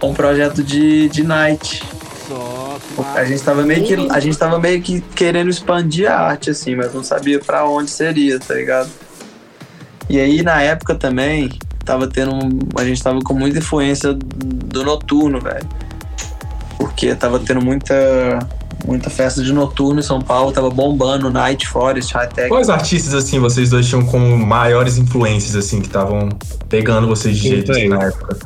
um 0.03 0.13
projeto 0.13 0.63
de, 0.63 1.09
de 1.09 1.23
night. 1.23 1.83
A 3.15 3.23
gente 3.25 3.41
tava 3.41 3.63
meio 3.63 3.83
que 3.85 3.93
a 4.11 4.19
gente 4.19 4.37
tava 4.37 4.59
meio 4.59 4.81
que 4.81 5.01
querendo 5.15 5.49
expandir 5.49 6.11
a 6.11 6.17
arte 6.17 6.49
assim, 6.49 6.75
mas 6.75 6.93
não 6.93 7.03
sabia 7.03 7.39
pra 7.39 7.65
onde 7.65 7.89
seria, 7.89 8.39
tá 8.39 8.53
ligado? 8.53 8.89
E 10.09 10.19
aí 10.19 10.41
na 10.43 10.61
época 10.61 10.95
também 10.95 11.49
tava 11.85 12.07
tendo 12.07 12.33
um- 12.35 12.59
a 12.77 12.83
gente 12.85 13.01
tava 13.01 13.19
com 13.21 13.33
muita 13.33 13.59
influência 13.59 14.13
do 14.13 14.83
noturno, 14.83 15.39
velho. 15.39 15.65
Porque 16.77 17.15
tava 17.15 17.39
tendo 17.39 17.61
muita 17.61 18.39
muita 18.85 19.09
festa 19.09 19.41
de 19.41 19.51
noturno 19.51 19.99
em 19.99 20.03
São 20.03 20.21
Paulo, 20.21 20.51
tava 20.51 20.69
bombando 20.69 21.29
Night 21.29 21.67
Forest, 21.67 22.13
High 22.13 22.27
Tech. 22.29 22.47
Quais 22.47 22.69
artistas, 22.69 23.13
assim, 23.13 23.39
vocês 23.39 23.69
dois 23.71 23.87
tinham 23.87 24.05
como 24.05 24.37
maiores 24.37 24.97
influências, 24.97 25.55
assim, 25.55 25.81
que 25.81 25.87
estavam 25.87 26.29
pegando 26.69 27.07
vocês 27.07 27.35
de 27.37 27.49
jeito 27.49 27.71
assim, 27.71 27.87
na 27.89 28.03
época? 28.03 28.37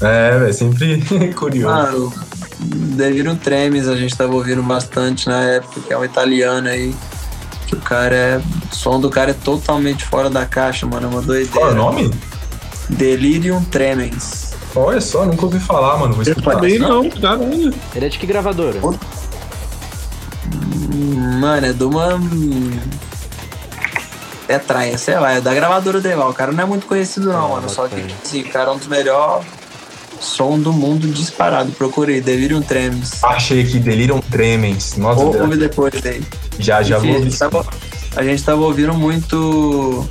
É, 0.00 0.48
é 0.48 0.52
sempre 0.52 1.02
curioso. 1.34 1.74
Mano, 1.74 2.12
Delirium 2.60 3.36
Tremes 3.36 3.88
a 3.88 3.96
gente 3.96 4.16
tava 4.16 4.34
ouvindo 4.34 4.62
bastante 4.62 5.28
na 5.28 5.40
época, 5.42 5.80
que 5.80 5.92
é 5.92 5.98
um 5.98 6.04
italiano 6.04 6.68
aí. 6.68 6.94
Que 7.66 7.74
o 7.74 7.80
cara 7.80 8.14
é. 8.14 8.36
O 8.38 8.74
som 8.74 9.00
do 9.00 9.10
cara 9.10 9.32
é 9.32 9.34
totalmente 9.34 10.04
fora 10.04 10.30
da 10.30 10.46
caixa, 10.46 10.86
mano. 10.86 11.06
É 11.06 11.10
uma 11.10 11.22
doideira. 11.22 11.52
Qual 11.52 11.68
é 11.68 11.72
o 11.72 11.74
nome? 11.74 12.10
Delirium 12.88 13.62
Tremens. 13.64 14.54
Olha 14.74 15.00
só, 15.00 15.26
nunca 15.26 15.44
ouvi 15.44 15.58
falar, 15.58 15.98
mano. 15.98 16.14
Vou 16.14 16.22
escutar. 16.22 16.54
Também 16.54 16.78
não, 16.78 17.10
caralho. 17.10 17.74
Ele 17.94 18.06
é 18.06 18.08
de 18.08 18.18
que 18.18 18.26
gravadora? 18.26 18.78
Mano, 21.40 21.66
é 21.66 21.72
de 21.72 21.84
uma. 21.84 22.18
É 24.48 24.58
traia, 24.58 24.96
sei 24.96 25.18
lá, 25.18 25.32
é 25.32 25.40
da 25.42 25.52
gravadora 25.52 26.00
dele 26.00 26.14
lá. 26.14 26.28
O 26.28 26.32
cara 26.32 26.52
não 26.52 26.62
é 26.62 26.66
muito 26.66 26.86
conhecido, 26.86 27.30
não, 27.30 27.50
mano. 27.50 27.68
Só 27.68 27.86
que, 27.86 28.02
assim, 28.24 28.40
o 28.40 28.48
cara 28.48 28.70
é 28.70 28.72
um 28.72 28.78
dos 28.78 28.86
melhores 28.86 29.46
som 30.20 30.58
do 30.58 30.72
mundo 30.72 31.08
disparado. 31.08 31.70
Procurei, 31.72 32.20
Delirium 32.20 32.62
Tremens. 32.62 33.22
Achei 33.22 33.62
aqui, 33.62 33.78
Delirium 33.78 34.20
Tremens. 34.20 34.96
Nossa, 34.96 35.20
Ou, 35.20 35.40
ouve 35.42 35.56
depois 35.56 35.92
daí. 36.02 36.22
já, 36.58 36.82
já 36.82 36.98
Enfim, 36.98 37.06
vou 37.08 37.16
a, 37.16 37.56
ouvir. 37.56 37.68
a 38.16 38.22
gente 38.24 38.42
tava 38.42 38.60
ouvindo 38.62 38.94
muito. 38.94 40.08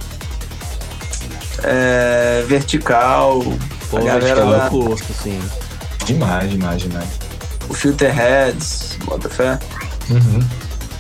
é, 1.64 2.44
vertical, 2.48 3.44
Pô, 3.90 3.98
a 3.98 4.02
galera 4.02 4.44
lá, 4.44 4.70
curto, 4.70 5.06
sim. 5.24 5.40
Demais, 6.06 6.50
demais, 6.52 6.82
demais. 6.82 7.10
o 7.70 7.74
Filterheads, 7.74 8.98
bota 9.06 9.30
fé. 9.30 9.60
Uhum. 10.10 10.40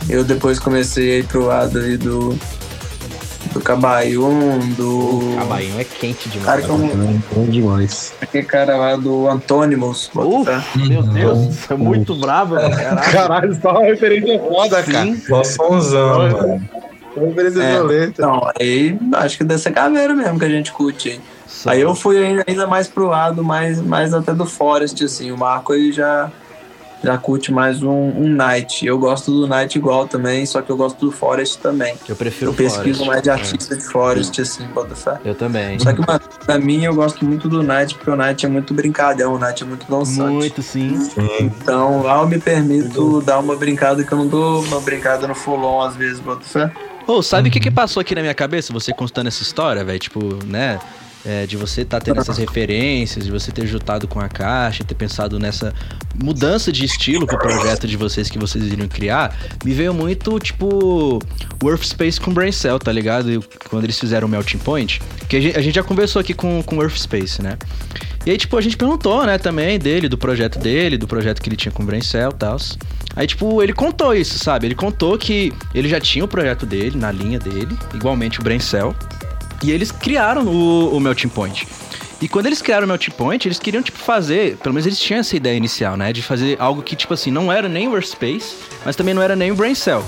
Eu 0.09 0.23
depois 0.23 0.59
comecei 0.59 1.11
a 1.11 1.17
ir 1.19 1.25
pro 1.25 1.45
lado 1.45 1.79
aí 1.79 1.97
do. 1.97 2.37
Do 3.57 3.63
Cabaium, 3.63 4.59
do. 4.77 5.35
Cabainho 5.37 5.79
é 5.79 5.83
quente 5.83 6.29
Cara, 6.43 6.61
demais. 6.61 6.65
que 6.65 6.71
é 6.71 6.73
um, 6.73 7.21
Bom 7.33 7.45
demais. 7.49 8.13
aquele 8.21 8.43
cara 8.45 8.77
lá 8.77 8.95
do 8.95 9.27
Antônimos, 9.27 10.07
fé. 10.07 10.21
meu 10.75 11.01
Deus, 11.03 11.71
é 11.71 11.73
muito 11.75 12.15
bravo, 12.15 12.55
caralho. 12.55 13.11
Caralho, 13.11 13.51
isso 13.51 13.61
tá 13.61 13.71
uma 13.71 13.83
referência 13.83 14.39
foda, 14.39 14.83
cara. 14.83 15.15
Só 15.27 15.43
sonzão, 15.43 16.17
mano. 16.19 16.69
Uma 17.15 17.27
referência 17.27 17.61
É. 17.63 17.71
violenta. 17.73 18.09
Então, 18.21 18.51
aí 18.59 18.97
acho 19.15 19.37
que 19.39 19.43
dessa 19.43 19.71
caveira 19.71 20.13
mesmo 20.13 20.37
que 20.37 20.45
a 20.45 20.49
gente 20.49 20.71
curte. 20.71 21.09
hein. 21.09 21.19
Aí 21.65 21.81
eu 21.81 21.95
fui 21.95 22.23
ainda- 22.23 22.43
ainda 22.47 22.67
mais 22.67 22.87
pro 22.87 23.07
lado, 23.07 23.43
mais, 23.43 23.81
mais 23.81 24.13
até 24.13 24.33
do 24.33 24.45
Forest, 24.45 25.03
assim. 25.03 25.31
O 25.31 25.37
Marco 25.37 25.73
aí 25.73 25.91
já, 25.91 26.29
já 27.03 27.17
curte 27.17 27.51
mais 27.51 27.81
um, 27.83 27.89
um 27.91 28.29
Night. 28.29 28.85
Eu 28.85 28.97
gosto 28.97 29.31
do 29.31 29.47
Night 29.47 29.77
igual 29.77 30.07
também, 30.07 30.45
só 30.45 30.61
que 30.61 30.69
eu 30.71 30.77
gosto 30.77 31.05
do 31.05 31.11
Forest 31.11 31.59
também. 31.59 31.95
Eu 32.07 32.15
prefiro 32.15 32.51
Eu 32.51 32.55
pesquiso 32.55 32.99
Forest. 32.99 33.05
mais 33.07 33.21
de 33.21 33.29
artista 33.29 33.75
de 33.75 33.83
Forest, 33.83 34.41
assim, 34.41 34.65
bota 34.67 34.95
fé. 34.95 35.19
Eu 35.23 35.35
também. 35.35 35.79
Só 35.79 35.93
que, 35.93 36.05
mano, 36.05 36.21
pra 36.45 36.57
mim 36.57 36.83
eu 36.83 36.95
gosto 36.95 37.23
muito 37.25 37.47
do 37.47 37.61
Night, 37.61 37.95
porque 37.95 38.09
o 38.09 38.15
Night 38.15 38.45
é 38.45 38.49
muito 38.49 38.73
brincadão, 38.73 39.35
o 39.35 39.39
Night 39.39 39.63
é 39.63 39.65
muito 39.65 39.85
dançante. 39.89 40.19
Muito, 40.31 40.61
sim. 40.61 40.97
Sim. 40.99 41.27
Então 41.41 42.03
lá 42.03 42.21
eu 42.21 42.27
me 42.27 42.39
permito 42.39 43.21
dar 43.21 43.39
uma 43.39 43.55
brincada 43.55 44.03
que 44.03 44.11
eu 44.11 44.17
não 44.17 44.27
dou 44.27 44.63
uma 44.63 44.79
brincada 44.81 45.27
no 45.27 45.35
full 45.35 45.81
às 45.81 45.95
vezes, 45.95 46.19
bota 46.19 46.43
fé. 46.43 46.71
Ô, 47.07 47.21
sabe 47.21 47.49
o 47.49 47.51
que 47.51 47.59
que 47.59 47.71
passou 47.71 48.01
aqui 48.01 48.13
na 48.13 48.21
minha 48.21 48.33
cabeça, 48.33 48.73
você 48.73 48.91
contando 48.91 49.27
essa 49.27 49.41
história, 49.41 49.83
velho? 49.83 49.97
Tipo, 49.97 50.43
né? 50.45 50.77
É, 51.25 51.45
de 51.45 51.57
você 51.57 51.81
estar 51.81 51.99
tendo 51.99 52.19
essas 52.19 52.37
referências, 52.37 53.25
de 53.25 53.31
você 53.31 53.51
ter 53.51 53.65
juntado 53.67 54.07
com 54.07 54.19
a 54.19 54.29
caixa, 54.29 54.83
ter 54.83 54.95
pensado 54.95 55.39
nessa 55.39 55.73
mudança 56.15 56.71
de 56.71 56.85
estilo 56.85 57.25
pro 57.25 57.37
projeto 57.37 57.87
de 57.87 57.97
vocês 57.97 58.29
que 58.29 58.37
vocês 58.37 58.65
iriam 58.65 58.87
criar, 58.87 59.35
me 59.63 59.73
veio 59.73 59.93
muito, 59.93 60.39
tipo, 60.39 61.19
Worth 61.63 61.83
Space 61.83 62.19
com 62.19 62.33
Brain 62.33 62.51
Cell, 62.51 62.79
tá 62.79 62.91
ligado? 62.91 63.43
Quando 63.69 63.83
eles 63.83 63.99
fizeram 63.99 64.27
o 64.27 64.31
Melting 64.31 64.59
Point, 64.59 65.01
que 65.27 65.37
a 65.37 65.41
gente, 65.41 65.71
já 65.71 65.83
conversou 65.83 66.19
aqui 66.19 66.33
com, 66.33 66.61
com 66.63 66.77
Worth 66.77 66.97
Space, 66.97 67.41
né? 67.41 67.57
E 68.25 68.31
aí, 68.31 68.37
tipo, 68.37 68.57
a 68.57 68.61
gente 68.61 68.75
perguntou, 68.75 69.25
né, 69.25 69.37
também 69.37 69.79
dele, 69.79 70.09
do 70.09 70.17
projeto 70.17 70.59
dele, 70.59 70.97
do 70.97 71.07
projeto 71.07 71.41
que 71.41 71.47
ele 71.47 71.55
tinha 71.55 71.71
com 71.71 71.83
o 71.83 71.85
Brain 71.85 72.01
Cell 72.01 72.31
e 72.31 72.33
tal. 72.33 72.57
Aí, 73.15 73.25
tipo, 73.25 73.63
ele 73.63 73.73
contou 73.73 74.13
isso, 74.13 74.37
sabe? 74.37 74.67
Ele 74.67 74.75
contou 74.75 75.17
que 75.17 75.53
ele 75.73 75.87
já 75.87 75.99
tinha 75.99 76.25
o 76.25 76.27
projeto 76.27 76.65
dele, 76.65 76.97
na 76.97 77.11
linha 77.11 77.39
dele, 77.39 77.75
igualmente 77.93 78.39
o 78.39 78.43
Brain 78.43 78.59
Cell. 78.59 78.93
E 79.63 79.71
eles 79.71 79.91
criaram 79.91 80.45
o, 80.45 80.95
o 80.95 80.99
Melting 80.99 81.29
Point. 81.29 81.67
E 82.19 82.27
quando 82.27 82.47
eles 82.47 82.61
criaram 82.61 82.85
o 82.85 82.87
Melting 82.87 83.11
Point, 83.11 83.47
eles 83.47 83.59
queriam, 83.59 83.83
tipo, 83.83 83.97
fazer... 83.97 84.57
Pelo 84.57 84.73
menos 84.73 84.87
eles 84.87 84.99
tinham 84.99 85.19
essa 85.19 85.35
ideia 85.35 85.55
inicial, 85.55 85.95
né? 85.95 86.11
De 86.11 86.21
fazer 86.21 86.57
algo 86.59 86.81
que, 86.81 86.95
tipo 86.95 87.13
assim, 87.13 87.29
não 87.29 87.51
era 87.51 87.69
nem 87.69 87.87
o 87.87 87.91
Workspace, 87.91 88.55
mas 88.83 88.95
também 88.95 89.13
não 89.13 89.21
era 89.21 89.35
nem 89.35 89.51
o 89.51 89.55
Brain 89.55 89.75
Cell. 89.75 90.03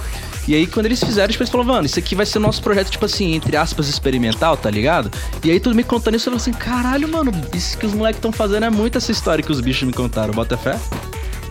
E 0.48 0.56
aí, 0.56 0.66
quando 0.66 0.88
eles 0.88 1.04
fizeram, 1.04 1.30
tipo, 1.32 1.44
eles 1.44 1.52
falaram, 1.52 1.74
mano, 1.74 1.86
isso 1.86 2.00
aqui 2.00 2.16
vai 2.16 2.26
ser 2.26 2.40
o 2.40 2.42
nosso 2.42 2.64
projeto, 2.64 2.90
tipo 2.90 3.06
assim, 3.06 3.36
entre 3.36 3.56
aspas, 3.56 3.88
experimental, 3.88 4.58
tá 4.58 4.72
ligado? 4.72 5.12
E 5.44 5.52
aí, 5.52 5.60
tudo 5.60 5.76
me 5.76 5.84
contando 5.84 6.16
isso, 6.16 6.28
eu 6.28 6.40
falei 6.40 6.42
assim, 6.42 6.54
caralho, 6.54 7.08
mano, 7.08 7.32
isso 7.54 7.78
que 7.78 7.86
os 7.86 7.94
moleques 7.94 8.18
estão 8.18 8.32
fazendo 8.32 8.66
é 8.66 8.70
muito 8.72 8.98
essa 8.98 9.12
história 9.12 9.44
que 9.44 9.52
os 9.52 9.62
bichos 9.62 9.84
me 9.84 9.94
contaram. 9.94 10.34
Bota 10.34 10.58
fé? 10.58 10.80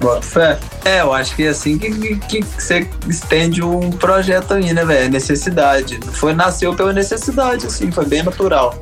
Bota 0.01 0.23
fé. 0.23 0.59
É, 0.85 1.01
eu 1.01 1.13
acho 1.13 1.35
que 1.35 1.43
é 1.45 1.49
assim 1.49 1.77
que, 1.79 1.91
que, 1.91 2.17
que 2.17 2.43
você 2.45 2.89
estende 3.09 3.63
um 3.63 3.91
projeto 3.91 4.55
aí, 4.55 4.73
né, 4.73 4.85
velho? 4.85 5.11
Necessidade. 5.11 5.99
Foi, 6.13 6.33
nasceu 6.35 6.75
pela 6.75 6.93
necessidade, 6.93 7.67
assim, 7.67 7.91
foi 7.91 8.07
bem 8.07 8.23
natural. 8.23 8.79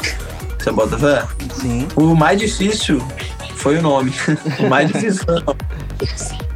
Você 0.59 0.71
bota 0.71 0.99
fé? 0.99 1.23
Sim. 1.61 1.89
O 1.97 2.15
mais 2.15 2.39
difícil 2.39 3.01
foi 3.55 3.79
o 3.79 3.83
nome. 3.83 4.13
o 4.61 4.69
mais 4.69 4.89
difícil 4.93 5.25
foi 5.25 5.37
o 5.37 5.45
nome. 5.45 5.59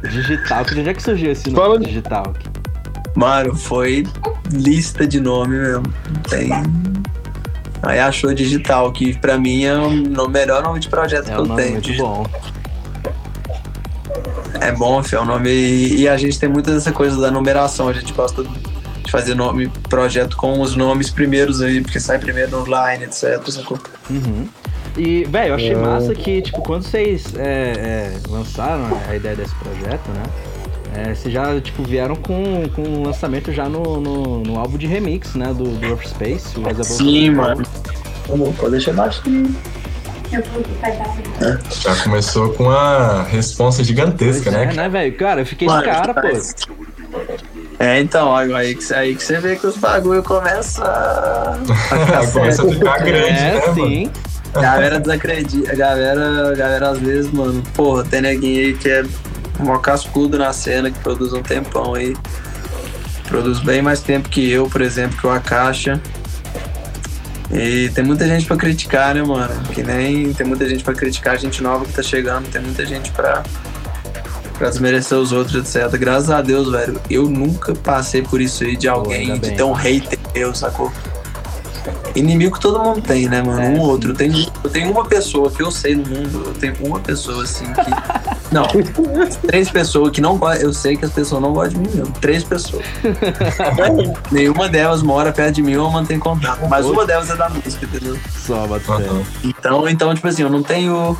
Digital. 0.09 0.63
De 0.65 0.79
onde 0.79 0.89
é 0.89 0.93
que 0.93 1.01
surgiu 1.03 1.31
esse 1.31 1.49
nome 1.49 1.57
Fala- 1.61 1.79
digital? 1.79 2.33
Mano, 3.15 3.55
foi 3.55 4.05
lista 4.51 5.05
de 5.07 5.19
nome 5.19 5.57
mesmo. 5.57 5.83
Tem. 6.29 6.49
Aí 7.83 7.99
achou 7.99 8.33
digital, 8.33 8.91
que 8.91 9.17
pra 9.17 9.37
mim 9.37 9.63
é 9.65 9.75
o 9.75 10.29
melhor 10.29 10.61
nome 10.63 10.79
de 10.79 10.87
projeto 10.87 11.29
É 11.29 11.33
que 11.33 11.39
eu 11.39 11.55
tenho. 11.55 11.71
muito 11.71 11.93
bom. 11.97 12.25
É 14.59 14.71
bom, 14.71 15.01
Fê, 15.03 15.15
é 15.15 15.21
um 15.21 15.25
nome. 15.25 15.49
E 15.49 16.07
a 16.07 16.17
gente 16.17 16.39
tem 16.39 16.49
muita 16.49 16.73
dessa 16.73 16.91
coisa 16.91 17.19
da 17.19 17.31
numeração. 17.31 17.87
A 17.87 17.93
gente 17.93 18.13
gosta 18.13 18.43
de 18.43 19.11
fazer 19.11 19.35
nome, 19.35 19.67
projeto 19.89 20.35
com 20.37 20.61
os 20.61 20.75
nomes 20.75 21.09
primeiros 21.09 21.61
aí, 21.61 21.81
porque 21.81 21.99
sai 21.99 22.19
primeiro 22.19 22.51
no 22.51 22.65
line, 22.65 23.03
etc. 23.05 23.41
Sacou? 23.49 23.79
Uhum. 24.09 24.47
E, 24.97 25.23
velho, 25.25 25.49
eu 25.49 25.55
achei 25.55 25.71
É. 25.71 25.75
massa 25.75 26.13
que, 26.13 26.41
tipo, 26.41 26.61
quando 26.61 26.83
vocês 26.83 27.33
é, 27.35 27.41
é, 27.43 28.19
lançaram 28.29 28.89
a 29.09 29.15
ideia 29.15 29.35
desse 29.35 29.55
projeto, 29.55 30.09
né? 30.09 30.23
É, 30.93 31.15
vocês 31.15 31.33
já, 31.33 31.59
tipo, 31.61 31.83
vieram 31.83 32.15
com, 32.15 32.67
com 32.75 32.81
o 32.81 33.03
lançamento 33.03 33.53
já 33.53 33.69
no, 33.69 34.01
no, 34.01 34.39
no 34.43 34.59
álbum 34.59 34.77
de 34.77 34.87
remix, 34.87 35.33
né? 35.35 35.53
Do, 35.53 35.63
do 35.63 35.85
Earthspace, 35.85 36.59
o 36.59 36.63
Reservoir 36.63 36.85
Sim, 36.85 37.29
mano. 37.31 37.63
Pode 38.57 38.71
deixar 38.71 38.93
baixo. 38.93 39.21
Eu 40.31 40.41
vou 40.43 40.63
pegar. 40.81 41.15
Já 41.69 41.95
começou 42.03 42.53
com 42.53 42.63
uma 42.65 43.23
responsa 43.23 43.83
gigantesca, 43.83 44.51
Pois 44.51 44.55
né? 44.65 44.71
é, 44.71 44.73
né, 44.75 44.89
velho? 44.89 45.17
Cara, 45.17 45.41
eu 45.41 45.45
fiquei 45.45 45.67
de 45.67 45.73
Mano, 45.73 45.85
cara, 45.85 46.13
pô. 46.13 46.27
É, 47.79 47.99
então, 47.99 48.35
aí 48.35 48.75
que, 48.75 48.93
aí 48.93 49.15
que 49.15 49.23
você 49.23 49.39
vê 49.39 49.55
que 49.55 49.65
os 49.67 49.75
bagulho 49.77 50.21
começa 50.23 50.83
a 50.83 51.57
ficar 51.65 52.27
Começa 52.31 52.63
a 52.63 52.69
ficar 52.69 52.97
grande, 52.99 53.27
É, 53.29 53.53
né, 53.53 53.61
mano? 53.61 53.73
sim. 53.73 54.11
A 54.53 54.61
galera 54.61 54.99
desacredita, 54.99 55.71
a 55.71 55.75
galera, 55.75 56.53
galera 56.55 56.89
às 56.89 56.99
vezes, 56.99 57.31
mano, 57.31 57.63
porra, 57.73 58.03
tem 58.03 58.21
neguinho 58.21 58.59
aí 58.67 58.73
que 58.73 58.89
é 58.89 59.03
mó 59.59 59.77
cascudo 59.77 60.37
na 60.37 60.51
cena, 60.53 60.91
que 60.91 60.99
produz 60.99 61.31
um 61.33 61.41
tempão 61.41 61.95
aí. 61.95 62.15
Produz 63.27 63.59
bem 63.59 63.81
mais 63.81 64.01
tempo 64.01 64.27
que 64.29 64.51
eu, 64.51 64.67
por 64.67 64.81
exemplo, 64.81 65.17
que 65.17 65.25
o 65.25 65.29
Akasha. 65.31 66.01
E 67.53 67.89
tem 67.89 68.03
muita 68.03 68.25
gente 68.27 68.45
pra 68.45 68.55
criticar, 68.55 69.13
né, 69.13 69.23
mano? 69.23 69.53
Que 69.73 69.83
nem 69.83 70.33
tem 70.33 70.45
muita 70.45 70.67
gente 70.67 70.83
pra 70.83 70.93
criticar, 70.93 71.37
gente 71.37 71.61
nova 71.61 71.85
que 71.85 71.93
tá 71.93 72.01
chegando, 72.01 72.49
tem 72.49 72.61
muita 72.61 72.85
gente 72.85 73.11
pra, 73.11 73.43
pra 74.57 74.69
desmerecer 74.69 75.17
os 75.17 75.31
outros, 75.31 75.75
etc. 75.75 75.97
Graças 75.97 76.29
a 76.29 76.41
Deus, 76.41 76.71
velho, 76.71 76.99
eu 77.09 77.29
nunca 77.29 77.73
passei 77.75 78.21
por 78.21 78.39
isso 78.39 78.63
aí 78.63 78.77
de 78.77 78.87
alguém, 78.87 79.37
de 79.37 79.61
um 79.63 79.73
hater 79.73 80.17
meu, 80.33 80.55
sacou? 80.55 80.91
Inimigo 82.15 82.59
todo 82.59 82.79
mundo 82.79 83.01
tem, 83.01 83.27
né, 83.27 83.41
mano? 83.41 83.61
É, 83.61 83.69
um 83.69 83.75
sim. 83.75 83.81
outro. 83.81 84.11
Eu 84.11 84.15
tenho, 84.15 84.47
eu 84.63 84.69
tenho 84.69 84.91
uma 84.91 85.05
pessoa 85.05 85.49
que 85.49 85.61
eu 85.61 85.71
sei 85.71 85.95
no 85.95 86.07
mundo, 86.07 86.43
eu 86.47 86.53
tenho 86.53 86.75
uma 86.81 86.99
pessoa 86.99 87.43
assim 87.43 87.65
que. 87.65 88.31
Não, 88.51 88.67
três 89.47 89.71
pessoas 89.71 90.11
que 90.11 90.19
não 90.19 90.37
gostam. 90.37 90.61
Eu 90.61 90.73
sei 90.73 90.97
que 90.97 91.05
as 91.05 91.11
pessoas 91.11 91.41
não 91.41 91.53
gostam 91.53 91.81
de 91.81 91.87
mim 91.87 91.95
mesmo. 91.95 92.13
Três 92.19 92.43
pessoas. 92.43 92.83
Nenhuma 94.29 94.67
delas 94.67 95.01
mora 95.01 95.31
perto 95.31 95.55
de 95.55 95.61
mim 95.63 95.77
ou 95.77 95.89
mantém 95.89 96.19
contato. 96.19 96.67
Mas 96.69 96.85
uma 96.85 97.05
delas 97.05 97.29
é 97.29 97.35
da 97.37 97.47
música, 97.47 97.85
entendeu? 97.85 98.19
Só. 98.45 98.65
Aham. 98.65 99.23
Então, 99.41 99.87
então, 99.87 100.13
tipo 100.13 100.27
assim, 100.27 100.43
eu 100.43 100.49
não 100.49 100.61
tenho. 100.61 101.17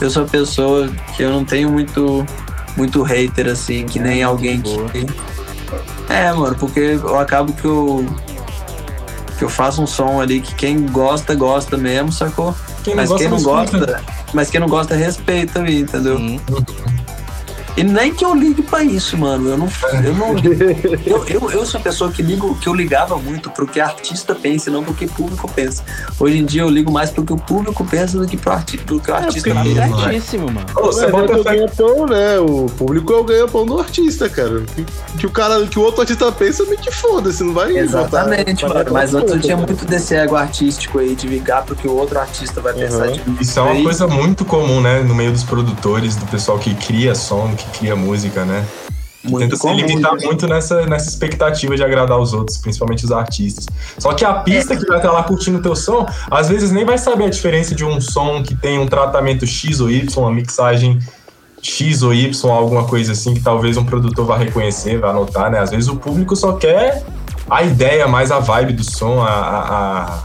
Eu 0.00 0.10
sou 0.10 0.24
uma 0.24 0.28
pessoa 0.28 0.90
que 1.16 1.22
eu 1.22 1.30
não 1.30 1.44
tenho 1.44 1.70
muito, 1.70 2.26
muito 2.76 3.02
hater, 3.02 3.46
assim, 3.46 3.86
que 3.86 4.00
nem 4.00 4.24
alguém 4.24 4.60
que. 4.60 5.06
É, 6.08 6.32
mano, 6.32 6.56
porque 6.56 6.98
eu 7.00 7.18
acabo 7.18 7.52
que 7.52 7.64
eu. 7.64 8.04
Que 9.38 9.44
eu 9.44 9.48
faço 9.48 9.82
um 9.82 9.86
som 9.86 10.20
ali 10.20 10.40
que 10.40 10.54
quem 10.54 10.86
gosta, 10.86 11.34
gosta 11.34 11.76
mesmo, 11.76 12.12
sacou? 12.12 12.54
Quem 12.82 12.94
Mas 12.94 13.12
quem 13.12 13.28
não 13.28 13.36
escuta. 13.36 13.78
gosta, 13.78 14.02
mas 14.32 14.50
quem 14.50 14.60
não 14.60 14.68
gosta, 14.68 14.94
respeita 14.94 15.58
ali, 15.58 15.80
entendeu? 15.80 16.18
Sim. 16.18 16.40
E 17.76 17.82
nem 17.82 18.14
que 18.14 18.24
eu 18.24 18.32
ligue 18.34 18.62
pra 18.62 18.84
isso, 18.84 19.18
mano. 19.18 19.48
Eu 19.50 19.58
não. 19.58 19.68
Eu, 20.04 20.14
não 20.14 20.28
eu, 21.04 21.24
eu, 21.26 21.50
eu 21.50 21.66
sou 21.66 21.80
a 21.80 21.82
pessoa 21.82 22.10
que 22.12 22.22
ligo, 22.22 22.54
que 22.60 22.68
eu 22.68 22.74
ligava 22.74 23.16
muito 23.18 23.50
pro 23.50 23.66
que 23.66 23.80
artista 23.80 24.32
pensa, 24.32 24.70
e 24.70 24.72
não 24.72 24.84
pro 24.84 24.94
que 24.94 25.06
o 25.06 25.08
público 25.08 25.50
pensa. 25.50 25.82
Hoje 26.20 26.38
em 26.38 26.44
dia 26.44 26.62
eu 26.62 26.70
ligo 26.70 26.92
mais 26.92 27.10
pro 27.10 27.24
que 27.24 27.32
o 27.32 27.36
público 27.36 27.84
pensa 27.84 28.16
do 28.16 28.26
que 28.28 28.36
pro, 28.36 28.52
arti 28.52 28.78
pro 28.78 29.00
que 29.00 29.10
o 29.10 29.14
É, 29.14 29.18
artista 29.24 29.50
porque 29.52 29.68
pensa. 29.74 29.86
mano. 29.88 30.02
certíssimo, 30.04 30.46
mano. 30.46 30.66
Ô, 30.76 30.82
você 30.84 31.04
é 31.06 31.10
bota 31.10 31.34
que 31.34 31.40
o 31.40 31.44
ganha-pão, 31.44 32.06
né? 32.06 32.38
O 32.38 32.66
público 32.66 33.12
é 33.12 33.16
o 33.16 33.24
ganha-pão 33.24 33.66
do 33.66 33.78
artista, 33.80 34.28
cara. 34.28 34.60
Que, 34.60 34.86
que 35.18 35.26
o 35.26 35.30
cara, 35.30 35.66
que 35.66 35.78
o 35.78 35.82
outro 35.82 36.02
artista 36.02 36.30
pensa, 36.30 36.64
me 36.66 36.76
que 36.76 36.92
foda-se, 36.92 37.42
não 37.42 37.54
vai 37.54 37.76
Exatamente, 37.76 38.62
botar- 38.64 38.78
mano. 38.84 38.92
Mas 38.92 39.12
antes 39.14 39.32
eu 39.34 39.40
tinha 39.40 39.56
Pô, 39.56 39.66
muito 39.66 39.84
desse 39.84 40.14
ego 40.14 40.36
artístico 40.36 41.00
aí 41.00 41.16
de 41.16 41.26
ligar 41.26 41.62
pro 41.64 41.74
que 41.74 41.88
o 41.88 41.92
outro 41.96 42.20
artista 42.20 42.60
vai 42.60 42.72
pensar 42.72 43.06
Uhum. 43.08 43.12
de 43.12 43.30
mim. 43.30 43.36
Isso 43.40 43.58
é 43.58 43.62
uma 43.62 43.82
coisa 43.82 44.06
muito 44.06 44.44
comum, 44.44 44.80
né? 44.80 45.00
No 45.02 45.14
meio 45.14 45.32
dos 45.32 45.42
produtores, 45.42 46.14
do 46.14 46.26
pessoal 46.26 46.56
que 46.58 46.72
cria 46.76 47.14
som, 47.16 47.52
que 47.56 47.63
cria 47.72 47.96
música, 47.96 48.44
né? 48.44 48.64
Muito 49.24 49.38
Tenta 49.44 49.56
se 49.56 49.62
comum, 49.62 49.74
limitar 49.74 50.14
né? 50.16 50.20
muito 50.26 50.46
nessa, 50.46 50.84
nessa 50.84 51.08
expectativa 51.08 51.74
de 51.74 51.82
agradar 51.82 52.18
os 52.18 52.34
outros, 52.34 52.58
principalmente 52.58 53.06
os 53.06 53.10
artistas. 53.12 53.64
Só 53.98 54.12
que 54.12 54.22
a 54.22 54.34
pista 54.34 54.76
que 54.76 54.84
vai 54.84 54.98
estar 54.98 55.10
lá 55.12 55.22
curtindo 55.22 55.58
o 55.58 55.62
teu 55.62 55.74
som, 55.74 56.06
às 56.30 56.48
vezes 56.50 56.70
nem 56.70 56.84
vai 56.84 56.98
saber 56.98 57.24
a 57.24 57.30
diferença 57.30 57.74
de 57.74 57.86
um 57.86 58.00
som 58.02 58.42
que 58.42 58.54
tem 58.54 58.78
um 58.78 58.86
tratamento 58.86 59.46
X 59.46 59.80
ou 59.80 59.90
Y, 59.90 60.06
uma 60.18 60.30
mixagem 60.30 60.98
X 61.62 62.02
ou 62.02 62.12
Y, 62.12 62.50
alguma 62.50 62.84
coisa 62.84 63.12
assim, 63.12 63.32
que 63.32 63.40
talvez 63.40 63.78
um 63.78 63.84
produtor 63.86 64.26
vá 64.26 64.36
reconhecer, 64.36 64.98
vá 64.98 65.08
anotar, 65.08 65.50
né? 65.50 65.58
Às 65.58 65.70
vezes 65.70 65.88
o 65.88 65.96
público 65.96 66.36
só 66.36 66.52
quer 66.52 67.02
a 67.48 67.62
ideia, 67.62 68.06
mais 68.06 68.30
a 68.30 68.38
vibe 68.40 68.74
do 68.74 68.84
som, 68.84 69.22
a, 69.22 69.30
a- 69.30 70.02
a- 70.02 70.22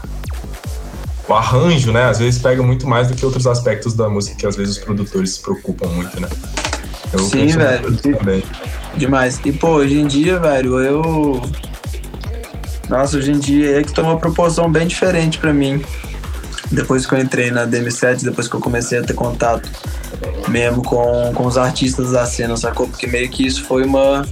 o 1.26 1.32
arranjo, 1.32 1.90
né? 1.90 2.04
Às 2.04 2.18
vezes 2.18 2.38
pega 2.38 2.62
muito 2.62 2.86
mais 2.86 3.08
do 3.08 3.14
que 3.14 3.24
outros 3.24 3.46
aspectos 3.46 3.94
da 3.94 4.10
música 4.10 4.36
que 4.36 4.46
às 4.46 4.56
vezes 4.56 4.76
os 4.76 4.84
produtores 4.84 5.30
se 5.36 5.40
preocupam 5.40 5.88
muito, 5.88 6.20
né? 6.20 6.28
Eu 7.12 7.18
Sim, 7.20 7.46
velho. 7.48 7.96
também. 7.96 8.42
Demais. 8.96 9.40
E, 9.44 9.52
pô, 9.52 9.68
hoje 9.76 9.98
em 9.98 10.06
dia, 10.06 10.38
velho, 10.38 10.80
eu. 10.80 11.42
Nossa, 12.88 13.16
hoje 13.16 13.30
em 13.30 13.38
dia 13.38 13.80
é 13.80 13.82
que 13.82 13.92
toma 13.92 14.10
uma 14.10 14.18
proporção 14.18 14.70
bem 14.70 14.86
diferente 14.86 15.38
pra 15.38 15.52
mim. 15.52 15.82
Depois 16.70 17.04
que 17.04 17.14
eu 17.14 17.18
entrei 17.18 17.50
na 17.50 17.66
DM7, 17.66 18.22
depois 18.22 18.46
que 18.46 18.54
eu 18.54 18.60
comecei 18.60 18.98
a 18.98 19.02
ter 19.02 19.14
contato 19.14 19.68
mesmo 20.48 20.82
com, 20.82 21.32
com 21.34 21.46
os 21.46 21.56
artistas 21.56 22.12
da 22.12 22.26
cena, 22.26 22.56
sacou? 22.56 22.88
Porque 22.88 23.06
meio 23.06 23.28
que 23.28 23.46
isso 23.46 23.64
foi 23.64 23.84
uma, 23.84 24.26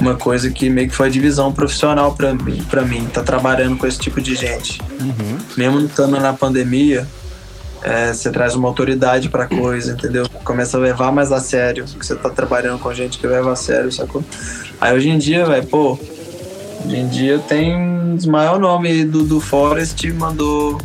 uma 0.00 0.14
coisa 0.14 0.50
que 0.50 0.68
meio 0.68 0.88
que 0.88 0.94
foi 0.94 1.06
a 1.06 1.10
divisão 1.10 1.52
profissional 1.52 2.14
pra 2.14 2.34
mim, 2.34 2.62
pra 2.68 2.82
mim, 2.82 3.06
tá 3.12 3.22
trabalhando 3.22 3.76
com 3.76 3.86
esse 3.86 3.98
tipo 3.98 4.20
de 4.20 4.34
gente. 4.34 4.80
Uhum. 5.00 5.38
Mesmo 5.56 5.80
estando 5.80 6.18
na 6.20 6.32
pandemia, 6.32 7.06
é, 7.82 8.12
você 8.12 8.30
traz 8.30 8.54
uma 8.54 8.68
autoridade 8.68 9.28
pra 9.28 9.46
coisa, 9.46 9.92
entendeu? 9.92 10.28
Começa 10.44 10.76
a 10.76 10.80
levar 10.80 11.12
mais 11.12 11.32
a 11.32 11.40
sério, 11.40 11.84
que 11.84 12.04
você 12.04 12.14
tá 12.14 12.30
trabalhando 12.30 12.78
com 12.78 12.92
gente 12.92 13.18
que 13.18 13.26
leva 13.26 13.52
a 13.52 13.56
sério, 13.56 13.90
sacou? 13.92 14.24
Aí 14.80 14.94
hoje 14.94 15.08
em 15.08 15.18
dia, 15.18 15.44
velho, 15.46 15.66
pô, 15.66 15.98
hoje 16.84 16.96
em 16.96 17.08
dia 17.08 17.38
tem 17.38 18.14
os 18.14 18.26
maiores 18.26 18.60
nomes 18.60 19.04
do, 19.10 19.24
do 19.24 19.40
Forest, 19.40 20.10
mandou, 20.12 20.80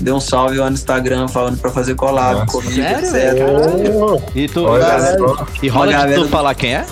deu 0.00 0.16
um 0.16 0.20
salve 0.20 0.58
lá 0.58 0.68
no 0.68 0.74
Instagram 0.74 1.28
falando 1.28 1.58
pra 1.58 1.70
fazer 1.70 1.94
collab 1.94 2.40
Nossa. 2.40 2.46
comigo, 2.46 2.74
Sério, 2.74 3.56
etc. 3.58 4.32
E 4.34 4.48
tu. 4.48 4.64
Olha. 4.64 5.16
E 5.62 5.68
rola 5.68 6.06
de 6.06 6.14
tu 6.14 6.28
falar 6.28 6.54
quem 6.54 6.74
é? 6.74 6.86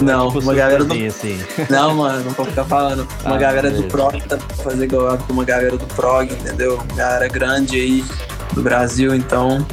Não, 0.00 0.26
Tipo, 0.28 0.40
uma 0.40 0.54
galera 0.54 0.84
do 0.84 0.92
assim. 1.06 1.38
Não, 1.70 1.94
mano, 1.94 2.24
não 2.24 2.30
vou 2.32 2.44
ficar 2.46 2.64
falando. 2.64 3.08
Uma 3.24 3.34
Ah, 3.36 3.38
galera 3.38 3.70
do 3.70 3.82
beleza. 3.82 3.88
prog 3.88 4.20
tá 4.28 4.38
fazer 4.62 4.88
collab 4.88 5.22
com 5.24 5.32
uma 5.32 5.44
galera 5.44 5.76
do 5.76 5.86
prog, 5.86 6.30
entendeu? 6.32 6.74
Uma 6.74 6.96
galera 6.96 7.28
grande 7.28 7.76
aí 7.76 8.04
do 8.52 8.62
Brasil, 8.62 9.14
então. 9.14 9.66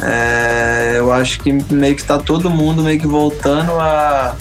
é, 0.00 0.94
eu 0.98 1.12
acho 1.12 1.40
que 1.40 1.52
meio 1.52 1.96
que 1.96 2.04
tá 2.04 2.18
todo 2.18 2.48
mundo 2.50 2.82
meio 2.82 3.00
que 3.00 3.06
voltando 3.06 3.72
a. 3.72 4.36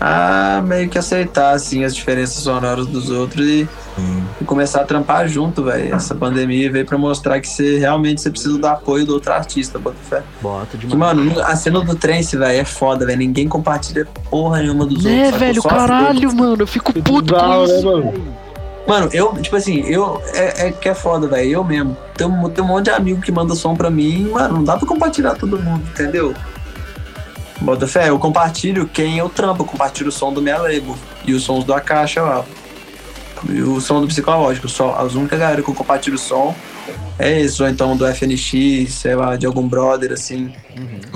a 0.00 0.62
meio 0.66 0.88
que 0.88 0.98
aceitar 0.98 1.52
assim 1.54 1.84
as 1.84 1.94
diferenças 1.94 2.42
sonoras 2.42 2.86
dos 2.86 3.10
outros 3.10 3.46
e, 3.46 3.68
Sim. 3.96 4.24
e 4.40 4.44
começar 4.44 4.80
a 4.80 4.84
trampar 4.84 5.28
junto, 5.28 5.62
velho. 5.64 5.94
Essa 5.94 6.14
pandemia 6.14 6.70
veio 6.72 6.86
pra 6.86 6.96
mostrar 6.96 7.40
que 7.40 7.48
você 7.48 7.78
realmente 7.78 8.20
você 8.20 8.30
precisa 8.30 8.56
do 8.58 8.66
apoio 8.66 9.04
do 9.04 9.12
outro 9.14 9.32
artista, 9.32 9.78
bota 9.78 9.96
fé. 10.08 10.22
Bota 10.40 10.76
Que, 10.78 10.86
demais. 10.86 11.16
mano, 11.16 11.40
a 11.40 11.54
cena 11.56 11.80
do 11.80 11.94
trance, 11.94 12.36
velho, 12.36 12.60
é 12.60 12.64
foda, 12.64 13.04
velho. 13.04 13.18
Ninguém 13.18 13.46
compartilha 13.48 14.06
porra 14.30 14.60
nenhuma 14.60 14.86
dos 14.86 15.04
Né, 15.04 15.10
outros. 15.10 15.26
sacou? 15.32 15.38
velho, 15.40 15.62
Só 15.62 15.68
as 15.68 15.74
caralho, 15.76 16.36
mano. 16.36 16.62
Eu 16.62 16.66
fico 16.66 16.92
puto 17.02 17.34
com 17.34 17.40
né, 17.48 17.64
isso. 17.64 17.84
mano? 17.86 18.14
Mano, 18.88 19.08
eu, 19.12 19.32
tipo 19.40 19.54
assim, 19.54 19.80
eu. 19.86 20.20
É, 20.34 20.66
é 20.66 20.72
que 20.72 20.88
é 20.88 20.94
foda, 20.94 21.28
velho. 21.28 21.48
Eu 21.50 21.62
mesmo. 21.64 21.96
Tem 22.16 22.26
um, 22.26 22.48
tem 22.50 22.64
um 22.64 22.66
monte 22.66 22.86
de 22.86 22.90
amigo 22.90 23.20
que 23.20 23.30
manda 23.30 23.54
som 23.54 23.76
pra 23.76 23.90
mim, 23.90 24.28
mano, 24.30 24.54
não 24.54 24.64
dá 24.64 24.76
pra 24.76 24.88
compartilhar 24.88 25.34
todo 25.34 25.56
mundo, 25.58 25.82
entendeu? 25.92 26.34
Bota 27.60 27.86
fé, 27.86 28.08
eu 28.08 28.18
compartilho 28.18 28.88
quem 28.92 29.18
eu 29.18 29.28
trampo, 29.28 29.62
eu 29.62 29.66
compartilho 29.66 30.08
o 30.08 30.12
som 30.12 30.32
do 30.32 30.42
minha 30.42 30.58
label 30.58 30.96
e 31.24 31.32
os 31.32 31.44
sons 31.44 31.62
do 31.62 31.72
Akasha 31.72 32.20
lá. 32.22 32.44
E 33.48 33.62
o 33.62 33.80
som 33.80 34.00
do 34.00 34.06
psicológico, 34.06 34.68
só 34.68 34.96
as 34.96 35.14
únicas 35.14 35.38
galera 35.38 35.62
que 35.62 35.68
eu 35.68 35.74
compartilho 35.74 36.16
o 36.16 36.18
som 36.18 36.54
é 37.18 37.40
esse, 37.40 37.62
ou 37.62 37.68
então 37.68 37.96
do 37.96 38.06
FNX, 38.06 38.92
sei 38.92 39.14
lá, 39.14 39.36
de 39.36 39.46
algum 39.46 39.66
brother, 39.66 40.12
assim, 40.12 40.52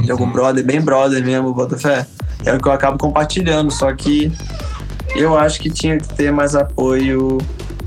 de 0.02 0.10
algum 0.10 0.30
brother, 0.30 0.64
bem 0.64 0.80
brother 0.80 1.24
mesmo, 1.24 1.52
bota 1.52 1.78
fé. 1.78 2.06
É 2.44 2.52
o 2.52 2.60
que 2.60 2.68
eu 2.68 2.72
acabo 2.72 2.98
compartilhando, 2.98 3.70
só 3.70 3.92
que 3.92 4.30
eu 5.14 5.36
acho 5.36 5.60
que 5.60 5.70
tinha 5.70 5.98
que 5.98 6.08
ter 6.08 6.30
mais 6.30 6.54
apoio 6.54 7.38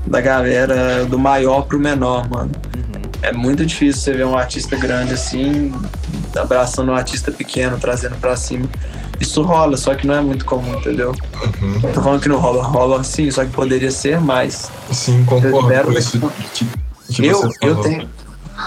da 0.06 0.20
galera 0.20 1.04
do 1.04 1.18
maior 1.18 1.62
pro 1.62 1.78
menor, 1.78 2.28
mano. 2.28 2.50
É 3.22 3.32
muito 3.32 3.64
difícil 3.64 4.00
você 4.02 4.12
ver 4.12 4.26
um 4.26 4.36
artista 4.36 4.76
grande 4.76 5.14
assim, 5.14 5.72
abraçando 6.34 6.90
um 6.90 6.94
artista 6.94 7.30
pequeno, 7.30 7.78
trazendo 7.78 8.16
pra 8.16 8.34
cima. 8.34 8.68
Isso 9.20 9.42
rola, 9.42 9.76
só 9.76 9.94
que 9.94 10.06
não 10.06 10.14
é 10.14 10.20
muito 10.22 10.46
comum, 10.46 10.74
entendeu? 10.74 11.14
Uhum. 11.60 11.80
Tô 11.92 12.00
falando 12.02 12.22
que 12.22 12.28
não 12.28 12.38
rola, 12.38 12.62
rola 12.62 13.04
sim, 13.04 13.30
só 13.30 13.44
que 13.44 13.50
poderia 13.50 13.90
ser 13.90 14.18
mais. 14.18 14.70
Sim, 14.90 15.24
concordo 15.24 15.84
com 15.84 15.92
isso 15.92 16.18
que, 16.54 16.66
que 17.10 17.26
eu, 17.26 17.52
eu, 17.60 17.76
tenho, 17.76 18.08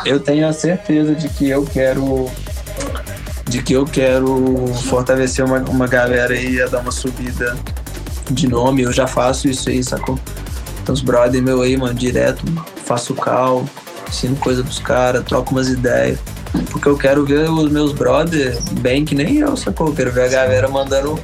eu 0.06 0.20
tenho 0.20 0.48
a 0.48 0.54
certeza 0.54 1.16
de 1.16 1.28
que 1.30 1.50
eu 1.50 1.66
quero. 1.66 2.30
De 3.46 3.62
que 3.62 3.74
eu 3.74 3.86
quero 3.86 4.68
fortalecer 4.86 5.44
uma, 5.44 5.58
uma 5.60 5.88
galera 5.88 6.34
aí 6.34 6.62
a 6.62 6.68
dar 6.68 6.80
uma 6.80 6.92
subida 6.92 7.58
de 8.30 8.48
nome. 8.48 8.84
Eu 8.84 8.92
já 8.92 9.08
faço 9.08 9.48
isso 9.48 9.70
aí, 9.70 9.84
sacou? 9.84 10.20
Tem 10.86 10.94
uns 10.94 11.02
brother 11.02 11.42
meu 11.42 11.62
aí, 11.62 11.76
mano, 11.76 11.94
direto, 11.94 12.44
faço 12.86 13.14
cal, 13.16 13.66
ensino 14.08 14.36
coisa 14.36 14.64
pros 14.64 14.80
caras, 14.80 15.24
troco 15.26 15.52
umas 15.52 15.68
ideias. 15.68 16.20
Porque 16.72 16.88
eu 16.88 16.98
quero 16.98 17.26
ver 17.26 17.50
os 17.50 17.72
meus 17.72 17.92
brother 17.94 18.58
bem 18.80 19.04
que 19.06 19.16
nem 19.16 19.38
eu, 19.38 19.56
sacou? 19.58 19.88
Eu 19.88 19.94
quero 19.94 20.12
ver 20.12 20.26
a 20.26 20.28
galera 20.28 20.68
mandando 20.68 21.20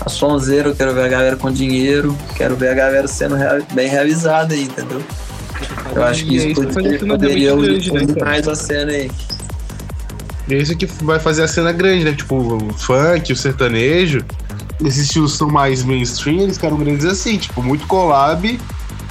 a 0.00 0.08
sonzeira, 0.08 0.68
eu 0.68 0.74
quero 0.76 0.92
ver 0.94 1.04
a 1.04 1.08
galera 1.08 1.36
com 1.36 1.50
dinheiro, 1.50 2.16
quero 2.36 2.54
ver 2.56 2.68
a 2.70 2.74
galera 2.74 3.08
sendo 3.08 3.34
rea- 3.36 3.62
bem 3.72 3.88
realizada 3.88 4.54
aí, 4.54 4.64
entendeu? 4.64 5.02
Eu 5.94 6.04
acho 6.04 6.24
que 6.26 6.34
E 6.36 6.38
é 6.40 6.46
isso 6.50 6.62
isso 6.62 6.72
poderia, 6.74 6.98
poderia 6.98 7.54
unir 7.54 7.92
né, 7.92 8.14
mais 8.20 8.46
a 8.46 8.54
cena 8.54 8.92
aí. 8.92 9.10
E 10.48 10.54
é 10.54 10.58
isso 10.58 10.76
que 10.76 10.86
vai 11.02 11.18
fazer 11.18 11.42
a 11.42 11.48
cena 11.48 11.72
grande, 11.72 12.04
né? 12.04 12.12
Tipo, 12.12 12.36
o 12.36 12.72
funk, 12.74 13.32
o 13.32 13.36
sertanejo. 13.36 14.24
Esses 14.84 15.04
estilos 15.04 15.36
são 15.36 15.48
mais 15.48 15.82
mainstream, 15.82 16.40
eles 16.42 16.56
ficaram 16.56 16.76
grandes 16.76 17.06
assim, 17.06 17.38
tipo, 17.38 17.62
muito 17.62 17.86
collab 17.86 18.60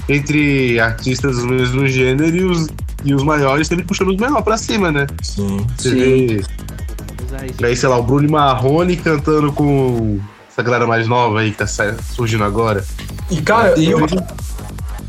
entre 0.08 0.80
artistas 0.80 1.38
do 1.40 1.48
mesmo 1.48 1.88
gênero 1.88 2.36
e 2.36 2.44
os, 2.44 2.68
e 3.06 3.14
os 3.14 3.24
maiores 3.24 3.68
sempre 3.68 3.86
puxando 3.86 4.10
os 4.10 4.18
menores 4.18 4.44
pra 4.44 4.58
cima, 4.58 4.92
né? 4.92 5.08
Sim. 5.22 5.66
Você 5.78 5.90
Sim. 5.90 5.96
vê 5.96 7.66
aí, 7.66 7.76
sei 7.76 7.88
lá, 7.88 7.98
o 7.98 8.04
Bruno 8.04 8.30
Marrone 8.30 8.98
cantando 8.98 9.54
com 9.54 10.20
essa 10.52 10.64
galera 10.64 10.88
mais 10.88 11.08
nova 11.08 11.40
aí 11.40 11.52
que 11.52 11.58
tá 11.58 11.68
surgindo 11.68 12.44
agora. 12.44 12.84
E, 13.30 13.42
cara, 13.42 13.80
eu, 13.80 14.00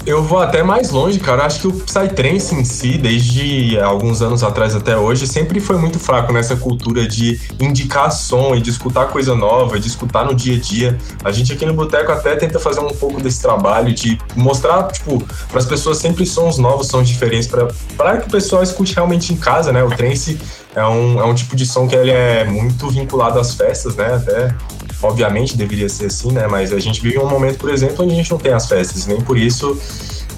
eu 0.06 0.22
vou 0.22 0.38
até 0.38 0.62
mais 0.62 0.90
longe, 0.90 1.18
cara. 1.18 1.44
Acho 1.44 1.60
que 1.60 1.66
o 1.66 1.72
Psytrance 1.72 2.54
em 2.54 2.64
si, 2.64 2.96
desde 2.96 3.78
alguns 3.80 4.22
anos 4.22 4.44
atrás 4.44 4.74
até 4.74 4.96
hoje, 4.96 5.26
sempre 5.26 5.58
foi 5.58 5.76
muito 5.76 5.98
fraco 5.98 6.32
nessa 6.32 6.54
cultura 6.54 7.06
de 7.08 7.40
indicar 7.60 8.12
som 8.12 8.54
e 8.54 8.60
de 8.60 8.70
escutar 8.70 9.06
coisa 9.06 9.34
nova, 9.34 9.80
de 9.80 9.88
escutar 9.88 10.24
no 10.24 10.34
dia 10.34 10.56
a 10.56 10.60
dia. 10.60 10.98
A 11.24 11.32
gente 11.32 11.52
aqui 11.52 11.66
no 11.66 11.74
Boteco 11.74 12.12
até 12.12 12.36
tenta 12.36 12.60
fazer 12.60 12.80
um 12.80 12.90
pouco 12.90 13.20
desse 13.20 13.42
trabalho 13.42 13.92
de 13.92 14.16
mostrar, 14.36 14.84
tipo, 14.92 15.22
para 15.48 15.58
as 15.58 15.66
pessoas 15.66 15.98
sempre 15.98 16.24
sons 16.24 16.56
novos, 16.56 16.86
sons 16.86 17.08
diferentes, 17.08 17.48
para 17.96 18.18
que 18.18 18.28
o 18.28 18.30
pessoal 18.30 18.62
escute 18.62 18.94
realmente 18.94 19.32
em 19.32 19.36
casa, 19.36 19.72
né? 19.72 19.82
O 19.82 19.90
trance 19.90 20.38
é 20.76 20.86
um, 20.86 21.20
é 21.20 21.24
um 21.24 21.34
tipo 21.34 21.56
de 21.56 21.66
som 21.66 21.88
que 21.88 21.96
ele 21.96 22.12
é 22.12 22.44
muito 22.44 22.88
vinculado 22.90 23.40
às 23.40 23.54
festas, 23.54 23.96
né? 23.96 24.14
Até 24.14 24.54
obviamente 25.02 25.56
deveria 25.56 25.88
ser 25.88 26.06
assim, 26.06 26.32
né? 26.32 26.46
Mas 26.46 26.72
a 26.72 26.78
gente 26.78 27.00
vive 27.00 27.18
um 27.18 27.28
momento, 27.28 27.58
por 27.58 27.70
exemplo, 27.70 28.04
onde 28.04 28.12
a 28.14 28.16
gente 28.16 28.30
não 28.30 28.38
tem 28.38 28.52
as 28.52 28.66
festas, 28.68 29.06
nem 29.06 29.20
por 29.20 29.36
isso 29.38 29.78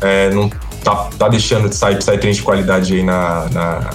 é, 0.00 0.30
não 0.30 0.48
tá, 0.84 1.08
tá 1.18 1.28
deixando 1.28 1.68
de 1.68 1.74
sair 1.74 1.96
Psytrance 1.96 2.34
de 2.38 2.42
qualidade 2.42 2.94
aí 2.94 3.02
na, 3.02 3.48
na- 3.50 3.90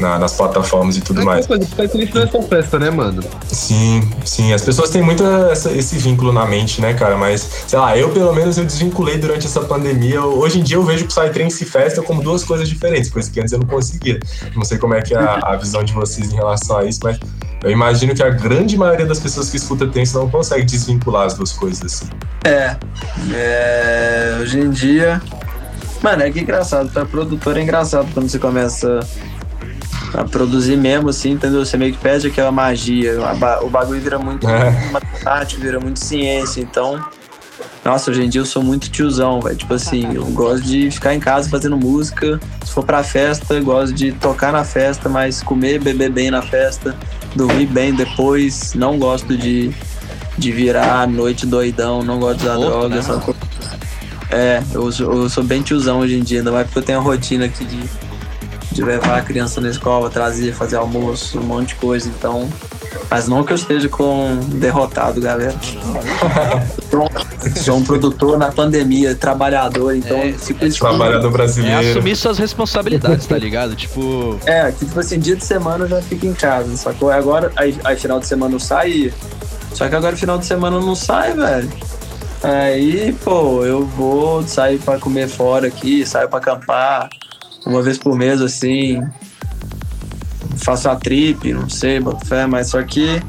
na- 0.00 0.16
nas 0.16 0.32
plataformas 0.34 0.96
e 0.96 1.00
tudo 1.00 1.24
mais. 1.24 1.44
coisa, 1.46 1.64
Psytrance 1.66 2.14
não 2.14 2.22
é 2.22 2.26
só 2.28 2.40
festa, 2.42 2.78
né, 2.78 2.88
mano? 2.88 3.20
Sim, 3.48 4.08
sim. 4.24 4.52
As 4.52 4.62
pessoas 4.62 4.90
têm 4.90 5.02
muito 5.02 5.24
essa- 5.50 5.72
esse 5.72 5.98
vínculo 5.98 6.32
na 6.32 6.46
mente, 6.46 6.80
né, 6.80 6.94
cara? 6.94 7.16
Mas, 7.16 7.48
sei 7.66 7.76
lá, 7.78 7.96
eu 7.98 8.08
pelo 8.10 8.32
menos 8.32 8.56
eu 8.56 8.64
desvinculei 8.64 9.18
durante 9.18 9.46
essa 9.46 9.60
pandemia. 9.62 10.22
Hoje 10.22 10.60
em 10.60 10.62
dia 10.62 10.76
eu 10.76 10.84
vejo 10.84 11.04
Psytrance 11.06 11.64
e 11.64 11.66
festa 11.66 12.00
como 12.00 12.22
duas 12.22 12.44
coisas 12.44 12.68
diferentes, 12.68 13.10
coisa 13.10 13.28
que 13.28 13.40
antes 13.40 13.52
eu 13.52 13.58
não 13.58 13.66
conseguia. 13.66 14.20
Não 14.54 14.64
sei 14.64 14.78
como 14.78 14.94
é 14.94 15.02
que 15.02 15.14
é 15.14 15.18
a, 15.18 15.34
a 15.42 15.56
visão 15.56 15.82
de 15.82 15.92
vocês 15.92 16.30
em 16.32 16.36
relação 16.36 16.78
a 16.78 16.84
isso, 16.84 17.00
mas 17.02 17.18
eu 17.62 17.70
imagino 17.70 18.14
que 18.14 18.22
a 18.22 18.30
grande 18.30 18.76
maioria 18.76 19.06
das 19.06 19.18
pessoas 19.18 19.50
que 19.50 19.56
escuta 19.56 19.86
trance 19.86 20.14
não 20.14 20.28
consegue 20.30 20.64
desvincular 20.64 21.26
as 21.26 21.34
duas 21.34 21.52
coisas 21.52 21.82
assim. 21.84 22.08
É, 22.44 22.76
é, 23.34 24.38
hoje 24.40 24.60
em 24.60 24.70
dia. 24.70 25.20
Mano, 26.02 26.22
é 26.22 26.30
que 26.30 26.40
engraçado, 26.40 26.90
pra 26.90 27.04
produtor 27.04 27.56
é 27.56 27.62
engraçado 27.62 28.08
quando 28.14 28.28
você 28.28 28.38
começa 28.38 29.00
a 30.14 30.24
produzir 30.24 30.76
mesmo, 30.76 31.08
assim, 31.08 31.32
entendeu? 31.32 31.64
Você 31.64 31.76
meio 31.76 31.92
que 31.92 31.98
perde 31.98 32.28
aquela 32.28 32.52
magia. 32.52 33.16
O 33.62 33.68
bagulho 33.68 34.00
vira 34.00 34.18
muito 34.18 34.48
É. 34.48 34.70
matemático, 34.90 35.60
vira 35.60 35.80
muito 35.80 35.98
ciência, 35.98 36.60
então. 36.60 37.04
Nossa, 37.84 38.10
hoje 38.10 38.22
em 38.22 38.28
dia 38.28 38.40
eu 38.40 38.46
sou 38.46 38.62
muito 38.62 38.90
tiozão, 38.90 39.40
velho. 39.40 39.56
Tipo 39.56 39.74
assim, 39.74 40.14
eu 40.14 40.24
gosto 40.32 40.64
de 40.64 40.90
ficar 40.90 41.14
em 41.14 41.20
casa 41.20 41.48
fazendo 41.48 41.76
música. 41.76 42.40
Se 42.64 42.72
for 42.72 42.84
pra 42.84 43.02
festa, 43.02 43.54
eu 43.54 43.64
gosto 43.64 43.94
de 43.94 44.12
tocar 44.12 44.52
na 44.52 44.64
festa, 44.64 45.08
mas 45.08 45.42
comer, 45.42 45.80
beber 45.80 46.10
bem 46.10 46.30
na 46.30 46.42
festa, 46.42 46.96
dormir 47.34 47.66
bem 47.66 47.94
depois. 47.94 48.74
Não 48.74 48.98
gosto 48.98 49.36
de, 49.36 49.72
de 50.36 50.52
virar 50.52 51.02
à 51.02 51.06
noite 51.06 51.46
doidão, 51.46 52.02
não 52.02 52.18
gosto 52.18 52.38
de 52.38 52.44
usar 52.44 52.56
Louco, 52.56 52.70
droga, 52.70 52.88
né, 52.88 52.98
essa 52.98 53.16
coisa. 53.18 53.48
É, 54.30 54.62
eu 54.72 54.92
sou, 54.92 55.22
eu 55.22 55.28
sou 55.28 55.42
bem 55.42 55.62
tiozão 55.62 56.00
hoje 56.00 56.18
em 56.18 56.22
dia, 56.22 56.40
ainda 56.40 56.52
mais 56.52 56.66
porque 56.66 56.80
eu 56.80 56.82
tenho 56.82 56.98
a 56.98 57.02
rotina 57.02 57.46
aqui 57.46 57.64
de, 57.64 57.82
de 58.72 58.84
levar 58.84 59.18
a 59.18 59.22
criança 59.22 59.58
na 59.60 59.70
escola, 59.70 60.10
trazer, 60.10 60.52
fazer 60.52 60.76
almoço, 60.76 61.38
um 61.38 61.44
monte 61.44 61.68
de 61.68 61.74
coisa, 61.76 62.08
então. 62.08 62.48
Mas 63.10 63.26
não 63.28 63.42
que 63.44 63.52
eu 63.52 63.56
esteja 63.56 63.88
com 63.88 64.38
derrotado, 64.54 65.20
galera. 65.20 65.54
Sou 66.90 67.04
um- 67.04 67.54
Sou 67.56 67.76
um 67.76 67.84
produtor 67.84 68.36
na 68.38 68.50
pandemia, 68.50 69.14
trabalhador, 69.14 69.94
então 69.94 70.18
É, 70.18 70.32
fico 70.32 70.64
é. 70.64 70.68
Trabalhador 70.68 71.28
É 71.28 71.30
brasileiro. 71.32 71.90
assumir 71.90 72.16
suas 72.16 72.38
responsabilidades, 72.38 73.26
tá 73.26 73.38
ligado? 73.38 73.74
Tipo, 73.76 74.38
É, 74.44 74.70
que 74.72 74.84
tipo 74.84 74.98
assim, 75.00 75.18
dia 75.18 75.36
de 75.36 75.44
semana 75.44 75.84
eu 75.84 75.88
já 75.88 76.02
fico 76.02 76.26
em 76.26 76.34
casa, 76.34 76.76
sacou? 76.76 77.10
Agora, 77.10 77.52
aí, 77.56 77.78
aí 77.84 77.96
final 77.96 78.18
de 78.20 78.26
semana 78.26 78.54
eu 78.54 78.60
saio. 78.60 79.12
Só 79.72 79.88
que 79.88 79.94
agora 79.94 80.16
final 80.16 80.38
de 80.38 80.46
semana 80.46 80.76
eu 80.76 80.82
não 80.82 80.94
saio, 80.94 81.36
velho. 81.36 81.70
Aí, 82.42 83.12
pô, 83.24 83.64
eu 83.64 83.84
vou 83.86 84.42
sair 84.46 84.78
pra 84.78 84.98
comer 84.98 85.28
fora 85.28 85.66
aqui, 85.68 86.04
saio 86.06 86.28
pra 86.28 86.38
acampar 86.38 87.08
uma 87.66 87.82
vez 87.82 87.98
por 87.98 88.16
mês, 88.16 88.40
assim. 88.40 89.00
Faço 90.58 90.88
a 90.88 90.96
trip, 90.96 91.52
não 91.52 91.68
sei, 91.68 92.00
boto 92.00 92.26
fé, 92.26 92.46
mas 92.46 92.68
só 92.68 92.82
que. 92.82 93.22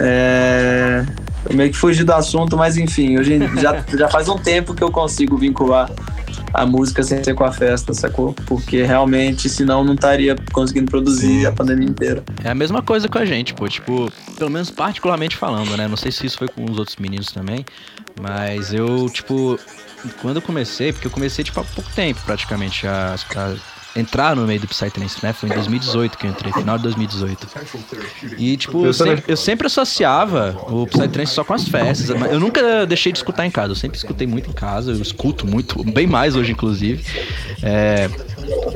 É, 0.00 1.04
eu 1.48 1.56
meio 1.56 1.70
que 1.70 1.76
fugi 1.76 2.04
do 2.04 2.12
assunto, 2.12 2.56
mas 2.56 2.76
enfim, 2.76 3.18
hoje 3.18 3.38
já, 3.60 3.84
já 3.96 4.08
faz 4.08 4.28
um 4.28 4.38
tempo 4.38 4.74
que 4.74 4.82
eu 4.82 4.90
consigo 4.90 5.36
vincular 5.36 5.90
a 6.54 6.64
música 6.64 7.02
sem 7.02 7.22
ser 7.22 7.34
com 7.34 7.44
a 7.44 7.52
festa, 7.52 7.92
sacou? 7.92 8.32
Porque 8.46 8.82
realmente, 8.82 9.48
senão 9.48 9.82
não 9.82 9.94
estaria 9.94 10.36
conseguindo 10.52 10.88
produzir 10.88 11.40
Sim. 11.40 11.46
a 11.46 11.52
pandemia 11.52 11.88
inteira. 11.88 12.22
é 12.44 12.48
a 12.48 12.54
mesma 12.54 12.80
coisa 12.80 13.08
com 13.08 13.18
a 13.18 13.24
gente, 13.24 13.52
pô. 13.52 13.68
Tipo, 13.68 14.10
pelo 14.38 14.50
menos 14.50 14.70
particularmente 14.70 15.36
falando, 15.36 15.76
né? 15.76 15.88
Não 15.88 15.96
sei 15.96 16.12
se 16.12 16.24
isso 16.24 16.38
foi 16.38 16.48
com 16.48 16.64
os 16.64 16.78
outros 16.78 16.96
meninos 16.96 17.32
também. 17.32 17.66
Mas 18.20 18.72
eu, 18.72 19.10
tipo, 19.10 19.58
quando 20.22 20.36
eu 20.36 20.42
comecei, 20.42 20.92
porque 20.92 21.08
eu 21.08 21.10
comecei, 21.10 21.44
tipo, 21.44 21.58
há 21.58 21.64
pouco 21.64 21.90
tempo, 21.90 22.20
praticamente, 22.24 22.86
a, 22.86 23.16
a 23.34 23.54
entrar 23.96 24.34
no 24.34 24.46
meio 24.46 24.60
do 24.60 24.66
Psytrance, 24.66 25.18
né? 25.22 25.32
Foi 25.32 25.48
em 25.48 25.52
2018 25.52 26.18
que 26.18 26.26
eu 26.26 26.30
entrei, 26.30 26.52
final 26.52 26.76
de 26.76 26.82
2018. 26.84 27.48
E, 28.36 28.56
tipo, 28.56 28.84
eu 28.84 28.92
sempre, 28.92 29.24
eu 29.28 29.36
sempre 29.36 29.66
associava 29.66 30.56
o 30.68 30.86
Psytrance 30.86 31.32
só 31.32 31.44
com 31.44 31.54
as 31.54 31.68
festas. 31.68 32.08
mas 32.18 32.32
Eu 32.32 32.40
nunca 32.40 32.84
deixei 32.86 33.12
de 33.12 33.18
escutar 33.18 33.46
em 33.46 33.50
casa, 33.50 33.72
eu 33.72 33.76
sempre 33.76 33.96
escutei 33.96 34.26
muito 34.26 34.50
em 34.50 34.52
casa, 34.52 34.92
eu 34.92 35.00
escuto 35.00 35.46
muito, 35.46 35.82
bem 35.84 36.06
mais 36.06 36.34
hoje, 36.34 36.52
inclusive. 36.52 37.04
É, 37.62 38.10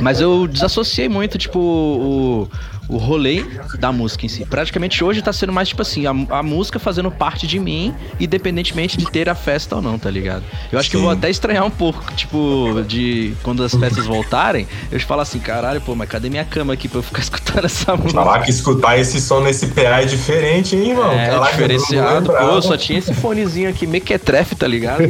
mas 0.00 0.20
eu 0.20 0.46
desassociei 0.46 1.08
muito, 1.08 1.36
tipo, 1.36 1.58
o, 1.58 2.48
o 2.88 2.96
rolê 2.96 3.44
da 3.78 3.92
música 3.92 4.24
em 4.26 4.28
si. 4.28 4.44
Praticamente 4.44 5.04
hoje 5.04 5.20
tá 5.20 5.32
sendo 5.32 5.52
mais 5.52 5.68
tipo 5.68 5.82
assim, 5.82 6.06
a, 6.06 6.10
a 6.38 6.42
música 6.42 6.78
fazendo 6.78 7.10
parte 7.10 7.46
de 7.46 7.58
mim, 7.58 7.94
independentemente 8.18 8.96
de 8.96 9.10
ter 9.10 9.28
a 9.28 9.34
festa 9.34 9.76
ou 9.76 9.82
não, 9.82 9.98
tá 9.98 10.10
ligado? 10.10 10.42
Eu 10.72 10.78
acho 10.78 10.88
Sim. 10.88 10.90
que 10.92 10.96
eu 10.96 11.02
vou 11.02 11.10
até 11.10 11.28
estranhar 11.28 11.64
um 11.64 11.70
pouco, 11.70 12.02
tipo, 12.14 12.82
de 12.86 13.34
quando 13.42 13.62
as 13.62 13.74
festas 13.74 14.06
voltarem, 14.06 14.66
eu 14.90 14.98
falo 15.00 15.20
assim, 15.20 15.38
caralho, 15.38 15.80
pô, 15.80 15.94
mas 15.94 16.08
cadê 16.08 16.30
minha 16.30 16.44
cama 16.44 16.72
aqui 16.72 16.88
pra 16.88 16.98
eu 16.98 17.02
ficar 17.02 17.20
escutando 17.22 17.64
essa 17.64 17.96
música? 17.96 18.22
Falar 18.22 18.40
que 18.40 18.50
escutar 18.50 18.98
esse 18.98 19.20
som 19.20 19.40
nesse 19.40 19.68
PA 19.68 20.00
é 20.00 20.04
diferente, 20.04 20.74
hein, 20.74 20.90
irmão? 20.90 21.12
É, 21.12 21.30
Caraca, 21.30 21.50
diferenciado. 21.52 22.32
Pô, 22.32 22.62
só 22.62 22.76
tinha 22.76 22.98
esse 22.98 23.12
fonezinho 23.14 23.68
aqui, 23.68 23.86
mequetrefe, 23.86 24.54
tá 24.54 24.66
ligado? 24.66 25.02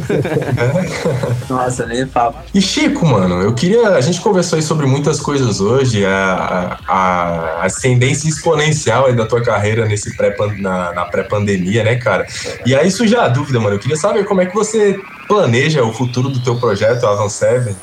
Nossa, 1.49 1.85
nem 1.85 2.05
falo. 2.05 2.35
E 2.53 2.61
Chico, 2.61 3.05
mano, 3.05 3.41
eu 3.41 3.53
queria. 3.53 3.89
A 3.89 4.01
gente 4.01 4.19
conversou 4.21 4.57
aí 4.57 4.63
sobre 4.63 4.85
muitas 4.85 5.19
coisas 5.19 5.61
hoje, 5.61 6.05
a, 6.05 6.77
a, 6.87 7.63
a 7.63 7.68
ascendência 7.69 8.27
exponencial 8.27 9.11
da 9.13 9.25
tua 9.25 9.41
carreira 9.41 9.85
nesse 9.85 10.15
pré 10.15 10.35
na, 10.57 10.93
na 10.93 11.05
pré-pandemia, 11.05 11.83
né, 11.83 11.95
cara? 11.95 12.27
E 12.65 12.75
aí 12.75 12.91
surge 12.91 13.15
a 13.15 13.27
dúvida, 13.27 13.59
mano. 13.59 13.75
Eu 13.75 13.79
queria 13.79 13.97
saber 13.97 14.25
como 14.25 14.41
é 14.41 14.45
que 14.45 14.53
você 14.53 14.99
planeja 15.27 15.83
o 15.83 15.93
futuro 15.93 16.29
do 16.29 16.39
teu 16.39 16.55
projeto, 16.59 17.05
Avan 17.05 17.29
7? 17.29 17.75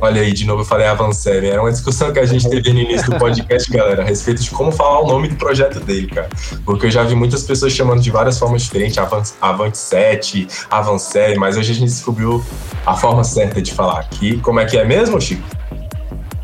Olha 0.00 0.22
aí, 0.22 0.32
de 0.32 0.44
novo 0.44 0.62
eu 0.62 0.64
falei 0.64 0.86
Avan 0.86 1.12
7. 1.12 1.46
Era 1.46 1.60
uma 1.60 1.72
discussão 1.72 2.12
que 2.12 2.18
a 2.18 2.26
gente 2.26 2.48
teve 2.48 2.72
no 2.72 2.78
início 2.78 3.10
do 3.10 3.18
podcast, 3.18 3.70
galera, 3.70 4.02
a 4.02 4.04
respeito 4.04 4.42
de 4.42 4.50
como 4.50 4.70
falar 4.70 5.00
o 5.00 5.08
nome 5.08 5.28
do 5.28 5.36
projeto 5.36 5.80
dele, 5.80 6.06
cara. 6.06 6.28
Porque 6.64 6.86
eu 6.86 6.90
já 6.90 7.02
vi 7.02 7.14
muitas 7.14 7.42
pessoas 7.42 7.72
chamando 7.72 8.00
de 8.00 8.10
várias 8.10 8.38
formas 8.38 8.62
diferentes, 8.62 8.98
Avant 9.40 9.74
7, 9.74 10.46
Avan 10.70 10.98
7, 10.98 11.38
mas 11.38 11.56
hoje 11.56 11.72
a 11.72 11.74
gente 11.74 11.88
descobriu 11.88 12.44
a 12.86 12.94
forma 12.94 13.24
certa 13.24 13.60
de 13.60 13.72
falar 13.72 14.00
aqui. 14.00 14.38
Como 14.40 14.60
é 14.60 14.66
que 14.66 14.76
é 14.76 14.84
mesmo, 14.84 15.20
Chico? 15.20 15.57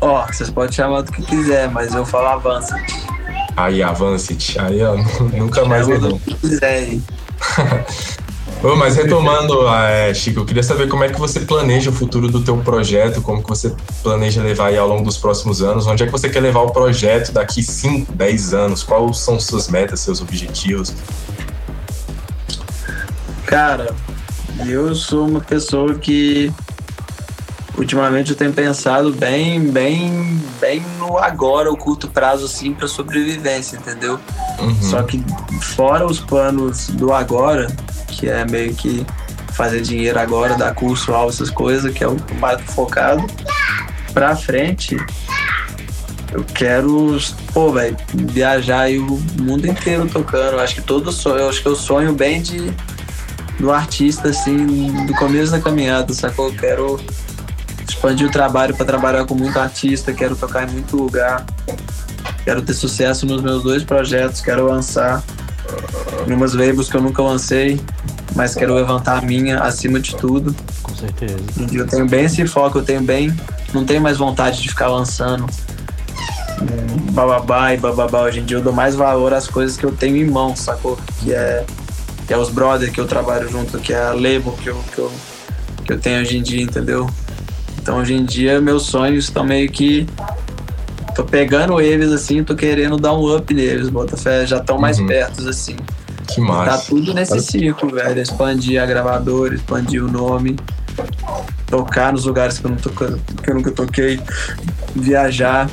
Ó, 0.05 0.23
oh, 0.23 0.31
vocês 0.31 0.51
podem 0.51 0.71
chamar 0.71 1.01
do 1.01 1.11
que 1.11 1.23
quiser, 1.23 1.67
mas 1.71 1.95
eu 1.95 2.05
falo 2.05 2.27
Avancet. 2.27 2.79
Aí, 3.57 3.81
Avancet. 3.81 4.55
Aí, 4.59 4.79
ó, 4.83 4.95
nunca 5.35 5.65
mais 5.65 5.89
errou. 5.89 6.21
Quiser. 6.41 6.99
Ô, 8.63 8.75
mas 8.75 8.95
retomando, 8.95 9.67
é, 9.67 10.13
Chico, 10.13 10.41
eu 10.41 10.45
queria 10.45 10.61
saber 10.61 10.87
como 10.87 11.03
é 11.03 11.09
que 11.09 11.19
você 11.19 11.39
planeja 11.39 11.89
o 11.89 11.93
futuro 11.93 12.27
do 12.27 12.43
teu 12.43 12.55
projeto, 12.57 13.19
como 13.19 13.41
que 13.41 13.49
você 13.49 13.73
planeja 14.03 14.43
levar 14.43 14.67
aí 14.67 14.77
ao 14.77 14.87
longo 14.87 15.03
dos 15.05 15.17
próximos 15.17 15.63
anos, 15.63 15.87
onde 15.87 16.03
é 16.03 16.05
que 16.05 16.11
você 16.11 16.29
quer 16.29 16.39
levar 16.39 16.61
o 16.61 16.69
projeto 16.69 17.31
daqui 17.31 17.63
5, 17.63 18.13
10 18.13 18.53
anos, 18.53 18.83
quais 18.83 19.17
são 19.17 19.39
suas 19.39 19.67
metas, 19.69 20.01
seus 20.01 20.21
objetivos? 20.21 20.93
Cara, 23.47 23.91
eu 24.67 24.93
sou 24.93 25.27
uma 25.27 25.41
pessoa 25.41 25.95
que 25.95 26.53
ultimamente 27.77 28.31
eu 28.31 28.35
tenho 28.35 28.53
pensado 28.53 29.11
bem, 29.11 29.59
bem, 29.59 30.41
bem 30.59 30.83
no 30.97 31.17
agora, 31.17 31.71
o 31.71 31.77
curto 31.77 32.07
prazo, 32.07 32.45
assim, 32.45 32.73
para 32.73 32.87
sobrevivência, 32.87 33.77
entendeu? 33.77 34.19
Uhum. 34.59 34.81
Só 34.81 35.03
que 35.03 35.23
fora 35.61 36.05
os 36.05 36.19
planos 36.19 36.87
do 36.89 37.13
agora, 37.13 37.67
que 38.07 38.29
é 38.29 38.45
meio 38.45 38.73
que 38.73 39.05
fazer 39.53 39.81
dinheiro 39.81 40.19
agora, 40.19 40.55
dar 40.55 40.73
curso, 40.73 41.13
aula, 41.13 41.29
essas 41.29 41.49
coisas, 41.49 41.93
que 41.93 42.03
é 42.03 42.07
o 42.07 42.17
mais 42.39 42.61
focado. 42.61 43.25
Pra 44.13 44.35
frente, 44.35 44.97
eu 46.31 46.43
quero, 46.43 47.17
pô, 47.53 47.71
velho, 47.71 47.97
viajar 48.13 48.81
aí 48.81 48.99
o 48.99 49.21
mundo 49.39 49.67
inteiro 49.67 50.07
tocando. 50.07 50.53
Eu 50.53 50.59
acho 50.59 50.75
que 50.75 50.81
todo 50.81 51.11
sonho, 51.11 51.39
eu 51.39 51.49
acho 51.49 51.61
que 51.61 51.67
eu 51.67 51.75
sonho 51.75 52.13
bem 52.13 52.41
de 52.41 52.73
do 53.59 53.71
artista, 53.71 54.29
assim, 54.29 55.05
do 55.05 55.13
começo 55.13 55.51
da 55.51 55.61
caminhada, 55.61 56.13
sacou? 56.13 56.49
Eu 56.49 56.55
quero 56.55 56.99
expandir 57.95 58.27
o 58.27 58.31
trabalho 58.31 58.75
para 58.75 58.85
trabalhar 58.85 59.25
com 59.25 59.33
muito 59.33 59.57
artista, 59.57 60.13
quero 60.13 60.35
tocar 60.35 60.67
em 60.67 60.71
muito 60.71 60.95
lugar, 60.97 61.45
quero 62.43 62.61
ter 62.61 62.73
sucesso 62.73 63.25
nos 63.25 63.41
meus 63.41 63.63
dois 63.63 63.83
projetos, 63.83 64.41
quero 64.41 64.65
lançar 64.65 65.23
em 66.27 66.33
umas 66.33 66.53
labels 66.53 66.89
que 66.89 66.97
eu 66.97 67.01
nunca 67.01 67.23
lancei, 67.23 67.79
mas 68.35 68.53
quero 68.53 68.73
levantar 68.75 69.19
a 69.19 69.21
minha 69.21 69.59
acima 69.59 69.99
de 69.99 70.15
tudo. 70.15 70.55
Com 70.83 70.93
certeza. 70.95 71.37
E 71.71 71.75
eu 71.75 71.87
tenho 71.87 72.05
bem 72.05 72.25
esse 72.25 72.45
foco, 72.45 72.79
eu 72.79 72.83
tenho 72.83 73.01
bem. 73.01 73.35
Não 73.73 73.85
tenho 73.85 74.01
mais 74.01 74.17
vontade 74.17 74.61
de 74.61 74.69
ficar 74.69 74.87
lançando 74.87 75.45
bababá 77.11 77.73
e 77.73 77.77
bababá. 77.77 78.23
Hoje 78.23 78.39
em 78.41 78.45
dia 78.45 78.57
eu 78.57 78.61
dou 78.61 78.73
mais 78.73 78.95
valor 78.95 79.33
às 79.33 79.47
coisas 79.47 79.77
que 79.77 79.85
eu 79.85 79.91
tenho 79.91 80.17
em 80.17 80.25
mão, 80.25 80.55
sacou? 80.55 80.97
Que 81.19 81.33
é, 81.33 81.65
que 82.27 82.33
é 82.33 82.37
os 82.37 82.49
brothers 82.49 82.91
que 82.91 82.99
eu 82.99 83.07
trabalho 83.07 83.49
junto, 83.49 83.79
que 83.79 83.93
é 83.93 84.01
a 84.01 84.13
label 84.13 84.55
que 84.61 84.67
eu, 84.67 84.83
que 84.93 84.99
eu, 84.99 85.11
que 85.85 85.93
eu 85.93 85.99
tenho 85.99 86.21
hoje 86.21 86.37
em 86.37 86.43
dia, 86.43 86.61
entendeu? 86.61 87.09
Então 87.85 87.99
hoje 87.99 88.15
em 88.15 88.25
dia 88.25 88.59
meus 88.59 88.87
sonhos 88.87 89.25
estão 89.25 89.43
meio 89.43 89.69
que. 89.69 90.07
Tô 91.13 91.23
pegando 91.23 91.79
eles 91.79 92.11
assim, 92.11 92.43
tô 92.43 92.55
querendo 92.55 92.97
dar 92.97 93.13
um 93.13 93.35
up 93.35 93.53
neles, 93.53 93.89
Botafé, 93.89 94.43
já 94.47 94.57
estão 94.57 94.79
mais 94.79 94.97
uhum. 94.97 95.05
perto 95.05 95.47
assim. 95.47 95.75
Que 96.27 96.41
massa. 96.41 96.71
Tá 96.71 96.77
tudo 96.89 97.13
nesse 97.13 97.39
ciclo, 97.41 97.91
velho. 97.91 98.19
Expandir 98.19 98.81
a 98.81 98.87
gravadora, 98.87 99.53
expandir 99.53 100.03
o 100.03 100.11
nome, 100.11 100.55
tocar 101.67 102.11
nos 102.11 102.25
lugares 102.25 102.57
que 102.57 102.65
eu, 102.65 102.71
não 102.71 102.77
tô, 102.77 102.89
que 102.89 103.51
eu 103.51 103.53
nunca 103.53 103.69
toquei, 103.69 104.19
viajar. 104.95 105.69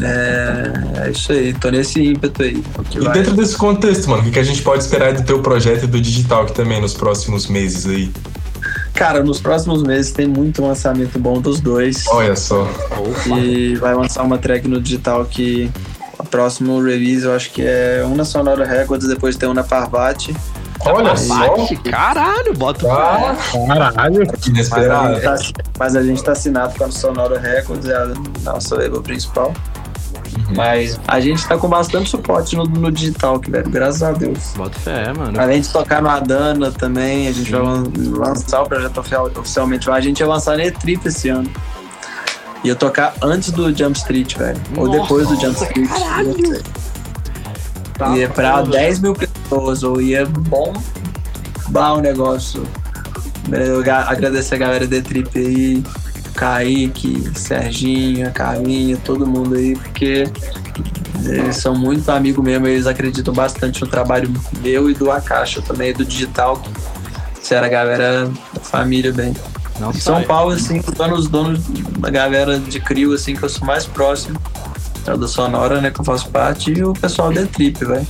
É, 0.00 1.04
é 1.04 1.10
isso 1.10 1.32
aí, 1.32 1.52
tô 1.52 1.68
nesse 1.68 2.02
ímpeto 2.02 2.44
aí. 2.44 2.64
E 2.94 3.00
vai. 3.00 3.12
dentro 3.12 3.34
desse 3.34 3.58
contexto, 3.58 4.08
mano, 4.08 4.26
o 4.26 4.32
que 4.32 4.38
a 4.38 4.42
gente 4.42 4.62
pode 4.62 4.84
esperar 4.84 5.12
do 5.12 5.22
teu 5.22 5.42
projeto 5.42 5.84
e 5.84 5.86
do 5.86 6.00
digital 6.00 6.46
que 6.46 6.54
também 6.54 6.80
nos 6.80 6.94
próximos 6.94 7.46
meses 7.46 7.84
aí? 7.86 8.10
Cara, 9.02 9.20
nos 9.20 9.40
próximos 9.40 9.82
meses 9.82 10.12
tem 10.12 10.28
muito 10.28 10.64
lançamento 10.64 11.18
bom 11.18 11.40
dos 11.40 11.58
dois. 11.60 12.06
Olha 12.06 12.36
só. 12.36 12.68
E 13.26 13.74
vai 13.74 13.96
lançar 13.96 14.22
uma 14.22 14.38
track 14.38 14.68
no 14.68 14.80
digital 14.80 15.24
que 15.24 15.68
o 16.16 16.24
próximo 16.24 16.80
release 16.80 17.24
eu 17.24 17.34
acho 17.34 17.50
que 17.50 17.62
é 17.66 18.04
um 18.06 18.14
na 18.14 18.24
Sonora 18.24 18.64
Records, 18.64 19.08
depois 19.08 19.34
tem 19.34 19.48
um 19.48 19.54
na 19.54 19.64
Parvati. 19.64 20.32
Olha 20.86 21.16
só. 21.16 21.56
Caralho, 21.90 22.54
bota 22.54 22.86
ah, 22.92 23.36
Caralho, 23.66 24.24
que 24.40 24.50
inesperado. 24.50 25.14
Mas 25.14 25.24
a, 25.24 25.52
tá, 25.52 25.62
mas 25.80 25.96
a 25.96 26.02
gente 26.04 26.22
tá 26.22 26.30
assinado 26.30 26.78
com 26.78 26.84
a 26.84 26.90
Sonora 26.92 27.40
Records, 27.40 27.88
é 27.88 27.96
a 27.96 28.12
nossa 28.44 28.76
label 28.76 29.02
principal. 29.02 29.52
Uhum. 30.36 30.54
Mas 30.56 30.98
a 31.06 31.20
gente 31.20 31.46
tá 31.46 31.56
com 31.56 31.68
bastante 31.68 32.10
suporte 32.10 32.56
no, 32.56 32.64
no 32.64 32.90
digital, 32.90 33.38
que 33.38 33.50
velho, 33.50 33.68
graças 33.68 34.02
a 34.02 34.12
Deus. 34.12 34.52
Bota 34.56 34.78
fé, 34.78 35.12
mano. 35.12 35.38
Além 35.38 35.60
de 35.60 35.68
tocar 35.68 36.02
no 36.02 36.08
Adana 36.08 36.70
também, 36.70 37.28
a 37.28 37.32
gente 37.32 37.50
Sim. 37.50 37.58
vai 37.58 38.28
lançar 38.28 38.62
o 38.62 38.66
projeto 38.66 38.98
oficialmente. 39.36 39.90
A 39.90 40.00
gente 40.00 40.18
vai 40.20 40.28
lançar 40.28 40.56
na 40.56 40.64
E-Trip 40.64 41.06
esse 41.06 41.28
ano. 41.28 41.50
Ia 42.64 42.76
tocar 42.76 43.14
antes 43.22 43.50
do 43.50 43.76
Jump 43.76 43.98
Street, 43.98 44.36
velho. 44.36 44.60
Ou 44.76 44.88
depois 44.88 45.26
do 45.28 45.40
Jump 45.40 45.60
Street. 45.62 45.88
Caralho. 45.88 46.62
Tá, 47.98 48.16
ia 48.16 48.28
pra 48.28 48.62
10 48.62 49.00
mil 49.00 49.14
pessoas, 49.14 49.82
ou 49.82 50.00
ia 50.00 50.24
bombar 50.26 51.94
o 51.94 52.00
negócio. 52.00 52.64
Agradecer 54.06 54.54
a 54.54 54.58
galera 54.58 54.86
da 54.86 55.00
Trip 55.00 55.28
aí, 55.38 55.82
Kaique, 56.34 57.30
Serginho, 57.34 58.30
Carlinha, 58.32 58.96
todo 59.04 59.26
mundo 59.26 59.54
aí, 59.54 59.74
porque 59.76 60.24
eles 61.24 61.56
são 61.56 61.74
muito 61.74 62.10
amigos 62.10 62.44
mesmo, 62.44 62.66
eles 62.66 62.86
acreditam 62.86 63.32
bastante 63.32 63.80
no 63.80 63.86
trabalho 63.86 64.32
meu 64.60 64.90
e 64.90 64.94
do 64.94 65.10
Akasha 65.10 65.62
também, 65.62 65.92
do 65.92 66.04
digital. 66.04 66.62
Você 67.40 67.54
era 67.54 67.66
a 67.66 67.68
galera 67.68 68.30
da 68.54 68.60
família 68.60 69.12
bem. 69.12 69.34
Não 69.80 69.92
São 69.92 70.16
sai. 70.16 70.24
Paulo, 70.26 70.52
assim, 70.52 70.82
os 71.12 71.28
donos 71.28 71.60
da 71.98 72.10
galera 72.10 72.58
de 72.58 72.78
Crio, 72.78 73.12
assim, 73.12 73.34
que 73.34 73.42
eu 73.42 73.48
sou 73.48 73.66
mais 73.66 73.84
próximo. 73.84 74.40
É 75.04 75.12
o 75.12 75.16
da 75.16 75.26
Sonora, 75.26 75.80
né, 75.80 75.90
que 75.90 76.00
eu 76.00 76.04
faço 76.04 76.30
parte, 76.30 76.70
e 76.70 76.84
o 76.84 76.92
pessoal 76.92 77.32
da 77.32 77.44
Trip, 77.44 77.84
velho. 77.84 78.06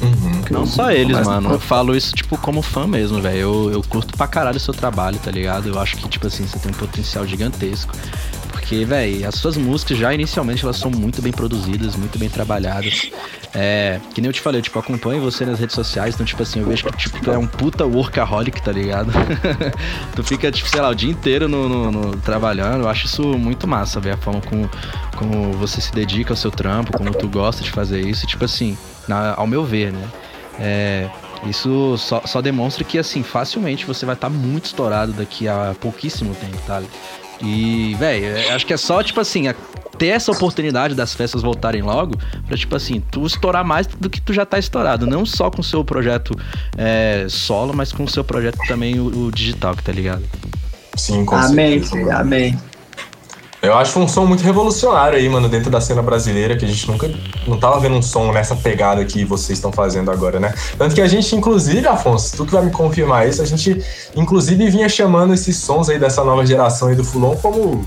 Uhum. 0.00 0.42
Não 0.50 0.66
só 0.66 0.90
eles, 0.90 1.16
Mas 1.16 1.26
mano. 1.26 1.52
Eu 1.52 1.60
falo 1.60 1.94
isso, 1.94 2.14
tipo, 2.14 2.36
como 2.38 2.62
fã 2.62 2.86
mesmo, 2.86 3.20
velho. 3.20 3.38
Eu, 3.38 3.72
eu 3.72 3.82
curto 3.82 4.16
pra 4.16 4.26
caralho 4.26 4.56
o 4.56 4.60
seu 4.60 4.74
trabalho, 4.74 5.18
tá 5.18 5.30
ligado? 5.30 5.68
Eu 5.68 5.78
acho 5.78 5.96
que, 5.96 6.08
tipo 6.08 6.26
assim, 6.26 6.46
você 6.46 6.58
tem 6.58 6.70
um 6.70 6.74
potencial 6.74 7.26
gigantesco. 7.26 7.94
Porque, 8.48 8.84
velho, 8.84 9.28
as 9.28 9.34
suas 9.34 9.56
músicas 9.56 9.98
já 9.98 10.14
inicialmente 10.14 10.64
elas 10.64 10.76
são 10.76 10.90
muito 10.90 11.20
bem 11.20 11.32
produzidas, 11.32 11.96
muito 11.96 12.18
bem 12.18 12.28
trabalhadas. 12.28 13.10
É, 13.52 14.00
que 14.14 14.20
nem 14.20 14.28
eu 14.28 14.32
te 14.32 14.40
falei, 14.40 14.60
eu, 14.60 14.62
tipo, 14.62 14.78
acompanho 14.78 15.20
você 15.20 15.44
nas 15.44 15.58
redes 15.58 15.74
sociais, 15.74 16.14
então, 16.14 16.24
tipo 16.24 16.42
assim, 16.42 16.60
eu 16.60 16.66
vejo 16.66 16.84
que 16.84 16.96
tipo, 16.96 17.20
tu 17.20 17.32
é 17.32 17.38
um 17.38 17.46
puta 17.46 17.84
workaholic, 17.84 18.62
tá 18.62 18.70
ligado? 18.70 19.12
tu 20.14 20.22
fica, 20.22 20.52
tipo, 20.52 20.68
sei 20.68 20.80
lá, 20.80 20.88
o 20.88 20.94
dia 20.94 21.10
inteiro 21.10 21.48
no, 21.48 21.68
no, 21.68 21.90
no, 21.90 22.16
trabalhando. 22.18 22.82
Eu 22.82 22.88
acho 22.88 23.06
isso 23.06 23.22
muito 23.36 23.66
massa, 23.66 24.00
ver 24.00 24.12
a 24.12 24.16
forma 24.16 24.40
como, 24.40 24.70
como 25.16 25.52
você 25.54 25.80
se 25.80 25.92
dedica 25.92 26.32
ao 26.32 26.36
seu 26.36 26.50
trampo, 26.50 26.96
como 26.96 27.12
tu 27.12 27.28
gosta 27.28 27.62
de 27.62 27.70
fazer 27.70 28.00
isso. 28.00 28.26
Tipo 28.26 28.44
assim, 28.44 28.78
na, 29.08 29.34
ao 29.36 29.46
meu 29.46 29.64
ver, 29.64 29.92
né? 29.92 30.08
É, 30.58 31.08
isso 31.46 31.96
só, 31.96 32.22
só, 32.26 32.40
demonstra 32.42 32.84
que, 32.84 32.98
assim, 32.98 33.22
facilmente 33.22 33.86
você 33.86 34.04
vai 34.04 34.14
estar 34.14 34.28
tá 34.28 34.34
muito 34.34 34.66
estourado 34.66 35.12
daqui 35.12 35.48
a 35.48 35.74
pouquíssimo 35.80 36.34
tempo, 36.34 36.58
tá? 36.66 36.82
E, 37.42 37.94
velho, 37.98 38.54
acho 38.54 38.66
que 38.66 38.74
é 38.74 38.76
só, 38.76 39.02
tipo 39.02 39.18
assim, 39.20 39.44
ter 39.96 40.08
essa 40.08 40.30
oportunidade 40.32 40.94
das 40.94 41.14
festas 41.14 41.42
voltarem 41.42 41.82
logo, 41.82 42.16
pra, 42.46 42.56
tipo 42.56 42.74
assim, 42.76 43.02
tu 43.10 43.26
estourar 43.26 43.64
mais 43.64 43.86
do 43.86 44.10
que 44.10 44.20
tu 44.20 44.32
já 44.32 44.44
tá 44.44 44.58
estourado. 44.58 45.06
Não 45.06 45.24
só 45.24 45.50
com 45.50 45.60
o 45.60 45.64
seu 45.64 45.84
projeto 45.84 46.34
é, 46.76 47.26
solo, 47.28 47.72
mas 47.74 47.92
com 47.92 48.04
o 48.04 48.08
seu 48.08 48.24
projeto 48.24 48.58
também, 48.66 48.98
o, 48.98 49.26
o 49.26 49.30
digital, 49.32 49.74
que 49.74 49.82
tá 49.82 49.92
ligado? 49.92 50.24
Sim, 50.96 51.24
com 51.24 51.36
Amém, 51.36 51.82
certeza. 51.82 52.16
amém. 52.16 52.58
Eu 53.62 53.74
acho 53.74 53.98
um 53.98 54.08
som 54.08 54.24
muito 54.24 54.42
revolucionário 54.42 55.18
aí, 55.18 55.28
mano, 55.28 55.46
dentro 55.46 55.70
da 55.70 55.82
cena 55.82 56.00
brasileira, 56.00 56.56
que 56.56 56.64
a 56.64 56.68
gente 56.68 56.90
nunca 56.90 57.10
não 57.46 57.58
tava 57.58 57.78
vendo 57.78 57.94
um 57.96 58.00
som 58.00 58.32
nessa 58.32 58.56
pegada 58.56 59.04
que 59.04 59.22
vocês 59.22 59.58
estão 59.58 59.70
fazendo 59.70 60.10
agora, 60.10 60.40
né? 60.40 60.54
Tanto 60.78 60.94
que 60.94 61.00
a 61.02 61.06
gente, 61.06 61.36
inclusive, 61.36 61.86
Afonso, 61.86 62.38
tu 62.38 62.46
que 62.46 62.52
vai 62.52 62.64
me 62.64 62.70
confirmar 62.70 63.28
isso, 63.28 63.42
a 63.42 63.44
gente, 63.44 63.84
inclusive, 64.16 64.70
vinha 64.70 64.88
chamando 64.88 65.34
esses 65.34 65.58
sons 65.58 65.90
aí 65.90 65.98
dessa 65.98 66.24
nova 66.24 66.44
geração 66.46 66.88
aí 66.88 66.94
do 66.94 67.04
Fulon 67.04 67.36
como 67.36 67.84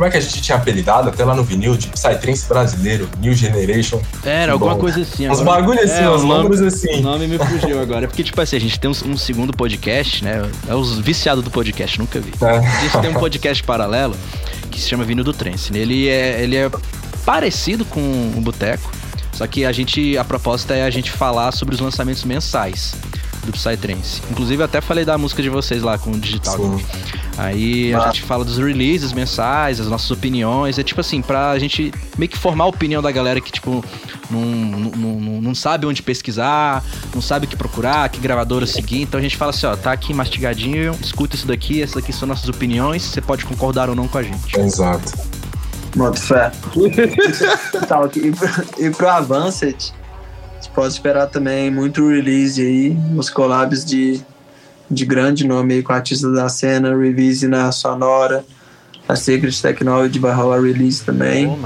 como 0.00 0.08
é 0.08 0.10
que 0.10 0.16
a 0.16 0.20
gente 0.20 0.40
tinha 0.40 0.56
apelidado 0.56 1.10
até 1.10 1.22
lá 1.26 1.34
no 1.34 1.44
vinil 1.44 1.76
de 1.76 1.88
Psytrance 1.88 2.48
brasileiro, 2.48 3.06
New 3.20 3.34
Generation. 3.34 4.00
Era, 4.24 4.52
alguma 4.52 4.74
coisa 4.74 5.02
assim. 5.02 5.28
Uns 5.28 5.42
bagulhos 5.42 5.90
assim, 5.90 6.04
É, 6.04 6.08
uns 6.08 6.22
números 6.22 6.62
assim. 6.62 7.00
O 7.00 7.02
nome 7.02 7.26
me 7.26 7.36
fugiu 7.36 7.78
agora. 7.78 8.06
É 8.06 8.08
porque, 8.08 8.24
tipo 8.24 8.40
assim, 8.40 8.56
a 8.56 8.60
gente 8.60 8.80
tem 8.80 8.90
um, 8.90 8.94
um 9.10 9.16
segundo 9.18 9.52
podcast, 9.52 10.24
né? 10.24 10.50
É 10.66 10.74
os 10.74 10.98
viciados 11.00 11.44
do 11.44 11.50
podcast, 11.50 11.98
nunca 11.98 12.18
vi. 12.18 12.32
É. 12.40 12.46
A 12.46 12.80
gente 12.80 12.98
tem 12.98 13.10
um 13.10 13.20
podcast 13.20 13.62
paralelo 13.62 14.16
que 14.70 14.80
se 14.80 14.88
chama 14.88 15.04
Vinil 15.04 15.22
do 15.22 15.34
Trance. 15.34 15.70
Ele 15.76 16.08
é, 16.08 16.42
ele 16.42 16.56
é 16.56 16.70
parecido 17.26 17.84
com 17.84 18.00
o 18.34 18.40
Boteco, 18.40 18.90
só 19.34 19.46
que 19.46 19.66
a 19.66 19.72
gente, 19.72 20.16
a 20.16 20.24
proposta 20.24 20.74
é 20.74 20.82
a 20.82 20.88
gente 20.90 21.10
falar 21.10 21.52
sobre 21.52 21.74
os 21.74 21.80
lançamentos 21.82 22.24
mensais 22.24 22.94
do 23.44 23.52
Psytrance. 23.52 24.22
Inclusive, 24.30 24.60
eu 24.60 24.64
até 24.64 24.80
falei 24.80 25.04
da 25.04 25.16
música 25.16 25.42
de 25.42 25.48
vocês 25.48 25.82
lá 25.82 25.98
com 25.98 26.10
o 26.10 26.18
Digital. 26.18 26.56
Sim. 26.56 26.84
Aí 27.38 27.94
a 27.94 28.06
gente 28.06 28.22
fala 28.22 28.44
dos 28.44 28.58
releases 28.58 29.12
mensais, 29.12 29.80
as 29.80 29.86
nossas 29.86 30.10
opiniões. 30.10 30.78
É 30.78 30.82
tipo 30.82 31.00
assim, 31.00 31.22
pra 31.22 31.58
gente 31.58 31.92
meio 32.18 32.30
que 32.30 32.36
formar 32.36 32.64
a 32.64 32.66
opinião 32.66 33.00
da 33.00 33.10
galera 33.10 33.40
que, 33.40 33.50
tipo, 33.50 33.84
não, 34.30 34.40
não, 34.40 34.90
não, 34.90 35.40
não 35.40 35.54
sabe 35.54 35.86
onde 35.86 36.02
pesquisar, 36.02 36.84
não 37.14 37.22
sabe 37.22 37.46
o 37.46 37.48
que 37.48 37.56
procurar, 37.56 38.08
que 38.10 38.20
gravadora 38.20 38.66
seguir. 38.66 39.02
Então 39.02 39.18
a 39.18 39.22
gente 39.22 39.36
fala 39.36 39.50
assim, 39.50 39.66
ó, 39.66 39.74
tá 39.74 39.92
aqui 39.92 40.12
mastigadinho, 40.12 40.94
escuta 41.00 41.34
isso 41.34 41.46
daqui, 41.46 41.82
essas 41.82 41.96
aqui 41.96 42.12
são 42.12 42.28
nossas 42.28 42.48
opiniões, 42.48 43.02
você 43.02 43.20
pode 43.20 43.44
concordar 43.44 43.88
ou 43.88 43.96
não 43.96 44.06
com 44.06 44.18
a 44.18 44.22
gente. 44.22 44.58
Exato. 44.58 45.12
Boto 45.96 46.20
fé. 46.20 46.52
E, 48.16 48.32
pro, 48.32 48.48
e 48.78 48.90
pro 48.90 49.08
pode 50.74 50.92
esperar 50.92 51.26
também 51.26 51.70
muito 51.70 52.08
release 52.08 52.60
aí, 52.60 52.96
os 53.16 53.30
collabs 53.30 53.84
de, 53.84 54.20
de 54.90 55.04
grande 55.04 55.46
nome 55.46 55.74
aí 55.74 55.82
com 55.82 55.92
artistas 55.92 56.32
da 56.32 56.48
cena, 56.48 56.96
release 56.96 57.46
na 57.46 57.70
Sonora, 57.72 58.44
a 59.08 59.16
Secret 59.16 59.60
Technology 59.60 60.18
vai 60.18 60.32
rolar 60.32 60.60
release 60.60 61.04
também. 61.04 61.58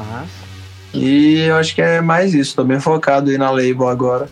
E 0.92 1.40
eu 1.40 1.56
acho 1.56 1.74
que 1.74 1.82
é 1.82 2.00
mais 2.00 2.34
isso, 2.34 2.54
tô 2.54 2.64
bem 2.64 2.80
focado 2.80 3.30
aí 3.30 3.38
na 3.38 3.50
label 3.50 3.88
agora. 3.88 4.28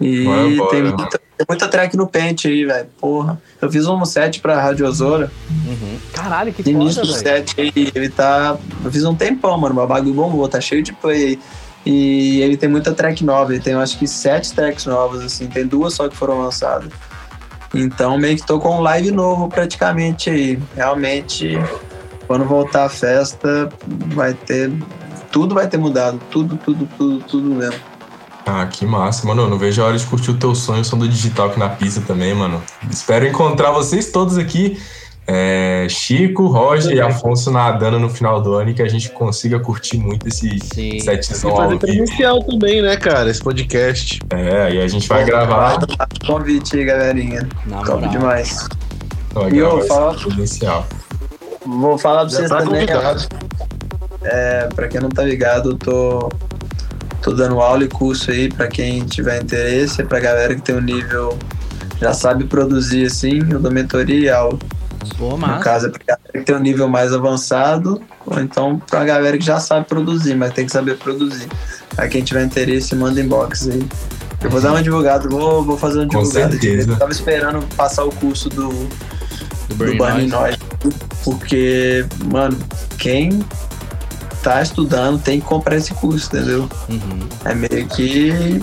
E 0.00 0.26
tem 0.70 0.82
muita, 0.82 1.18
tem 1.38 1.46
muita 1.48 1.68
track 1.68 1.96
no 1.96 2.06
Paint 2.06 2.46
aí, 2.46 2.64
velho. 2.64 2.88
Porra. 3.00 3.40
Eu 3.60 3.70
fiz 3.70 3.86
um 3.86 4.04
set 4.04 4.40
pra 4.40 4.60
Rádio 4.60 4.86
Ozora. 4.86 5.30
Caralho, 6.12 6.52
que 6.52 6.62
No 6.62 6.82
início 6.82 7.02
do 7.02 7.12
set 7.12 7.54
aí, 7.60 7.72
ele 7.94 8.08
tá. 8.08 8.56
Eu 8.84 8.90
fiz 8.90 9.04
um 9.04 9.14
tempão, 9.14 9.56
mano. 9.58 9.74
Meu 9.74 9.86
bagulho 9.86 10.14
bombou, 10.14 10.48
tá 10.48 10.60
cheio 10.60 10.82
de 10.82 10.92
play 10.92 11.24
aí. 11.24 11.38
E 11.90 12.42
ele 12.42 12.58
tem 12.58 12.68
muita 12.68 12.92
track 12.92 13.24
nova. 13.24 13.50
Ele 13.50 13.62
tem, 13.62 13.72
eu 13.72 13.80
acho 13.80 13.98
que, 13.98 14.06
sete 14.06 14.52
tracks 14.52 14.84
novas, 14.84 15.22
assim. 15.22 15.46
Tem 15.46 15.66
duas 15.66 15.94
só 15.94 16.06
que 16.06 16.14
foram 16.14 16.42
lançadas. 16.42 16.92
Então, 17.72 18.18
meio 18.18 18.36
que 18.36 18.46
tô 18.46 18.58
com 18.58 18.76
um 18.76 18.80
live 18.80 19.10
novo 19.10 19.48
praticamente 19.48 20.28
aí. 20.28 20.58
Realmente, 20.76 21.58
quando 22.26 22.44
voltar 22.44 22.84
a 22.84 22.88
festa, 22.90 23.70
vai 24.08 24.34
ter. 24.34 24.70
Tudo 25.32 25.54
vai 25.54 25.66
ter 25.66 25.78
mudado. 25.78 26.20
Tudo, 26.30 26.58
tudo, 26.58 26.86
tudo, 26.98 27.20
tudo 27.20 27.54
mesmo. 27.54 27.80
Ah, 28.44 28.66
que 28.66 28.84
massa. 28.84 29.26
Mano, 29.26 29.44
eu 29.44 29.48
não 29.48 29.56
vejo 29.58 29.80
a 29.80 29.86
hora 29.86 29.96
de 29.96 30.04
curtir 30.04 30.32
o 30.32 30.36
teu 30.36 30.54
sonho, 30.54 30.82
o 30.82 30.84
som 30.84 30.98
do 30.98 31.08
digital 31.08 31.48
aqui 31.48 31.58
na 31.58 31.70
pista 31.70 32.02
também, 32.02 32.34
mano. 32.34 32.62
Espero 32.90 33.26
encontrar 33.26 33.70
vocês 33.70 34.12
todos 34.12 34.36
aqui. 34.36 34.78
É, 35.30 35.86
Chico, 35.90 36.46
Roger 36.46 36.96
e 36.96 37.00
Afonso 37.02 37.50
nadando 37.50 37.98
no 37.98 38.08
final 38.08 38.40
do 38.40 38.54
ano 38.54 38.70
e 38.70 38.74
que 38.74 38.80
a 38.80 38.88
gente 38.88 39.10
consiga 39.10 39.60
curtir 39.60 39.98
muito 39.98 40.26
esse 40.26 40.58
Sim. 40.60 40.98
setzão 41.00 41.50
E 41.50 41.52
ao 41.52 41.56
fazer 41.58 41.68
vivo. 41.68 41.80
presencial 41.80 42.42
também, 42.44 42.80
né, 42.80 42.96
cara? 42.96 43.28
Esse 43.30 43.42
podcast. 43.42 44.20
É, 44.30 44.72
e 44.72 44.80
a 44.80 44.88
gente 44.88 45.06
vai 45.06 45.24
gravar. 45.26 45.78
Convite 46.26 46.78
aí, 46.78 46.84
galerinha. 46.86 47.46
Na 47.66 47.78
Top 47.82 47.90
moral. 47.98 48.08
demais. 48.10 48.66
Vai 49.34 49.50
E 49.52 49.58
eu 49.58 49.86
falo- 49.86 50.14
presencial. 50.18 50.86
Vou 51.66 51.98
falar 51.98 52.20
pra 52.20 52.28
Já 52.30 52.36
vocês 52.38 52.48
tá 52.50 52.58
também. 52.62 52.86
É, 54.22 54.68
pra 54.74 54.88
quem 54.88 55.00
não 55.00 55.10
tá 55.10 55.22
ligado, 55.24 55.72
eu 55.72 55.76
tô, 55.76 56.28
tô 57.22 57.32
dando 57.34 57.60
aula 57.60 57.84
e 57.84 57.88
curso 57.88 58.30
aí 58.30 58.48
pra 58.50 58.66
quem 58.66 59.04
tiver 59.04 59.42
interesse, 59.42 60.02
pra 60.04 60.18
galera 60.20 60.54
que 60.54 60.62
tem 60.62 60.74
um 60.74 60.80
nível, 60.80 61.38
já 62.00 62.12
sabe 62.14 62.44
produzir 62.44 63.06
assim, 63.06 63.40
eu 63.50 63.60
dou 63.60 63.70
mentoria 63.70 64.18
e 64.18 64.30
aula. 64.30 64.58
Pô, 65.18 65.36
No 65.36 65.60
caso, 65.60 65.88
é 65.88 65.90
pra 65.90 66.00
galera 66.06 66.32
que 66.32 66.40
tem 66.42 66.54
um 66.54 66.60
nível 66.60 66.88
mais 66.88 67.12
avançado, 67.12 68.00
ou 68.24 68.40
então 68.40 68.80
pra 68.88 69.04
galera 69.04 69.36
que 69.36 69.44
já 69.44 69.58
sabe 69.58 69.84
produzir, 69.86 70.36
mas 70.36 70.52
tem 70.52 70.64
que 70.64 70.70
saber 70.72 70.96
produzir. 70.96 71.48
Pra 71.96 72.06
quem 72.08 72.22
tiver 72.22 72.44
interesse, 72.44 72.94
manda 72.94 73.20
inbox 73.20 73.68
aí. 73.68 73.84
Eu 74.40 74.48
vou 74.50 74.60
dar 74.60 74.70
uma 74.70 74.82
divulgada, 74.82 75.28
vou, 75.28 75.64
vou 75.64 75.76
fazer 75.76 75.98
uma 75.98 76.06
Com 76.08 76.18
divulgada. 76.22 76.52
certeza. 76.52 76.92
Eu 76.92 76.96
tava 76.96 77.10
esperando 77.10 77.66
passar 77.74 78.04
o 78.04 78.12
curso 78.12 78.48
do, 78.48 78.68
Do 78.68 79.74
do 79.74 79.96
Burning. 79.96 80.28
Noise. 80.28 80.58
Porque, 81.24 82.06
mano, 82.32 82.56
quem 82.98 83.40
tá 84.44 84.62
estudando 84.62 85.20
tem 85.20 85.40
que 85.40 85.46
comprar 85.46 85.74
esse 85.76 85.92
curso, 85.94 86.28
entendeu? 86.28 86.68
Uhum. 86.88 87.28
É 87.44 87.54
meio 87.56 87.88
que. 87.88 88.62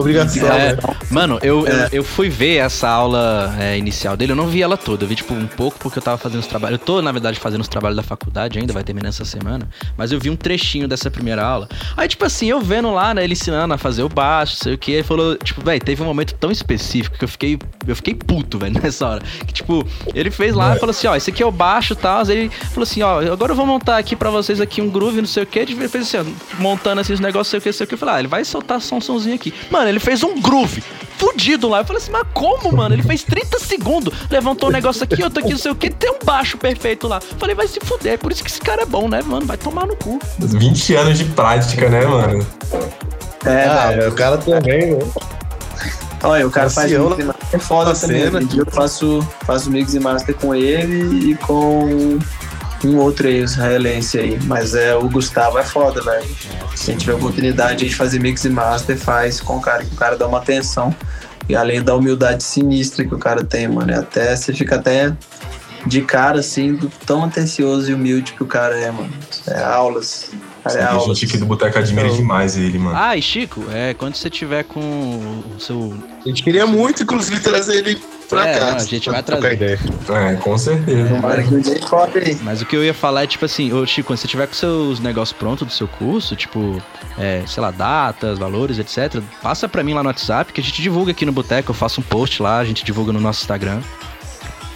Obrigação, 0.00 0.46
É, 0.48 0.72
né? 0.74 0.78
Mano, 1.10 1.38
eu, 1.42 1.66
É. 1.66 1.88
eu 1.92 2.02
fui 2.04 2.28
ver 2.28 2.56
essa 2.56 2.88
aula 2.88 3.54
é, 3.58 3.76
inicial 3.76 4.16
dele, 4.16 4.32
eu 4.32 4.36
não 4.36 4.46
vi 4.46 4.62
ela 4.62 4.76
toda, 4.76 5.04
eu 5.04 5.08
vi 5.08 5.14
tipo 5.14 5.34
um 5.34 5.46
pouco 5.46 5.78
porque 5.78 5.98
eu 5.98 6.02
tava 6.02 6.18
fazendo 6.18 6.40
os 6.40 6.46
trabalhos. 6.46 6.78
Eu 6.78 6.84
tô, 6.84 7.02
na 7.02 7.12
verdade, 7.12 7.38
fazendo 7.38 7.60
os 7.60 7.68
trabalhos 7.68 7.96
da 7.96 8.02
faculdade 8.02 8.58
ainda, 8.58 8.72
vai 8.72 8.82
terminar 8.84 9.08
essa 9.08 9.24
semana, 9.24 9.68
mas 9.96 10.12
eu 10.12 10.18
vi 10.20 10.30
um 10.30 10.36
trechinho 10.36 10.86
dessa 10.88 11.10
primeira 11.10 11.44
aula. 11.44 11.68
Aí, 11.96 12.08
tipo 12.08 12.24
assim, 12.24 12.48
eu 12.50 12.60
vendo 12.60 12.90
lá, 12.92 13.14
né, 13.14 13.24
ele 13.24 13.32
ensinando 13.32 13.74
a 13.74 13.78
fazer 13.78 14.02
o 14.02 14.08
baixo, 14.08 14.56
sei 14.56 14.74
o 14.74 14.78
que, 14.78 14.92
ele 14.92 15.02
falou, 15.02 15.36
tipo, 15.36 15.62
velho, 15.62 15.80
teve 15.80 16.02
um 16.02 16.06
momento 16.06 16.34
tão 16.34 16.50
específico 16.50 17.16
que 17.18 17.24
eu 17.24 17.28
fiquei, 17.28 17.58
eu 17.86 17.96
fiquei 17.96 18.14
puto, 18.14 18.58
velho, 18.58 18.78
nessa 18.82 19.06
hora. 19.08 19.22
Que, 19.46 19.52
tipo, 19.52 19.86
ele 20.14 20.30
fez 20.30 20.54
lá 20.54 20.76
e 20.76 20.78
falou 20.78 20.90
assim, 20.90 21.06
ó, 21.06 21.16
esse 21.16 21.30
aqui 21.30 21.42
é 21.42 21.46
o 21.46 21.50
baixo 21.52 21.92
e 21.94 21.96
tal, 21.96 22.20
aí 22.26 22.30
ele 22.38 22.50
falou 22.50 22.82
assim, 22.82 23.02
ó, 23.02 23.20
agora 23.32 23.52
eu 23.52 23.56
vou 23.56 23.66
montar 23.66 23.96
aqui 23.98 24.14
pra 24.16 24.30
vocês 24.30 24.60
aqui 24.60 24.80
um 24.80 24.88
groove, 24.90 25.20
não 25.20 25.28
sei 25.28 25.42
o 25.42 25.46
que, 25.46 25.58
ele 25.58 25.88
fez 25.88 26.14
assim, 26.14 26.18
ó, 26.18 26.60
montando 26.62 27.00
esses 27.00 27.20
negócios, 27.20 27.48
sei 27.48 27.58
o 27.58 27.62
que, 27.62 27.72
sei 27.72 27.84
o 27.84 27.88
que, 27.88 27.94
eu 27.94 27.98
falei, 27.98 28.14
ah, 28.16 28.18
ele 28.20 28.28
vai 28.28 28.44
soltar 28.44 28.80
só 28.80 28.96
um 28.96 29.00
somzinho 29.00 29.34
aqui. 29.34 29.52
Mano, 29.70 29.87
ele 29.88 30.00
fez 30.00 30.22
um 30.22 30.40
groove 30.40 30.82
fudido 31.16 31.68
lá. 31.68 31.78
Eu 31.78 31.84
falei 31.84 32.00
assim, 32.02 32.12
mas 32.12 32.24
como, 32.32 32.70
mano? 32.76 32.94
Ele 32.94 33.02
fez 33.02 33.22
30 33.24 33.58
segundos, 33.58 34.14
levantou 34.30 34.68
um 34.68 34.72
negócio 34.72 35.02
aqui, 35.04 35.22
outro 35.22 35.40
aqui, 35.40 35.50
não 35.50 35.58
sei 35.58 35.72
o 35.72 35.74
que, 35.74 35.90
tem 35.90 36.10
um 36.10 36.24
baixo 36.24 36.56
perfeito 36.58 37.08
lá. 37.08 37.20
Falei, 37.20 37.54
vai 37.54 37.66
se 37.66 37.80
fuder, 37.80 38.12
é 38.14 38.16
por 38.16 38.30
isso 38.32 38.42
que 38.44 38.50
esse 38.50 38.60
cara 38.60 38.82
é 38.82 38.86
bom, 38.86 39.08
né, 39.08 39.20
mano? 39.24 39.44
Vai 39.46 39.56
tomar 39.56 39.86
no 39.86 39.96
cu. 39.96 40.18
20 40.38 40.94
anos 40.94 41.18
de 41.18 41.24
prática, 41.24 41.88
né, 41.88 42.06
mano? 42.06 42.46
É, 43.44 43.64
Ah, 43.64 43.86
velho. 43.88 43.98
velho, 44.00 44.12
o 44.12 44.14
cara 44.14 44.38
também, 44.38 44.92
né? 44.94 44.98
Olha, 46.22 46.46
o 46.46 46.50
cara 46.50 46.68
faz 46.68 46.86
Ancião 46.92 47.10
mix 47.10 47.20
e 47.20 47.24
master 47.26 47.46
é 47.52 47.58
foda 47.58 47.94
também. 47.94 48.22
cena. 48.24 48.44
Dia 48.44 48.62
Eu 48.62 48.70
faço, 48.72 49.28
faço 49.46 49.70
mix 49.70 49.94
e 49.94 50.00
master 50.00 50.34
com 50.34 50.52
ele 50.54 51.30
e 51.30 51.34
com 51.36 52.18
um 52.84 52.96
outro 52.98 53.28
israelense 53.28 54.18
aí. 54.18 54.38
Mas 54.44 54.74
é, 54.74 54.94
o 54.94 55.08
Gustavo 55.08 55.58
é 55.58 55.64
foda, 55.64 56.02
velho. 56.02 56.26
Se 56.74 56.90
a 56.90 56.92
gente 56.92 57.00
tiver 57.00 57.14
oportunidade 57.14 57.88
de 57.88 57.94
fazer 57.94 58.20
mix 58.20 58.44
e 58.44 58.50
master, 58.50 58.96
faz 58.96 59.40
com 59.40 59.56
o 59.56 59.60
cara, 59.60 59.84
que 59.84 59.92
o 59.92 59.96
cara 59.96 60.16
dá 60.16 60.26
uma 60.26 60.38
atenção. 60.38 60.94
E 61.48 61.56
além 61.56 61.82
da 61.82 61.94
humildade 61.94 62.42
sinistra 62.42 63.04
que 63.04 63.14
o 63.14 63.18
cara 63.18 63.42
tem, 63.42 63.66
mano, 63.66 63.90
é 63.90 63.96
até, 63.96 64.36
você 64.36 64.52
fica 64.52 64.76
até 64.76 65.12
de 65.86 66.02
cara, 66.02 66.40
assim, 66.40 66.74
do 66.74 66.90
tão 67.06 67.24
atencioso 67.24 67.90
e 67.90 67.94
humilde 67.94 68.32
que 68.32 68.42
o 68.42 68.46
cara 68.46 68.76
é, 68.76 68.90
mano. 68.90 69.12
É 69.46 69.62
aulas. 69.62 70.30
É 70.64 70.82
a 70.82 70.98
gente 70.98 71.24
aqui 71.26 71.38
do 71.38 71.46
Boteco 71.46 71.78
admira 71.78 72.10
demais 72.10 72.56
ele, 72.56 72.78
mano. 72.78 72.96
Ah, 72.98 73.16
e 73.16 73.22
Chico, 73.22 73.64
é, 73.72 73.94
quando 73.94 74.14
você 74.14 74.28
tiver 74.28 74.64
com 74.64 74.80
o 74.80 75.60
seu. 75.60 75.94
A 76.24 76.28
gente 76.28 76.42
queria 76.42 76.66
muito, 76.66 77.02
inclusive, 77.02 77.40
trazer 77.40 77.76
ele 77.78 78.00
pra 78.28 78.46
É, 78.46 78.58
cá. 78.58 78.66
não, 78.66 78.76
a 78.76 78.78
gente 78.80 79.08
vai 79.10 79.22
trazer. 79.22 79.52
ideia. 79.54 79.78
É, 80.10 80.34
com 80.36 80.58
certeza. 80.58 81.70
Ele 81.70 81.80
cobre 81.80 82.24
aí. 82.26 82.38
Mas 82.42 82.60
o 82.60 82.66
que 82.66 82.76
eu 82.76 82.84
ia 82.84 82.92
falar 82.92 83.24
é, 83.24 83.26
tipo 83.26 83.44
assim, 83.44 83.72
ô 83.72 83.86
Chico, 83.86 84.08
quando 84.08 84.18
você 84.18 84.28
tiver 84.28 84.46
com 84.46 84.52
seus 84.54 85.00
negócios 85.00 85.36
prontos 85.38 85.66
do 85.66 85.72
seu 85.72 85.88
curso, 85.88 86.36
tipo, 86.36 86.82
é, 87.18 87.42
sei 87.46 87.62
lá, 87.62 87.70
datas, 87.70 88.38
valores, 88.38 88.78
etc., 88.78 89.22
passa 89.42 89.68
pra 89.68 89.82
mim 89.82 89.94
lá 89.94 90.02
no 90.02 90.08
WhatsApp, 90.08 90.52
que 90.52 90.60
a 90.60 90.64
gente 90.64 90.82
divulga 90.82 91.12
aqui 91.12 91.24
no 91.24 91.32
Boteco, 91.32 91.70
eu 91.70 91.74
faço 91.74 92.00
um 92.00 92.04
post 92.04 92.42
lá, 92.42 92.58
a 92.58 92.64
gente 92.64 92.84
divulga 92.84 93.12
no 93.12 93.20
nosso 93.20 93.40
Instagram. 93.40 93.80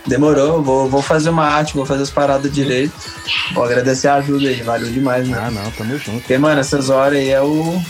Demorou, 0.06 0.62
vou, 0.62 0.88
vou 0.88 1.00
fazer 1.02 1.30
uma 1.30 1.44
arte, 1.44 1.74
vou 1.74 1.86
fazer 1.86 2.02
as 2.02 2.10
paradas 2.10 2.52
direito. 2.52 2.92
Vou 3.54 3.64
agradecer 3.64 4.08
a 4.08 4.16
ajuda 4.16 4.48
aí, 4.48 4.60
valeu 4.62 4.90
demais, 4.90 5.28
né? 5.28 5.38
Ah, 5.40 5.50
não, 5.50 5.70
tamo 5.72 5.96
junto. 5.96 6.18
Porque, 6.18 6.36
mano, 6.38 6.60
essas 6.60 6.90
horas 6.90 7.18
aí 7.18 7.30
é 7.30 7.40
o. 7.40 7.80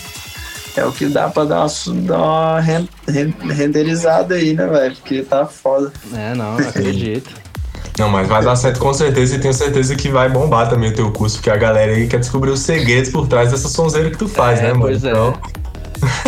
É 0.77 0.85
o 0.85 0.93
que 0.93 1.07
dá 1.07 1.29
pra 1.29 1.45
dar 1.45 1.67
uma, 1.67 2.01
dar 2.03 2.19
uma 2.19 2.61
ren- 2.61 2.89
ren- 3.07 3.35
renderizada 3.51 4.35
aí, 4.35 4.55
né, 4.55 4.67
velho? 4.67 4.95
Porque 4.97 5.23
tá 5.23 5.45
foda. 5.47 5.93
É, 6.15 6.35
não, 6.35 6.57
não 6.59 6.69
acredito. 6.69 7.31
Não, 7.99 8.09
mas 8.09 8.27
vai 8.27 8.43
dar 8.43 8.57
certo 8.57 8.81
com 8.81 8.95
certeza 8.95 9.37
e 9.37 9.39
tenho 9.39 9.53
certeza 9.53 9.95
que 9.95 10.09
vai 10.09 10.27
bombar 10.27 10.67
também 10.67 10.91
o 10.91 10.95
teu 10.95 11.13
curso, 11.13 11.37
porque 11.37 11.51
a 11.51 11.57
galera 11.59 11.93
aí 11.93 12.07
quer 12.09 12.21
descobrir 12.21 12.51
os 12.51 12.61
segredos 12.61 13.11
por 13.11 13.29
trás 13.29 13.51
dessa 13.51 13.69
sonzeira 13.69 14.09
que 14.11 14.17
tu 14.17 14.27
faz, 14.27 14.61
É, 14.61 14.63
né, 14.63 14.69
mano? 14.69 14.81
pois 14.81 15.05
é. 15.05 15.11
Então, 15.11 15.39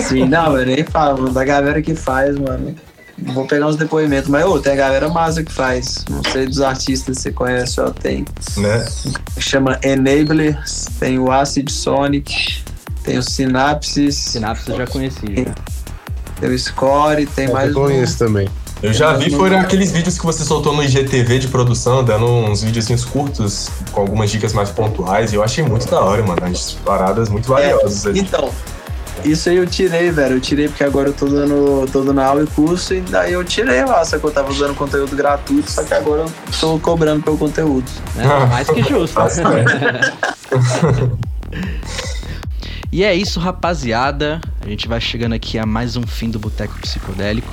Sim, 0.07 0.25
não, 0.29 0.59
eu 0.59 0.67
nem 0.67 0.85
falo, 0.85 1.31
da 1.31 1.43
galera 1.43 1.81
que 1.81 1.95
faz, 1.95 2.37
mano. 2.39 2.75
Vou 3.19 3.47
pegar 3.47 3.67
uns 3.67 3.77
depoimentos, 3.77 4.29
mas 4.29 4.45
ô, 4.45 4.59
tem 4.59 4.73
a 4.73 4.77
galera 4.77 5.09
massa 5.09 5.43
que 5.43 5.53
faz. 5.53 6.05
Não 6.09 6.23
sei 6.33 6.47
dos 6.47 6.61
artistas 6.61 7.17
que 7.17 7.23
você 7.23 7.33
conhece, 7.33 7.81
ó, 7.81 7.91
tem. 7.91 8.25
Né? 8.57 8.87
Chama 9.39 9.79
Enabler, 9.83 10.59
tem 10.99 11.19
o 11.19 11.31
Acid 11.31 11.71
Sonic, 11.71 12.63
tem 13.03 13.19
o 13.19 13.23
Synapses, 13.23 14.17
Sinapse 14.17 14.71
eu 14.71 14.77
já 14.77 14.87
conheci. 14.87 15.45
já. 15.47 15.55
tem 16.41 16.51
o 16.51 16.59
Score, 16.59 17.27
tem 17.27 17.49
mais 17.49 17.71
Eu 17.73 17.79
um. 17.81 17.85
conheço 17.87 18.19
também. 18.19 18.49
Eu 18.83 18.93
já 18.93 19.15
vi, 19.15 19.31
foram 19.31 19.61
aqueles 19.61 19.93
vídeos 19.93 20.19
que 20.19 20.27
você 20.27 20.45
soltou 20.45 20.75
no 20.75 20.83
IGTV 20.83 21.39
de 21.39 21.49
produção, 21.49 22.05
dando 22.05 22.27
uns 22.27 22.63
videozinhos 22.63 23.03
curtos, 23.03 23.71
com 23.93 24.01
algumas 24.03 24.31
dicas 24.31 24.53
mais 24.53 24.69
pontuais, 24.69 25.33
e 25.33 25.37
eu 25.37 25.43
achei 25.43 25.65
muito 25.65 25.87
da 25.89 26.01
hora, 26.01 26.23
mano. 26.23 26.45
As 26.45 26.73
paradas 26.85 27.31
muito 27.31 27.49
valiosas. 27.49 28.05
ali. 28.07 28.21
Então, 28.21 28.51
isso 29.25 29.49
aí 29.49 29.57
eu 29.57 29.67
tirei, 29.67 30.11
velho. 30.11 30.37
Eu 30.37 30.41
tirei 30.41 30.69
porque 30.69 30.85
agora 30.85 31.09
eu 31.09 31.13
tô 31.13 31.27
dando, 31.27 31.87
tô 31.91 32.03
dando 32.03 32.21
aula 32.21 32.43
e 32.43 32.47
curso, 32.47 32.95
e 32.95 33.01
daí 33.01 33.33
eu 33.33 33.45
tirei 33.45 33.85
lá, 33.85 34.05
só 34.05 34.19
que 34.19 34.25
eu 34.25 34.31
tava 34.31 34.51
usando 34.51 34.75
conteúdo 34.75 35.17
gratuito, 35.17 35.71
só 35.71 35.83
que 35.83 35.95
agora 35.95 36.23
eu 36.23 36.33
tô 36.61 36.79
cobrando 36.79 37.23
pelo 37.23 37.39
conteúdo. 37.39 37.91
Né? 38.15 38.25
Mais 38.51 38.69
que 38.69 38.83
justo. 38.83 39.19
E 42.95 43.03
é 43.03 43.13
isso, 43.13 43.41
rapaziada. 43.41 44.41
A 44.61 44.69
gente 44.69 44.87
vai 44.87 45.01
chegando 45.01 45.33
aqui 45.33 45.59
a 45.59 45.67
mais 45.67 45.97
um 45.97 46.07
fim 46.07 46.31
do 46.31 46.39
Boteco 46.39 46.79
Psicodélico. 46.79 47.53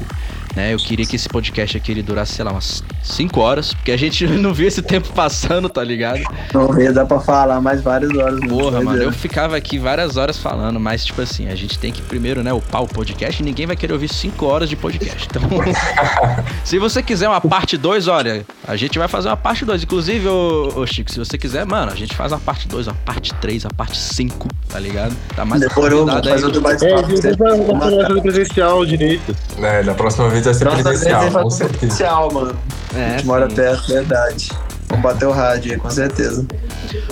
Né? 0.56 0.74
Eu 0.74 0.78
queria 0.78 1.06
que 1.06 1.16
esse 1.16 1.30
podcast 1.30 1.78
aqui 1.78 1.92
ele 1.92 2.04
durasse, 2.04 2.34
sei 2.34 2.44
lá, 2.46 2.52
umas 2.52 2.84
5 3.04 3.40
horas, 3.40 3.74
porque 3.74 3.92
a 3.92 3.98
gente 3.98 4.26
não 4.28 4.54
viu 4.54 4.68
esse 4.68 4.82
tempo 4.82 5.10
passando, 5.14 5.70
tá 5.70 5.84
ligado? 5.84 6.22
Não 6.54 6.68
vê, 6.72 6.92
dá 6.92 7.06
pra 7.06 7.20
falar 7.20 7.62
mais 7.62 7.82
várias 7.82 8.12
horas. 8.16 8.40
né? 8.40 8.48
Porra, 8.48 8.82
mano, 8.82 9.02
eu 9.02 9.12
ficava 9.12 9.56
aqui 9.56 9.78
várias 9.78 10.18
horas 10.18 10.38
falando, 10.38 10.80
mas 10.80 11.06
tipo 11.06 11.22
assim, 11.22 11.48
a 11.48 11.56
gente 11.56 11.80
tem 11.80 11.92
que 11.92 12.02
primeiro, 12.02 12.44
né, 12.44 12.52
upar 12.52 12.84
o 12.84 12.88
podcast 12.88 13.42
e 13.42 13.46
ninguém 13.46 13.66
vai 13.66 13.76
querer 13.76 13.94
ouvir 13.94 14.10
5 14.10 14.46
horas 14.46 14.70
de 14.70 14.76
podcast. 14.76 15.28
Então, 15.30 15.42
se 16.64 16.78
você 16.78 17.02
quiser 17.02 17.28
uma 17.30 17.42
parte 17.42 17.78
2, 17.78 18.08
olha, 18.08 18.46
a 18.68 18.76
gente 18.76 18.98
vai 19.00 19.08
fazer 19.08 19.30
uma 19.30 19.38
parte 19.38 19.66
2. 19.66 19.84
Inclusive, 19.84 20.28
ô, 20.28 20.72
ô 20.76 20.86
Chico, 20.86 21.12
se 21.12 21.18
você 21.20 21.38
quiser, 21.38 21.66
mano, 21.66 21.92
a 21.92 21.96
gente 21.96 22.16
faz 22.16 22.32
uma 22.32 22.40
parte 22.40 22.68
2, 22.68 22.88
uma 22.88 22.96
parte 23.06 23.34
3, 23.36 23.66
a 23.66 23.70
parte 23.70 23.98
5, 23.98 24.48
tá 24.68 24.80
ligado? 24.80 25.16
Tá 25.36 25.46
mais 25.46 25.62
Demorou, 25.62 26.10
aí. 26.10 26.44
outro 26.44 26.60
É, 26.60 26.64
bate-papo. 26.64 27.06
a 27.06 27.10
gente 27.10 27.38
vai 27.38 27.58
vai 27.58 27.80
fazer 28.08 28.22
presencial 28.22 28.86
direito. 28.86 29.36
É, 29.60 29.84
da 29.84 29.94
próxima 29.94 30.30
vez 30.30 30.41
vai 30.44 30.54
ser 30.54 30.70
vez 30.70 30.82
presencial, 30.84 31.32
vai 31.32 31.44
com 31.44 31.50
certeza. 31.50 31.80
presencial, 31.80 32.32
mano. 32.34 32.60
a 32.94 33.00
É, 33.00 33.12
gente 33.12 33.26
mora 33.26 33.50
sim. 33.50 33.56
perto, 33.56 33.88
verdade. 33.94 34.52
Vamos 34.90 35.04
bater 35.04 35.26
o 35.26 35.32
rádio 35.32 35.72
aí, 35.74 35.78
com 35.80 35.90
certeza. 35.90 36.46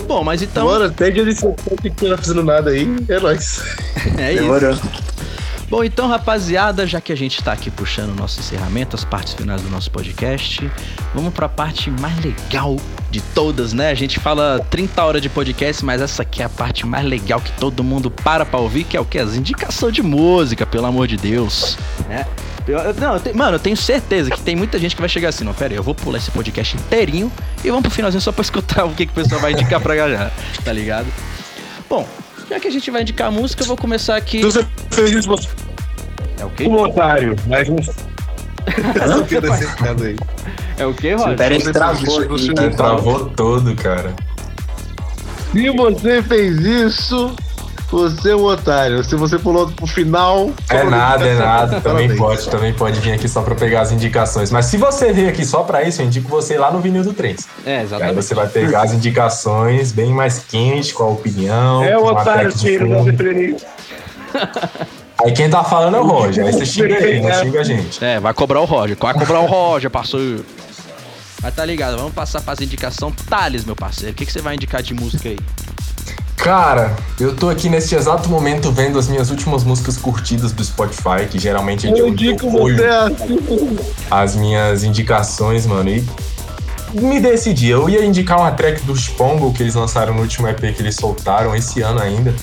Bom, 0.07 0.23
mas 0.23 0.41
então, 0.41 0.65
Mano, 0.67 0.85
até 0.85 1.09
dia 1.11 1.23
de 1.23 1.33
setembro 1.33 1.75
que 1.81 2.03
não 2.03 2.15
tá 2.15 2.17
fazendo 2.21 2.43
nada 2.43 2.69
aí, 2.71 2.87
é 3.07 3.19
nóis. 3.19 3.61
é 4.17 4.33
isso. 4.33 4.41
Demorou. 4.43 4.75
Bom, 5.69 5.83
então, 5.83 6.07
rapaziada, 6.07 6.87
já 6.87 6.99
que 6.99 7.13
a 7.13 7.15
gente 7.15 7.43
tá 7.43 7.51
aqui 7.53 7.69
puxando 7.69 8.09
o 8.09 8.15
nosso 8.15 8.39
encerramento, 8.39 8.95
as 8.95 9.05
partes 9.05 9.33
finais 9.35 9.61
do 9.61 9.69
nosso 9.69 9.91
podcast, 9.91 10.69
vamos 11.13 11.31
pra 11.31 11.47
parte 11.47 11.91
mais 11.91 12.17
legal 12.25 12.75
de 13.11 13.21
todas, 13.21 13.71
né? 13.71 13.91
A 13.91 13.93
gente 13.93 14.19
fala 14.19 14.65
30 14.71 15.03
horas 15.03 15.21
de 15.21 15.29
podcast, 15.29 15.85
mas 15.85 16.01
essa 16.01 16.23
aqui 16.23 16.41
é 16.41 16.45
a 16.45 16.49
parte 16.49 16.87
mais 16.87 17.05
legal 17.05 17.39
que 17.39 17.51
todo 17.51 17.83
mundo 17.83 18.09
para 18.09 18.47
pra 18.47 18.59
ouvir, 18.59 18.83
que 18.83 18.97
é 18.97 18.99
o 18.99 19.05
que? 19.05 19.19
As 19.19 19.35
indicações 19.35 19.93
de 19.93 20.01
música, 20.01 20.65
pelo 20.65 20.87
amor 20.87 21.07
de 21.07 21.17
Deus, 21.17 21.77
né? 22.07 22.25
Eu- 22.67 22.93
não, 22.95 23.13
eu 23.13 23.19
te- 23.19 23.33
mano, 23.33 23.55
eu 23.55 23.59
tenho 23.59 23.77
certeza 23.77 24.31
que 24.31 24.41
tem 24.41 24.55
muita 24.55 24.79
gente 24.79 24.95
que 24.95 25.01
vai 25.01 25.09
chegar 25.09 25.29
assim, 25.29 25.43
não, 25.43 25.53
pera 25.53 25.73
aí, 25.73 25.77
eu 25.77 25.83
vou 25.83 25.93
pular 25.93 26.17
esse 26.17 26.31
podcast 26.31 26.75
inteirinho 26.77 27.31
e 27.63 27.67
vamos 27.69 27.83
pro 27.83 27.91
finalzinho 27.91 28.21
só 28.21 28.31
pra 28.31 28.41
escutar 28.43 28.85
o 28.85 28.89
que, 28.95 29.05
que 29.05 29.11
o 29.11 29.15
pessoal 29.15 29.39
vai 29.39 29.51
indicar 29.53 29.79
pra 29.79 29.95
galera, 29.95 30.33
tá 30.65 30.73
ligado? 30.73 31.07
Bom, 31.87 32.07
já 32.49 32.59
que 32.59 32.67
a 32.67 32.71
gente 32.71 32.89
vai 32.91 33.01
indicar 33.01 33.27
a 33.27 33.31
música, 33.31 33.63
eu 33.63 33.67
vou 33.67 33.77
começar 33.77 34.15
aqui... 34.15 34.39
Se 34.39 34.43
você 34.45 34.65
fez 34.91 35.11
isso, 35.11 35.27
você 35.27 35.47
É 36.39 36.45
o 36.45 36.49
quê? 36.49 36.63
é 36.65 36.67
um 36.67 36.79
otário, 36.81 37.35
mas 37.47 37.67
piada 39.77 40.09
é. 40.11 40.15
É 40.77 40.85
o 40.85 40.93
quê, 40.93 41.13
Roger? 41.13 41.41
Aí, 41.41 41.59
você 41.61 41.71
travou 41.73 42.27
você- 42.27 42.51
É, 42.51 42.69
travou 42.69 43.29
todo, 43.31 43.75
cara. 43.75 44.13
Se 45.51 45.69
você 45.71 46.21
fez 46.23 46.59
isso, 46.59 47.35
você 47.91 48.31
é 48.31 48.35
um 48.35 48.43
otário. 48.43 49.03
Se 49.03 49.15
você 49.15 49.39
pulou 49.39 49.67
pro 49.67 49.87
final. 49.87 50.51
É 50.69 50.83
nada, 50.83 51.25
é 51.25 51.35
nada. 51.35 51.81
Também 51.81 52.15
pode, 52.15 52.49
também 52.49 52.73
pode 52.73 52.99
vir 52.99 53.13
aqui 53.13 53.27
só 53.27 53.41
pra 53.41 53.55
pegar 53.55 53.81
as 53.81 53.91
indicações. 53.91 54.51
Mas 54.51 54.65
se 54.65 54.77
você 54.77 55.11
veio 55.11 55.29
aqui 55.29 55.45
só 55.45 55.63
pra 55.63 55.83
isso, 55.83 56.01
eu 56.01 56.05
indico 56.05 56.29
você 56.29 56.53
ir 56.55 56.57
lá 56.57 56.71
no 56.71 56.79
Vinil 56.79 57.03
do 57.03 57.13
Trens. 57.13 57.47
É, 57.65 57.77
Aí 57.77 57.83
exatamente. 57.83 58.15
você 58.15 58.35
vai 58.35 58.47
pegar 58.47 58.83
as 58.83 58.93
indicações 58.93 59.91
bem 59.91 60.13
mais 60.13 60.39
quentes, 60.39 60.91
com 60.91 61.03
a 61.03 61.07
opinião. 61.07 61.83
É 61.83 61.97
o 61.97 62.05
otário 62.05 62.51
que 62.53 62.79
não. 62.79 63.05
Aí 65.21 65.33
quem 65.33 65.49
tá 65.49 65.63
falando 65.63 65.97
é 65.97 65.99
o 65.99 66.05
Roger. 66.05 66.45
Aí 66.45 66.53
você 66.53 66.65
xinga 66.65 66.95
ele, 66.95 67.21
não 67.21 67.33
xinga 67.33 67.59
a 67.59 67.63
gente. 67.63 68.03
É, 68.03 68.19
vai 68.19 68.33
cobrar 68.33 68.61
o 68.61 68.65
Roger. 68.65 68.95
Vai 68.97 69.13
cobrar 69.13 69.41
o 69.41 69.45
Roger, 69.45 69.89
parceiro. 69.89 70.45
Mas 71.41 71.55
tá 71.55 71.65
ligado, 71.65 71.97
vamos 71.97 72.13
passar 72.13 72.41
pras 72.41 72.59
indicação. 72.61 73.11
Thales, 73.11 73.65
meu 73.65 73.75
parceiro, 73.75 74.11
o 74.11 74.15
que, 74.15 74.25
que 74.25 74.31
você 74.31 74.41
vai 74.41 74.55
indicar 74.55 74.81
de 74.81 74.93
música 74.93 75.29
aí? 75.29 75.37
Cara, 76.39 76.95
eu 77.19 77.35
tô 77.35 77.49
aqui 77.49 77.67
neste 77.67 77.95
exato 77.95 78.29
momento 78.29 78.71
vendo 78.71 78.97
as 78.97 79.09
minhas 79.09 79.29
últimas 79.29 79.65
músicas 79.65 79.97
curtidas 79.97 80.53
do 80.53 80.63
Spotify, 80.63 81.27
que 81.29 81.37
geralmente 81.37 81.85
é 81.85 81.91
de 81.91 81.99
Eu 81.99 82.07
onde 82.07 82.29
indico 82.29 82.47
eu 82.47 83.77
as 84.09 84.37
minhas 84.37 84.85
indicações, 84.85 85.65
mano. 85.65 85.89
E 85.89 86.07
me 86.93 87.19
decidi. 87.19 87.69
Eu 87.69 87.89
ia 87.89 88.03
indicar 88.03 88.39
uma 88.39 88.51
track 88.51 88.81
do 88.83 88.95
Spongo 88.95 89.53
que 89.53 89.63
eles 89.63 89.75
lançaram 89.75 90.13
no 90.13 90.21
último 90.21 90.47
EP 90.47 90.59
que 90.75 90.81
eles 90.81 90.95
soltaram 90.95 91.55
esse 91.55 91.81
ano 91.81 92.01
ainda. 92.01 92.33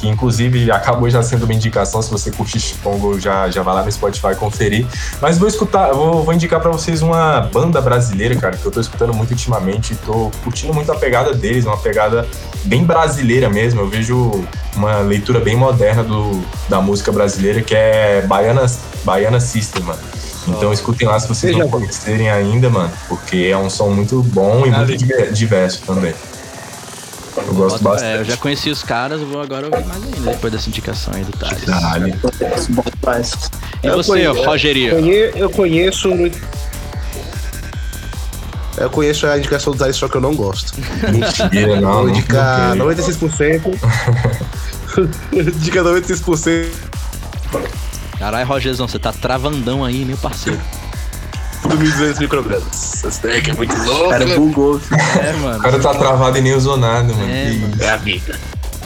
Que 0.00 0.08
inclusive 0.08 0.70
acabou 0.70 1.08
já 1.08 1.22
sendo 1.22 1.44
uma 1.44 1.54
indicação. 1.54 2.02
Se 2.02 2.10
você 2.10 2.30
curtir 2.30 2.60
Spongo, 2.60 3.18
já, 3.18 3.48
já 3.50 3.62
vai 3.62 3.74
lá 3.74 3.82
no 3.84 3.90
Spotify 3.90 4.34
conferir. 4.38 4.86
Mas 5.20 5.38
vou 5.38 5.48
escutar, 5.48 5.92
vou, 5.92 6.22
vou 6.22 6.34
indicar 6.34 6.60
pra 6.60 6.70
vocês 6.70 7.02
uma 7.02 7.40
banda 7.40 7.80
brasileira, 7.80 8.36
cara, 8.36 8.56
que 8.56 8.64
eu 8.64 8.72
tô 8.72 8.80
escutando 8.80 9.14
muito 9.14 9.30
ultimamente. 9.30 9.94
Tô 9.96 10.30
curtindo 10.42 10.74
muito 10.74 10.90
a 10.92 10.96
pegada 10.96 11.32
deles, 11.32 11.64
uma 11.64 11.78
pegada 11.78 12.26
bem 12.64 12.84
brasileira 12.84 13.48
mesmo. 13.48 13.80
Eu 13.80 13.88
vejo 13.88 14.44
uma 14.76 14.98
leitura 14.98 15.40
bem 15.40 15.56
moderna 15.56 16.02
do, 16.02 16.44
da 16.68 16.80
música 16.80 17.10
brasileira, 17.10 17.62
que 17.62 17.74
é 17.74 18.22
Baiana, 18.26 18.66
Baiana 19.04 19.40
System, 19.40 19.82
mano. 19.82 20.13
Então 20.46 20.72
escutem 20.72 21.08
lá 21.08 21.18
se 21.18 21.26
vocês 21.26 21.52
Seja 21.52 21.58
não 21.64 21.70
conhecerem 21.70 22.30
ainda, 22.30 22.68
mano, 22.68 22.92
porque 23.08 23.48
é 23.50 23.56
um 23.56 23.70
som 23.70 23.88
muito 23.90 24.22
bom 24.22 24.66
e 24.66 24.70
muito 24.70 24.96
diver- 24.96 25.32
diverso 25.32 25.82
também. 25.86 26.14
Eu 27.36 27.54
gosto 27.54 27.82
Bota- 27.82 27.94
bastante. 27.96 28.16
É, 28.16 28.20
eu 28.20 28.24
já 28.24 28.36
conheci 28.36 28.70
os 28.70 28.82
caras, 28.82 29.20
eu 29.20 29.26
vou 29.26 29.40
agora 29.40 29.66
ouvir 29.66 29.84
mais 29.86 30.02
ainda, 30.04 30.30
depois 30.32 30.52
dessa 30.52 30.68
indicação 30.68 31.12
aí 31.14 31.24
do 31.24 31.32
Thales. 31.36 31.64
Caralho. 31.64 32.08
E 32.08 33.86
Eu 33.86 33.96
você, 33.96 34.10
conheço- 34.10 34.42
Rogeria? 34.44 34.92
Eu 35.34 35.50
conheço. 35.50 36.08
Eu 38.76 38.90
conheço 38.90 39.26
a 39.26 39.38
indicação 39.38 39.72
do 39.72 39.78
Thales, 39.78 39.96
só 39.96 40.08
que 40.08 40.16
eu 40.16 40.20
não 40.20 40.34
gosto. 40.34 40.72
Mentira, 41.10 41.80
não. 41.80 41.92
Vou 42.02 42.08
indicar 42.10 42.74
não 42.76 42.86
96%. 42.86 43.62
Dica 45.56 45.82
96% 45.82 46.68
Caralho, 48.24 48.46
Rogerzão, 48.48 48.88
você 48.88 48.98
tá 48.98 49.12
travandão 49.12 49.84
aí, 49.84 50.02
meu 50.02 50.16
parceiro. 50.16 50.58
do 51.62 51.68
1.200 51.76 52.20
microgramas. 52.20 53.04
Essa 53.04 53.20
track 53.20 53.50
é 53.50 53.52
muito 53.52 53.74
O 53.74 53.84
louca. 53.84 54.08
cara 54.18 54.26
bugou. 54.34 54.80
É, 55.22 55.30
O 55.34 55.38
mano. 55.40 55.60
cara 55.62 55.78
tá 55.78 55.92
travado 55.94 56.38
e 56.38 56.40
nem 56.40 56.54
usou 56.54 56.78
nada, 56.78 57.12
mano. 57.12 57.30
É, 57.30 57.50
Que 57.50 57.58
mano. 57.58 57.74
É 57.80 57.90
a 57.90 57.96
vida. 57.98 58.40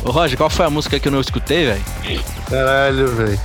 Ô, 0.04 0.10
Roger, 0.10 0.36
qual 0.36 0.50
foi 0.50 0.66
a 0.66 0.70
música 0.70 0.98
que 0.98 1.06
eu 1.06 1.12
não 1.12 1.20
escutei, 1.20 1.66
velho? 1.66 1.84
Caralho, 2.50 3.14
velho. 3.14 3.40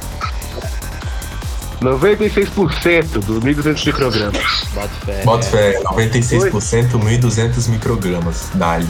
96% 1.79 3.19
do 3.19 3.39
1.200 3.39 3.85
microgramas. 3.85 4.41
Bota 4.73 4.89
fé. 5.05 5.21
Bota 5.23 5.45
fé, 5.45 5.79
96%, 5.83 6.89
1.200 6.97 7.69
microgramas. 7.69 8.49
Dali. 8.55 8.87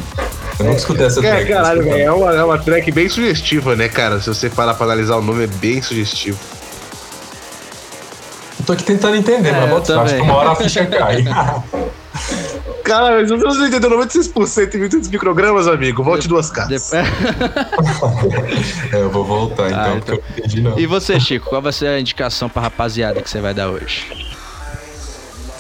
Eu 0.58 0.66
nunca 0.68 0.78
escutei 0.78 1.06
essa 1.08 1.20
É, 1.20 1.30
track. 1.32 1.50
caralho, 1.52 1.84
vou 1.84 1.92
escutar. 1.92 1.96
velho. 1.98 2.08
É 2.08 2.12
uma, 2.14 2.34
é 2.34 2.44
uma 2.46 2.58
track 2.60 2.90
bem 2.94 3.10
sugestiva, 3.10 3.76
né, 3.76 3.90
cara? 3.90 4.22
Se 4.22 4.30
você 4.30 4.50
parar 4.50 4.76
pra 4.76 4.86
analisar 4.86 5.18
o 5.18 5.22
nome, 5.22 5.44
é 5.44 5.48
bem 5.48 5.82
sugestivo. 5.82 6.40
Tô 8.66 8.74
aqui 8.74 8.84
tentando 8.84 9.16
entender, 9.16 9.50
É, 9.50 9.62
mas 9.62 9.70
bota 9.70 10.02
acho 10.02 10.16
que 10.16 10.22
uma 10.22 10.36
hora 10.36 10.52
a 10.52 10.56
ficha 10.56 10.86
cai. 10.88 11.24
Cara, 12.84 13.16
mas 13.22 13.30
você 13.30 13.44
não 13.60 13.68
entendeu 13.68 13.90
96% 13.90 14.74
e 14.76 14.78
1.200 14.78 15.10
microgramas, 15.10 15.68
amigo? 15.68 16.04
Volte 16.04 16.28
duas 16.28 16.50
casas. 16.50 16.90
Depois- 16.92 17.08
É, 18.94 18.96
eu 19.02 19.10
vou 19.10 19.24
voltar 19.26 19.68
então, 19.70 19.80
Ah, 19.80 19.96
porque 19.98 20.12
eu 20.12 20.18
não 20.18 20.38
entendi 20.38 20.62
não. 20.62 20.80
E 20.80 20.86
você, 20.86 21.20
Chico, 21.20 21.50
qual 21.50 21.62
vai 21.62 21.72
ser 21.74 21.88
a 21.88 22.00
indicação 22.00 22.48
pra 22.50 22.62
rapaziada 22.62 23.22
que 23.22 23.30
você 23.30 23.40
vai 23.42 23.54
dar 23.54 23.70
hoje? 23.70 24.06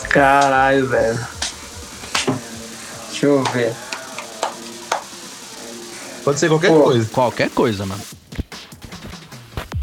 Caralho, 0.10 0.88
velho. 0.88 1.20
Deixa 3.10 3.26
eu 3.26 3.44
ver. 3.46 3.74
Pode 6.24 6.40
ser 6.40 6.48
qualquer 6.50 6.70
Pô. 6.70 6.82
coisa. 6.84 7.10
Qualquer 7.12 7.50
coisa, 7.50 7.86
mano. 7.86 8.02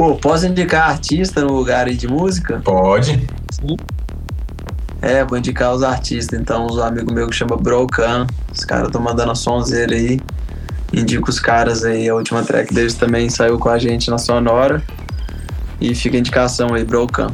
Pô, 0.01 0.15
posso 0.17 0.47
indicar 0.47 0.89
artista 0.89 1.43
no 1.43 1.53
lugar 1.53 1.87
aí 1.87 1.95
de 1.95 2.09
música? 2.09 2.59
Pode. 2.65 3.23
É, 5.03 5.23
vou 5.27 5.37
indicar 5.37 5.75
os 5.75 5.83
artistas, 5.83 6.41
então, 6.41 6.65
os 6.65 6.79
amigos 6.79 7.13
meus 7.13 7.29
que 7.29 7.37
chama 7.37 7.55
Brocan. 7.59 8.27
Os 8.51 8.65
caras 8.65 8.87
estão 8.87 9.03
mandando 9.03 9.33
a 9.33 9.35
sonzeira 9.35 9.95
aí. 9.95 10.19
Indico 10.91 11.29
os 11.29 11.39
caras 11.39 11.85
aí, 11.85 12.09
a 12.09 12.15
última 12.15 12.43
track 12.43 12.73
deles 12.73 12.95
também 12.95 13.29
saiu 13.29 13.59
com 13.59 13.69
a 13.69 13.79
gente 13.79 14.09
na 14.11 14.17
Sonora. 14.17 14.83
E 15.79 15.95
fica 15.95 16.17
a 16.17 16.21
indicação 16.21 16.73
aí, 16.73 16.83
Brocan. 16.83 17.27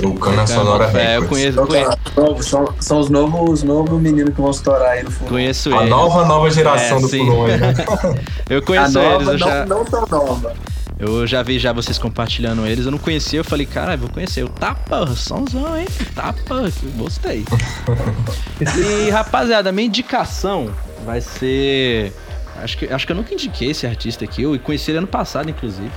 Tocando 0.00 0.40
a 0.40 0.46
Sonora 0.46 0.84
É, 0.96 1.16
eu 1.16 1.22
Records. 1.22 1.28
conheço, 1.56 1.66
conheço, 1.66 1.98
Novo, 2.16 2.42
são, 2.44 2.74
são 2.78 3.00
os 3.00 3.10
novos, 3.10 3.50
os 3.50 3.62
novos 3.64 4.00
meninos 4.00 4.32
que 4.36 4.40
vão 4.40 4.52
estourar 4.52 4.90
aí 4.92 5.02
no 5.02 5.10
fundo. 5.10 5.30
conheço 5.30 5.74
A 5.74 5.78
eles. 5.78 5.90
nova, 5.90 6.24
nova 6.26 6.48
geração 6.48 6.98
É, 6.98 7.00
do 7.00 7.08
sim. 7.08 7.28
Aí, 7.28 7.56
né? 7.58 7.74
Eu 8.48 8.58
A 8.58 8.62
conheço 8.62 8.92
nova, 8.92 9.14
eles, 9.16 9.26
eu 9.26 9.32
não, 9.32 9.38
já, 9.38 9.66
não 9.66 9.84
tão 9.84 10.06
nova. 10.06 10.52
Eu 10.98 11.26
já 11.26 11.42
vi 11.42 11.58
já 11.58 11.72
vocês 11.72 11.96
compartilhando 11.96 12.66
eles. 12.66 12.84
Eu 12.84 12.90
não 12.90 12.98
conhecia, 12.98 13.38
eu 13.38 13.44
falei, 13.44 13.64
caralho, 13.64 14.00
vou 14.00 14.10
conhecer. 14.10 14.42
Eu, 14.42 14.48
tapa, 14.48 15.06
somzão, 15.14 15.78
hein? 15.78 15.86
Tapa, 16.14 16.64
gostei. 16.96 17.44
e, 19.06 19.10
rapaziada, 19.10 19.70
minha 19.70 19.86
indicação 19.86 20.74
vai 21.04 21.20
ser. 21.20 22.12
Acho 22.62 22.76
que, 22.76 22.92
acho 22.92 23.06
que 23.06 23.12
eu 23.12 23.16
nunca 23.16 23.32
indiquei 23.32 23.70
esse 23.70 23.86
artista 23.86 24.24
aqui, 24.24 24.42
eu 24.42 24.58
conheci 24.58 24.90
ele 24.90 24.98
ano 24.98 25.06
passado, 25.06 25.48
inclusive. 25.48 25.92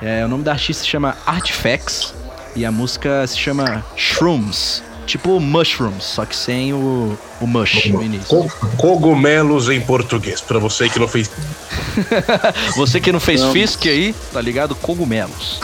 É, 0.00 0.24
o 0.24 0.28
nome 0.28 0.42
da 0.42 0.52
artista 0.52 0.82
se 0.82 0.88
chama 0.88 1.16
Artifacts 1.24 2.12
e 2.56 2.64
a 2.64 2.72
música 2.72 3.24
se 3.26 3.38
chama 3.38 3.84
Shrooms. 3.96 4.82
Tipo 5.06 5.40
Mushrooms, 5.40 6.04
só 6.04 6.24
que 6.24 6.34
sem 6.34 6.72
o, 6.72 7.18
o 7.40 7.46
mush 7.46 7.86
no 7.86 8.02
início. 8.02 8.28
Co- 8.28 8.50
Cogumelos 8.76 9.68
em 9.68 9.80
português, 9.80 10.40
pra 10.40 10.58
você 10.58 10.88
que 10.88 10.98
não 10.98 11.08
fez. 11.08 11.30
Você 12.76 13.00
que 13.00 13.12
não 13.12 13.20
fez 13.20 13.40
Não. 13.40 13.52
Fisk 13.52 13.86
aí, 13.86 14.14
tá 14.32 14.40
ligado? 14.40 14.74
Cogumelos. 14.74 15.60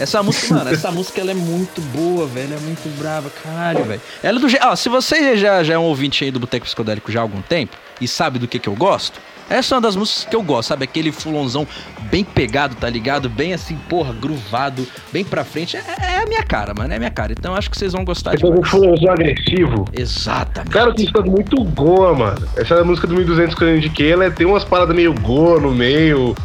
Essa 0.00 0.22
música, 0.22 0.54
mano, 0.54 0.70
essa 0.70 0.90
música 0.90 1.20
ela 1.20 1.30
é 1.30 1.34
muito 1.34 1.80
boa, 1.80 2.26
velho. 2.26 2.54
É 2.54 2.58
muito 2.60 2.88
brava, 2.98 3.30
caralho, 3.30 3.84
velho. 3.84 4.00
Ela 4.22 4.38
é 4.38 4.40
do. 4.40 4.46
Ó, 4.68 4.74
se 4.76 4.88
você 4.88 5.36
já, 5.36 5.62
já 5.62 5.74
é 5.74 5.78
um 5.78 5.82
ouvinte 5.84 6.24
aí 6.24 6.30
do 6.30 6.40
Boteco 6.40 6.66
Psicodélico 6.66 7.12
já 7.12 7.20
há 7.20 7.22
algum 7.22 7.42
tempo 7.42 7.76
e 8.00 8.08
sabe 8.08 8.38
do 8.38 8.48
que, 8.48 8.58
que 8.58 8.68
eu 8.68 8.74
gosto, 8.74 9.20
essa 9.50 9.74
é 9.74 9.76
uma 9.76 9.82
das 9.82 9.96
músicas 9.96 10.24
que 10.24 10.36
eu 10.36 10.42
gosto, 10.42 10.68
sabe? 10.68 10.84
Aquele 10.84 11.10
fulonzão 11.10 11.66
bem 12.10 12.24
pegado, 12.24 12.74
tá 12.74 12.88
ligado? 12.88 13.28
Bem 13.28 13.54
assim, 13.54 13.76
porra, 13.88 14.12
gruvado, 14.12 14.86
bem 15.12 15.24
pra 15.24 15.44
frente. 15.44 15.76
É, 15.76 15.82
é 15.98 16.22
a 16.22 16.26
minha 16.26 16.42
cara, 16.42 16.74
mano. 16.74 16.92
É 16.92 16.96
a 16.96 16.98
minha 16.98 17.10
cara. 17.10 17.32
Então 17.32 17.54
acho 17.54 17.70
que 17.70 17.78
vocês 17.78 17.92
vão 17.92 18.04
gostar 18.04 18.32
Depois 18.32 18.58
um 18.58 18.62
fulãozão 18.62 19.10
agressivo. 19.10 19.86
Exatamente. 19.92 20.72
Cara, 20.72 20.94
tem 20.94 21.06
ficado 21.06 21.30
muito 21.30 21.62
goa, 21.64 22.14
mano. 22.14 22.48
Essa 22.56 22.74
é 22.74 22.82
música 22.82 23.06
do 23.06 23.14
1200 23.14 23.54
que 23.54 23.64
eu 23.64 23.76
indiquei, 23.76 24.12
ela 24.12 24.30
tem 24.30 24.46
umas 24.46 24.64
paradas 24.64 24.94
meio 24.94 25.14
goa 25.14 25.60
no 25.60 25.72
meio, 25.72 26.36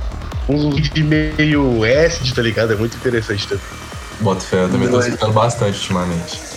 uns 0.48 0.90
de 0.90 1.04
meio 1.04 1.84
acid, 1.84 2.34
tá 2.34 2.42
ligado? 2.42 2.74
É 2.74 2.76
muito 2.76 2.96
interessante 2.96 3.48
também. 3.48 3.64
Bota 4.22 4.42
fé, 4.42 4.64
eu 4.64 4.70
também 4.70 4.88
tô 4.88 5.00
escutando 5.00 5.34
bastante 5.34 5.78
ultimamente. 5.78 6.53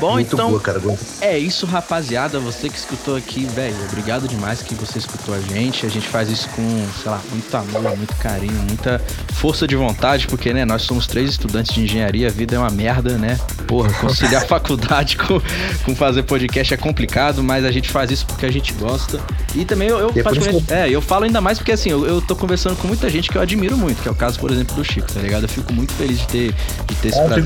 Bom, 0.00 0.12
muito 0.12 0.34
então. 0.34 0.48
boa, 0.48 0.60
cara. 0.60 0.80
É 1.20 1.38
isso, 1.38 1.66
rapaziada. 1.66 2.40
Você 2.40 2.68
que 2.70 2.78
escutou 2.78 3.16
aqui, 3.16 3.44
velho, 3.44 3.76
obrigado 3.90 4.26
demais 4.26 4.62
que 4.62 4.74
você 4.74 4.98
escutou 4.98 5.34
a 5.34 5.40
gente. 5.40 5.84
A 5.84 5.88
gente 5.90 6.08
faz 6.08 6.30
isso 6.30 6.48
com, 6.50 6.62
sei 7.02 7.10
lá, 7.10 7.20
muito 7.30 7.54
amor, 7.54 7.96
muito 7.96 8.16
carinho, 8.16 8.54
muita 8.66 9.00
força 9.34 9.66
de 9.66 9.76
vontade, 9.76 10.26
porque, 10.26 10.52
né, 10.52 10.64
nós 10.64 10.82
somos 10.82 11.06
três 11.06 11.28
estudantes 11.30 11.74
de 11.74 11.82
engenharia, 11.84 12.28
a 12.28 12.30
vida 12.30 12.56
é 12.56 12.58
uma 12.58 12.70
merda, 12.70 13.18
né? 13.18 13.38
Porra, 13.66 13.92
conciliar 13.94 14.44
faculdade 14.48 15.16
com, 15.18 15.40
com 15.84 15.94
fazer 15.94 16.22
podcast 16.22 16.72
é 16.72 16.76
complicado, 16.76 17.42
mas 17.42 17.64
a 17.64 17.70
gente 17.70 17.90
faz 17.90 18.10
isso 18.10 18.24
porque 18.26 18.46
a 18.46 18.52
gente 18.52 18.72
gosta. 18.72 19.20
E 19.54 19.64
também 19.66 19.88
eu, 19.88 19.98
eu 19.98 20.12
é 20.16 20.22
particularmente- 20.22 20.72
é, 20.72 20.88
eu 20.88 21.02
falo 21.02 21.24
ainda 21.24 21.40
mais 21.42 21.58
porque, 21.58 21.72
assim, 21.72 21.90
eu, 21.90 22.06
eu 22.06 22.22
tô 22.22 22.34
conversando 22.34 22.74
com 22.76 22.88
muita 22.88 23.08
gente 23.10 23.28
que 23.30 23.36
eu 23.36 23.42
admiro 23.42 23.76
muito, 23.76 24.00
que 24.02 24.08
é 24.08 24.10
o 24.10 24.14
caso, 24.14 24.38
por 24.40 24.50
exemplo, 24.50 24.74
do 24.74 24.82
Chico, 24.84 25.12
tá 25.12 25.20
ligado? 25.20 25.42
Eu 25.44 25.48
fico 25.48 25.72
muito 25.74 25.92
feliz 25.92 26.18
de 26.20 26.26
ter, 26.28 26.54
de 26.86 26.94
ter 26.96 27.08
esse 27.08 27.18
Ah, 27.18 27.24
prazer. 27.24 27.44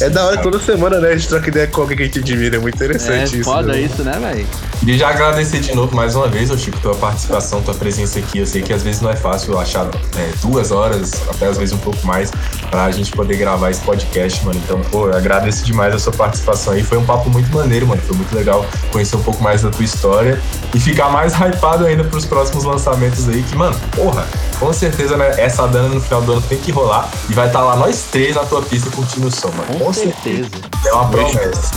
É 0.00 0.08
da 0.08 0.24
hora 0.24 0.36
que 0.38 0.42
toda 0.42 0.58
semana, 0.58 0.98
né? 0.98 1.08
A 1.10 1.16
gente 1.16 1.28
troca 1.34 1.48
ideia 1.48 1.66
com 1.66 1.80
alguém 1.80 1.96
que 1.96 2.02
a 2.02 2.06
gente 2.06 2.18
admira. 2.20 2.56
É 2.56 2.58
muito 2.58 2.74
É 2.74 2.86
interessante 2.86 3.40
isso. 3.40 3.44
foda 3.44 3.72
né? 3.72 3.80
isso, 3.80 4.02
né, 4.02 4.18
velho? 4.20 4.46
E 4.86 4.98
já 4.98 5.08
agradecer 5.08 5.60
de 5.60 5.74
novo 5.74 5.96
mais 5.96 6.14
uma 6.14 6.28
vez, 6.28 6.50
ô 6.50 6.58
Chico, 6.58 6.78
tua 6.78 6.94
participação, 6.94 7.62
tua 7.62 7.74
presença 7.74 8.18
aqui. 8.18 8.38
Eu 8.38 8.46
sei 8.46 8.62
que 8.62 8.72
às 8.72 8.82
vezes 8.82 9.00
não 9.00 9.10
é 9.10 9.16
fácil 9.16 9.58
achar 9.58 9.88
é, 10.16 10.32
duas 10.42 10.70
horas, 10.70 11.12
até 11.28 11.46
às 11.46 11.56
vezes 11.56 11.74
um 11.74 11.78
pouco 11.78 12.06
mais, 12.06 12.30
pra 12.70 12.90
gente 12.90 13.10
poder 13.12 13.36
gravar 13.36 13.70
esse 13.70 13.80
podcast, 13.80 14.44
mano. 14.44 14.60
Então, 14.62 14.80
pô, 14.90 15.08
eu 15.08 15.16
agradeço 15.16 15.64
demais 15.64 15.94
a 15.94 15.98
sua 15.98 16.12
participação 16.12 16.74
aí. 16.74 16.82
Foi 16.82 16.98
um 16.98 17.04
papo 17.04 17.30
muito 17.30 17.50
maneiro, 17.56 17.86
mano. 17.86 18.00
Foi 18.02 18.16
muito 18.16 18.34
legal 18.34 18.64
conhecer 18.92 19.16
um 19.16 19.22
pouco 19.22 19.42
mais 19.42 19.62
da 19.62 19.70
tua 19.70 19.84
história 19.84 20.40
e 20.74 20.78
ficar 20.78 21.08
mais 21.08 21.32
hypado 21.40 21.86
ainda 21.86 22.04
pros 22.04 22.26
próximos 22.26 22.64
lançamentos 22.64 23.28
aí. 23.28 23.42
Que, 23.42 23.56
mano, 23.56 23.76
porra, 23.96 24.26
com 24.60 24.72
certeza, 24.72 25.16
né? 25.16 25.34
Essa 25.38 25.66
dana 25.66 25.88
no 25.88 26.00
final 26.00 26.22
do 26.22 26.32
ano 26.32 26.42
tem 26.42 26.58
que 26.58 26.70
rolar 26.70 27.10
e 27.28 27.32
vai 27.32 27.46
estar 27.46 27.62
lá 27.62 27.74
nós 27.76 28.04
três 28.12 28.36
na 28.36 28.44
tua 28.44 28.60
pista 28.62 28.90
curtindo 28.90 29.28
o 29.28 29.30
som, 29.30 29.48
mano. 29.48 29.78
Com 29.78 29.92
certeza. 29.92 30.50
É 30.84 30.92
uma 30.92 31.08
promessa. 31.32 31.70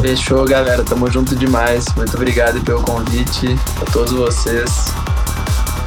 Fechou, 0.00 0.44
galera. 0.44 0.84
Tamo 0.84 1.10
junto 1.10 1.34
demais. 1.34 1.86
Muito 1.96 2.14
obrigado 2.16 2.60
pelo 2.60 2.82
convite 2.82 3.58
a 3.80 3.90
todos 3.90 4.12
vocês. 4.12 4.70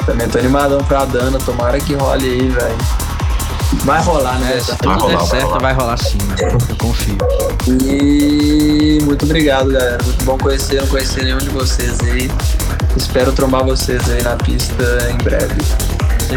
Também 0.06 0.28
tô 0.28 0.40
animadão 0.40 0.84
pra 0.84 1.06
Dana. 1.06 1.38
Tomara 1.40 1.80
que 1.80 1.94
role 1.94 2.26
aí, 2.30 2.50
velho. 2.50 2.78
Vai 3.86 4.04
rolar, 4.04 4.38
né? 4.40 4.58
É, 4.58 4.60
se 4.60 4.68
Vai 4.72 4.78
tudo 4.80 5.00
rolar, 5.00 5.08
der 5.08 5.18
vai 5.18 5.28
certo, 5.28 5.46
rolar. 5.46 5.60
vai 5.62 5.74
rolar 5.74 5.98
sim, 5.98 6.18
mano. 6.28 6.58
Eu 6.70 6.76
confio. 6.76 7.18
E 7.68 9.00
muito 9.04 9.24
obrigado, 9.24 9.72
galera. 9.72 9.98
Muito 10.04 10.26
bom 10.26 10.38
conhecer, 10.38 10.82
não 10.82 10.88
conhecer 10.88 11.24
nenhum 11.24 11.38
de 11.38 11.50
vocês 11.50 11.98
aí. 12.02 12.30
Espero 12.98 13.32
trombar 13.32 13.64
vocês 13.64 14.02
aí 14.10 14.22
na 14.24 14.36
pista 14.36 14.84
em 15.10 15.18
breve. 15.24 15.56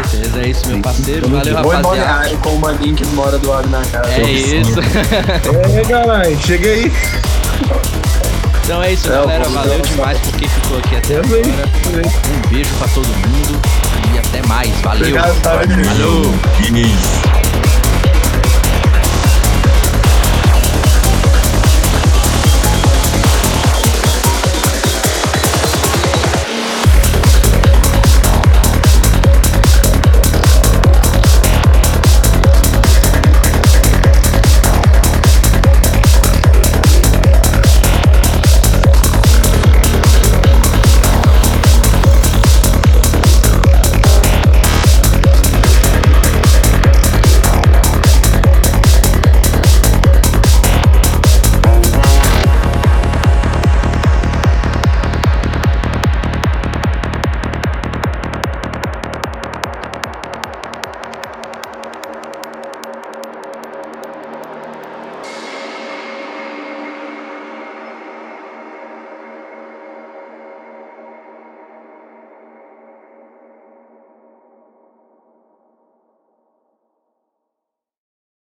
Certeza, 0.03 0.41
é 0.41 0.47
isso, 0.49 0.67
meu 0.67 0.79
parceiro. 0.81 1.29
Valeu, 1.29 1.53
Vou 1.61 1.71
rapaziada. 1.71 1.81
Balneário 2.07 2.37
com 2.39 2.49
o 2.49 2.59
maninho 2.59 2.95
que 2.95 3.05
mora 3.07 3.37
do 3.37 3.49
lado 3.49 3.69
na 3.69 3.81
casa. 3.85 4.09
É 4.11 4.21
isso. 4.31 4.79
É, 4.79 5.83
galera, 5.85 6.37
chega 6.37 6.69
aí. 6.69 6.91
Então 8.63 8.81
é 8.83 8.93
isso, 8.93 9.07
É, 9.07 9.11
galera. 9.11 9.43
vou- 9.45 9.53
Valeu 9.53 9.81
demais 9.81 10.17
por 10.19 10.33
quem 10.33 10.47
ficou 10.49 10.77
aqui 10.79 10.95
até 10.95 11.15
agora. 11.17 11.69
Um 12.45 12.49
beijo 12.49 12.69
pra 12.77 12.87
todo 12.89 13.07
mundo 13.07 13.61
e 14.13 14.17
até 14.17 14.45
mais. 14.47 14.69
Valeu. 14.81 15.01
Obrigado, 15.01 15.41
tá? 15.41 15.51
Valeu. 15.55 16.33
Peace. 16.57 17.44